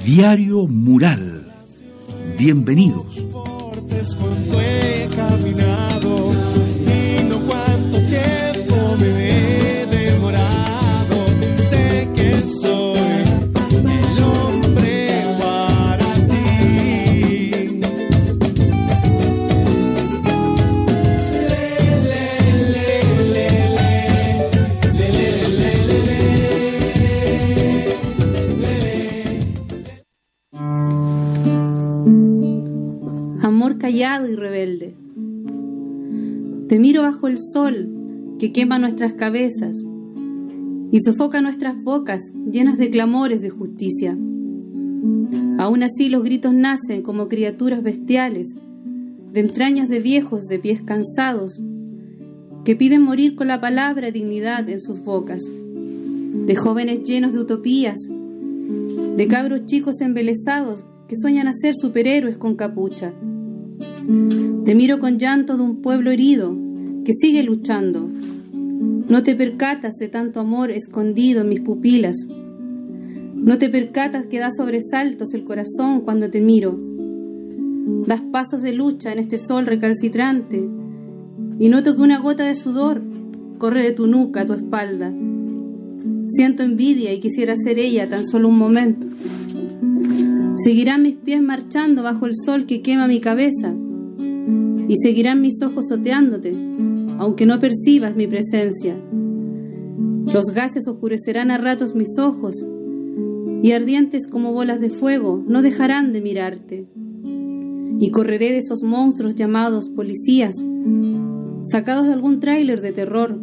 Diario 0.04 0.68
Mural. 0.68 1.45
Bienvenidos. 2.38 3.06
Y 34.00 34.36
rebelde. 34.36 34.93
Te 36.70 36.80
miro 36.80 37.02
bajo 37.02 37.28
el 37.28 37.38
sol 37.38 37.89
que 38.39 38.54
quema 38.54 38.80
nuestras 38.80 39.12
cabezas 39.14 39.76
y 40.89 41.02
sofoca 41.02 41.41
nuestras 41.41 41.84
bocas 41.84 42.22
llenas 42.50 42.78
de 42.78 42.89
clamores 42.91 43.41
de 43.41 43.50
justicia. 43.50 44.18
Aún 45.58 45.84
así 45.84 46.08
los 46.08 46.24
gritos 46.24 46.54
nacen 46.54 47.02
como 47.02 47.28
criaturas 47.28 47.84
bestiales, 47.84 48.56
de 49.34 49.39
entrañas 49.41 49.89
de 49.89 50.00
viejos 50.00 50.43
de 50.43 50.60
pies 50.60 50.82
cansados, 50.82 51.62
que 52.64 52.78
piden 52.78 53.02
morir 53.02 53.36
con 53.36 53.50
la 53.50 53.60
palabra 53.60 54.12
dignidad 54.12 54.70
en 54.70 54.80
sus 54.80 55.04
bocas, 55.04 55.43
de 55.43 56.56
jóvenes 56.56 57.04
llenos 57.04 57.34
de 57.34 57.39
utopías, 57.39 58.00
de 59.18 59.28
cabros 59.28 59.66
chicos 59.66 60.00
embelesados 60.00 60.86
que 61.10 61.18
sueñan 61.18 61.50
a 61.50 61.54
ser 61.54 61.74
superhéroes 61.76 62.38
con 62.38 62.56
capucha. 62.56 63.12
Te 64.66 64.74
miro 64.74 64.97
con 64.97 65.20
llanto 65.20 65.55
de 65.55 65.62
un 65.62 65.84
pueblo 65.84 66.10
herido 66.10 66.57
que 67.05 67.14
sigue 67.14 67.43
luchando. 67.43 68.10
No 68.51 69.22
te 69.22 69.36
percatas 69.36 69.97
de 69.99 70.07
tanto 70.07 70.39
amor 70.39 70.72
escondido 70.72 71.41
en 71.41 71.49
mis 71.49 71.62
pupilas. 71.62 72.16
No 73.36 73.60
te 73.60 73.70
percatas 73.70 74.26
que 74.26 74.39
da 74.39 74.49
sobresaltos 74.49 75.36
el 75.36 75.43
corazón 75.43 76.01
cuando 76.01 76.32
te 76.32 76.41
miro. 76.41 76.76
Das 78.07 78.22
pasos 78.22 78.64
de 78.64 78.72
lucha 78.72 79.12
en 79.12 79.20
este 79.20 79.38
sol 79.38 79.68
recalcitrante 79.68 80.68
y 81.60 81.70
noto 81.70 81.95
que 81.95 82.01
una 82.01 82.18
gota 82.18 82.45
de 82.45 82.55
sudor 82.55 83.03
corre 83.60 83.84
de 83.84 83.91
tu 83.91 84.07
nuca 84.07 84.41
a 84.41 84.45
tu 84.47 84.53
espalda. 84.53 85.14
Siento 86.30 86.64
envidia 86.64 87.14
y 87.14 87.20
quisiera 87.20 87.53
ser 87.55 87.78
ella 87.78 88.10
tan 88.10 88.26
solo 88.26 88.47
un 88.47 88.57
momento. 88.57 89.05
Seguirán 90.55 91.03
mis 91.03 91.16
pies 91.16 91.43
marchando 91.43 92.01
bajo 92.01 92.26
el 92.26 92.34
sol 92.36 92.66
que 92.66 92.82
quema 92.82 93.07
mi 93.07 93.20
cabeza 93.20 93.76
y 94.90 94.98
seguirán 94.98 95.40
mis 95.40 95.62
ojos 95.62 95.88
soteándote, 95.88 96.52
aunque 97.20 97.46
no 97.46 97.60
percibas 97.60 98.16
mi 98.16 98.26
presencia. 98.26 99.00
Los 100.34 100.48
gases 100.48 100.88
oscurecerán 100.88 101.52
a 101.52 101.60
ratos 101.60 101.94
mis 101.94 102.18
ojos 102.18 102.66
y 103.62 103.72
ardientes 103.72 104.26
como 104.26 104.52
bolas 104.52 104.82
de 104.82 104.90
fuego 104.90 105.44
no 105.48 105.62
dejarán 105.62 106.12
de 106.12 106.22
mirarte. 106.22 106.88
Y 108.00 108.10
correré 108.10 108.50
de 108.50 108.58
esos 108.58 108.82
monstruos 108.82 109.36
llamados 109.36 109.90
policías, 109.90 110.56
sacados 111.66 112.08
de 112.08 112.14
algún 112.14 112.40
tráiler 112.40 112.82
de 112.82 112.92
terror, 112.92 113.40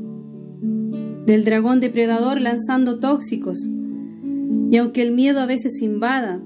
del 1.27 1.45
dragón 1.45 1.79
depredador 1.79 2.41
lanzando 2.41 2.99
tóxicos. 2.99 3.69
Y 4.71 4.77
aunque 4.79 5.03
el 5.03 5.13
miedo 5.13 5.41
a 5.41 5.47
veces 5.47 5.81
invada, 5.81 6.43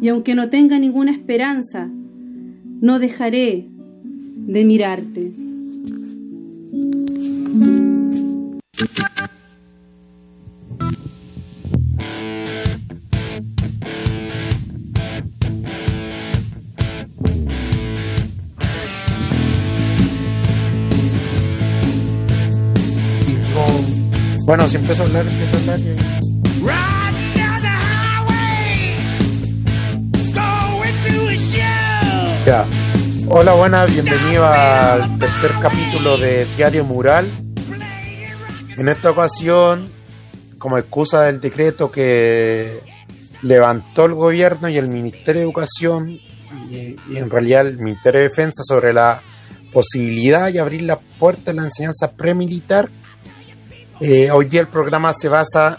y 0.00 0.08
aunque 0.08 0.36
no 0.36 0.48
tenga 0.48 0.78
ninguna 0.78 1.10
esperanza, 1.10 1.90
no 2.80 3.00
dejaré 3.00 3.70
de 4.46 4.64
mirarte. 4.64 5.32
Bueno, 24.44 24.68
si 24.68 24.76
empiezo 24.76 25.02
a 25.02 25.06
hablar, 25.06 25.26
empiezo 25.26 25.56
a 25.56 25.60
hablar. 25.60 25.80
y- 25.80 25.96
Ya. 32.46 32.85
Hola, 33.28 33.54
buenas, 33.54 33.90
bienvenido 33.92 34.46
al 34.46 35.18
tercer 35.18 35.50
capítulo 35.60 36.16
de 36.16 36.44
Diario 36.56 36.84
Mural. 36.84 37.28
En 38.76 38.88
esta 38.88 39.10
ocasión, 39.10 39.88
como 40.58 40.78
excusa 40.78 41.22
del 41.22 41.40
decreto 41.40 41.90
que 41.90 42.80
levantó 43.42 44.04
el 44.04 44.14
gobierno 44.14 44.68
y 44.68 44.76
el 44.78 44.88
Ministerio 44.88 45.40
de 45.40 45.46
Educación, 45.46 46.08
y, 46.70 46.96
en 47.14 47.30
realidad 47.30 47.66
el 47.66 47.78
Ministerio 47.78 48.20
de 48.20 48.28
Defensa, 48.28 48.62
sobre 48.64 48.92
la 48.92 49.20
posibilidad 49.72 50.50
de 50.52 50.60
abrir 50.60 50.82
la 50.82 50.98
puerta 50.98 51.50
de 51.50 51.54
la 51.54 51.64
enseñanza 51.64 52.12
premilitar, 52.12 52.88
eh, 54.00 54.30
hoy 54.30 54.46
día 54.46 54.60
el 54.60 54.68
programa 54.68 55.12
se 55.14 55.28
basa 55.28 55.78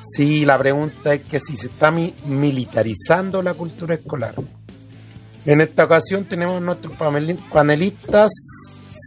si 0.00 0.44
la 0.44 0.58
pregunta 0.58 1.14
es 1.14 1.20
que 1.22 1.38
si 1.40 1.56
se 1.56 1.66
está 1.66 1.90
mi- 1.90 2.14
militarizando 2.24 3.42
la 3.42 3.54
cultura 3.54 3.94
escolar. 3.94 4.34
En 5.48 5.62
esta 5.62 5.84
ocasión 5.84 6.24
tenemos 6.26 6.60
nuestros 6.60 6.92
paneli- 6.98 7.38
panelistas. 7.50 8.30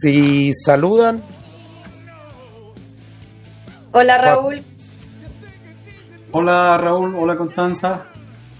Si 0.00 0.52
saludan, 0.54 1.22
Hola 3.92 4.18
Raúl, 4.18 4.60
Hola 6.32 6.78
Raúl, 6.78 7.14
hola 7.14 7.36
Constanza. 7.36 8.02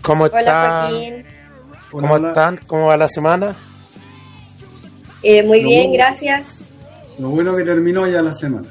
¿cómo 0.02 0.24
hola 0.24 0.38
están? 0.38 0.90
Joaquín. 0.90 1.24
¿Cómo 1.90 2.14
Hola. 2.14 2.28
están? 2.28 2.60
¿Cómo 2.68 2.86
va 2.86 2.96
la 2.96 3.08
semana? 3.08 3.56
Eh, 5.24 5.42
muy 5.42 5.62
Lo 5.62 5.68
bien, 5.68 5.88
bueno. 5.90 6.04
gracias. 6.04 6.60
Lo 7.18 7.30
bueno 7.30 7.56
que 7.56 7.64
terminó 7.64 8.06
ya 8.06 8.22
la 8.22 8.32
semana. 8.32 8.68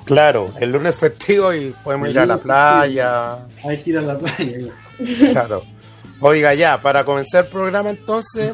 Claro, 0.06 0.50
el 0.62 0.72
lunes 0.72 0.96
festivo 0.96 1.54
y 1.54 1.76
podemos 1.84 2.08
El 2.08 2.14
ir 2.14 2.20
a 2.20 2.26
la 2.26 2.38
playa. 2.38 3.40
Hay 3.66 3.82
que 3.84 3.90
ir 3.90 3.98
a 3.98 4.02
la 4.02 4.18
playa. 4.18 4.70
Claro. 5.34 5.64
Oiga, 6.20 6.54
ya, 6.54 6.82
para 6.82 7.04
comenzar 7.06 7.46
el 7.46 7.52
programa 7.52 7.90
entonces, 7.92 8.52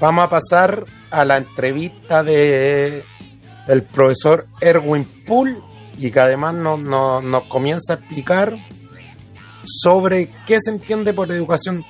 vamos 0.00 0.24
a 0.24 0.28
pasar 0.28 0.84
a 1.10 1.24
la 1.24 1.38
entrevista 1.38 2.22
de 2.22 3.04
el 3.68 3.82
profesor 3.84 4.46
Erwin 4.60 5.04
Poole 5.26 5.56
y 5.98 6.10
que 6.10 6.20
además 6.20 6.54
nos, 6.54 6.78
nos- 6.80 7.22
nos 7.24 7.44
comienza 7.44 7.94
a 7.94 7.96
explicar 7.96 8.56
sobre 9.64 10.28
qué 10.46 10.58
se 10.60 10.70
entiende 10.72 11.14
por 11.14 11.30
educación 11.32 11.84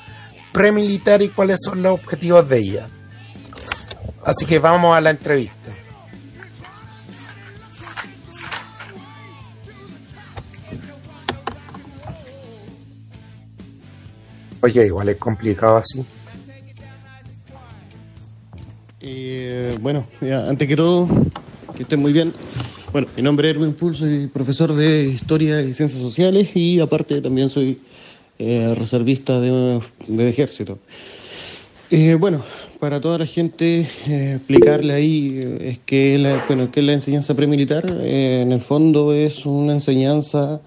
premilitar 0.52 1.20
y 1.22 1.30
cuáles 1.30 1.58
son 1.64 1.82
los 1.82 1.94
objetivos 1.94 2.48
de 2.48 2.58
ella. 2.58 2.86
Así 4.24 4.46
que 4.46 4.60
vamos 4.60 4.96
a 4.96 5.00
la 5.00 5.10
entrevista. 5.10 5.54
Oye, 14.64 14.86
igual 14.86 15.10
es 15.10 15.16
complicado 15.18 15.76
así. 15.76 16.02
Eh, 18.98 19.76
bueno, 19.82 20.06
ya, 20.22 20.48
antes 20.48 20.66
que 20.66 20.74
todo, 20.74 21.06
que 21.76 21.82
estén 21.82 22.00
muy 22.00 22.14
bien. 22.14 22.32
Bueno, 22.90 23.08
mi 23.14 23.22
nombre 23.22 23.50
es 23.50 23.56
Erwin 23.56 23.74
Pool, 23.74 23.94
soy 23.94 24.26
profesor 24.28 24.72
de 24.72 25.04
Historia 25.04 25.60
y 25.60 25.74
Ciencias 25.74 26.00
Sociales 26.00 26.56
y 26.56 26.80
aparte 26.80 27.20
también 27.20 27.50
soy 27.50 27.78
eh, 28.38 28.74
reservista 28.74 29.38
de, 29.38 29.82
de 30.08 30.28
ejército. 30.30 30.78
Eh, 31.90 32.16
bueno, 32.18 32.42
para 32.80 33.02
toda 33.02 33.18
la 33.18 33.26
gente 33.26 33.86
eh, 34.06 34.36
explicarle 34.36 34.94
ahí 34.94 35.30
eh, 35.34 35.72
es 35.72 35.78
que 35.84 36.18
la, 36.18 36.42
bueno, 36.48 36.70
que 36.70 36.80
la 36.80 36.94
enseñanza 36.94 37.34
premilitar 37.34 37.84
eh, 38.02 38.40
en 38.40 38.50
el 38.50 38.62
fondo 38.62 39.12
es 39.12 39.44
una 39.44 39.74
enseñanza 39.74 40.62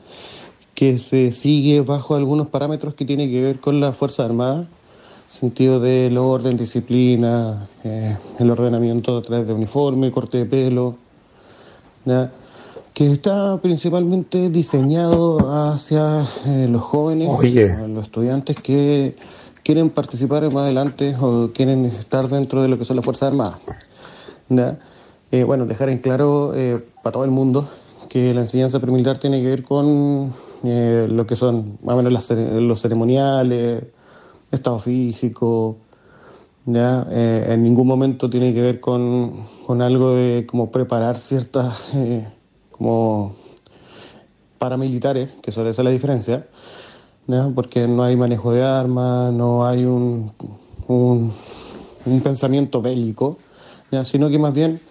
que 0.78 1.00
se 1.00 1.32
sigue 1.32 1.82
bajo 1.82 2.14
algunos 2.14 2.50
parámetros 2.50 2.94
que 2.94 3.04
tienen 3.04 3.32
que 3.32 3.42
ver 3.42 3.60
con 3.60 3.80
la 3.80 3.94
Fuerza 3.94 4.26
Armada, 4.26 4.68
sentido 5.28 5.80
del 5.80 6.16
orden, 6.20 6.56
disciplina, 6.56 7.68
eh, 7.84 8.16
el 8.38 8.52
ordenamiento 8.52 9.18
a 9.18 9.24
través 9.24 9.48
de 9.48 9.54
uniforme, 9.54 10.12
corte 10.12 10.38
de 10.38 10.46
pelo, 10.46 10.96
¿ya? 12.06 12.32
que 12.94 13.12
está 13.12 13.60
principalmente 13.60 14.52
diseñado 14.52 15.40
hacia 15.50 16.28
eh, 16.46 16.68
los 16.70 16.84
jóvenes, 16.84 17.28
Oye. 17.32 17.76
los 17.88 18.04
estudiantes 18.04 18.62
que 18.62 19.16
quieren 19.64 19.90
participar 19.90 20.44
más 20.44 20.58
adelante 20.58 21.16
o 21.20 21.50
quieren 21.54 21.86
estar 21.86 22.26
dentro 22.26 22.62
de 22.62 22.68
lo 22.68 22.78
que 22.78 22.86
son 22.86 22.98
las 22.98 23.06
Fuerzas 23.06 23.32
Armadas. 23.32 23.58
¿ya? 24.48 24.78
Eh, 25.32 25.44
bueno, 25.44 25.66
dejar 25.66 25.90
en 25.90 25.98
claro 25.98 26.54
eh, 26.56 26.86
para 27.02 27.14
todo 27.14 27.26
el 27.26 27.32
mundo 27.32 27.68
que 28.10 28.34
la 28.34 28.42
enseñanza 28.42 28.80
premilitar 28.80 29.20
tiene 29.20 29.42
que 29.42 29.48
ver 29.48 29.64
con 29.64 30.34
eh, 30.64 31.08
lo 31.10 31.26
que 31.28 31.36
son 31.36 31.78
más 31.84 31.96
o 31.96 31.98
menos 31.98 32.14
las 32.14 32.30
los 32.32 32.82
ceremoniales, 32.82 33.84
estado 34.52 34.80
físico, 34.80 35.78
¿ya? 36.66 37.08
Eh, 37.10 37.48
en 37.50 37.64
ningún 37.64 37.88
momento 37.88 38.30
tiene 38.30 38.54
que 38.54 38.62
ver 38.62 38.80
con, 38.80 39.46
con 39.66 39.82
algo 39.82 40.16
de 40.16 40.46
como 40.46 40.72
preparar 40.72 41.18
ciertas 41.18 41.94
eh, 41.96 42.28
como 42.72 43.36
paramilitares, 44.58 45.30
que 45.42 45.52
suele 45.52 45.74
ser 45.74 45.86
la 45.86 45.92
diferencia, 45.92 46.48
¿ya? 47.28 47.50
porque 47.54 47.88
no 47.88 48.04
hay 48.04 48.16
manejo 48.16 48.52
de 48.52 48.64
armas, 48.64 49.32
no 49.34 49.66
hay 49.66 49.86
un, 49.86 50.32
un, 50.88 51.32
un 52.06 52.22
pensamiento 52.22 52.82
bélico, 52.82 53.38
¿ya? 53.92 54.04
sino 54.04 54.30
que 54.30 54.40
más 54.40 54.54
bien 54.54 54.82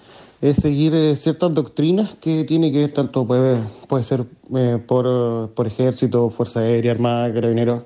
es 0.40 0.56
seguir 0.58 0.94
eh, 0.94 1.16
ciertas 1.16 1.54
doctrinas 1.54 2.14
que 2.20 2.44
tiene 2.44 2.70
que 2.70 2.78
ver 2.78 2.92
tanto 2.92 3.26
puede, 3.26 3.60
puede 3.88 4.04
ser 4.04 4.24
eh, 4.54 4.78
por, 4.86 5.50
por 5.54 5.66
ejército, 5.66 6.28
fuerza 6.30 6.60
aérea, 6.60 6.92
armada, 6.92 7.32
carabineros, 7.32 7.82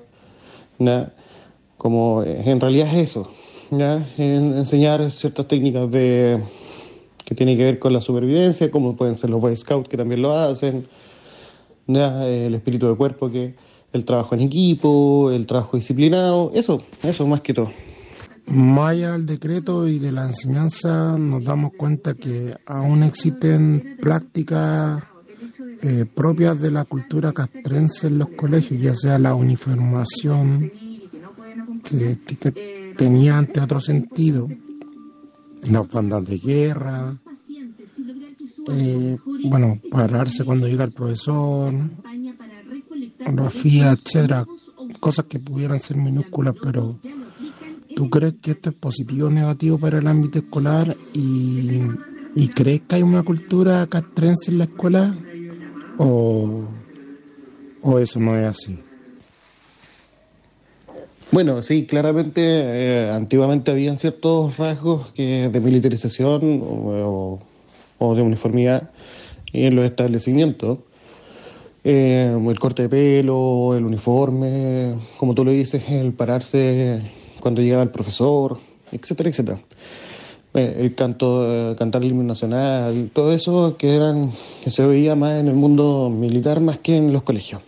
¿ya? 0.79 1.13
como 1.77 2.23
eh, 2.23 2.43
en 2.45 2.59
realidad 2.59 2.87
es 2.89 3.09
eso. 3.09 3.29
En- 3.71 4.53
enseñar 4.57 5.09
ciertas 5.11 5.47
técnicas 5.47 5.89
de 5.89 6.41
que 7.23 7.35
tienen 7.35 7.55
que 7.57 7.63
ver 7.63 7.79
con 7.79 7.93
la 7.93 8.01
supervivencia, 8.01 8.69
como 8.69 8.97
pueden 8.97 9.15
ser 9.15 9.29
los 9.29 9.39
Boy 9.39 9.55
Scouts 9.55 9.87
que 9.87 9.95
también 9.95 10.21
lo 10.21 10.33
hacen, 10.33 10.87
¿ya? 11.87 12.27
el 12.27 12.53
espíritu 12.53 12.87
del 12.87 12.97
cuerpo, 12.97 13.31
que 13.31 13.55
el 13.93 14.03
trabajo 14.05 14.35
en 14.35 14.41
equipo, 14.41 15.31
el 15.31 15.45
trabajo 15.47 15.77
disciplinado, 15.77 16.51
eso, 16.53 16.81
eso 17.03 17.25
más 17.27 17.39
que 17.41 17.53
todo. 17.53 17.71
Más 18.53 18.91
allá 18.91 19.13
del 19.13 19.25
decreto 19.25 19.87
y 19.87 19.97
de 19.97 20.11
la 20.11 20.25
enseñanza, 20.25 21.17
nos 21.17 21.41
damos 21.43 21.71
cuenta 21.77 22.13
que 22.13 22.53
aún 22.65 23.01
existen 23.03 23.97
prácticas 24.01 25.03
eh, 25.81 26.05
propias 26.13 26.59
de 26.59 26.69
la 26.69 26.83
cultura 26.83 27.31
castrense 27.31 28.07
en 28.07 28.17
los 28.17 28.27
colegios, 28.29 28.81
ya 28.81 28.93
sea 28.93 29.17
la 29.19 29.35
uniformación 29.35 30.69
que, 31.81 32.17
tenía 32.97 33.37
ante 33.37 33.61
otro 33.61 33.79
sentido, 33.79 34.49
las 35.69 35.89
bandas 35.89 36.27
de 36.27 36.37
guerra, 36.37 37.15
eh, 38.69 39.17
bueno, 39.45 39.79
pararse 39.89 40.43
cuando 40.43 40.67
llega 40.67 40.83
el 40.83 40.91
profesor, 40.91 41.73
los 43.33 43.53
filas, 43.53 43.97
etcétera, 44.03 44.45
cosas 44.99 45.25
que 45.25 45.39
pudieran 45.39 45.79
ser 45.79 45.95
minúsculas, 45.95 46.53
pero 46.61 46.99
¿Tú 47.95 48.09
crees 48.09 48.33
que 48.41 48.51
esto 48.51 48.69
es 48.69 48.75
positivo 48.75 49.27
o 49.27 49.31
negativo 49.31 49.77
para 49.77 49.99
el 49.99 50.07
ámbito 50.07 50.39
escolar? 50.39 50.95
¿Y, 51.13 51.81
crees 52.55 52.81
que 52.87 52.95
hay 52.95 53.03
una 53.03 53.23
cultura 53.23 53.85
castrense 53.87 54.51
en 54.51 54.57
la 54.59 54.63
escuela? 54.65 55.15
¿O, 55.97 56.69
o 57.81 57.99
eso 57.99 58.19
no 58.19 58.35
es 58.35 58.45
así? 58.45 58.79
Bueno, 61.31 61.61
sí, 61.61 61.85
claramente, 61.85 62.41
eh, 62.43 63.09
antiguamente 63.09 63.71
habían 63.71 63.97
ciertos 63.97 64.57
rasgos 64.57 65.11
que 65.13 65.49
de 65.49 65.59
militarización 65.61 66.61
o, 66.61 67.39
o 67.97 68.15
de 68.15 68.21
uniformidad 68.21 68.91
en 69.53 69.75
los 69.75 69.85
establecimientos. 69.85 70.79
Eh, 71.83 72.37
el 72.47 72.59
corte 72.59 72.83
de 72.83 72.89
pelo, 72.89 73.75
el 73.75 73.85
uniforme, 73.85 74.95
como 75.17 75.33
tú 75.33 75.43
lo 75.43 75.51
dices, 75.51 75.83
el 75.89 76.13
pararse 76.13 77.01
cuando 77.41 77.61
llegaba 77.61 77.83
el 77.83 77.89
profesor, 77.89 78.57
etcétera, 78.91 79.29
etcétera. 79.29 79.59
El 80.53 80.95
canto, 80.95 81.71
eh, 81.71 81.75
cantar 81.77 82.03
el 82.03 82.11
himno 82.11 82.23
nacional, 82.23 83.09
todo 83.13 83.31
eso 83.31 83.77
que 83.77 83.95
eran 83.95 84.33
que 84.63 84.69
se 84.69 84.85
veía 84.85 85.15
más 85.15 85.39
en 85.39 85.47
el 85.47 85.55
mundo 85.55 86.09
militar 86.09 86.59
más 86.59 86.77
que 86.77 86.97
en 86.97 87.13
los 87.13 87.23
colegios. 87.23 87.61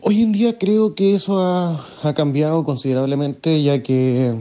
Hoy 0.00 0.22
en 0.22 0.30
día 0.30 0.58
creo 0.58 0.94
que 0.94 1.16
eso 1.16 1.40
ha, 1.40 1.84
ha 2.04 2.14
cambiado 2.14 2.62
considerablemente, 2.62 3.60
ya 3.62 3.82
que, 3.82 4.36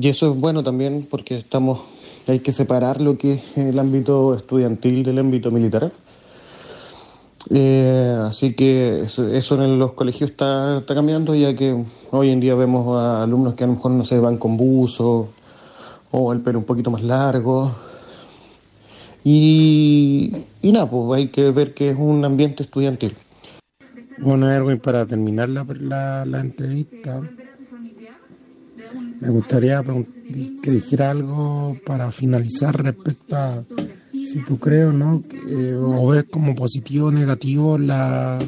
y 0.00 0.08
eso 0.08 0.30
es 0.32 0.40
bueno 0.40 0.62
también 0.62 1.08
porque 1.10 1.36
estamos, 1.36 1.80
hay 2.28 2.38
que 2.38 2.52
separar 2.52 3.00
lo 3.00 3.18
que 3.18 3.32
es 3.32 3.42
el 3.56 3.78
ámbito 3.80 4.34
estudiantil 4.34 5.02
del 5.02 5.18
ámbito 5.18 5.50
militar. 5.50 5.90
Eh, 7.50 8.18
así 8.22 8.54
que 8.54 9.02
eso, 9.02 9.26
eso 9.28 9.62
en 9.62 9.78
los 9.78 9.92
colegios 9.92 10.30
está, 10.30 10.82
cambiando, 10.86 11.34
ya 11.34 11.54
que 11.54 11.84
hoy 12.10 12.30
en 12.30 12.40
día 12.40 12.54
vemos 12.54 12.96
a 12.98 13.22
alumnos 13.22 13.54
que 13.54 13.64
a 13.64 13.66
lo 13.66 13.74
mejor 13.74 13.92
no 13.92 14.04
se 14.04 14.18
van 14.18 14.36
con 14.36 14.56
buzo 14.56 15.28
o 16.10 16.32
el 16.32 16.40
pelo 16.40 16.58
un 16.58 16.64
poquito 16.64 16.90
más 16.90 17.02
largo. 17.02 17.74
Y, 19.24 20.32
y 20.62 20.72
nada, 20.72 20.90
pues 20.90 21.18
hay 21.18 21.28
que 21.28 21.50
ver 21.50 21.74
que 21.74 21.90
es 21.90 21.96
un 21.98 22.24
ambiente 22.24 22.62
estudiantil. 22.62 23.16
Bueno, 24.18 24.50
Erwin, 24.50 24.80
para 24.80 25.06
terminar 25.06 25.48
la, 25.48 25.64
la, 25.80 26.24
la 26.24 26.40
entrevista, 26.40 27.20
me 29.20 29.30
gustaría 29.30 29.82
que 30.62 30.70
dijera 30.70 31.10
algo 31.10 31.76
para 31.84 32.10
finalizar 32.12 32.82
respecto 32.82 33.36
a 33.36 33.64
si 34.12 34.44
tú 34.44 34.58
crees 34.58 34.86
o 34.86 34.92
no, 34.92 35.22
eh, 35.48 35.74
o 35.74 36.08
ves 36.08 36.24
como 36.30 36.54
positivo 36.54 37.06
o 37.06 37.12
negativo 37.12 37.78
la, 37.78 38.38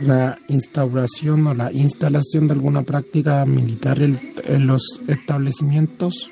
la 0.00 0.38
instauración 0.48 1.46
o 1.46 1.54
la 1.54 1.72
instalación 1.72 2.48
de 2.48 2.54
alguna 2.54 2.82
práctica 2.82 3.46
militar 3.46 4.02
en, 4.02 4.18
en 4.44 4.66
los 4.66 5.00
establecimientos. 5.06 6.30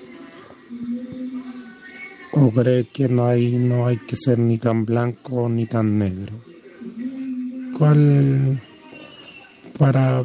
¿O 2.32 2.50
crees 2.50 2.88
que 2.92 3.08
no 3.08 3.26
hay, 3.26 3.58
no 3.58 3.86
hay 3.86 3.96
que 3.98 4.16
ser 4.16 4.40
ni 4.40 4.58
tan 4.58 4.84
blanco 4.84 5.48
ni 5.48 5.66
tan 5.66 5.98
negro? 5.98 6.34
¿Cuál 7.78 8.60
para 9.78 10.22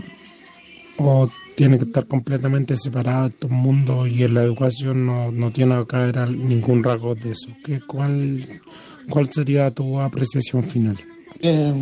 o 0.98 1.30
tiene 1.60 1.78
que 1.78 1.84
estar 1.84 2.08
completamente 2.08 2.78
separado 2.78 3.28
estos 3.28 3.52
mundos 3.52 4.08
y 4.08 4.24
en 4.24 4.34
la 4.34 4.44
educación 4.44 5.06
no, 5.06 5.30
no 5.30 5.52
tiene 5.52 5.78
que 5.80 5.88
caer 5.88 6.30
ningún 6.30 6.82
rasgo 6.82 7.16
de 7.16 7.32
eso? 7.32 7.50
¿Qué, 7.66 7.82
cuál, 7.86 8.46
¿Cuál 9.10 9.28
sería 9.28 9.70
tu 9.70 10.00
apreciación 10.00 10.64
final? 10.64 10.96
Eh, 11.42 11.74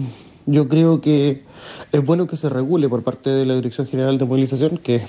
yo 0.47 0.67
creo 0.67 0.99
que 0.99 1.43
es 1.91 2.03
bueno 2.03 2.25
que 2.25 2.37
se 2.37 2.49
regule 2.49 2.89
por 2.89 3.03
parte 3.03 3.29
de 3.29 3.45
la 3.45 3.53
Dirección 3.53 3.85
General 3.85 4.17
de 4.17 4.25
Movilización, 4.25 4.79
que 4.79 5.03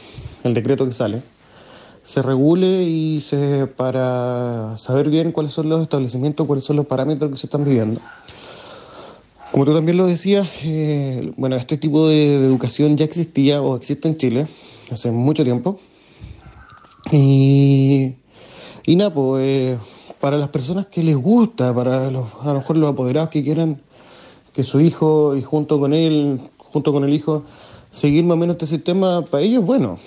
el 0.45 0.53
decreto 0.53 0.85
que 0.85 0.93
sale, 0.93 1.23
se 2.03 2.21
regule 2.21 2.83
y 2.83 3.23
se 3.23 3.69
para 3.69 4.77
saber 4.77 5.09
bien 5.09 5.33
cuáles 5.33 5.55
son 5.55 5.71
los 5.71 5.81
establecimientos, 5.81 6.47
cuáles 6.47 6.65
son 6.65 6.77
los 6.77 6.87
parámetros 6.87 7.31
que 7.31 7.39
se 7.39 7.47
están 7.47 7.65
viviendo. 7.65 8.03
Como 9.59 9.67
tú 9.67 9.75
también 9.75 9.97
lo 9.97 10.07
decías, 10.07 10.49
eh, 10.63 11.33
bueno, 11.37 11.57
este 11.57 11.77
tipo 11.77 12.07
de, 12.07 12.37
educación 12.37 12.97
ya 12.97 13.05
existía 13.05 13.61
o 13.61 13.75
existe 13.75 14.07
en 14.07 14.17
Chile 14.17 14.47
hace 14.89 15.11
mucho 15.11 15.43
tiempo. 15.43 15.81
Y, 17.11 18.15
y 18.85 18.95
nada, 18.95 19.13
pues 19.13 19.43
eh, 19.45 19.79
para 20.21 20.39
las 20.39 20.51
personas 20.51 20.87
que 20.87 21.03
les 21.03 21.17
gusta, 21.17 21.75
para 21.75 22.09
los, 22.09 22.27
a 22.41 22.53
lo 22.53 22.55
mejor 22.61 22.77
los 22.77 22.93
apoderados 22.93 23.31
que 23.31 23.43
quieran 23.43 23.83
que 24.53 24.63
su 24.63 24.79
hijo 24.79 25.37
y 25.37 25.43
junto 25.43 25.81
con 25.81 25.93
él, 25.93 26.41
junto 26.59 26.93
con 26.93 27.03
el 27.03 27.13
hijo, 27.13 27.43
seguir 27.91 28.23
más 28.23 28.35
o 28.35 28.39
menos 28.39 28.55
este 28.55 28.69
sistema, 28.69 29.23
para 29.23 29.43
ellos, 29.43 29.65
bueno, 29.65 29.99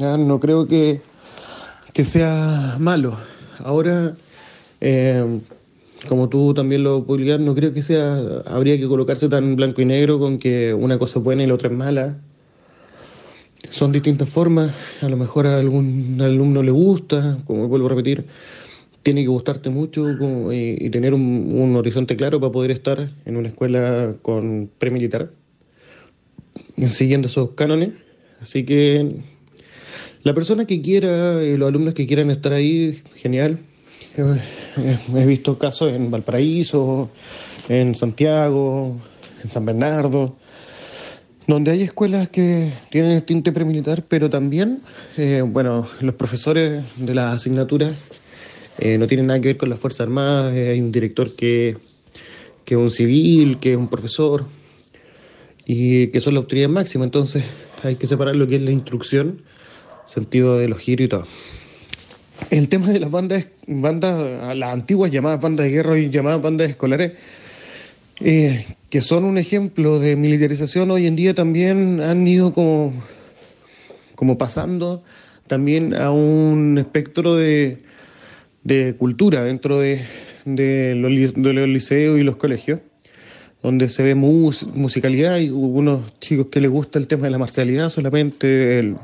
no 0.00 0.40
creo 0.40 0.66
que, 0.66 1.00
que 1.92 2.04
sea 2.04 2.74
malo. 2.80 3.16
Ahora, 3.60 4.16
eh, 4.80 5.38
como 6.08 6.28
tú 6.28 6.54
también 6.54 6.84
lo 6.84 7.04
publicas, 7.04 7.40
no 7.40 7.54
creo 7.54 7.72
que 7.72 7.82
sea, 7.82 8.18
habría 8.46 8.78
que 8.78 8.86
colocarse 8.86 9.28
tan 9.28 9.56
blanco 9.56 9.80
y 9.80 9.86
negro 9.86 10.18
con 10.18 10.38
que 10.38 10.74
una 10.74 10.98
cosa 10.98 11.18
es 11.18 11.24
buena 11.24 11.42
y 11.42 11.46
la 11.46 11.54
otra 11.54 11.70
es 11.70 11.74
mala. 11.74 12.18
son 13.70 13.92
distintas 13.92 14.28
formas, 14.28 14.72
a 15.00 15.08
lo 15.08 15.16
mejor 15.16 15.46
a 15.46 15.58
algún 15.58 16.18
alumno 16.20 16.62
le 16.62 16.70
gusta, 16.70 17.38
como 17.46 17.66
vuelvo 17.68 17.86
a 17.86 17.90
repetir, 17.90 18.26
tiene 19.02 19.22
que 19.22 19.28
gustarte 19.28 19.70
mucho 19.70 20.10
y, 20.52 20.90
tener 20.90 21.14
un, 21.14 21.76
horizonte 21.76 22.16
claro 22.16 22.40
para 22.40 22.52
poder 22.52 22.72
estar 22.72 23.08
en 23.24 23.36
una 23.36 23.48
escuela 23.48 24.14
con 24.22 24.68
premilitar, 24.78 25.30
siguiendo 26.88 27.28
esos 27.28 27.50
cánones. 27.50 27.90
Así 28.40 28.64
que 28.64 29.14
la 30.24 30.34
persona 30.34 30.66
que 30.66 30.82
quiera, 30.82 31.42
y 31.44 31.56
los 31.56 31.68
alumnos 31.68 31.94
que 31.94 32.06
quieran 32.06 32.32
estar 32.32 32.52
ahí, 32.52 33.02
genial. 33.14 33.60
He 34.76 35.24
visto 35.24 35.58
casos 35.58 35.92
en 35.92 36.10
Valparaíso, 36.10 37.08
en 37.68 37.94
Santiago, 37.94 38.96
en 39.42 39.50
San 39.50 39.64
Bernardo, 39.64 40.36
donde 41.46 41.70
hay 41.70 41.82
escuelas 41.82 42.28
que 42.28 42.72
tienen 42.90 43.12
el 43.12 43.22
tinte 43.22 43.52
premilitar, 43.52 44.04
pero 44.06 44.28
también, 44.28 44.82
eh, 45.16 45.42
bueno, 45.46 45.88
los 46.00 46.14
profesores 46.14 46.84
de 46.96 47.14
las 47.14 47.36
asignaturas 47.36 47.94
eh, 48.78 48.98
no 48.98 49.06
tienen 49.06 49.28
nada 49.28 49.40
que 49.40 49.48
ver 49.48 49.56
con 49.56 49.70
las 49.70 49.78
Fuerzas 49.78 50.02
Armadas, 50.02 50.54
eh, 50.54 50.70
hay 50.70 50.80
un 50.80 50.92
director 50.92 51.34
que, 51.34 51.78
que 52.64 52.74
es 52.74 52.80
un 52.80 52.90
civil, 52.90 53.58
que 53.58 53.72
es 53.72 53.78
un 53.78 53.88
profesor, 53.88 54.44
y 55.64 56.08
que 56.08 56.20
son 56.20 56.34
la 56.34 56.40
autoridad 56.40 56.68
máxima, 56.68 57.04
entonces 57.04 57.44
hay 57.82 57.96
que 57.96 58.06
separar 58.06 58.36
lo 58.36 58.46
que 58.46 58.56
es 58.56 58.62
la 58.62 58.72
instrucción, 58.72 59.42
sentido 60.04 60.58
de 60.58 60.68
los 60.68 60.78
giros 60.78 61.06
y 61.06 61.08
todo. 61.08 61.26
El 62.50 62.68
tema 62.68 62.88
de 62.88 63.00
las 63.00 63.10
bandas, 63.10 63.46
bandas 63.66 64.56
las 64.56 64.72
antiguas 64.72 65.10
llamadas 65.10 65.40
bandas 65.40 65.64
de 65.66 65.72
guerra 65.72 65.98
y 65.98 66.10
llamadas 66.10 66.42
bandas 66.42 66.70
escolares, 66.70 67.12
eh, 68.20 68.66
que 68.90 69.00
son 69.02 69.24
un 69.24 69.38
ejemplo 69.38 69.98
de 69.98 70.16
militarización 70.16 70.90
hoy 70.90 71.06
en 71.06 71.16
día 71.16 71.34
también 71.34 72.00
han 72.00 72.26
ido 72.26 72.52
como, 72.52 72.92
como 74.14 74.38
pasando 74.38 75.02
también 75.46 75.94
a 75.94 76.10
un 76.10 76.78
espectro 76.78 77.34
de, 77.34 77.78
de 78.64 78.94
cultura 78.98 79.44
dentro 79.44 79.78
de, 79.78 80.02
de, 80.44 80.94
los, 80.94 81.34
de, 81.34 81.52
los, 81.52 81.68
liceos 81.68 82.18
y 82.18 82.22
los 82.22 82.36
colegios, 82.36 82.80
donde 83.62 83.88
se 83.88 84.02
ve 84.02 84.14
musicalidad 84.14 85.38
y 85.38 85.48
algunos 85.48 86.18
chicos 86.20 86.46
que 86.50 86.60
les 86.60 86.70
gusta 86.70 86.98
el 86.98 87.06
tema 87.06 87.24
de 87.24 87.30
la 87.30 87.38
marcialidad 87.38 87.90
solamente, 87.90 88.94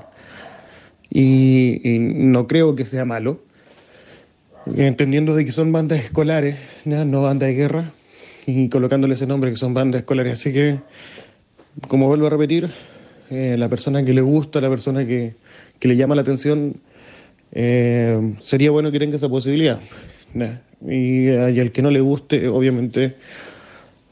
y, 1.15 1.99
no 1.99 2.47
creo 2.47 2.75
que 2.75 2.85
sea 2.85 3.05
malo, 3.05 3.41
entendiendo 4.77 5.35
de 5.35 5.45
que 5.45 5.53
son 5.53 5.73
bandas 5.73 6.01
escolares, 6.01 6.57
no 6.85 7.23
bandas 7.23 7.49
de 7.49 7.55
guerra, 7.55 7.93
y 8.47 8.69
colocándole 8.69 9.15
ese 9.15 9.27
nombre 9.27 9.51
que 9.51 9.57
son 9.57 9.75
bandas 9.75 10.01
escolares. 10.01 10.35
Así 10.35 10.53
que, 10.53 10.79
como 11.89 12.07
vuelvo 12.07 12.27
a 12.27 12.31
repetir, 12.31 12.71
eh, 13.31 13.57
la 13.59 13.69
persona 13.69 14.05
que 14.05 14.15
le 14.15 14.21
gusta, 14.21 14.61
la 14.61 14.71
persona 14.71 15.07
que, 15.07 15.35
que 15.79 15.89
le 15.89 15.97
llama 15.97 16.15
la 16.15 16.23
atención, 16.23 16.77
eh, 17.53 18.35
sería 18.41 18.71
bueno 18.71 18.91
que 18.91 18.99
tenga 18.99 19.17
esa 19.17 19.29
posibilidad. 19.29 19.81
Y, 20.89 21.29
al 21.29 21.73
que 21.73 21.83
no 21.83 21.91
le 21.91 22.01
guste, 22.01 22.49
obviamente, 22.49 23.17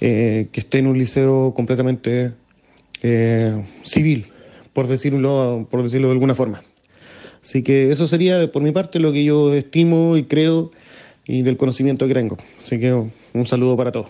eh, 0.01 0.49
que 0.53 0.61
esté 0.61 0.79
en 0.79 0.87
un 0.87 0.99
liceo 0.99 1.55
completamente 1.55 2.33
civil, 3.83 4.27
por 4.75 4.87
decirlo, 4.87 5.67
por 5.71 5.83
decirlo 5.83 6.09
de 6.09 6.13
alguna 6.13 6.35
forma. 6.35 6.63
Así 7.43 7.63
que 7.63 7.91
eso 7.91 8.07
sería, 8.07 8.51
por 8.53 8.63
mi 8.63 8.73
parte, 8.73 9.01
lo 9.01 9.13
que 9.13 9.25
yo 9.25 9.55
estimo 9.55 10.17
y 10.17 10.25
creo 10.25 10.71
y 11.27 11.43
del 11.43 11.57
conocimiento 11.57 12.07
que 12.07 12.15
tengo. 12.15 12.37
Así 12.59 12.79
que 12.79 12.93
un 12.93 13.47
saludo 13.47 13.77
para 13.77 13.93
todos. 13.93 14.09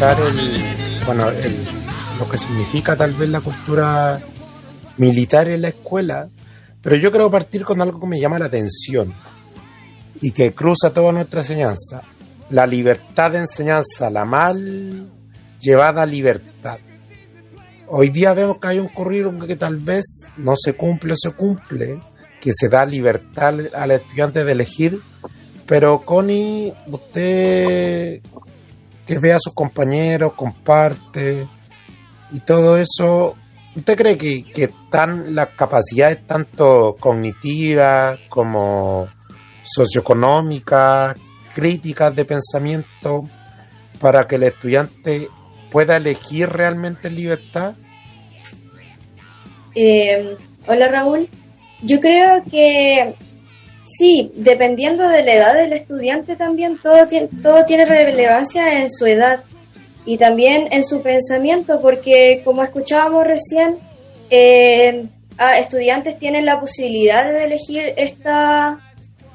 El, 0.00 1.04
bueno, 1.04 1.26
lo 2.18 2.28
que 2.30 2.38
significa 2.38 2.96
tal 2.96 3.12
vez 3.12 3.28
la 3.28 3.42
cultura 3.42 4.18
militar 4.96 5.46
en 5.48 5.60
la 5.60 5.68
escuela, 5.68 6.30
pero 6.80 6.96
yo 6.96 7.12
creo 7.12 7.30
partir 7.30 7.66
con 7.66 7.82
algo 7.82 8.00
que 8.00 8.06
me 8.06 8.18
llama 8.18 8.38
la 8.38 8.46
atención 8.46 9.12
y 10.22 10.30
que 10.30 10.54
cruza 10.54 10.94
toda 10.94 11.12
nuestra 11.12 11.42
enseñanza. 11.42 12.00
La 12.48 12.66
libertad 12.66 13.32
de 13.32 13.40
enseñanza, 13.40 14.08
la 14.08 14.24
mal 14.24 15.10
llevada 15.60 16.06
libertad. 16.06 16.78
Hoy 17.86 18.08
día 18.08 18.32
vemos 18.32 18.56
que 18.56 18.68
hay 18.68 18.78
un 18.78 18.88
currículum 18.88 19.46
que 19.46 19.56
tal 19.56 19.76
vez 19.76 20.06
no 20.38 20.54
se 20.56 20.76
cumple 20.76 21.12
o 21.12 21.16
se 21.16 21.32
cumple, 21.32 22.00
que 22.40 22.52
se 22.54 22.70
da 22.70 22.86
libertad 22.86 23.54
al 23.74 23.90
estudiante 23.90 24.44
de 24.44 24.52
elegir, 24.52 24.98
pero 25.66 26.00
Connie, 26.00 26.72
usted 26.86 28.22
que 29.10 29.18
ve 29.18 29.32
a 29.32 29.40
sus 29.40 29.54
compañeros, 29.54 30.34
comparte 30.34 31.44
y 32.30 32.38
todo 32.38 32.76
eso. 32.76 33.34
¿Usted 33.74 33.96
cree 33.96 34.16
que, 34.16 34.44
que 34.44 34.64
están 34.64 35.34
las 35.34 35.48
capacidades 35.48 36.24
tanto 36.28 36.96
cognitivas 37.00 38.20
como 38.28 39.08
socioeconómicas, 39.64 41.16
críticas 41.52 42.14
de 42.14 42.24
pensamiento, 42.24 43.28
para 44.00 44.28
que 44.28 44.36
el 44.36 44.44
estudiante 44.44 45.26
pueda 45.72 45.96
elegir 45.96 46.48
realmente 46.48 47.08
en 47.08 47.16
libertad? 47.16 47.74
Eh, 49.74 50.36
hola 50.68 50.86
Raúl, 50.86 51.28
yo 51.82 51.98
creo 51.98 52.44
que 52.48 53.16
Sí, 53.84 54.32
dependiendo 54.36 55.08
de 55.08 55.24
la 55.24 55.34
edad 55.34 55.54
del 55.54 55.72
estudiante 55.72 56.36
también, 56.36 56.78
todo 56.82 57.06
tiene, 57.06 57.28
todo 57.42 57.64
tiene 57.64 57.84
relevancia 57.84 58.82
en 58.82 58.90
su 58.90 59.06
edad 59.06 59.42
y 60.04 60.18
también 60.18 60.68
en 60.70 60.84
su 60.84 61.02
pensamiento, 61.02 61.80
porque 61.80 62.42
como 62.44 62.62
escuchábamos 62.62 63.26
recién, 63.26 63.78
eh, 64.30 65.06
estudiantes 65.58 66.18
tienen 66.18 66.46
la 66.46 66.60
posibilidad 66.60 67.24
de 67.24 67.44
elegir 67.44 67.94
esta, 67.96 68.78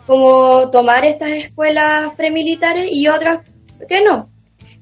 como 0.05 0.69
tomar 0.69 1.05
estas 1.05 1.31
escuelas 1.31 2.11
premilitares 2.15 2.87
y 2.91 3.07
otras 3.07 3.41
que 3.87 4.01
no. 4.01 4.29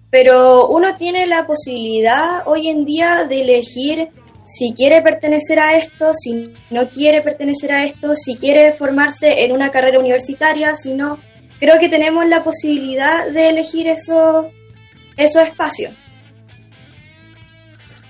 Pero 0.09 0.67
uno 0.67 0.95
tiene 0.97 1.25
la 1.25 1.47
posibilidad 1.47 2.43
hoy 2.45 2.67
en 2.67 2.85
día 2.85 3.23
de 3.23 3.41
elegir 3.41 4.09
si 4.45 4.73
quiere 4.73 5.01
pertenecer 5.01 5.59
a 5.59 5.77
esto, 5.77 6.13
si 6.13 6.53
no 6.69 6.89
quiere 6.89 7.21
pertenecer 7.21 7.71
a 7.71 7.85
esto, 7.85 8.15
si 8.15 8.35
quiere 8.35 8.73
formarse 8.73 9.43
en 9.43 9.51
una 9.51 9.71
carrera 9.71 9.99
universitaria, 9.99 10.75
si 10.75 10.93
no. 10.93 11.19
Creo 11.59 11.79
que 11.79 11.89
tenemos 11.89 12.27
la 12.27 12.43
posibilidad 12.43 13.31
de 13.31 13.49
elegir 13.49 13.87
esos, 13.87 14.47
esos 15.15 15.43
espacios. 15.43 15.93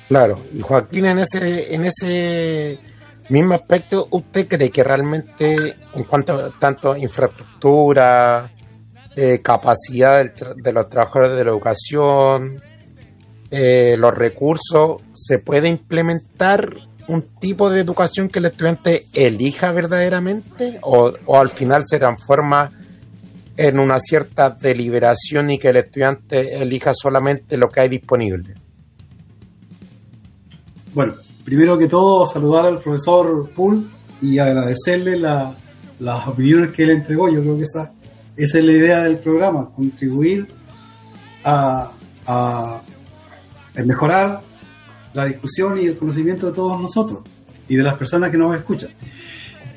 Claro, 0.10 0.44
y 0.54 0.62
Joaquín, 0.62 1.06
en 1.06 1.20
ese, 1.20 1.74
en 1.74 1.86
ese 1.86 2.80
mismo 3.30 3.54
aspecto, 3.54 4.08
¿usted 4.12 4.48
cree 4.48 4.70
que 4.70 4.84
realmente, 4.84 5.76
en 5.94 6.04
cuanto 6.04 6.34
a 6.34 6.60
tanto 6.60 6.96
infraestructura, 6.96 8.52
eh, 9.16 9.42
capacidad 9.44 10.24
de 10.24 10.74
los 10.74 10.90
trabajadores 10.90 11.38
de 11.38 11.44
la 11.44 11.52
educación, 11.52 12.62
eh, 13.56 13.96
los 14.00 14.16
recursos, 14.16 15.02
se 15.14 15.38
puede 15.38 15.70
implementar 15.70 16.76
un 17.08 17.22
tipo 17.40 17.70
de 17.70 17.82
educación 17.82 18.28
que 18.28 18.40
el 18.40 18.46
estudiante 18.46 19.06
elija 19.14 19.72
verdaderamente 19.72 20.80
o, 20.82 21.14
al 21.36 21.50
final 21.50 21.84
se 21.88 22.00
transforma 22.00 22.72
en 23.56 23.78
una 23.78 24.00
cierta 24.00 24.50
deliberación 24.50 25.52
y 25.52 25.60
que 25.60 25.70
el 25.70 25.76
estudiante 25.76 26.64
elija 26.64 26.94
solamente 26.96 27.56
lo 27.56 27.70
que 27.70 27.82
hay 27.82 27.90
disponible? 27.90 28.56
Bueno, 30.96 31.14
primero 31.46 31.78
que 31.78 31.88
todo 31.88 32.26
saludar 32.26 32.66
al 32.66 32.80
profesor 32.80 33.52
Pool 33.52 33.88
y 34.20 34.40
agradecerle 34.40 35.20
las 35.20 36.28
opiniones 36.28 36.72
que 36.72 36.86
él 36.86 36.90
entregó. 36.90 37.30
Yo 37.30 37.42
creo 37.42 37.56
que 37.56 37.66
esa, 37.66 37.92
esa 38.36 38.58
es 38.58 38.66
la 38.66 38.72
idea 38.72 39.04
del 39.04 39.20
programa, 39.20 39.70
contribuir 39.76 40.48
a, 41.44 41.92
a 42.26 42.82
mejorar 43.86 44.42
la 45.14 45.26
discusión 45.26 45.78
y 45.80 45.86
el 45.86 45.98
conocimiento 45.98 46.48
de 46.48 46.54
todos 46.54 46.80
nosotros. 46.80 47.22
y 47.66 47.78
de 47.78 47.84
las 47.84 47.98
personas 47.98 48.30
que 48.30 48.38
nos 48.38 48.56
escuchan. 48.56 48.90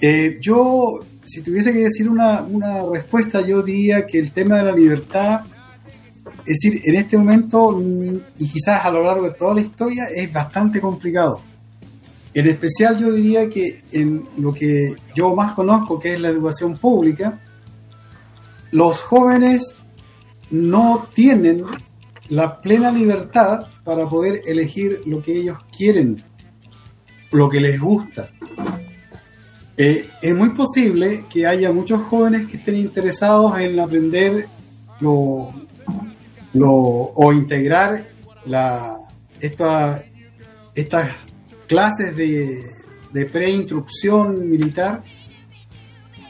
Eh, 0.01 0.39
yo, 0.41 0.99
si 1.25 1.41
tuviese 1.41 1.73
que 1.73 1.79
decir 1.85 2.09
una, 2.09 2.43
una 2.43 2.83
respuesta, 2.93 3.41
yo 3.41 3.63
diría 3.63 4.07
que 4.07 4.19
el 4.19 4.33
tema 4.33 4.57
de 4.57 4.65
la 4.65 4.73
libertad, 4.73 5.43
es 6.45 6.59
decir, 6.61 6.83
en 6.85 6.97
este 6.97 7.17
momento 7.17 7.71
mm, 7.73 8.17
y 8.39 8.49
quizás 8.49 8.85
a 8.85 8.91
lo 8.91 9.05
largo 9.05 9.25
de 9.25 9.35
toda 9.35 9.55
la 9.55 9.61
historia 9.61 10.05
es 10.15 10.31
bastante 10.33 10.81
complicado. 10.81 11.41
En 12.35 12.49
especial 12.49 12.99
yo 12.99 13.13
diría 13.13 13.49
que 13.49 13.83
en 13.93 14.29
lo 14.37 14.53
que 14.53 14.95
yo 15.15 15.35
más 15.35 15.55
conozco, 15.55 15.99
que 15.99 16.15
es 16.15 16.21
la 16.21 16.29
educación 16.29 16.77
pública, 16.77 17.41
los 18.73 19.01
jóvenes 19.01 19.75
no 20.51 21.09
tienen 21.15 21.65
la 22.29 22.61
plena 22.61 22.91
libertad 22.91 23.67
para 23.85 24.09
poder 24.09 24.43
elegir 24.47 25.03
lo 25.07 25.23
que 25.23 25.37
ellos 25.37 25.59
quieren, 25.77 26.23
lo 27.33 27.49
que 27.49 27.61
les 27.61 27.81
gusta. 27.81 28.31
Eh, 29.77 30.09
es 30.23 30.35
muy 30.35 30.51
posible 30.51 31.25
que 31.29 31.47
haya 31.47 31.71
muchos 31.71 32.03
jóvenes 32.03 32.47
que 32.47 32.57
estén 32.57 32.77
interesados 32.77 33.59
en 33.61 33.79
aprender 33.79 34.49
lo, 35.01 35.53
lo, 36.55 36.73
o 36.73 37.33
integrar 37.33 38.07
la, 38.47 38.97
esta, 39.41 40.03
estas 40.75 41.27
clases 41.67 42.17
de, 42.17 42.65
de 43.13 43.27
preinstrucción 43.27 44.49
militar, 44.49 45.03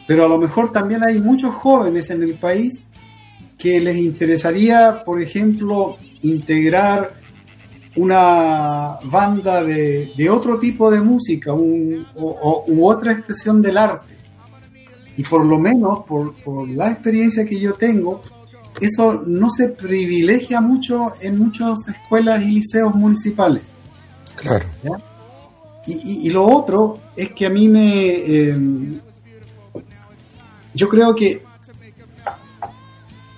pero 0.09 0.25
a 0.25 0.29
lo 0.29 0.39
mejor 0.39 0.73
también 0.73 1.03
hay 1.05 1.21
muchos 1.21 1.55
jóvenes 1.55 2.11
en 2.11 2.23
el 2.23 2.35
país 2.35 2.81
que 3.59 3.81
les 3.81 3.97
interesaría, 3.97 5.03
por 5.05 5.21
ejemplo, 5.21 5.97
integrar 6.23 7.15
una 7.97 8.99
banda 9.05 9.65
de, 9.65 10.13
de 10.17 10.31
otro 10.31 10.59
tipo 10.59 10.91
de 10.91 11.01
música 11.01 11.53
un, 11.55 12.07
o, 12.17 12.65
u 12.67 12.87
otra 12.87 13.13
expresión 13.13 13.63
del 13.63 13.79
arte. 13.79 14.15
Y 15.17 15.23
por 15.23 15.45
lo 15.47 15.59
menos, 15.59 16.01
por, 16.07 16.35
por, 16.35 16.69
la 16.69 16.91
experiencia 16.91 17.47
que 17.47 17.59
yo 17.59 17.73
tengo, 17.75 18.21
eso 18.81 19.23
no 19.27 19.49
se 19.49 19.71
privilegia 19.71 20.61
mucho 20.61 21.15
en 21.23 21.39
muchas 21.39 21.89
escuelas 21.89 22.45
y 22.45 22.51
liceos 22.51 22.95
municipales. 22.95 23.63
Claro. 24.37 24.67
Y, 25.87 25.93
y, 25.93 26.27
y, 26.27 26.31
lo 26.31 26.45
otro 26.45 26.99
es 27.17 27.33
que 27.33 27.47
a 27.47 27.51
mí 27.51 27.69
me... 27.69 28.09
Eh, 28.09 28.59
yo 30.75 30.89
creo 30.91 31.15
que 31.15 31.43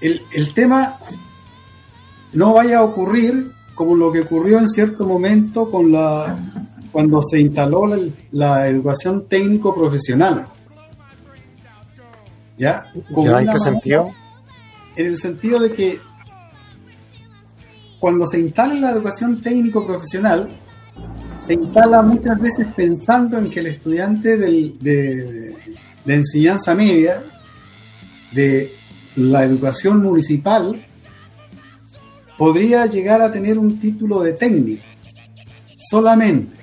el, 0.00 0.22
el 0.32 0.54
tema 0.54 0.98
no 2.32 2.54
vaya 2.54 2.78
a 2.78 2.84
ocurrir 2.84 3.52
como 3.74 3.94
lo 3.94 4.10
que 4.12 4.20
ocurrió 4.20 4.58
en 4.58 4.68
cierto 4.68 5.06
momento 5.06 5.70
con 5.70 5.92
la 5.92 6.38
cuando 6.90 7.20
se 7.22 7.40
instaló 7.40 7.86
la, 7.86 7.98
la 8.32 8.68
educación 8.68 9.28
técnico 9.28 9.74
profesional. 9.74 10.46
¿Ya? 12.56 12.84
¿Ya 13.10 13.40
¿En 13.40 13.50
qué 13.50 13.58
sentido? 13.60 14.10
En 14.96 15.06
el 15.06 15.16
sentido 15.16 15.60
de 15.60 15.72
que 15.72 16.00
cuando 18.00 18.26
se 18.26 18.40
instala 18.40 18.74
la 18.74 18.90
educación 18.90 19.40
técnico 19.40 19.86
profesional, 19.86 20.48
se 21.46 21.54
instala 21.54 22.02
muchas 22.02 22.40
veces 22.40 22.66
pensando 22.74 23.38
en 23.38 23.50
que 23.50 23.60
el 23.60 23.68
estudiante 23.68 24.36
del, 24.36 24.76
de, 24.80 25.54
de 26.04 26.14
enseñanza 26.14 26.74
media, 26.74 27.22
de 28.32 28.77
la 29.18 29.42
educación 29.42 30.00
municipal, 30.00 30.80
podría 32.36 32.86
llegar 32.86 33.20
a 33.20 33.32
tener 33.32 33.58
un 33.58 33.80
título 33.80 34.22
de 34.22 34.32
técnico 34.32 34.84
solamente. 35.76 36.56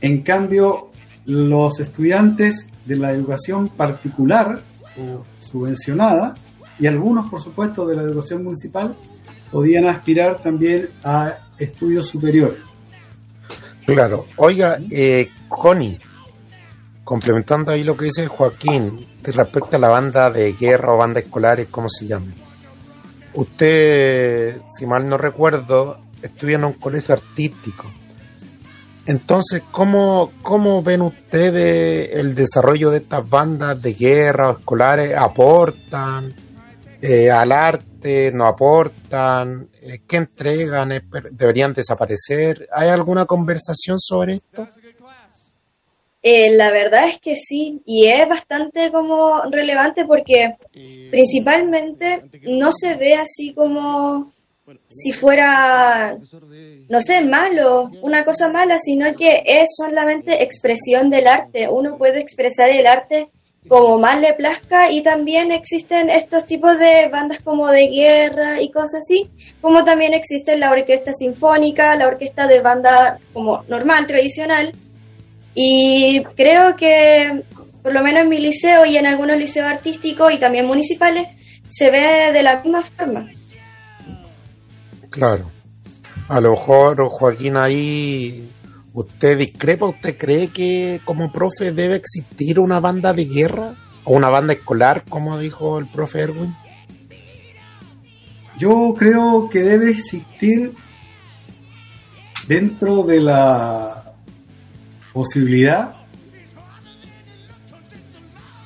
En 0.00 0.22
cambio, 0.22 0.90
los 1.26 1.78
estudiantes 1.80 2.66
de 2.86 2.96
la 2.96 3.12
educación 3.12 3.68
particular 3.68 4.62
o 4.98 5.24
subvencionada 5.38 6.34
y 6.78 6.86
algunos, 6.86 7.30
por 7.30 7.42
supuesto, 7.42 7.86
de 7.86 7.96
la 7.96 8.02
educación 8.02 8.42
municipal 8.42 8.94
podían 9.50 9.86
aspirar 9.86 10.42
también 10.42 10.88
a 11.04 11.34
estudios 11.58 12.08
superiores. 12.08 12.58
Claro. 13.84 14.26
Oiga, 14.36 14.78
eh, 14.90 15.28
Connie, 15.48 15.98
complementando 17.12 17.72
ahí 17.72 17.84
lo 17.84 17.94
que 17.94 18.06
dice 18.06 18.26
Joaquín 18.26 19.06
respecto 19.22 19.76
a 19.76 19.78
la 19.78 19.90
banda 19.90 20.30
de 20.30 20.54
guerra 20.54 20.94
o 20.94 20.96
banda 20.96 21.20
escolares, 21.20 21.68
¿cómo 21.70 21.90
se 21.90 22.06
llama? 22.06 22.32
usted, 23.34 24.62
si 24.70 24.86
mal 24.86 25.06
no 25.06 25.18
recuerdo, 25.18 25.98
estudia 26.22 26.56
en 26.56 26.64
un 26.64 26.72
colegio 26.72 27.14
artístico. 27.14 27.84
Entonces, 29.04 29.62
¿cómo, 29.70 30.32
cómo 30.40 30.82
ven 30.82 31.02
ustedes 31.02 32.16
el 32.16 32.34
desarrollo 32.34 32.90
de 32.90 32.98
estas 32.98 33.28
bandas 33.28 33.82
de 33.82 33.92
guerra 33.92 34.48
o 34.48 34.58
escolares? 34.58 35.14
¿Aportan 35.14 36.32
eh, 37.02 37.30
al 37.30 37.52
arte? 37.52 38.32
¿No 38.32 38.46
aportan? 38.46 39.68
Eh, 39.82 40.00
¿Qué 40.08 40.16
entregan? 40.16 41.02
¿Deberían 41.30 41.74
desaparecer? 41.74 42.66
¿Hay 42.74 42.88
alguna 42.88 43.26
conversación 43.26 44.00
sobre 44.00 44.36
esto? 44.36 44.66
Eh, 46.22 46.50
la 46.56 46.70
verdad 46.70 47.08
es 47.08 47.18
que 47.18 47.34
sí, 47.34 47.82
y 47.84 48.06
es 48.06 48.28
bastante 48.28 48.92
como 48.92 49.42
relevante 49.50 50.04
porque 50.04 50.56
principalmente 51.10 52.22
no 52.42 52.70
se 52.70 52.94
ve 52.94 53.14
así 53.14 53.52
como 53.54 54.32
si 54.86 55.12
fuera, 55.12 56.16
no 56.88 57.00
sé, 57.00 57.22
malo, 57.22 57.90
una 58.02 58.24
cosa 58.24 58.48
mala, 58.52 58.78
sino 58.78 59.12
que 59.14 59.42
es 59.44 59.70
solamente 59.76 60.44
expresión 60.44 61.10
del 61.10 61.26
arte. 61.26 61.68
Uno 61.68 61.98
puede 61.98 62.20
expresar 62.20 62.70
el 62.70 62.86
arte 62.86 63.28
como 63.68 63.98
más 63.98 64.20
le 64.20 64.34
plazca 64.34 64.90
y 64.90 65.02
también 65.02 65.52
existen 65.52 66.10
estos 66.10 66.46
tipos 66.46 66.78
de 66.78 67.08
bandas 67.08 67.40
como 67.40 67.68
de 67.68 67.86
guerra 67.88 68.60
y 68.60 68.70
cosas 68.70 69.00
así, 69.00 69.30
como 69.60 69.84
también 69.84 70.14
existe 70.14 70.56
la 70.58 70.72
orquesta 70.72 71.12
sinfónica, 71.12 71.96
la 71.96 72.08
orquesta 72.08 72.46
de 72.46 72.60
banda 72.60 73.20
como 73.32 73.64
normal, 73.68 74.06
tradicional, 74.06 74.72
y 75.54 76.22
creo 76.36 76.76
que, 76.76 77.44
por 77.82 77.92
lo 77.92 78.02
menos 78.02 78.22
en 78.22 78.28
mi 78.28 78.38
liceo 78.38 78.86
y 78.86 78.96
en 78.96 79.06
algunos 79.06 79.36
liceos 79.36 79.66
artísticos 79.66 80.32
y 80.32 80.38
también 80.38 80.66
municipales, 80.66 81.28
se 81.68 81.90
ve 81.90 82.32
de 82.32 82.42
la 82.42 82.62
misma 82.62 82.82
forma. 82.82 83.30
Claro. 85.10 85.50
A 86.28 86.40
lo 86.40 86.52
mejor, 86.52 87.08
Joaquín, 87.08 87.56
ahí 87.56 88.50
usted 88.94 89.38
discrepa, 89.38 89.86
¿usted 89.86 90.16
cree 90.16 90.48
que 90.48 91.00
como 91.04 91.30
profe 91.30 91.72
debe 91.72 91.96
existir 91.96 92.58
una 92.58 92.80
banda 92.80 93.12
de 93.12 93.26
guerra? 93.26 93.74
¿O 94.04 94.14
una 94.14 94.28
banda 94.28 94.54
escolar, 94.54 95.04
como 95.08 95.38
dijo 95.38 95.78
el 95.78 95.86
profe 95.86 96.20
Erwin? 96.20 96.54
Yo 98.58 98.94
creo 98.98 99.48
que 99.50 99.62
debe 99.62 99.90
existir 99.90 100.72
dentro 102.48 103.04
de 103.04 103.20
la 103.20 104.01
posibilidad 105.12 105.94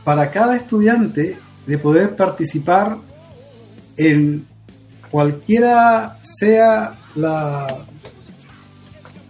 para 0.04 0.30
cada 0.30 0.56
estudiante 0.56 1.36
de 1.66 1.78
poder 1.78 2.14
participar 2.14 2.98
en 3.96 4.46
cualquiera 5.10 6.18
sea 6.22 6.96
la 7.16 7.66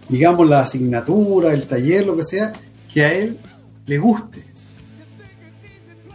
digamos 0.09 0.47
la 0.47 0.61
asignatura, 0.61 1.53
el 1.53 1.67
taller, 1.67 2.05
lo 2.05 2.15
que 2.15 2.23
sea, 2.23 2.53
que 2.93 3.03
a 3.03 3.13
él 3.13 3.39
le 3.85 3.97
guste. 3.97 4.43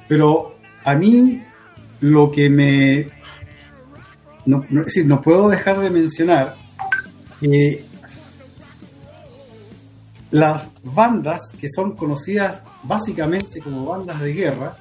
Pero 0.09 0.57
a 0.85 0.95
mí 0.95 1.43
lo 2.01 2.31
que 2.31 2.49
me 2.49 3.07
no, 4.45 4.65
no, 4.71 4.81
es 4.81 4.87
decir, 4.87 5.07
no 5.07 5.21
puedo 5.21 5.49
dejar 5.49 5.79
de 5.81 5.91
mencionar 5.91 6.57
que 7.41 7.85
las 10.33 10.63
bandas 10.83 11.43
que 11.61 11.69
son 11.69 11.95
conocidas 11.95 12.63
básicamente 12.83 13.61
como 13.61 13.85
bandas 13.85 14.19
de 14.23 14.33
guerra 14.33 14.77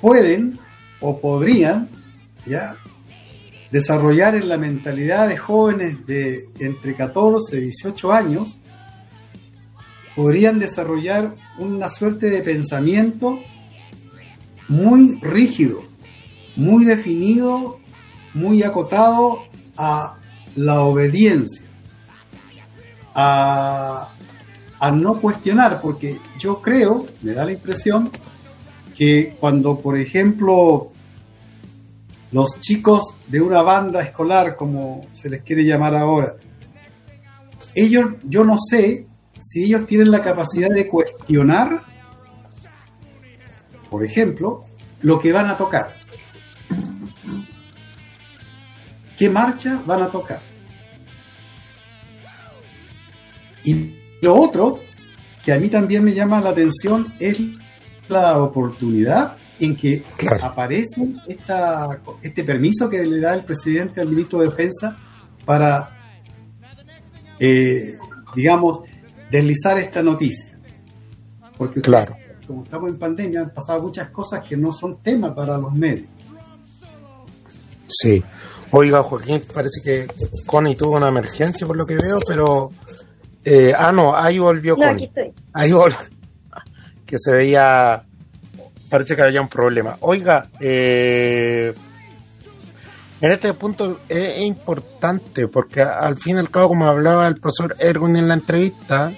pueden 0.00 0.58
o 1.00 1.20
podrían 1.20 1.88
ya 2.46 2.76
desarrollar 3.72 4.36
en 4.36 4.48
la 4.48 4.56
mentalidad 4.56 5.28
de 5.28 5.36
jóvenes 5.36 6.06
de 6.06 6.48
entre 6.60 6.94
14 6.94 7.56
y 7.58 7.60
18 7.62 8.12
años 8.12 8.56
podrían 10.14 10.60
desarrollar 10.60 11.34
una 11.58 11.88
suerte 11.88 12.30
de 12.30 12.40
pensamiento 12.40 13.40
muy 14.68 15.18
rígido, 15.20 15.82
muy 16.54 16.84
definido, 16.84 17.80
muy 18.32 18.62
acotado 18.62 19.42
a 19.76 20.18
la 20.54 20.82
obediencia 20.82 21.63
a, 23.14 24.08
no 24.92 25.20
cuestionar, 25.20 25.80
porque 25.80 26.18
yo 26.38 26.60
creo, 26.60 27.06
me 27.22 27.32
da 27.32 27.44
la 27.44 27.52
impresión, 27.52 28.10
que 28.94 29.36
cuando, 29.40 29.78
por 29.78 29.98
ejemplo, 29.98 30.92
los 32.32 32.60
chicos 32.60 33.14
de 33.28 33.40
una 33.40 33.62
banda 33.62 34.02
escolar, 34.02 34.56
como 34.56 35.06
se 35.14 35.30
les 35.30 35.42
quiere 35.42 35.64
llamar 35.64 35.96
ahora, 35.96 36.36
ellos, 37.74 38.04
yo 38.24 38.44
no 38.44 38.56
sé 38.58 39.06
si 39.40 39.64
ellos 39.64 39.86
tienen 39.86 40.10
la 40.10 40.20
capacidad 40.20 40.68
de 40.68 40.86
cuestionar, 40.86 41.82
por 43.90 44.04
ejemplo, 44.04 44.64
lo 45.00 45.18
que 45.18 45.32
van 45.32 45.48
a 45.48 45.56
tocar. 45.56 45.94
¿Qué 49.16 49.30
marcha 49.30 49.80
van 49.86 50.02
a 50.02 50.10
tocar? 50.10 50.53
Y 53.64 53.94
lo 54.20 54.36
otro 54.36 54.80
que 55.44 55.52
a 55.52 55.58
mí 55.58 55.68
también 55.68 56.02
me 56.02 56.14
llama 56.14 56.40
la 56.40 56.50
atención 56.50 57.12
es 57.18 57.38
la 58.08 58.42
oportunidad 58.42 59.36
en 59.58 59.76
que 59.76 60.02
aparece 60.42 61.06
esta, 61.28 62.00
este 62.22 62.44
permiso 62.44 62.88
que 62.88 63.04
le 63.04 63.20
da 63.20 63.34
el 63.34 63.44
presidente 63.44 64.00
al 64.00 64.08
ministro 64.08 64.40
de 64.40 64.48
Defensa 64.48 64.96
para, 65.44 65.90
eh, 67.38 67.98
digamos, 68.34 68.80
deslizar 69.30 69.78
esta 69.78 70.02
noticia. 70.02 70.58
Porque 71.56 71.80
claro. 71.80 72.16
como 72.46 72.64
estamos 72.64 72.90
en 72.90 72.98
pandemia, 72.98 73.40
han 73.42 73.50
pasado 73.50 73.82
muchas 73.82 74.10
cosas 74.10 74.40
que 74.46 74.56
no 74.56 74.72
son 74.72 75.02
temas 75.02 75.32
para 75.32 75.56
los 75.56 75.72
medios. 75.72 76.08
Sí. 77.88 78.22
Oiga, 78.70 79.02
Joaquín, 79.04 79.40
parece 79.54 79.80
que 79.84 80.06
Connie 80.46 80.74
tuvo 80.74 80.96
una 80.96 81.08
emergencia 81.08 81.66
por 81.66 81.76
lo 81.76 81.86
que 81.86 81.94
veo, 81.94 82.18
pero... 82.26 82.70
Eh, 83.44 83.72
ah, 83.76 83.92
no, 83.92 84.16
ahí 84.16 84.38
volvió 84.38 84.76
no, 84.76 84.86
Aquí 84.86 85.04
estoy. 85.04 85.32
Ahí 85.52 85.72
volvió. 85.72 85.98
Que 87.04 87.16
se 87.18 87.32
veía 87.32 88.04
parece 88.94 89.16
que 89.16 89.22
había 89.22 89.40
un 89.40 89.48
problema. 89.48 89.96
Oiga, 90.00 90.48
eh, 90.60 91.74
en 93.20 93.32
este 93.32 93.52
punto 93.54 94.02
es, 94.08 94.38
importante 94.38 95.48
porque 95.48 95.82
al 95.82 96.16
fin 96.16 96.36
y 96.36 96.38
al 96.38 96.50
cabo, 96.50 96.68
como 96.68 96.86
hablaba 96.86 97.26
el 97.26 97.40
profesor 97.40 97.74
Ergun 97.78 98.14
en 98.16 98.28
la 98.28 98.34
entrevista, 98.34 99.12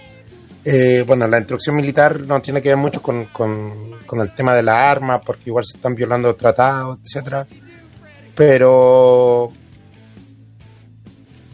eh, 0.65 1.05
bueno, 1.07 1.27
la 1.27 1.37
instrucción 1.37 1.77
militar 1.77 2.21
no 2.21 2.41
tiene 2.41 2.63
que 2.63 2.71
ver 2.71 2.79
mucho 2.79 3.03
con, 3.03 3.27
con, 3.27 4.21
el 4.21 4.35
tema 4.35 4.55
de 4.55 4.63
las 4.63 4.77
armas, 4.77 5.21
porque 5.27 5.51
igual 5.51 5.67
se 5.67 5.77
están 5.77 5.95
violando 5.95 6.35
tratados, 6.35 6.99
etcétera. 7.05 7.47
Pero 8.35 9.53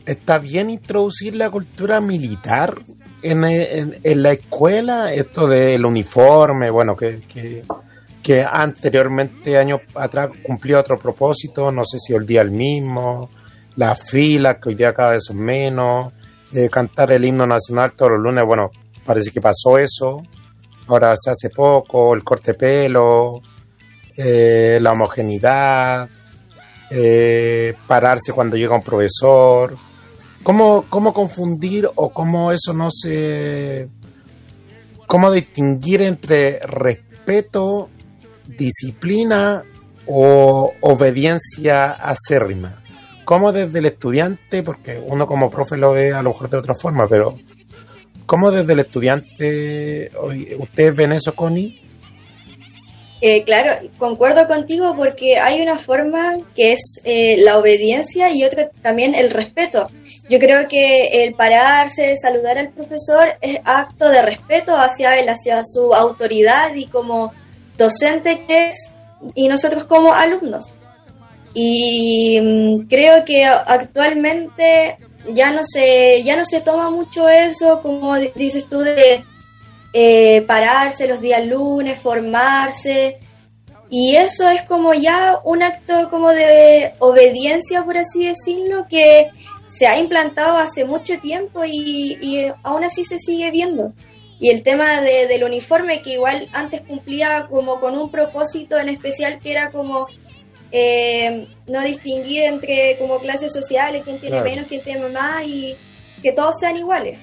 está 0.07 0.39
bien 0.39 0.71
introducir 0.71 1.35
la 1.35 1.51
cultura 1.51 2.01
militar 2.01 2.79
en, 3.23 3.45
en, 3.45 4.23
la 4.23 4.33
escuela, 4.33 5.13
esto 5.13 5.47
del 5.47 5.85
uniforme, 5.85 6.71
bueno, 6.71 6.97
que, 6.97 7.21
que 8.23 8.45
anteriormente, 8.45 9.59
años 9.59 9.81
atrás, 9.95 10.31
cumplió 10.43 10.79
otro 10.79 10.99
propósito, 10.99 11.73
no 11.73 11.83
sé 11.85 11.99
si 11.99 12.19
día 12.21 12.41
el 12.43 12.51
mismo, 12.51 13.31
las 13.77 14.01
filas, 14.09 14.59
que 14.59 14.71
hoy 14.71 14.75
día 14.75 14.95
cada 14.95 15.11
vez 15.11 15.25
son 15.25 15.39
menos, 15.39 16.13
eh, 16.53 16.69
cantar 16.69 17.13
el 17.13 17.25
himno 17.25 17.47
nacional 17.47 17.93
todos 17.95 18.13
los 18.13 18.21
lunes, 18.21 18.45
bueno, 18.45 18.71
parece 19.05 19.31
que 19.31 19.41
pasó 19.41 19.79
eso, 19.79 20.23
ahora 20.87 21.15
se 21.17 21.31
hace 21.31 21.51
poco, 21.51 22.15
el 22.15 22.23
corte 22.23 22.55
pelo, 22.55 23.43
eh, 24.17 24.79
la 24.81 24.93
homogeneidad, 24.93 26.09
eh, 26.91 27.75
pararse 27.87 28.33
cuando 28.33 28.57
llega 28.57 28.77
un 28.77 28.83
profesor, 28.83 29.77
¿Cómo, 30.43 30.87
¿cómo 30.89 31.13
confundir 31.13 31.89
o 31.95 32.11
cómo 32.11 32.51
eso 32.53 32.73
no 32.73 32.91
se... 32.91 33.89
cómo 35.07 35.31
distinguir 35.31 36.03
entre 36.03 36.59
respeto 36.61 37.89
disciplina 38.47 39.63
o 40.07 40.73
obediencia 40.81 41.93
acérrima? 41.93 42.83
¿Cómo 43.25 43.53
desde 43.53 43.79
el 43.79 43.87
estudiante, 43.87 44.65
porque 44.65 45.01
uno 45.05 45.29
como 45.29 45.49
profe 45.49 45.77
lo 45.77 45.93
ve 45.93 46.13
a 46.13 46.23
lo 46.23 46.31
mejor 46.31 46.51
de 46.51 46.57
otra 46.57 46.75
forma, 46.75 47.07
pero 47.07 47.37
¿cómo 48.27 48.51
desde 48.51 48.73
el 48.73 48.81
estudiante, 48.81 50.11
ustedes 50.59 50.97
ven 50.97 51.13
eso, 51.13 51.37
Connie? 51.37 51.81
Eh, 53.25 53.45
claro, 53.45 53.89
concuerdo 53.99 54.49
contigo 54.49 54.97
porque 54.97 55.39
hay 55.39 55.63
una 55.63 55.79
forma 55.79 56.39
que 56.57 56.73
es 56.73 57.01
eh, 57.05 57.37
la 57.39 57.57
obediencia 57.57 58.33
y 58.33 58.43
otra 58.43 58.69
también 58.83 59.15
el 59.15 59.31
respeto. 59.31 59.87
Yo 60.29 60.41
creo 60.41 60.67
que 60.67 61.25
el 61.25 61.35
pararse, 61.35 62.17
saludar 62.17 62.59
al 62.59 62.71
profesor 62.71 63.37
es 63.41 63.61
acto 63.65 64.09
de 64.09 64.23
respeto 64.23 64.77
hacia 64.77 65.21
él, 65.21 65.29
hacia 65.29 65.63
su 65.65 65.95
autoridad 65.95 66.75
y 66.75 66.87
como 66.87 67.33
docente 67.79 68.45
que 68.45 68.71
es 68.71 68.97
y 69.37 69.47
nosotros 69.47 69.85
como 69.85 70.13
alumnos. 70.13 70.75
Y 71.55 72.41
mm, 72.43 72.89
creo 72.89 73.25
que 73.25 73.45
actualmente 73.45 74.99
ya 75.33 75.53
no 75.53 75.61
se, 75.63 76.25
ya 76.25 76.37
no 76.37 76.45
se 76.45 76.61
toma 76.61 76.91
mucho 76.91 77.29
eso, 77.29 77.83
como 77.83 78.17
dices 78.17 78.69
tú, 78.69 78.81
de 78.81 79.23
eh, 79.93 80.43
pararse 80.43 81.07
los 81.07 81.21
días 81.21 81.47
lunes, 81.47 81.99
formarse. 81.99 83.19
Y 83.91 84.17
eso 84.17 84.49
es 84.49 84.63
como 84.63 84.95
ya 84.95 85.39
un 85.45 85.63
acto 85.63 86.09
como 86.09 86.31
de 86.31 86.95
obediencia, 86.99 87.85
por 87.85 87.99
así 87.99 88.27
decirlo, 88.27 88.87
que 88.89 89.31
se 89.69 89.87
ha 89.87 89.99
implantado 89.99 90.59
hace 90.59 90.85
mucho 90.85 91.19
tiempo 91.19 91.65
y, 91.65 92.19
y 92.21 92.51
aún 92.63 92.85
así 92.85 93.05
se 93.05 93.19
sigue 93.19 93.51
viendo. 93.51 93.93
Y 94.43 94.51
el 94.51 94.65
tema 94.65 95.01
de, 95.01 95.29
del 95.29 95.45
uniforme, 95.45 96.03
que 96.03 96.15
igual 96.15 96.49
antes 96.53 96.83
cumplía 96.83 97.47
como 97.49 97.79
con 97.79 97.97
un 97.97 98.11
propósito 98.11 98.77
en 98.77 98.89
especial, 98.89 99.39
que 99.39 99.53
era 99.53 99.71
como 99.71 100.09
eh, 100.73 101.47
no 101.69 101.81
distinguir 101.83 102.43
entre 102.43 102.99
como 102.99 103.21
clases 103.21 103.53
sociales, 103.53 104.03
quién 104.05 104.21
tiene 104.21 104.41
menos, 104.41 104.67
quién 104.67 104.83
tiene 104.83 105.09
más, 105.11 105.47
y 105.47 105.77
que 106.23 106.33
todos 106.33 106.59
sean 106.59 106.77
iguales. 106.77 107.19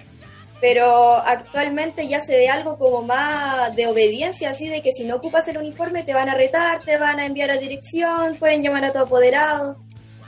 Pero 0.61 1.15
actualmente 1.15 2.07
ya 2.07 2.19
se 2.19 2.37
ve 2.37 2.49
algo 2.49 2.77
como 2.77 3.01
más 3.03 3.75
de 3.75 3.87
obediencia, 3.87 4.49
así 4.49 4.67
de 4.67 4.81
que 4.81 4.91
si 4.91 5.05
no 5.05 5.15
ocupas 5.15 5.47
el 5.47 5.57
uniforme 5.57 6.03
te 6.03 6.13
van 6.13 6.27
a 6.27 6.35
retar, 6.35 6.81
te 6.83 6.97
van 6.97 7.19
a 7.19 7.25
enviar 7.25 7.49
a 7.51 7.57
dirección, 7.57 8.37
pueden 8.37 8.61
llamar 8.61 8.83
a 8.85 8.91
tu 8.91 8.99
apoderado, 8.99 9.77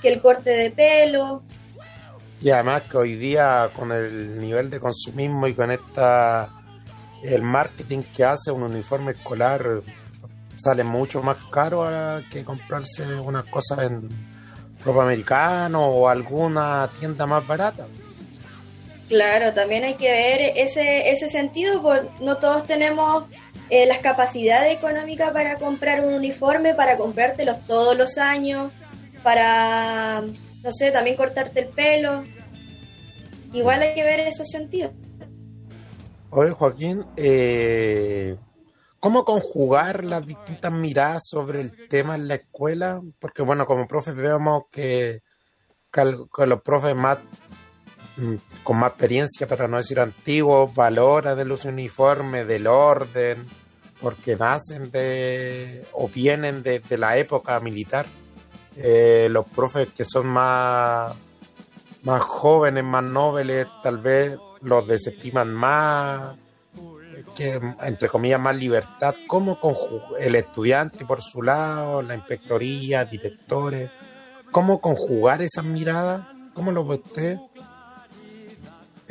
que 0.01 0.07
el 0.07 0.21
corte 0.21 0.49
de 0.51 0.71
pelo. 0.71 1.43
Y 2.41 2.49
además 2.49 2.83
que 2.83 2.97
hoy 2.97 3.15
día 3.15 3.69
con 3.75 3.91
el 3.91 4.39
nivel 4.39 4.69
de 4.69 4.79
consumismo 4.79 5.47
y 5.47 5.53
con 5.53 5.69
esta 5.69 6.49
el 7.23 7.43
marketing 7.43 8.03
que 8.15 8.23
hace 8.23 8.51
un 8.51 8.63
uniforme 8.63 9.11
escolar 9.11 9.83
sale 10.55 10.83
mucho 10.83 11.21
más 11.21 11.37
caro 11.51 11.87
que 12.31 12.43
comprarse 12.43 13.05
una 13.19 13.43
cosa 13.43 13.83
en 13.83 14.09
ropa 14.83 15.03
americano 15.03 15.85
o 15.85 16.07
alguna 16.07 16.89
tienda 16.99 17.25
más 17.25 17.45
barata. 17.45 17.85
Claro, 19.11 19.51
también 19.51 19.83
hay 19.83 19.95
que 19.95 20.09
ver 20.09 20.53
ese, 20.55 21.09
ese 21.09 21.27
sentido, 21.27 21.81
porque 21.81 22.07
no 22.21 22.37
todos 22.37 22.65
tenemos 22.65 23.25
eh, 23.69 23.85
las 23.85 23.99
capacidades 23.99 24.77
económicas 24.77 25.31
para 25.31 25.57
comprar 25.57 25.99
un 26.05 26.13
uniforme, 26.13 26.75
para 26.75 26.95
comprártelos 26.95 27.59
todos 27.67 27.97
los 27.97 28.17
años, 28.17 28.71
para, 29.21 30.21
no 30.21 30.71
sé, 30.71 30.91
también 30.91 31.17
cortarte 31.17 31.59
el 31.59 31.67
pelo. 31.67 32.23
Igual 33.51 33.81
hay 33.81 33.95
que 33.95 34.05
ver 34.05 34.21
ese 34.21 34.45
sentido. 34.45 34.93
Oye, 36.29 36.51
Joaquín, 36.51 37.05
eh, 37.17 38.37
¿cómo 39.01 39.25
conjugar 39.25 40.05
las 40.05 40.25
distintas 40.25 40.71
miradas 40.71 41.23
sobre 41.27 41.59
el 41.59 41.89
tema 41.89 42.15
en 42.15 42.29
la 42.29 42.35
escuela? 42.35 43.01
Porque, 43.19 43.41
bueno, 43.41 43.65
como 43.65 43.89
profes 43.89 44.15
vemos 44.15 44.67
que, 44.71 45.19
que, 45.91 46.45
los 46.45 46.61
profes 46.61 46.95
más 46.95 47.17
con 48.63 48.77
más 48.77 48.91
experiencia, 48.91 49.47
para 49.47 49.67
no 49.67 49.77
decir 49.77 49.99
antiguos, 49.99 50.73
valoran 50.73 51.37
de 51.37 51.45
los 51.45 51.65
uniformes, 51.65 52.47
del 52.47 52.67
orden, 52.67 53.45
porque 54.01 54.35
nacen 54.35 54.91
de 54.91 55.85
o 55.93 56.07
vienen 56.07 56.63
de, 56.63 56.81
la 56.97 57.17
época 57.17 57.59
militar. 57.59 58.05
Eh, 58.75 59.27
los 59.29 59.45
profes 59.47 59.89
que 59.95 60.05
son 60.05 60.27
más, 60.27 61.13
más 62.03 62.21
jóvenes, 62.21 62.83
más 62.83 63.03
nobles, 63.03 63.67
tal 63.83 63.97
vez 63.99 64.37
los 64.61 64.87
desestiman 64.87 65.53
más, 65.53 66.35
que 67.35 67.59
entre 67.81 68.09
comillas 68.09 68.39
más 68.39 68.55
libertad, 68.55 69.15
como 69.27 69.57
el 70.19 70.35
estudiante 70.35 71.05
por 71.05 71.21
su 71.21 71.41
lado, 71.41 72.01
la 72.01 72.15
inspectoría, 72.15 73.05
directores, 73.05 73.89
cómo 74.51 74.81
conjugar 74.81 75.41
esas 75.41 75.65
miradas, 75.65 76.27
cómo 76.53 76.71
lo 76.71 76.85
ve 76.85 76.95
usted. 76.95 77.37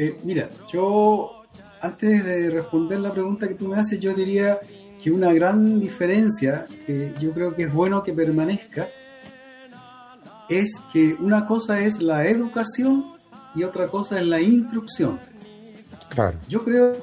Eh, 0.03 0.19
mira, 0.25 0.49
yo 0.73 1.43
antes 1.83 2.25
de 2.25 2.49
responder 2.49 3.01
la 3.01 3.13
pregunta 3.13 3.47
que 3.47 3.55
tú 3.55 3.69
me 3.69 3.79
haces, 3.79 4.01
yo 4.01 4.15
diría 4.15 4.59
que 5.03 5.11
una 5.11 5.31
gran 5.31 5.79
diferencia, 5.79 6.67
que 6.87 7.13
yo 7.21 7.33
creo 7.33 7.51
que 7.51 7.65
es 7.65 7.73
bueno 7.75 8.03
que 8.03 8.15
permanezca, 8.15 8.89
es 10.49 10.81
que 10.91 11.13
una 11.21 11.47
cosa 11.47 11.81
es 11.81 12.01
la 12.01 12.27
educación 12.27 13.13
y 13.55 13.63
otra 13.63 13.89
cosa 13.89 14.19
es 14.19 14.27
la 14.27 14.41
instrucción. 14.41 15.21
Yo 16.49 16.65
creo 16.65 16.97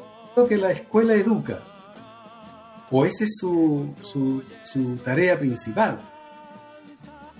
que 0.49 0.57
la 0.57 0.71
escuela 0.71 1.13
educa, 1.13 1.59
o 2.89 3.05
esa 3.05 3.25
es 3.25 3.37
su, 3.39 3.93
su, 4.01 4.95
tarea 5.05 5.37
principal. 5.37 5.99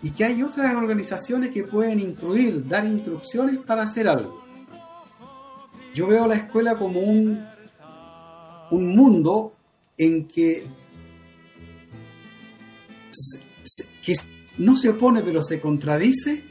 Y 0.04 0.12
que 0.12 0.24
hay 0.24 0.44
otras 0.44 0.76
organizaciones 0.76 1.50
que 1.50 1.64
pueden 1.64 2.00
instruir, 2.00 2.68
dar 2.68 2.86
instrucciones 2.86 3.58
para 3.58 3.82
hacer 3.82 4.08
algo. 4.08 4.47
Yo 5.94 6.08
veo 6.08 6.28
la 6.28 6.36
escuela 6.36 6.76
como 6.76 7.00
un, 7.00 7.46
un 8.72 8.96
mundo 8.96 9.54
en 9.98 10.28
que, 10.28 10.64
que 14.04 14.14
no 14.58 14.78
se 14.78 14.90
opone, 14.90 15.22
pero 15.22 15.44
se 15.44 15.60
contradice 15.60 16.44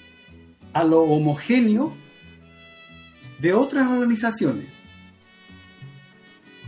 a 0.72 0.84
lo 0.84 1.02
homogéneo 1.02 1.92
de 3.38 3.54
otras 3.54 3.90
organizaciones. 3.90 4.66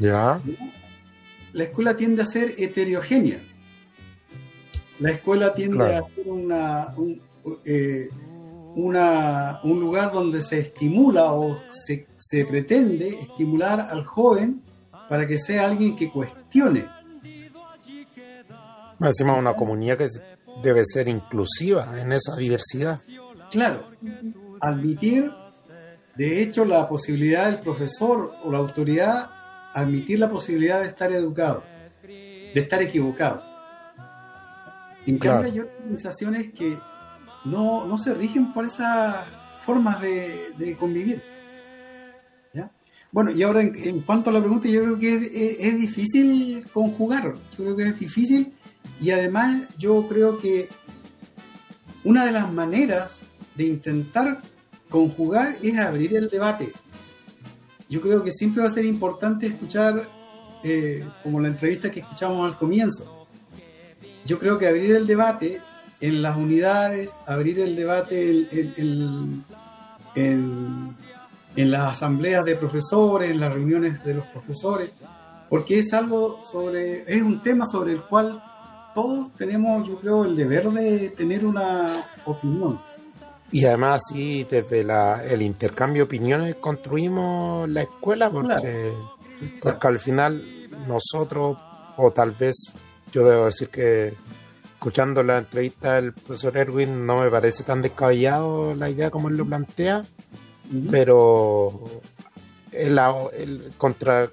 Ya. 0.01 0.41
La 1.53 1.65
escuela 1.65 1.97
tiende 1.97 2.23
a 2.23 2.27
ser 2.27 2.55
heterogénea. 2.59 3.41
La 5.01 5.11
escuela 5.13 5.55
tiende 5.55 5.97
a 5.97 6.03
ser 6.15 6.27
una, 6.27 6.95
un, 6.97 7.21
eh, 7.65 8.09
una, 8.79 9.59
un 9.65 9.81
lugar 9.81 10.13
donde 10.13 10.41
se 10.41 10.61
estimula 10.61 11.33
o 11.33 11.61
se, 11.71 12.07
se 12.17 12.45
pretende 12.45 13.09
estimular 13.09 13.81
al 13.81 14.05
joven 14.05 14.63
para 15.09 15.27
que 15.27 15.37
sea 15.37 15.67
alguien 15.67 15.97
que 15.97 16.09
cuestione. 16.09 16.87
Decimos 19.01 19.39
una 19.39 19.55
comunidad 19.55 19.99
que 19.99 20.07
debe 20.63 20.83
ser 20.85 21.09
inclusiva 21.09 22.01
en 22.01 22.13
esa 22.13 22.37
diversidad. 22.37 23.01
Claro, 23.51 23.83
admitir, 24.61 25.33
de 26.15 26.41
hecho, 26.41 26.65
la 26.65 26.89
posibilidad 26.89 27.47
del 27.47 27.61
profesor 27.61 28.33
o 28.45 28.53
la 28.53 28.59
autoridad, 28.59 29.31
admitir 29.75 30.21
la 30.21 30.31
posibilidad 30.31 30.81
de 30.81 30.89
estar 30.89 31.11
educado, 31.11 31.65
de 32.05 32.61
estar 32.61 32.81
equivocado. 32.81 33.43
En 35.05 35.19
cambio, 35.19 35.51
hay 35.51 35.61
organizaciones 35.61 36.53
que 36.53 36.79
no, 37.45 37.87
no 37.87 37.99
se 37.99 38.15
rigen 38.15 38.53
por 38.53 38.65
esas 38.65 39.27
formas 39.65 40.01
de, 40.01 40.53
de 40.57 40.77
convivir. 40.77 41.23
¿ya? 42.55 42.71
Bueno, 43.11 43.31
y 43.31 43.43
ahora 43.43 43.63
en, 43.63 44.01
cuanto 44.03 44.31
a 44.31 44.33
la 44.33 44.41
pregunta, 44.41 44.69
yo 44.69 44.83
creo 44.83 44.99
que 44.99 45.57
es, 45.61 45.79
difícil 45.79 46.67
conjugar, 46.73 47.35
yo 47.57 47.65
creo 47.65 47.77
que 47.77 47.83
es 47.85 47.99
difícil 47.99 48.55
y 49.01 49.11
además 49.11 49.63
yo 49.79 50.07
creo 50.09 50.39
que 50.39 50.69
una 52.05 52.25
de 52.27 52.33
las 52.33 52.53
maneras 52.53 53.19
de 53.55 53.65
intentar 53.65 54.41
conjugar 54.89 55.57
es 55.63 55.79
abrir 55.79 56.17
el 56.17 56.29
debate. 56.29 56.73
Yo 57.89 58.01
creo 58.01 58.23
que 58.23 58.33
siempre 58.33 58.63
va 58.63 58.69
a 58.69 58.73
ser 58.73 58.85
importante 58.85 59.47
escuchar, 59.47 60.09
eh, 60.63 61.07
como 61.23 61.41
la 61.41 61.49
entrevista 61.49 61.91
que 61.91 62.01
escuchamos 62.01 62.47
al 62.47 62.59
comienzo. 62.59 63.27
Yo 64.27 64.39
creo 64.39 64.59
que 64.59 64.67
abrir 64.67 64.95
el 64.95 65.07
debate 65.07 65.63
en 66.01 66.23
las 66.23 66.37
unidades, 66.37 67.11
abrir 67.27 67.61
el 67.61 67.75
debate 67.75 68.31
en, 68.77 69.45
en, 70.15 71.71
las 71.71 71.93
asambleas 71.93 72.45
de 72.45 72.57
profesores, 72.57 73.31
en 73.31 73.41
las 73.41 73.53
reuniones 73.53 74.03
de 74.05 74.15
los 74.15 74.27
profesores, 74.27 74.91
porque 75.49 75.81
es 75.81 75.93
algo 75.93 76.43
sobre, 76.45 77.03
es 77.13 77.23
un 77.23 77.43
tema 77.43 77.67
sobre 77.67 77.93
el 77.93 78.03
cual 78.03 78.43
todos 78.95 79.33
tenemos, 79.35 79.89
yo 79.89 79.99
creo, 79.99 80.25
el 80.25 80.37
deber 80.37 80.71
de 80.71 81.11
tener 81.11 81.45
una 81.45 82.05
opinión. 82.25 82.81
Y 83.51 83.65
además, 83.65 84.03
sí, 84.13 84.47
desde 84.49 84.85
la, 84.85 85.25
el 85.25 85.43
intercambio 85.43 86.03
de 86.03 86.07
opiniones 86.07 86.55
construimos 86.57 87.69
la 87.69 87.83
escuela, 87.83 88.31
porque, 88.31 88.93
porque 89.63 89.87
al 89.89 89.99
final 89.99 90.69
nosotros, 90.87 91.57
o 91.97 92.11
tal 92.13 92.33
vez 92.33 92.57
yo 93.13 93.25
debo 93.25 93.47
decir 93.47 93.69
que 93.69 94.15
escuchando 94.79 95.25
la 95.25 95.39
entrevista 95.39 95.97
del 95.97 96.13
profesor 96.13 96.57
Erwin, 96.57 97.05
no 97.05 97.19
me 97.19 97.29
parece 97.29 97.65
tan 97.65 97.83
descabellado 97.83 98.77
la 98.77 98.89
idea 98.89 99.11
como 99.11 99.29
él 99.29 99.37
lo 99.37 99.45
plantea, 99.45 100.05
pero 100.89 101.85
en 102.71 102.95
la, 102.95 103.13
el 103.37 103.73
contra, 103.77 104.31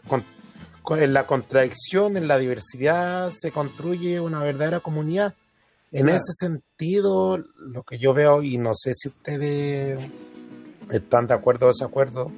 en 0.92 1.14
la 1.16 1.26
contradicción, 1.26 2.16
en 2.16 2.28
la 2.28 2.38
diversidad, 2.38 3.34
se 3.36 3.52
construye 3.52 4.20
una 4.20 4.44
verdadera 4.44 4.82
comunidad. 4.82 5.34
En 5.92 6.10
ese 6.10 6.34
sentido, 6.38 7.40
lo 7.58 7.82
que 7.82 7.98
yo 7.98 8.14
veo, 8.14 8.44
y 8.44 8.60
no 8.60 8.76
sé 8.76 8.94
si 8.94 9.08
ustedes 9.08 10.08
están 10.92 11.26
de 11.26 11.34
acuerdo 11.34 11.66
o 11.66 11.70
desacuerdo, 11.70 12.32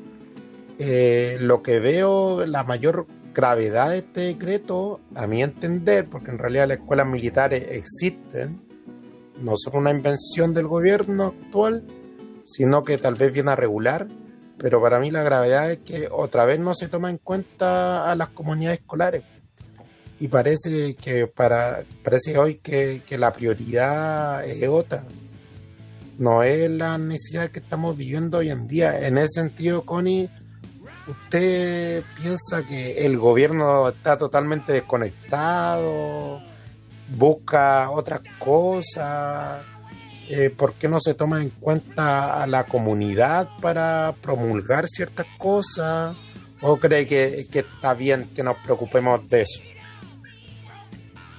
eh, 0.80 1.38
lo 1.42 1.62
que 1.62 1.82
veo, 1.82 2.46
la 2.46 2.64
mayor 2.64 3.06
gravedad 3.38 3.91
de 3.91 3.99
este 3.99 4.22
decreto, 4.22 4.99
a 5.14 5.27
mi 5.27 5.43
entender, 5.43 6.09
porque 6.09 6.31
en 6.31 6.39
realidad 6.39 6.68
las 6.68 6.80
escuelas 6.80 7.05
militares 7.05 7.68
existen, 7.69 8.59
no 9.39 9.53
son 9.55 9.77
una 9.77 9.91
invención 9.91 10.55
del 10.55 10.65
gobierno 10.65 11.26
actual, 11.26 11.85
sino 12.43 12.84
que 12.84 12.97
tal 12.97 13.14
vez 13.14 13.31
viene 13.31 13.51
a 13.51 13.55
regular, 13.55 14.07
pero 14.57 14.81
para 14.81 14.99
mí 14.99 15.11
la 15.11 15.22
gravedad 15.22 15.72
es 15.72 15.80
que 15.80 16.09
otra 16.11 16.45
vez 16.45 16.59
no 16.59 16.73
se 16.73 16.88
toma 16.88 17.11
en 17.11 17.19
cuenta 17.19 18.11
a 18.11 18.15
las 18.15 18.30
comunidades 18.30 18.80
escolares. 18.80 19.23
Y 20.19 20.30
parece 20.30 20.95
que 20.95 21.27
para 21.27 21.84
parece 22.03 22.39
hoy 22.39 22.55
que, 22.55 23.03
que 23.05 23.19
la 23.19 23.31
prioridad 23.34 24.43
es 24.47 24.68
otra. 24.68 25.03
No 26.18 26.41
es 26.41 26.72
la 26.72 26.97
necesidad 26.97 27.51
que 27.51 27.59
estamos 27.59 27.95
viviendo 27.95 28.39
hoy 28.39 28.49
en 28.49 28.68
día. 28.68 28.99
En 29.07 29.19
ese 29.19 29.41
sentido, 29.41 29.84
Connie, 29.84 30.27
¿Usted 31.08 32.04
piensa 32.22 32.64
que 32.68 33.06
el 33.06 33.18
gobierno 33.18 33.88
está 33.88 34.18
totalmente 34.18 34.74
desconectado? 34.74 36.42
¿Busca 37.10 37.90
otras 37.92 38.22
cosas? 38.38 39.64
Eh, 40.30 40.50
¿Por 40.50 40.74
qué 40.74 40.90
no 40.90 41.00
se 41.00 41.14
toma 41.14 41.42
en 41.42 41.50
cuenta 41.52 42.44
a 42.44 42.48
la 42.48 42.66
comunidad 42.66 43.48
para 43.62 44.14
promulgar 44.22 44.86
ciertas 44.90 45.26
cosas? 45.38 46.18
¿O 46.60 46.76
cree 46.76 47.08
que, 47.08 47.48
está 47.54 47.94
bien 47.94 48.28
que 48.36 48.44
nos 48.44 48.58
preocupemos 48.58 49.30
de 49.30 49.42
eso? 49.42 49.62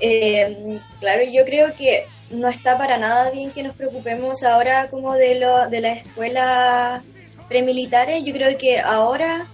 Eh, 0.00 0.78
claro, 1.00 1.22
yo 1.30 1.44
creo 1.44 1.74
que 1.74 2.06
no 2.30 2.48
está 2.48 2.78
para 2.78 2.96
nada 2.96 3.30
bien 3.32 3.50
que 3.50 3.62
nos 3.62 3.74
preocupemos 3.74 4.42
ahora 4.44 4.88
como 4.88 5.12
de, 5.14 5.38
lo, 5.38 5.68
de 5.68 5.80
la 5.80 5.92
escuela 5.92 7.02
premilitares. 7.48 8.24
Yo 8.24 8.32
creo 8.32 8.56
que 8.56 8.78
ahora 8.78 9.44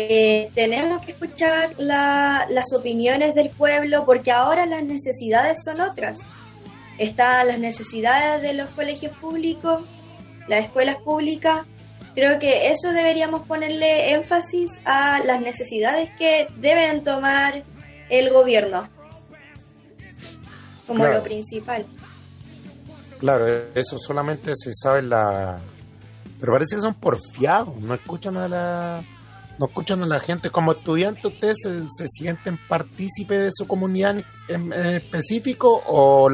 eh, 0.00 0.50
tenemos 0.54 1.04
que 1.04 1.10
escuchar 1.10 1.70
las 1.78 2.72
opiniones 2.72 3.34
del 3.34 3.50
pueblo 3.50 4.06
porque 4.06 4.30
ahora 4.30 4.64
las 4.64 4.84
necesidades 4.84 5.58
son 5.64 5.80
otras. 5.80 6.28
Están 6.98 7.48
las 7.48 7.58
necesidades 7.58 8.40
de 8.42 8.54
los 8.54 8.70
colegios 8.70 9.10
públicos, 9.16 9.82
las 10.46 10.66
escuelas 10.66 10.98
públicas. 10.98 11.66
Creo 12.14 12.38
que 12.38 12.70
eso 12.70 12.92
deberíamos 12.92 13.44
ponerle 13.48 14.12
énfasis 14.12 14.82
a 14.84 15.18
las 15.24 15.40
necesidades 15.40 16.10
que 16.16 16.46
deben 16.58 17.02
tomar 17.02 17.64
el 18.08 18.30
gobierno 18.30 18.88
como 20.86 21.04
lo 21.08 21.24
principal. 21.24 21.84
Claro, 23.18 23.48
eso 23.74 23.98
solamente 23.98 24.52
se 24.54 24.70
sabe 24.72 25.02
la... 25.02 25.60
Pero 26.38 26.52
parece 26.52 26.76
que 26.76 26.82
son 26.82 26.94
porfiados, 26.94 27.76
no 27.80 27.94
escuchan 27.94 28.36
a 28.36 28.46
la 28.46 29.04
no 29.58 29.66
escuchan 29.66 30.02
a 30.02 30.06
la 30.06 30.20
gente. 30.20 30.50
Como 30.50 30.72
estudiante, 30.72 31.28
¿ustedes 31.28 31.56
se, 31.62 32.06
sienten 32.06 32.58
partícipes 32.68 33.38
de 33.38 33.50
su 33.52 33.66
comunidad 33.66 34.22
en, 34.48 34.72
específico 34.72 35.82
o 35.86 36.30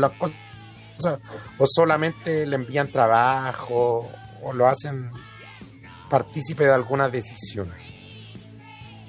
solamente 1.66 2.46
le 2.46 2.56
envían 2.56 2.88
trabajo 2.88 4.08
o 4.42 4.52
lo 4.52 4.66
hacen 4.66 5.10
partícipe 6.08 6.64
de 6.64 6.72
alguna 6.72 7.08
decisión? 7.08 7.70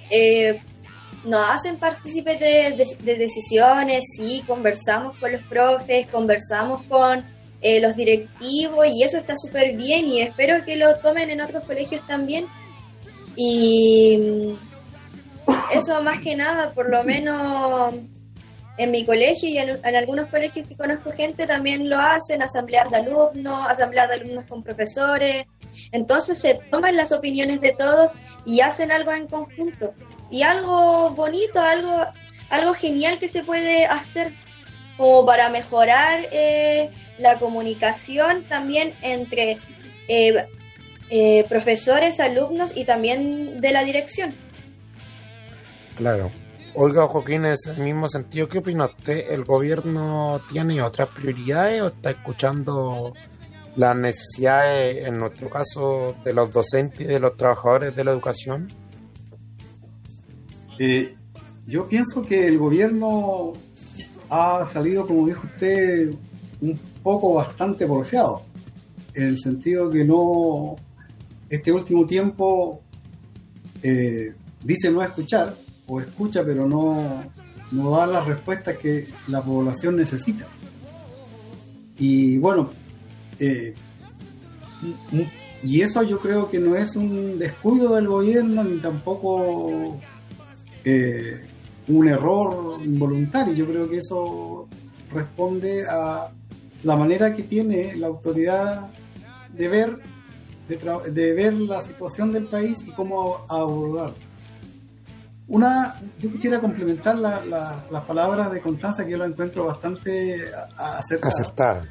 Eh, 0.10 0.62
nos 1.26 1.50
hacen 1.50 1.78
partícipe 1.78 2.38
de, 2.38 3.16
decisiones, 3.18 4.06
sí, 4.16 4.44
conversamos 4.46 5.18
con 5.18 5.32
los 5.32 5.42
profes, 5.42 6.08
conversamos 6.08 6.84
con 6.84 7.26
eh, 7.62 7.82
los 7.82 7.96
directivos 7.96 8.86
y 8.88 9.04
eso 9.04 9.18
está 9.18 9.36
súper 9.36 9.76
bien 9.76 10.06
y 10.06 10.22
espero 10.22 10.64
que 10.64 10.76
lo 10.76 10.96
tomen 10.98 11.32
en 11.32 11.42
otros 11.42 11.64
colegios 11.64 12.06
también 12.06 12.46
y 13.36 14.56
eso 15.74 16.02
más 16.02 16.20
que 16.20 16.36
nada, 16.36 16.72
por 16.72 16.90
lo 16.90 17.04
menos 17.04 17.94
en 18.78 18.92
mi 18.92 19.06
colegio 19.06 19.50
y 19.50 19.58
en, 19.58 19.96
algunos 19.96 20.30
colegios 20.30 20.68
que 20.68 20.76
conozco 20.76 21.12
gente 21.12 21.48
también 21.48 21.90
lo 21.90 21.98
hacen, 21.98 22.42
asambleas 22.42 22.90
de 22.90 22.98
alumnos, 22.98 23.68
asambleas 23.70 24.10
de 24.10 24.16
alumnos 24.16 24.46
con 24.46 24.64
profesores. 24.64 25.46
Entonces 25.92 26.40
se 26.40 26.56
toman 26.72 26.96
las 26.96 27.12
opiniones 27.12 27.62
de 27.62 27.74
todos 27.74 28.16
y 28.46 28.62
hacen 28.62 28.92
algo 28.92 29.12
en 29.12 29.28
conjunto. 29.28 29.94
Y 30.30 30.44
algo 30.44 31.12
bonito, 31.12 31.60
algo, 31.60 32.06
algo 32.50 32.74
genial 32.74 33.20
que 33.20 33.30
se 33.30 33.44
puede 33.44 33.86
hacer 33.86 34.34
como 34.98 35.26
para 35.26 35.50
mejorar 35.50 36.28
eh, 36.32 36.90
la 37.18 37.38
comunicación 37.38 38.46
también 38.48 38.94
entre 39.02 39.60
eh, 40.08 40.48
eh, 41.10 41.46
profesores, 41.48 42.20
alumnos 42.20 42.76
y 42.76 42.86
también 42.86 43.62
de 43.62 43.72
la 43.72 43.84
dirección. 43.84 44.36
Claro. 45.96 46.32
Oiga, 46.74 47.08
Joaquín, 47.08 47.46
en 47.46 47.54
ese 47.54 47.74
mismo 47.76 48.10
sentido, 48.10 48.50
¿qué 48.50 48.58
opina 48.58 48.86
usted? 48.86 49.32
¿El 49.32 49.46
gobierno 49.46 50.42
tiene 50.52 50.82
otras 50.82 51.08
prioridades 51.10 51.82
o 51.82 51.88
está 51.88 52.10
escuchando 52.10 53.14
las 53.78 53.96
necesidades, 53.96 55.08
en 55.08 55.18
nuestro 55.18 55.50
caso, 55.50 56.16
de 56.26 56.34
los 56.34 56.52
docentes 56.52 57.00
y 57.02 57.06
de 57.06 57.20
los 57.20 57.38
trabajadores 57.38 57.96
de 57.96 58.04
la 58.04 58.12
educación? 58.12 58.68
Eh, 60.78 61.16
yo 61.66 61.88
pienso 61.88 62.22
que 62.22 62.46
el 62.46 62.58
gobierno 62.58 63.54
ha 64.30 64.68
salido, 64.72 65.08
como 65.08 65.28
dijo 65.28 65.48
usted, 65.48 66.14
un 66.62 66.80
poco 67.02 67.36
bastante 67.36 67.86
porfiado, 67.86 68.42
en 69.14 69.24
el 69.24 69.38
sentido 69.38 69.90
que 69.90 70.04
no, 70.04 70.76
este 71.56 71.72
último 71.72 72.06
tiempo 72.06 72.82
eh, 73.84 74.34
dice 74.64 74.92
no 74.92 75.02
escuchar, 75.02 75.56
o 75.88 76.00
escucha 76.00 76.44
pero 76.44 76.68
no, 76.68 77.24
no 77.72 77.92
da 77.92 78.08
las 78.08 78.26
respuestas 78.26 78.78
que 78.78 79.08
la 79.28 79.42
población 79.42 79.96
necesita. 79.96 80.46
Y 81.98 82.38
bueno, 82.38 82.72
eh, 83.40 83.74
y 85.64 85.82
eso 85.82 86.04
yo 86.04 86.20
creo 86.20 86.50
que 86.50 86.60
no 86.60 86.76
es 86.76 86.96
un 86.96 87.40
descuido 87.40 87.96
del 87.96 88.08
gobierno 88.08 88.64
ni 88.64 88.78
tampoco 88.78 89.98
eh, 90.84 91.46
un 91.88 92.08
error 92.08 92.82
involuntario. 92.84 93.54
Yo 93.54 93.66
creo 93.66 93.90
que 93.90 93.98
eso 93.98 94.68
responde 95.14 95.86
a 95.88 96.32
la 96.84 96.96
manera 96.96 97.34
que 97.34 97.44
tiene 97.44 97.96
la 97.96 98.08
autoridad 98.08 98.90
de 99.54 99.68
ver 99.68 99.98
de, 100.68 101.34
ver 101.34 101.54
la 101.54 101.82
situación 101.82 102.32
del 102.32 102.48
país 102.48 102.88
y 102.88 102.92
cómo 102.92 103.46
abordarla. 103.50 104.16
Una, 105.48 106.02
yo 106.20 106.32
quisiera 106.32 106.60
complementar 106.60 107.18
las 107.18 108.04
palabras 108.08 108.52
de 108.52 108.62
Constanza 108.62 109.06
que 109.06 109.12
yo 109.12 109.18
la 109.18 109.26
encuentro 109.26 109.66
bastante 109.66 110.42
acertada. 110.76 111.28
Acertada. 111.28 111.86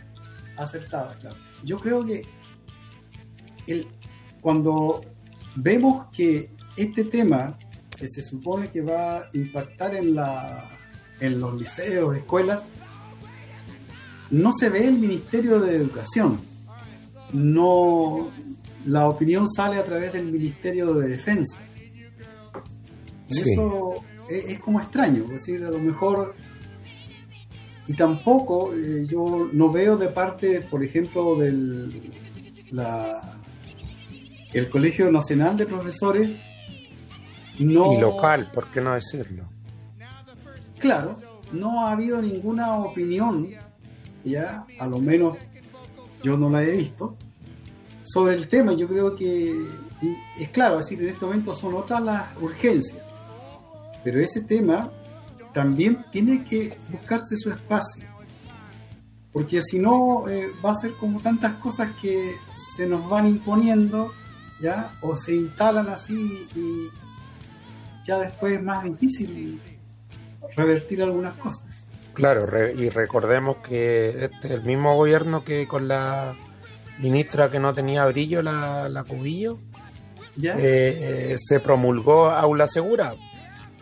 Acertada, 0.56 1.14
claro. 1.20 1.36
Yo 1.62 1.78
creo 1.78 2.04
que 2.04 2.22
el, 3.66 3.86
cuando 4.40 5.02
vemos 5.54 6.06
que 6.12 6.50
este 6.76 7.04
tema 7.04 7.56
que 7.96 8.08
se 8.08 8.22
supone 8.22 8.70
que 8.70 8.82
va 8.82 9.18
a 9.18 9.28
impactar 9.34 9.94
en, 9.94 10.14
la, 10.14 10.64
en 11.20 11.38
los 11.38 11.54
liceos, 11.54 12.16
escuelas, 12.16 12.62
no 14.30 14.52
se 14.52 14.68
ve 14.68 14.88
el 14.88 14.98
Ministerio 14.98 15.60
de 15.60 15.76
Educación. 15.76 16.40
No, 17.32 18.30
la 18.84 19.08
opinión 19.08 19.48
sale 19.48 19.76
a 19.76 19.84
través 19.84 20.12
del 20.12 20.30
Ministerio 20.30 20.94
de 20.94 21.08
Defensa. 21.08 21.58
Eso 23.28 23.96
es, 24.28 24.58
como 24.60 24.80
extraño, 24.80 25.24
es 25.24 25.30
decir, 25.30 25.64
a 25.64 25.70
lo 25.70 25.78
mejor... 25.78 26.34
Y 27.86 27.94
tampoco 27.94 28.72
eh, 28.72 29.06
yo 29.06 29.50
no 29.52 29.70
veo 29.70 29.98
de 29.98 30.08
parte, 30.08 30.62
por 30.62 30.82
ejemplo, 30.82 31.36
del 31.36 32.10
la, 32.70 33.38
el 34.54 34.70
Colegio 34.70 35.12
Nacional 35.12 35.58
de 35.58 35.66
Profesores 35.66 36.30
no... 37.58 37.92
Y 37.92 38.00
local, 38.00 38.48
¿por 38.52 38.66
qué 38.68 38.80
no 38.80 38.94
decirlo? 38.94 39.44
Claro, 40.78 41.16
no 41.52 41.86
ha 41.86 41.92
habido 41.92 42.20
ninguna 42.20 42.78
opinión, 42.78 43.48
ya, 44.24 44.66
a 44.78 44.86
lo 44.86 44.98
menos 44.98 45.38
yo 46.22 46.36
no 46.36 46.50
la 46.50 46.62
he 46.62 46.72
visto, 46.72 47.16
sobre 48.04 48.34
el 48.34 48.48
tema. 48.48 48.74
Yo 48.74 48.86
creo 48.86 49.16
que 49.16 49.52
es 50.38 50.48
claro, 50.50 50.78
es 50.78 50.86
decir, 50.86 51.02
en 51.02 51.14
este 51.14 51.24
momento 51.24 51.54
son 51.54 51.74
otras 51.74 52.02
las 52.02 52.36
urgencias, 52.40 53.02
pero 54.04 54.20
ese 54.20 54.42
tema 54.42 54.90
también 55.52 56.04
tiene 56.10 56.44
que 56.44 56.76
buscarse 56.90 57.36
su 57.36 57.50
espacio, 57.50 58.04
porque 59.32 59.62
si 59.62 59.78
no 59.78 60.28
eh, 60.28 60.48
va 60.64 60.72
a 60.72 60.74
ser 60.74 60.92
como 60.92 61.20
tantas 61.20 61.54
cosas 61.54 61.90
que 62.00 62.34
se 62.76 62.86
nos 62.86 63.08
van 63.08 63.26
imponiendo, 63.26 64.12
¿ya? 64.60 64.90
O 65.00 65.16
se 65.16 65.34
instalan 65.34 65.88
así 65.88 66.48
y 66.54 66.88
ya 68.06 68.18
después 68.18 68.54
es 68.54 68.62
más 68.62 68.84
difícil 68.84 69.60
revertir 70.56 71.02
algunas 71.02 71.36
cosas. 71.38 71.66
Claro, 72.12 72.46
y 72.70 72.90
recordemos 72.90 73.56
que 73.56 74.24
este 74.24 74.46
es 74.46 74.50
el 74.52 74.62
mismo 74.62 74.94
gobierno 74.94 75.44
que 75.44 75.66
con 75.66 75.88
la 75.88 76.36
ministra 76.98 77.50
que 77.50 77.58
no 77.58 77.74
tenía 77.74 78.06
brillo, 78.06 78.42
la, 78.42 78.88
la 78.88 79.04
Cubillo, 79.04 79.58
¿Ya? 80.36 80.56
Eh, 80.58 81.32
eh, 81.32 81.36
se 81.38 81.60
promulgó 81.60 82.30
aula 82.30 82.66
segura. 82.66 83.14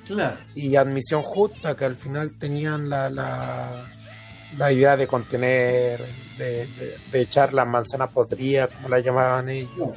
Claro. 0.07 0.37
Y 0.55 0.77
admisión 0.77 1.23
justa, 1.23 1.77
que 1.77 1.85
al 1.85 1.97
final 1.97 2.37
tenían 2.39 2.89
la, 2.91 3.09
la, 3.09 3.87
la 4.59 4.73
idea 4.73 4.97
de 4.97 5.07
contener, 5.07 6.05
de, 6.39 6.69
echar 7.13 7.55
las 7.55 7.67
manzanas 7.67 8.11
podridas, 8.11 8.71
como 8.71 8.89
la 8.89 9.01
llamaban 9.01 9.49
ellos. 9.49 9.97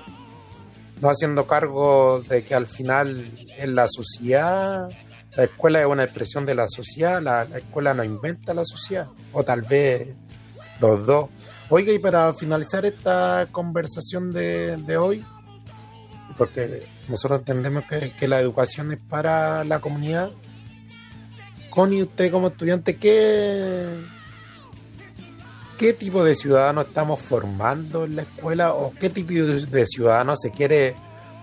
No 1.02 1.10
haciendo 1.10 1.46
cargo 1.46 2.22
de 2.22 2.44
que 2.46 2.56
al 2.56 2.68
final 2.68 3.32
en 3.58 3.76
la 3.76 3.88
sociedad, 3.88 4.90
la 5.36 5.44
escuela 5.44 5.82
es 5.82 5.88
una 5.88 6.06
expresión 6.06 6.46
de 6.46 6.56
la 6.56 6.68
sociedad, 6.70 7.22
la 7.22 7.44
escuela 7.44 7.94
no 7.94 8.04
inventa 8.04 8.54
la 8.54 8.64
sociedad, 8.64 9.08
o 9.34 9.44
tal 9.44 9.62
vez 9.64 10.16
los 10.80 11.06
dos. 11.06 11.30
Oiga, 11.70 11.92
y 11.92 11.98
para 11.98 12.32
finalizar 12.36 12.86
esta 12.86 13.48
conversación 13.52 14.32
de, 14.32 14.98
hoy, 14.98 15.26
porque 16.38 16.88
nosotros 17.10 17.40
entendemos 17.40 17.84
que, 17.86 18.28
la 18.28 18.40
educación 18.40 18.92
es 18.92 19.00
para 19.00 19.64
la 19.64 19.80
comunidad, 19.80 20.30
Connie, 21.72 22.04
usted 22.04 22.32
como 22.32 22.50
estudiante, 22.50 22.98
¿qué, 22.98 24.00
¿qué 25.80 25.94
tipo 25.94 26.24
de 26.24 26.36
ciudadano 26.36 26.82
estamos 26.82 27.20
formando 27.20 28.06
en 28.06 28.18
la 28.18 28.22
escuela 28.22 28.74
o 28.76 28.94
qué 28.94 29.10
tipo 29.10 29.34
de 29.34 29.88
ciudadano 29.88 30.36
se 30.38 30.52
quiere 30.52 30.96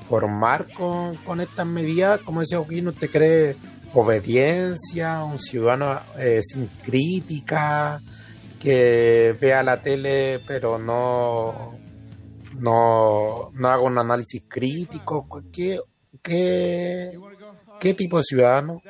formar 0.09 0.69
con, 0.73 1.41
estas 1.41 1.67
medidas? 1.67 2.21
Como 2.21 2.41
decía 2.41 2.59
Joaquín, 2.59 2.87
¿usted 2.87 3.11
cree 3.11 3.57
obediencia, 3.93 5.25
un 5.25 5.41
ciudadano 5.41 6.01
eh, 6.17 6.43
sin 6.45 6.69
crítica? 6.69 8.01
Que 8.63 9.35
vea 9.41 9.63
la 9.63 9.83
tele 9.83 10.41
pero 10.47 10.79
no, 10.79 11.77
no, 12.59 13.51
no 13.53 13.69
haga 13.69 13.83
un 13.83 13.99
análisis 13.99 14.43
crítico. 14.49 15.27
¿Qué, 15.53 15.81
qué, 16.23 17.19
qué 17.81 17.95
tipo 17.95 18.19
de 18.19 18.23
ciudadano? 18.23 18.81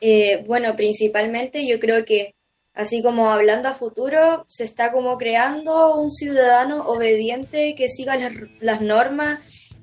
Eh, 0.00 0.44
bueno, 0.46 0.76
principalmente 0.76 1.66
yo 1.66 1.80
creo 1.80 2.04
que 2.04 2.34
así 2.74 3.02
como 3.02 3.30
hablando 3.30 3.68
a 3.68 3.74
futuro, 3.74 4.44
se 4.48 4.64
está 4.64 4.92
como 4.92 5.18
creando 5.18 5.96
un 5.96 6.10
ciudadano 6.10 6.84
obediente 6.84 7.74
que 7.76 7.88
siga 7.88 8.16
las, 8.16 8.34
las 8.60 8.80
normas, 8.82 9.40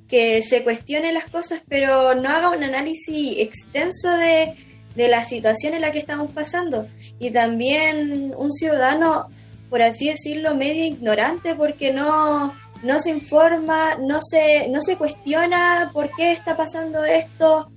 que 0.07 0.41
se 0.43 0.63
cuestione 0.63 1.13
las 1.13 1.25
cosas, 1.25 1.63
pero 1.67 2.15
no 2.15 2.29
haga 2.29 2.49
un 2.49 2.63
análisis 2.63 3.39
extenso 3.39 4.09
de 4.17 4.53
de 4.95 5.07
la 5.07 5.23
situación 5.23 5.73
en 5.73 5.81
la 5.81 5.91
que 5.91 5.99
estamos 5.99 6.31
pasando 6.31 6.87
y 7.19 7.31
también 7.31 8.33
un 8.35 8.51
ciudadano, 8.51 9.29
por 9.69 9.81
así 9.81 10.09
decirlo, 10.09 10.55
medio 10.55 10.85
ignorante 10.85 11.55
porque 11.55 11.93
no, 11.93 12.53
no 12.83 12.99
se 12.99 13.11
informa, 13.11 13.95
no 13.95 14.19
se, 14.21 14.67
no 14.69 14.81
se 14.81 14.97
cuestiona 14.97 15.91
por 15.93 16.13
qué 16.15 16.31
está 16.31 16.57
pasando 16.57 17.03
esto, 17.05 17.71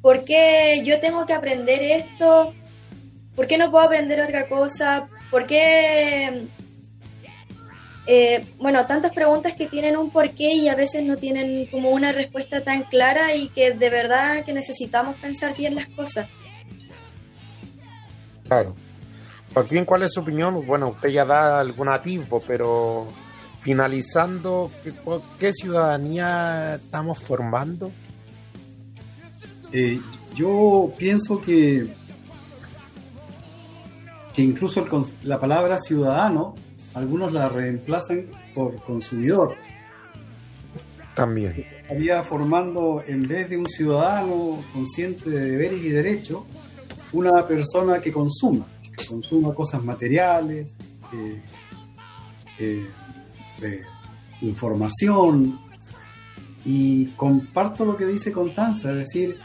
por 0.00 0.24
qué 0.24 0.82
yo 0.84 1.00
tengo 1.00 1.26
que 1.26 1.32
aprender 1.32 1.82
esto, 1.82 2.54
por 3.34 3.46
qué 3.46 3.58
no 3.58 3.70
puedo 3.70 3.84
aprender 3.84 4.20
otra 4.20 4.48
cosa, 4.48 5.08
por 5.30 5.46
qué... 5.46 6.46
Eh, 8.06 8.44
bueno, 8.58 8.86
tantas 8.86 9.12
preguntas 9.12 9.54
que 9.54 9.66
tienen 9.66 9.96
un 9.96 10.10
porqué 10.10 10.52
y 10.52 10.68
a 10.68 10.74
veces 10.74 11.04
no 11.04 11.16
tienen 11.16 11.66
como 11.66 11.90
una 11.90 12.10
respuesta 12.10 12.62
tan 12.62 12.82
clara 12.82 13.36
y 13.36 13.48
que 13.50 13.72
de 13.72 13.90
verdad 13.90 14.44
que 14.44 14.52
necesitamos 14.52 15.16
pensar 15.16 15.54
bien 15.56 15.76
las 15.76 15.86
cosas. 15.86 16.28
Claro. 18.50 18.74
Joaquín, 19.54 19.84
¿cuál 19.84 20.02
es 20.02 20.12
su 20.12 20.22
opinión? 20.22 20.66
Bueno, 20.66 20.88
usted 20.88 21.10
ya 21.10 21.24
da 21.24 21.60
algún 21.60 21.88
atisbo, 21.88 22.42
pero 22.44 23.06
finalizando, 23.60 24.72
¿qué, 25.38 25.52
ciudadanía 25.52 26.74
estamos 26.74 27.20
formando? 27.20 27.92
Eh, 29.72 30.00
yo 30.34 30.90
pienso 30.98 31.40
que, 31.40 31.86
que 34.34 34.42
incluso 34.42 34.84
la 35.22 35.38
palabra 35.38 35.78
ciudadano, 35.78 36.56
algunos 36.94 37.32
la 37.32 37.48
reemplazan 37.48 38.26
por 38.52 38.82
consumidor. 38.82 39.54
También. 41.14 41.54
Estaría 41.82 42.24
formando, 42.24 43.04
en 43.06 43.28
vez 43.28 43.48
de 43.48 43.58
un 43.58 43.68
ciudadano 43.68 44.58
consciente 44.72 45.30
de 45.30 45.52
deberes 45.52 45.84
y 45.84 45.90
derechos, 45.90 46.42
una 47.12 47.46
persona 47.46 48.00
que 48.00 48.12
consuma, 48.12 48.66
que 48.96 49.06
consuma 49.06 49.54
cosas 49.54 49.82
materiales, 49.82 50.74
información. 54.42 55.58
Y 56.64 57.06
comparto 57.16 57.84
lo 57.84 57.96
que 57.96 58.06
dice 58.06 58.32
Constanza, 58.32 58.90
es 58.90 58.98
decir, 58.98 59.38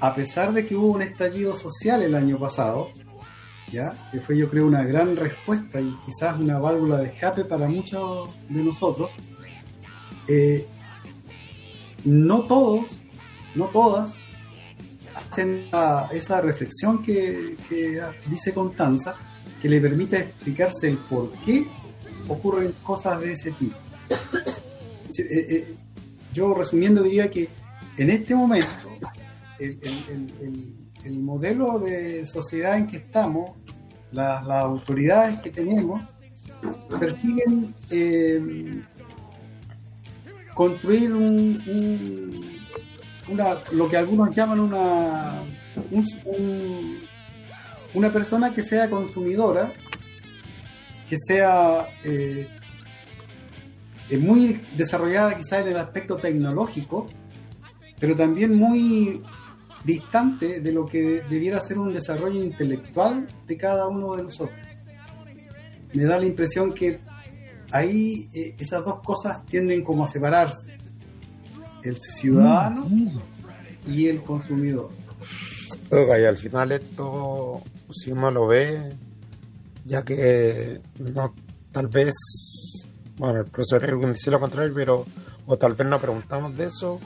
a 0.00 0.14
pesar 0.14 0.52
de 0.52 0.66
que 0.66 0.74
hubo 0.74 0.88
un 0.88 1.02
estallido 1.02 1.54
social 1.56 2.02
el 2.02 2.14
año 2.14 2.38
pasado, 2.38 2.90
¿ya? 3.70 3.94
que 4.10 4.20
fue 4.20 4.36
yo 4.36 4.50
creo 4.50 4.66
una 4.66 4.82
gran 4.82 5.14
respuesta 5.16 5.80
y 5.80 5.94
quizás 6.04 6.40
una 6.40 6.58
válvula 6.58 6.98
de 6.98 7.06
escape 7.06 7.44
para 7.44 7.68
muchos 7.68 8.30
de 8.48 8.64
nosotros, 8.64 9.10
eh, 10.26 10.66
no 12.04 12.42
todos, 12.42 13.00
no 13.54 13.66
todas 13.66 14.14
esa, 16.12 16.40
reflexión 16.40 17.02
que, 17.02 17.56
dice 18.28 18.52
Constanza, 18.52 19.14
que 19.60 19.68
le 19.68 19.80
permite 19.80 20.18
explicarse 20.18 20.88
el 20.88 20.96
por 20.96 21.30
qué 21.44 21.66
ocurren 22.28 22.72
cosas 22.82 23.20
de 23.20 23.32
ese 23.32 23.50
tipo. 23.52 23.76
Eh, 25.18 25.46
eh, 25.50 25.74
yo 26.32 26.54
resumiendo 26.54 27.02
diría 27.02 27.30
que 27.30 27.48
en 27.96 28.10
este 28.10 28.34
momento 28.34 28.68
el, 29.58 29.78
el, 31.04 31.18
modelo 31.18 31.78
de 31.78 32.24
sociedad 32.24 32.78
en 32.78 32.86
que 32.86 32.98
estamos, 32.98 33.50
las, 34.12 34.48
autoridades 34.48 35.40
que 35.40 35.50
tenemos, 35.50 36.02
persiguen 36.98 37.74
eh, 37.90 38.82
construir 40.54 41.12
un, 41.12 42.59
una, 43.30 43.58
lo 43.72 43.88
que 43.88 43.96
algunos 43.96 44.34
llaman 44.34 44.60
una, 44.60 45.42
una 47.94 48.10
persona 48.10 48.52
que 48.52 48.62
sea 48.62 48.90
consumidora, 48.90 49.72
que 51.08 51.16
sea 51.18 51.88
eh, 52.04 52.48
muy 54.18 54.60
desarrollada 54.76 55.36
quizá 55.36 55.60
en 55.60 55.68
el 55.68 55.76
aspecto 55.76 56.16
tecnológico, 56.16 57.06
pero 57.98 58.16
también 58.16 58.56
muy 58.56 59.22
distante 59.84 60.60
de 60.60 60.72
lo 60.72 60.86
que 60.86 61.22
debiera 61.28 61.60
ser 61.60 61.78
un 61.78 61.92
desarrollo 61.92 62.42
intelectual 62.42 63.26
de 63.46 63.56
cada 63.56 63.88
uno 63.88 64.16
de 64.16 64.24
nosotros. 64.24 64.58
Me 65.92 66.04
da 66.04 66.18
la 66.18 66.26
impresión 66.26 66.72
que 66.72 66.98
ahí 67.72 68.28
eh, 68.32 68.54
esas 68.58 68.84
dos 68.84 69.00
cosas 69.02 69.44
tienden 69.46 69.82
como 69.82 70.04
a 70.04 70.06
separarse. 70.06 70.79
El 71.82 71.96
ciudadano 72.00 72.86
y 73.86 74.08
el 74.08 74.22
consumidor. 74.22 74.90
y 75.90 76.24
al 76.24 76.36
final 76.36 76.72
esto, 76.72 77.62
si 77.90 78.12
uno 78.12 78.30
lo 78.30 78.46
ve, 78.46 78.96
ya 79.84 80.02
que 80.02 80.80
no, 80.98 81.34
tal 81.72 81.88
vez, 81.88 82.14
bueno, 83.16 83.40
el 83.40 83.46
profesor 83.46 83.84
Erwin 83.84 84.12
dice 84.12 84.30
lo 84.30 84.40
contrario, 84.40 84.72
pero, 84.74 85.06
o 85.46 85.56
tal 85.56 85.74
vez 85.74 85.86
no 85.86 86.00
preguntamos 86.00 86.56
de 86.56 86.66
eso, 86.66 87.00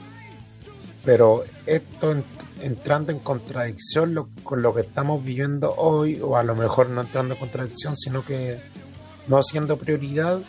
pero 1.03 1.43
esto 1.65 2.15
entrando 2.61 3.11
en 3.11 3.19
contradicción 3.19 4.29
con 4.43 4.61
lo 4.61 4.73
que 4.73 4.81
estamos 4.81 5.23
viviendo 5.23 5.73
hoy, 5.75 6.19
o 6.21 6.35
a 6.35 6.43
lo 6.43 6.55
mejor 6.55 6.89
no 6.89 7.01
entrando 7.01 7.35
en 7.35 7.39
contradicción, 7.39 7.95
sino 7.95 8.25
que 8.25 8.57
no 9.27 9.41
siendo 9.41 9.77
prioridad, 9.77 10.41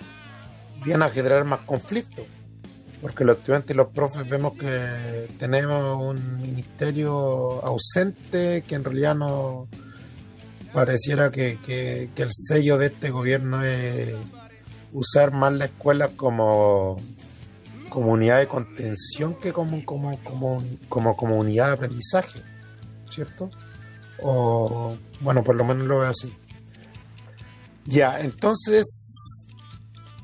viene 0.85 1.05
a 1.05 1.11
generar 1.11 1.45
más 1.45 1.61
conflictos. 1.61 2.25
Porque 3.07 3.25
los 3.25 3.39
estudiantes 3.39 3.71
y 3.71 3.77
los 3.77 3.87
profes 3.93 4.29
vemos 4.29 4.55
que 4.55 5.29
tenemos 5.39 5.97
un 5.97 6.43
ministerio 6.43 7.65
ausente 7.65 8.65
que 8.67 8.75
en 8.75 8.83
realidad 8.83 9.15
no 9.15 9.69
pareciera 10.73 11.31
que, 11.31 12.11
el 12.17 12.29
sello 12.33 12.77
de 12.77 12.87
este 12.87 13.11
gobierno 13.11 13.63
es 13.63 14.13
usar 14.93 15.33
más 15.33 15.53
la 15.53 15.67
escuela 15.67 16.09
como 16.17 16.97
comunidad 17.91 18.41
de 18.41 18.49
contención 18.49 19.37
que 19.37 19.53
como, 19.53 19.85
como, 19.85 20.19
como, 20.25 20.61
como 20.89 21.17
comunidad 21.17 21.69
de 21.69 21.73
aprendizaje, 21.75 22.41
¿cierto? 23.09 23.53
O, 24.21 24.97
bueno, 25.21 25.45
por 25.45 25.55
lo 25.55 25.65
menos 25.65 25.87
lo 25.87 26.01
veo 26.01 26.09
así. 26.09 26.37
Ya, 27.85 28.19
entonces 28.19 28.85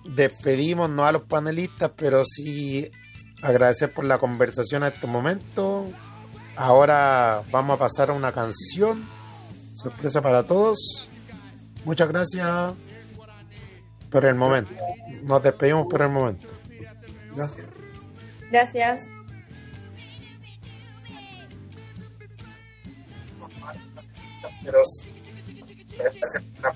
despedimos 0.05 0.91
no 0.91 1.05
a 1.05 1.13
los 1.13 1.23
panelistas, 1.23 1.93
pero 1.97 2.25
sí 2.25 2.91
agradecer 3.43 3.93
por 3.93 4.05
la 4.05 4.19
conversación 4.19 4.83
a 4.83 4.89
este 4.89 5.07
momento. 5.07 5.87
Ahora 6.57 7.43
vamos 7.51 7.77
a 7.77 7.79
pasar 7.79 8.11
a 8.11 8.13
una 8.13 8.33
canción, 8.33 9.09
sorpresa 9.75 10.21
para 10.23 10.45
todos. 10.45 11.09
Muchas 11.85 12.09
gracias 12.09 12.75
por 14.11 14.25
el 14.25 14.35
momento. 14.35 14.73
Nos 15.23 15.43
despedimos 15.43 15.87
por 15.89 16.03
el 16.03 16.11
momento. 16.11 16.47
Gracias. 17.35 17.67
Gracias. 18.51 19.09
Pero 24.65 24.85
sí, 24.85 25.09
gracias 25.99 26.43
por 26.55 26.63
la 26.63 26.73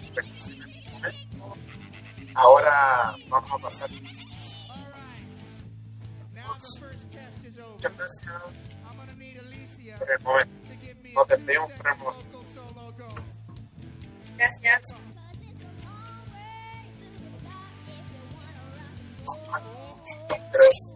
Ahora 2.36 3.16
vamos 3.28 3.50
a 3.50 3.58
pasar. 3.58 3.90
Gracias 7.80 8.42
por 9.98 10.10
el 10.10 10.20
momento. 10.20 10.52
Nos 11.14 11.28
despedimos 11.28 11.72
por 11.72 11.88
el 11.88 11.96
momento. 11.96 12.44
Gracias. 14.36 14.96
Ahora 20.28 20.95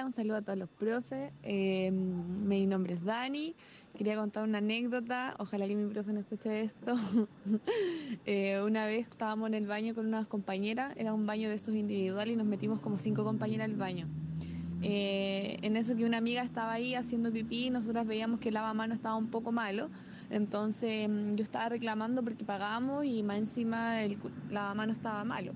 un 0.00 0.12
saludo 0.12 0.36
a 0.36 0.42
todos 0.42 0.58
los 0.58 0.70
profes. 0.70 1.30
Eh, 1.42 1.90
mi 1.90 2.66
nombre 2.66 2.94
es 2.94 3.04
Dani. 3.04 3.54
Quería 3.96 4.16
contar 4.16 4.42
una 4.44 4.58
anécdota. 4.58 5.34
Ojalá 5.38 5.68
que 5.68 5.76
mi 5.76 5.92
profe 5.92 6.12
no 6.14 6.20
escuche 6.20 6.62
esto. 6.62 6.94
Eh, 8.24 8.62
una 8.62 8.86
vez 8.86 9.08
estábamos 9.08 9.48
en 9.48 9.54
el 9.54 9.66
baño 9.66 9.94
con 9.94 10.06
unas 10.06 10.26
compañeras. 10.26 10.94
Era 10.96 11.12
un 11.12 11.26
baño 11.26 11.48
de 11.48 11.56
esos 11.56 11.74
individuales 11.74 12.34
y 12.34 12.36
nos 12.36 12.46
metimos 12.46 12.80
como 12.80 12.96
cinco 12.96 13.24
compañeras 13.24 13.68
al 13.68 13.76
baño. 13.76 14.06
Eh, 14.80 15.58
en 15.62 15.76
eso 15.76 15.94
que 15.96 16.04
una 16.04 16.18
amiga 16.18 16.42
estaba 16.42 16.72
ahí 16.72 16.94
haciendo 16.94 17.30
pipí, 17.30 17.70
nosotras 17.70 18.06
veíamos 18.06 18.40
que 18.40 18.48
el 18.48 18.54
lavamanos 18.54 18.96
estaba 18.96 19.16
un 19.16 19.28
poco 19.28 19.52
malo. 19.52 19.90
Entonces 20.30 21.08
mm, 21.08 21.34
yo 21.34 21.42
estaba 21.42 21.68
reclamando 21.68 22.22
porque 22.22 22.44
pagamos 22.44 23.04
y 23.04 23.22
más 23.22 23.38
encima 23.38 24.02
el 24.02 24.18
lavamanos 24.50 24.96
estaba 24.96 25.24
malo 25.24 25.52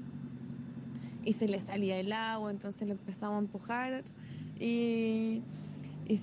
y 1.27 1.33
se 1.33 1.49
le 1.49 1.61
salía 1.61 1.99
el 1.99 2.13
agua, 2.13 2.51
entonces 2.51 2.87
le 2.87 2.93
empezamos 2.93 3.37
a 3.37 3.39
empujar 3.41 4.05
y, 4.59 5.43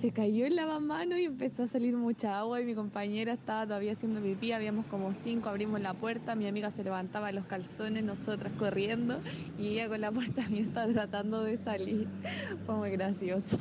se 0.00 0.10
cayó 0.10 0.46
el 0.46 0.56
lavamanos 0.56 1.18
y 1.18 1.24
empezó 1.24 1.64
a 1.64 1.68
salir 1.68 1.94
mucha 1.94 2.38
agua 2.38 2.60
y 2.60 2.64
mi 2.64 2.74
compañera 2.74 3.34
estaba 3.34 3.66
todavía 3.66 3.92
haciendo 3.92 4.20
pipí, 4.20 4.52
habíamos 4.52 4.86
como 4.86 5.12
cinco, 5.12 5.50
abrimos 5.50 5.80
la 5.80 5.92
puerta, 5.92 6.34
mi 6.34 6.46
amiga 6.46 6.70
se 6.70 6.84
levantaba 6.84 7.32
los 7.32 7.44
calzones, 7.44 8.02
nosotras 8.02 8.52
corriendo 8.58 9.20
y 9.58 9.68
ella 9.68 9.88
con 9.88 10.00
la 10.00 10.10
puerta 10.10 10.42
abierta 10.46 10.86
tratando 10.88 11.44
de 11.44 11.58
salir. 11.58 12.08
Fue 12.64 12.74
muy 12.76 12.90
gracioso. 12.90 13.58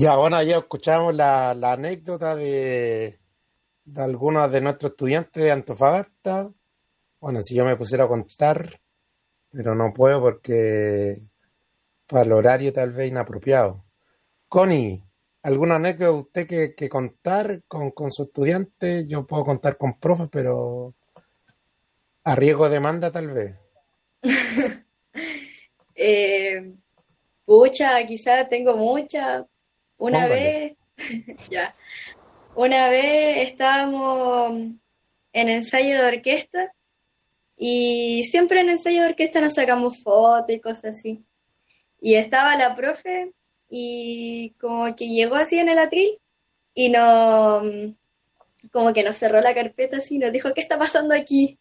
Ya, 0.00 0.14
bueno, 0.14 0.40
ya 0.44 0.58
escuchamos 0.58 1.12
la, 1.16 1.54
la 1.54 1.72
anécdota 1.72 2.36
de, 2.36 3.18
de 3.84 4.00
algunos 4.00 4.48
de 4.52 4.60
nuestros 4.60 4.92
estudiantes 4.92 5.42
de 5.42 5.50
Antofagasta. 5.50 6.52
Bueno, 7.18 7.42
si 7.42 7.56
yo 7.56 7.64
me 7.64 7.74
pusiera 7.74 8.04
a 8.04 8.08
contar, 8.08 8.80
pero 9.50 9.74
no 9.74 9.92
puedo 9.92 10.20
porque 10.20 11.16
para 12.06 12.22
el 12.22 12.30
horario 12.30 12.72
tal 12.72 12.92
vez 12.92 13.08
inapropiado. 13.10 13.86
Connie, 14.48 15.02
¿alguna 15.42 15.74
anécdota 15.76 16.12
usted 16.12 16.46
que, 16.46 16.74
que 16.76 16.88
contar 16.88 17.64
con, 17.66 17.90
con 17.90 18.12
su 18.12 18.22
estudiante? 18.22 19.04
Yo 19.08 19.26
puedo 19.26 19.44
contar 19.44 19.76
con 19.76 19.94
profes, 19.94 20.28
pero 20.30 20.94
a 22.22 22.36
riesgo 22.36 22.66
de 22.68 22.74
demanda 22.74 23.10
tal 23.10 23.28
vez. 23.32 23.56
Eh, 26.00 26.76
pucha, 27.44 28.06
quizás 28.06 28.48
tengo 28.48 28.76
muchas. 28.76 29.44
Una 29.98 30.22
Póngale. 30.22 30.76
vez, 30.96 31.46
ya, 31.50 31.74
una 32.54 32.88
vez 32.88 33.48
estábamos 33.48 34.52
en 35.32 35.48
ensayo 35.48 36.02
de 36.02 36.08
orquesta 36.08 36.72
y 37.56 38.24
siempre 38.24 38.60
en 38.60 38.70
ensayo 38.70 39.02
de 39.02 39.08
orquesta 39.08 39.40
nos 39.40 39.54
sacamos 39.54 40.02
fotos 40.02 40.54
y 40.54 40.60
cosas 40.60 40.96
así. 40.96 41.24
Y 42.00 42.14
estaba 42.14 42.56
la 42.56 42.74
profe 42.74 43.32
y 43.68 44.54
como 44.60 44.94
que 44.94 45.08
llegó 45.08 45.34
así 45.34 45.58
en 45.58 45.68
el 45.68 45.78
atril 45.78 46.18
y 46.74 46.90
no, 46.90 47.62
como 48.70 48.92
que 48.92 49.02
nos 49.02 49.16
cerró 49.16 49.40
la 49.40 49.54
carpeta 49.54 49.98
así 49.98 50.16
y 50.16 50.18
nos 50.18 50.32
dijo, 50.32 50.52
¿qué 50.54 50.60
está 50.60 50.78
pasando 50.78 51.14
aquí? 51.14 51.58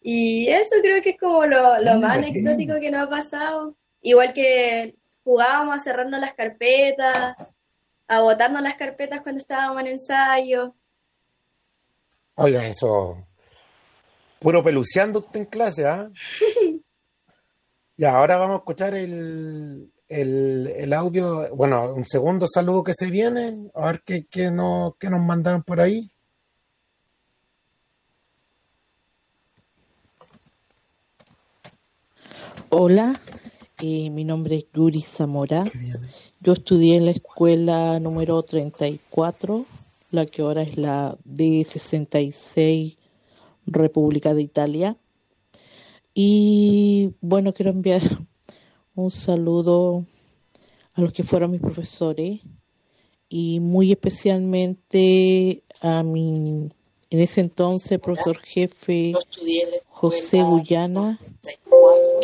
Y 0.00 0.48
eso 0.48 0.76
creo 0.80 1.02
que 1.02 1.10
es 1.10 1.18
como 1.18 1.44
lo, 1.44 1.80
lo 1.80 1.98
más 1.98 2.18
anecdótico 2.18 2.74
que 2.80 2.90
nos 2.90 3.06
ha 3.06 3.10
pasado. 3.10 3.76
Igual 4.00 4.32
que 4.32 4.94
jugábamos 5.28 5.76
a 5.76 5.80
cerrarnos 5.80 6.18
las 6.22 6.32
carpetas, 6.32 7.36
a 8.08 8.20
botarnos 8.22 8.62
las 8.62 8.76
carpetas 8.76 9.20
cuando 9.20 9.38
estábamos 9.42 9.78
en 9.82 9.88
ensayo. 9.88 10.74
Oiga, 12.36 12.66
eso. 12.66 13.26
Puro 14.38 14.64
peluceando 14.64 15.18
usted 15.18 15.40
en 15.40 15.46
clase, 15.46 15.86
¿ah? 15.86 16.10
Ya, 17.98 18.16
ahora 18.16 18.38
vamos 18.38 18.54
a 18.54 18.58
escuchar 18.60 18.94
el, 18.94 19.92
el, 20.08 20.72
el 20.74 20.92
audio. 20.94 21.54
Bueno, 21.54 21.92
un 21.92 22.06
segundo 22.06 22.46
saludo 22.46 22.84
que 22.84 22.92
se 22.94 23.10
viene. 23.10 23.70
A 23.74 23.86
ver 23.86 24.02
qué, 24.06 24.24
qué, 24.30 24.50
no, 24.50 24.96
qué 24.98 25.10
nos 25.10 25.20
mandaron 25.20 25.62
por 25.62 25.80
ahí. 25.80 26.08
Hola, 32.70 33.18
eh, 33.82 34.10
mi 34.10 34.24
nombre 34.24 34.56
es 34.56 34.64
Yuri 34.74 35.02
Zamora. 35.02 35.64
Yo 36.40 36.52
estudié 36.52 36.96
en 36.96 37.04
la 37.04 37.12
escuela 37.12 37.98
número 38.00 38.42
34, 38.42 39.64
la 40.10 40.26
que 40.26 40.42
ahora 40.42 40.62
es 40.62 40.76
la 40.76 41.16
D66 41.24 42.96
República 43.66 44.34
de 44.34 44.42
Italia. 44.42 44.96
Y 46.12 47.12
bueno, 47.20 47.54
quiero 47.54 47.70
enviar 47.70 48.02
un 48.94 49.10
saludo 49.10 50.04
a 50.94 51.00
los 51.00 51.12
que 51.12 51.22
fueron 51.22 51.52
mis 51.52 51.60
profesores 51.60 52.40
y 53.28 53.60
muy 53.60 53.92
especialmente 53.92 55.62
a 55.80 56.02
mi, 56.02 56.70
en 57.10 57.20
ese 57.20 57.40
entonces, 57.40 58.00
profesor 58.00 58.38
jefe 58.38 59.12
José 59.88 60.42
Guyana, 60.42 61.20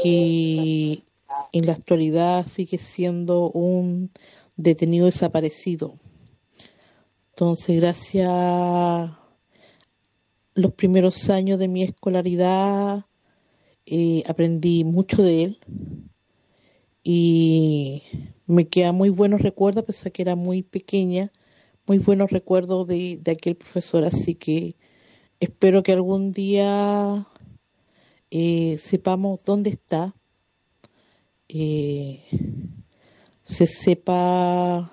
que 0.02 1.02
en 1.52 1.66
la 1.66 1.73
actualidad 1.73 2.47
sigue 2.47 2.78
siendo 2.78 3.51
un 3.51 4.11
detenido 4.56 5.06
desaparecido. 5.06 5.94
Entonces, 7.31 7.77
gracias 7.81 8.28
a 8.31 9.19
los 10.55 10.73
primeros 10.74 11.31
años 11.31 11.59
de 11.59 11.69
mi 11.69 11.82
escolaridad, 11.82 13.06
eh, 13.86 14.23
aprendí 14.27 14.85
mucho 14.85 15.23
de 15.23 15.43
él 15.44 15.59
y 17.02 18.02
me 18.47 18.69
quedan 18.69 18.94
muy 18.94 19.11
buenos 19.11 19.43
recuerdos, 19.43 20.06
a 20.06 20.11
que 20.11 20.23
era 20.23 20.36
muy 20.36 20.62
pequeña, 20.62 21.32
muy 21.86 21.98
buenos 21.98 22.31
recuerdos 22.31 22.86
de, 22.86 23.19
de 23.20 23.32
aquel 23.32 23.56
profesor, 23.56 24.05
así 24.05 24.35
que 24.36 24.77
espero 25.40 25.82
que 25.82 25.93
algún 25.93 26.32
día 26.32 27.27
eh, 28.31 28.78
sepamos 28.78 29.40
dónde 29.44 29.70
está, 29.70 30.15
eh, 31.48 32.22
se 33.44 33.66
sepa 33.66 34.92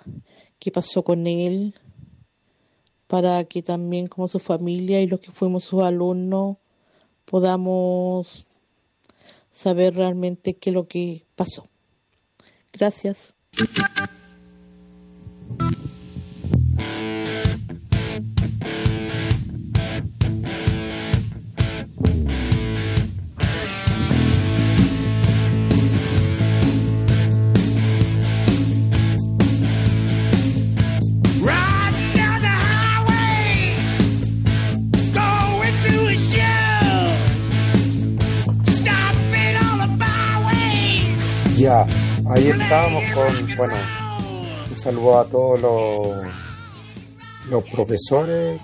qué 0.59 0.71
pasó 0.71 1.03
con 1.03 1.27
él, 1.27 1.75
para 3.07 3.43
que 3.43 3.61
también 3.61 4.07
como 4.07 4.27
su 4.27 4.39
familia 4.39 5.01
y 5.01 5.07
los 5.07 5.19
que 5.19 5.31
fuimos 5.31 5.65
sus 5.65 5.81
alumnos 5.81 6.57
podamos 7.25 8.45
saber 9.49 9.95
realmente 9.95 10.53
qué 10.53 10.69
es 10.69 10.73
lo 10.73 10.87
que 10.87 11.25
pasó. 11.35 11.63
Gracias. 12.71 13.35
Ya, 41.61 41.85
ahí 42.27 42.49
estábamos 42.49 43.03
con, 43.13 43.55
bueno, 43.55 43.75
un 44.67 44.75
saludo 44.75 45.19
a 45.19 45.25
todos 45.25 45.61
los, 45.61 46.25
los 47.51 47.63
profesores, 47.65 48.59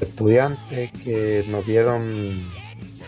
estudiantes 0.00 0.92
que 1.02 1.44
nos 1.48 1.66
vieron 1.66 2.08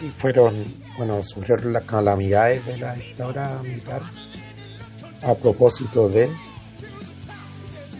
y 0.03 0.09
fueron, 0.19 0.65
bueno, 0.99 1.23
sufrieron 1.23 1.74
las 1.74 1.85
calamidades 1.85 2.66
de 2.66 2.78
la 2.78 2.95
dictadura 2.97 3.61
militar 3.62 4.03
a 5.23 5.35
propósito 5.35 6.09
de... 6.09 6.28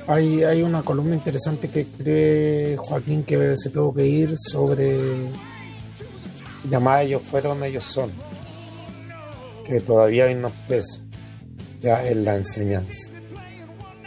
Hay, 0.09 0.43
hay 0.43 0.62
una 0.62 0.82
columna 0.82 1.15
interesante 1.15 1.69
que 1.69 1.87
cree 1.87 2.77
Joaquín 2.77 3.23
que 3.23 3.57
se 3.57 3.70
tuvo 3.70 3.95
que 3.95 4.05
ir 4.05 4.35
sobre 4.37 4.99
llamada 6.69 7.03
ellos 7.03 7.23
fueron, 7.23 7.62
ellos 7.65 7.85
son, 7.85 8.11
que 9.66 9.81
todavía 9.81 10.27
hoy 10.27 10.35
nos 10.35 10.53
pesa 10.69 10.99
ya 11.81 12.07
en 12.07 12.24
la 12.24 12.37
enseñanza. 12.37 13.12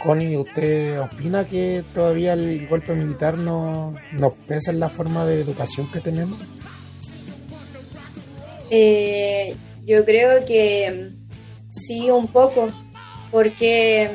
Connie, 0.02 0.36
¿usted 0.36 1.00
opina 1.00 1.46
que 1.46 1.82
todavía 1.94 2.34
el 2.34 2.66
golpe 2.68 2.94
militar 2.94 3.38
no 3.38 3.94
nos 4.12 4.32
pesa 4.46 4.70
en 4.70 4.80
la 4.80 4.90
forma 4.90 5.24
de 5.24 5.40
educación 5.40 5.90
que 5.90 6.00
tenemos? 6.00 6.38
Eh, 8.70 9.56
yo 9.84 10.04
creo 10.04 10.44
que 10.44 11.10
sí, 11.70 12.10
un 12.10 12.26
poco, 12.26 12.68
porque 13.30 14.10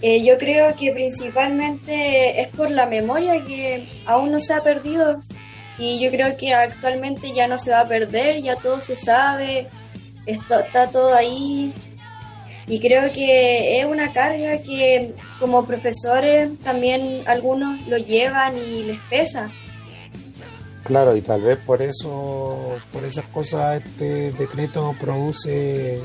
eh, 0.00 0.24
yo 0.24 0.38
creo 0.38 0.74
que 0.76 0.92
principalmente 0.92 2.40
es 2.40 2.48
por 2.48 2.70
la 2.70 2.86
memoria 2.86 3.44
que 3.44 3.86
aún 4.06 4.32
no 4.32 4.40
se 4.40 4.54
ha 4.54 4.62
perdido 4.62 5.22
y 5.78 6.00
yo 6.00 6.10
creo 6.10 6.36
que 6.36 6.54
actualmente 6.54 7.32
ya 7.32 7.48
no 7.48 7.58
se 7.58 7.70
va 7.70 7.80
a 7.80 7.88
perder, 7.88 8.42
ya 8.42 8.56
todo 8.56 8.80
se 8.80 8.96
sabe, 8.96 9.68
está, 10.26 10.60
está 10.60 10.90
todo 10.90 11.14
ahí 11.14 11.72
y 12.66 12.80
creo 12.80 13.12
que 13.12 13.80
es 13.80 13.84
una 13.84 14.12
carga 14.12 14.58
que 14.62 15.14
como 15.40 15.66
profesores 15.66 16.50
también 16.62 17.22
algunos 17.26 17.86
lo 17.88 17.98
llevan 17.98 18.56
y 18.56 18.84
les 18.84 18.98
pesa. 19.10 19.50
Claro, 20.84 21.16
y 21.16 21.20
tal 21.22 21.42
vez 21.42 21.58
por 21.58 21.80
eso, 21.80 22.76
por 22.92 23.04
esas 23.04 23.26
cosas 23.26 23.82
este 23.84 24.32
decreto 24.32 24.94
produce 25.00 26.00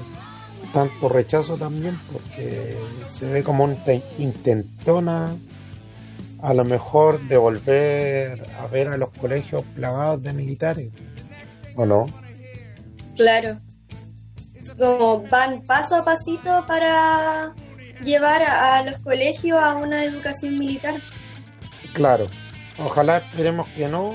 tanto 0.74 1.10
rechazo 1.10 1.58
también, 1.58 1.98
porque 2.12 2.78
se 3.10 3.26
ve 3.28 3.44
como 3.44 3.64
un 3.64 3.78
intentona 4.20 5.36
a 6.42 6.54
lo 6.54 6.66
mejor 6.66 7.20
de 7.22 7.38
volver 7.38 8.46
a 8.60 8.68
ver 8.68 8.88
a 8.90 8.98
los 8.98 9.10
colegios 9.10 9.66
plagados 9.76 10.22
de 10.24 10.34
militares, 10.34 10.90
¿o 11.76 11.86
no? 11.86 12.08
Claro. 13.16 13.60
Como 14.78 15.24
van 15.28 15.62
paso 15.62 15.96
a 15.96 16.06
pasito 16.06 16.66
para 16.68 17.54
llevar 18.04 18.44
a, 18.44 18.78
a 18.78 18.84
los 18.84 18.98
colegios 19.00 19.60
a 19.60 19.76
una 19.76 20.04
educación 20.04 20.58
militar. 20.60 20.96
Claro. 21.94 22.30
Ojalá 22.78 23.18
esperemos 23.18 23.68
que 23.70 23.88
no, 23.88 24.14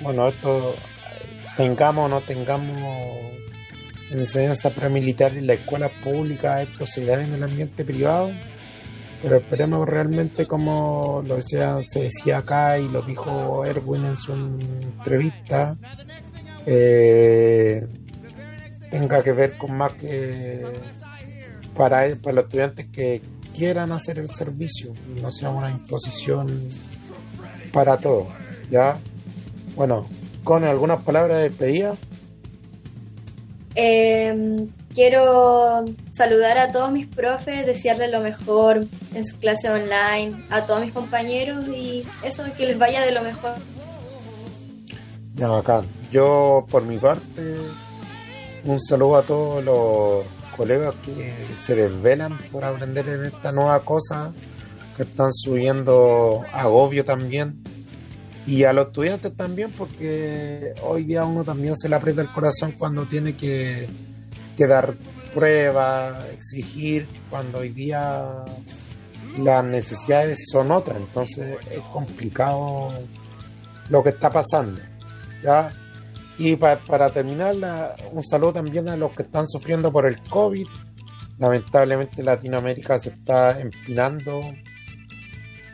bueno, 0.00 0.28
esto 0.28 0.76
tengamos 1.56 2.06
o 2.06 2.08
no 2.08 2.20
tengamos 2.20 3.32
enseñanza 4.10 4.70
premilitar 4.70 5.36
en 5.36 5.46
la 5.46 5.54
escuela 5.54 5.88
pública, 5.88 6.62
esto 6.62 6.86
se 6.86 7.04
da 7.04 7.22
en 7.22 7.34
el 7.34 7.42
ambiente 7.42 7.84
privado, 7.84 8.30
pero 9.22 9.36
esperemos 9.36 9.88
realmente 9.88 10.46
como 10.46 11.22
lo 11.24 11.40
se 11.40 12.00
decía 12.00 12.38
acá 12.38 12.78
y 12.78 12.88
lo 12.88 13.02
dijo 13.02 13.64
Erwin 13.64 14.04
en 14.04 14.16
su 14.16 14.32
entrevista, 14.32 15.76
eh, 16.66 17.86
tenga 18.90 19.22
que 19.22 19.32
ver 19.32 19.52
con 19.56 19.76
más 19.76 19.92
que 19.92 20.64
para, 21.76 22.14
para 22.16 22.34
los 22.34 22.44
estudiantes 22.44 22.86
que 22.92 23.22
quieran 23.54 23.92
hacer 23.92 24.18
el 24.18 24.30
servicio 24.30 24.92
no 25.20 25.30
sea 25.30 25.50
una 25.50 25.70
imposición 25.70 26.68
para 27.72 27.96
todos, 27.98 28.26
¿ya? 28.70 28.98
Bueno, 29.76 30.06
con 30.44 30.64
algunas 30.64 31.02
palabras 31.02 31.38
de 31.38 31.42
despedida. 31.44 31.94
Eh, 33.74 34.66
quiero 34.94 35.84
saludar 36.10 36.58
a 36.58 36.72
todos 36.72 36.92
mis 36.92 37.06
profes, 37.06 37.66
desearles 37.66 38.10
lo 38.10 38.20
mejor 38.20 38.86
en 39.14 39.24
su 39.24 39.38
clase 39.40 39.70
online, 39.70 40.44
a 40.50 40.64
todos 40.66 40.80
mis 40.80 40.92
compañeros 40.92 41.66
y 41.68 42.06
eso, 42.22 42.44
que 42.56 42.66
les 42.66 42.78
vaya 42.78 43.04
de 43.04 43.12
lo 43.12 43.22
mejor. 43.22 43.54
Ya, 45.34 45.48
bacán. 45.48 45.86
Yo, 46.10 46.66
por 46.70 46.82
mi 46.84 46.98
parte, 46.98 47.56
un 48.64 48.80
saludo 48.80 49.16
a 49.16 49.22
todos 49.22 49.64
los 49.64 50.24
colegas 50.56 50.94
que 51.04 51.34
se 51.56 51.74
desvelan 51.74 52.38
por 52.50 52.64
aprender 52.64 53.08
en 53.08 53.24
esta 53.24 53.50
nueva 53.52 53.80
cosa, 53.80 54.32
que 54.96 55.04
están 55.04 55.32
subiendo 55.32 56.42
agobio 56.52 57.04
también 57.04 57.62
y 58.46 58.64
a 58.64 58.72
los 58.72 58.88
estudiantes 58.88 59.34
también, 59.36 59.72
porque 59.72 60.74
hoy 60.82 61.04
día 61.04 61.24
uno 61.24 61.44
también 61.44 61.76
se 61.76 61.88
le 61.88 61.96
aprieta 61.96 62.20
el 62.20 62.28
corazón 62.28 62.72
cuando 62.76 63.04
tiene 63.04 63.36
que, 63.36 63.88
que 64.56 64.66
dar 64.66 64.94
pruebas, 65.34 66.18
exigir, 66.32 67.06
cuando 67.30 67.58
hoy 67.58 67.70
día 67.70 68.44
las 69.38 69.64
necesidades 69.64 70.38
son 70.50 70.70
otras, 70.70 70.98
entonces 70.98 71.56
es 71.70 71.80
complicado 71.92 72.92
lo 73.88 74.02
que 74.02 74.10
está 74.10 74.30
pasando. 74.30 74.80
¿ya? 75.42 75.70
Y 76.38 76.56
para 76.56 77.10
terminar, 77.10 77.96
un 78.10 78.24
saludo 78.24 78.54
también 78.54 78.88
a 78.88 78.96
los 78.96 79.12
que 79.12 79.22
están 79.22 79.46
sufriendo 79.46 79.92
por 79.92 80.06
el 80.06 80.20
COVID. 80.22 80.66
Lamentablemente 81.38 82.22
Latinoamérica 82.22 82.98
se 82.98 83.10
está 83.10 83.60
empinando. 83.60 84.40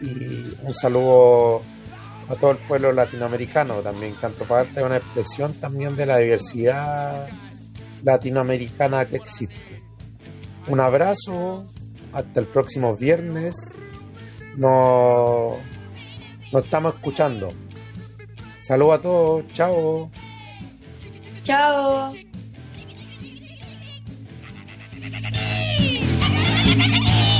Y 0.00 0.56
un 0.62 0.74
saludo 0.74 1.62
a 2.28 2.34
todo 2.34 2.52
el 2.52 2.58
pueblo 2.58 2.92
latinoamericano 2.92 3.76
también, 3.76 4.14
que 4.14 4.26
Antofagasta 4.26 4.80
es 4.80 4.86
una 4.86 4.96
expresión 4.98 5.54
también 5.54 5.96
de 5.96 6.06
la 6.06 6.18
diversidad 6.18 7.26
latinoamericana 8.02 9.04
que 9.06 9.16
existe. 9.16 9.82
Un 10.66 10.80
abrazo, 10.80 11.64
hasta 12.12 12.40
el 12.40 12.46
próximo 12.46 12.96
viernes. 12.96 13.56
Nos, 14.56 15.54
nos 16.52 16.64
estamos 16.64 16.94
escuchando. 16.94 17.50
Saludos 18.60 18.98
a 18.98 19.02
todos, 19.02 19.44
chao. 19.54 20.10
Chao. 21.42 22.12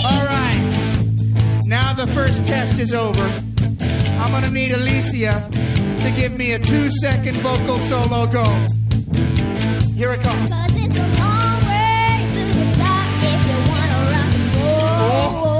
All 0.05 0.25
right. 0.25 1.63
Now 1.67 1.93
the 1.93 2.07
first 2.15 2.47
test 2.47 2.79
is 2.79 2.95
over. 2.95 3.27
I'm 4.21 4.33
gonna 4.33 4.51
need 4.51 4.73
Alicia 4.73 5.49
to 5.51 6.11
give 6.17 6.37
me 6.39 6.53
a 6.53 6.59
two 6.59 6.89
second 7.01 7.37
vocal 7.39 7.81
solo 7.81 8.27
go. 8.27 8.78
Here 9.99 10.13
it 10.13 10.21
comes. 10.21 10.49
Oh. 14.61 15.57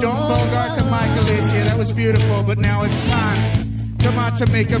Don't 0.00 0.16
bogart 0.16 0.76
the 0.76 0.82
mic, 0.90 1.22
Alicia. 1.22 1.62
That 1.66 1.78
was 1.78 1.92
beautiful, 1.92 2.42
but 2.42 2.58
now 2.58 2.82
it's 2.82 3.00
time. 3.08 3.96
Come 4.00 4.18
on 4.18 4.34
to 4.34 4.46
make 4.50 4.72
a 4.72 4.80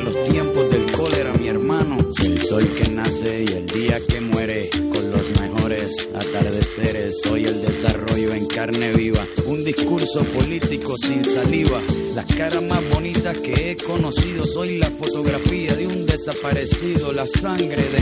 Sol 2.51 2.67
que 2.67 2.89
nace 2.89 3.45
y 3.47 3.53
el 3.53 3.65
día 3.67 3.97
que 4.09 4.19
muere 4.19 4.69
con 4.91 5.09
los 5.09 5.39
mejores 5.39 6.09
atardeceres. 6.13 7.21
Soy 7.23 7.45
el 7.45 7.61
desarrollo 7.61 8.33
en 8.33 8.45
carne 8.45 8.91
viva, 8.91 9.25
un 9.45 9.63
discurso 9.63 10.21
político 10.25 10.97
sin 10.97 11.23
saliva. 11.23 11.81
Las 12.13 12.25
caras 12.35 12.61
más 12.61 12.81
bonitas 12.89 13.37
que 13.37 13.71
he 13.71 13.75
conocido, 13.77 14.43
soy 14.43 14.79
la 14.79 14.89
fotografía 14.89 15.73
de 15.75 15.87
un 15.87 16.05
desaparecido, 16.05 17.13
la 17.13 17.25
sangre 17.25 17.83
de 17.83 18.01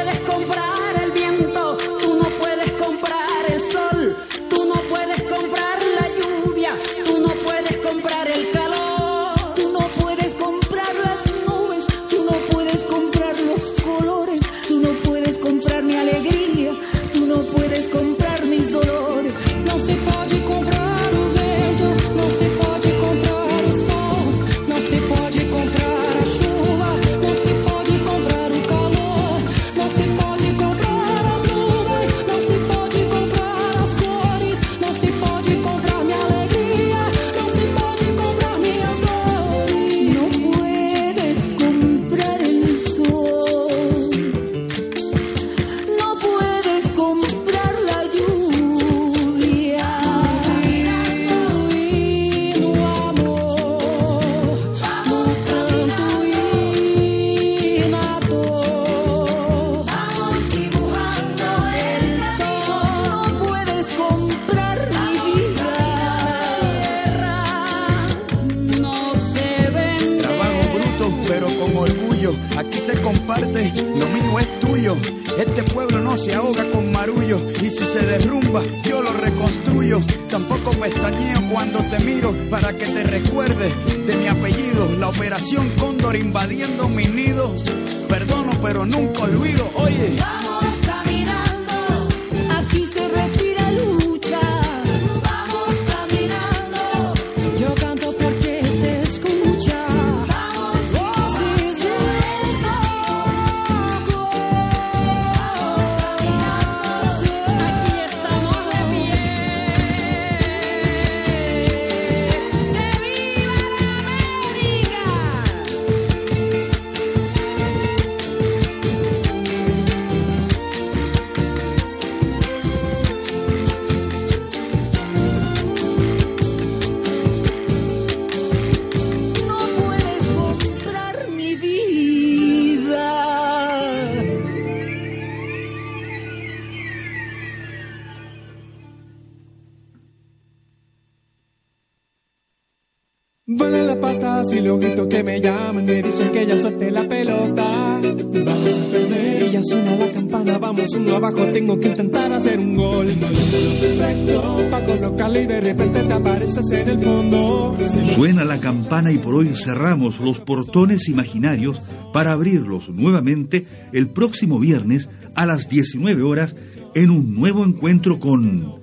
me 145.23 145.39
llaman 145.39 145.85
me 145.85 146.01
dicen 146.01 146.31
que 146.31 146.45
ya 146.45 146.59
suelte 146.59 146.91
la 146.91 147.03
pelota. 147.03 147.99
Vamos 148.01 148.79
a 148.79 148.91
perder 148.91 149.47
y 149.47 149.51
ya 149.51 149.63
suena 149.63 149.95
la 149.95 150.11
campana, 150.11 150.57
vamos 150.57 150.91
uno 150.95 151.15
abajo, 151.15 151.43
tengo 151.53 151.79
que 151.79 151.87
intentar 151.89 152.31
hacer 152.31 152.59
un 152.59 152.75
gol. 152.75 153.07
Perfecto, 153.07 154.67
pa' 154.71 154.85
colocarle 154.85 155.43
y 155.43 155.47
de 155.47 155.61
repente 155.61 156.03
te 156.03 156.13
apareces 156.13 156.71
en 156.71 156.89
el 156.89 156.99
fondo. 156.99 157.77
Suena 158.15 158.43
la 158.45 158.59
campana 158.59 159.11
y 159.11 159.17
por 159.17 159.35
hoy 159.35 159.49
cerramos 159.55 160.19
los 160.19 160.39
portones 160.39 161.07
imaginarios 161.09 161.81
para 162.13 162.31
abrirlos 162.31 162.89
nuevamente 162.89 163.65
el 163.91 164.09
próximo 164.09 164.59
viernes 164.59 165.09
a 165.35 165.45
las 165.45 165.69
19 165.69 166.23
horas 166.23 166.55
en 166.95 167.09
un 167.09 167.35
nuevo 167.35 167.63
encuentro 167.63 168.19
con 168.19 168.81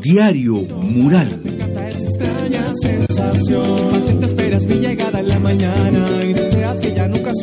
Diario 0.00 0.54
Mural. 0.54 1.38
Esperas 4.52 4.66
mi 4.66 4.86
llegada 4.86 5.20
en 5.20 5.28
la 5.28 5.38
mañana 5.38 6.06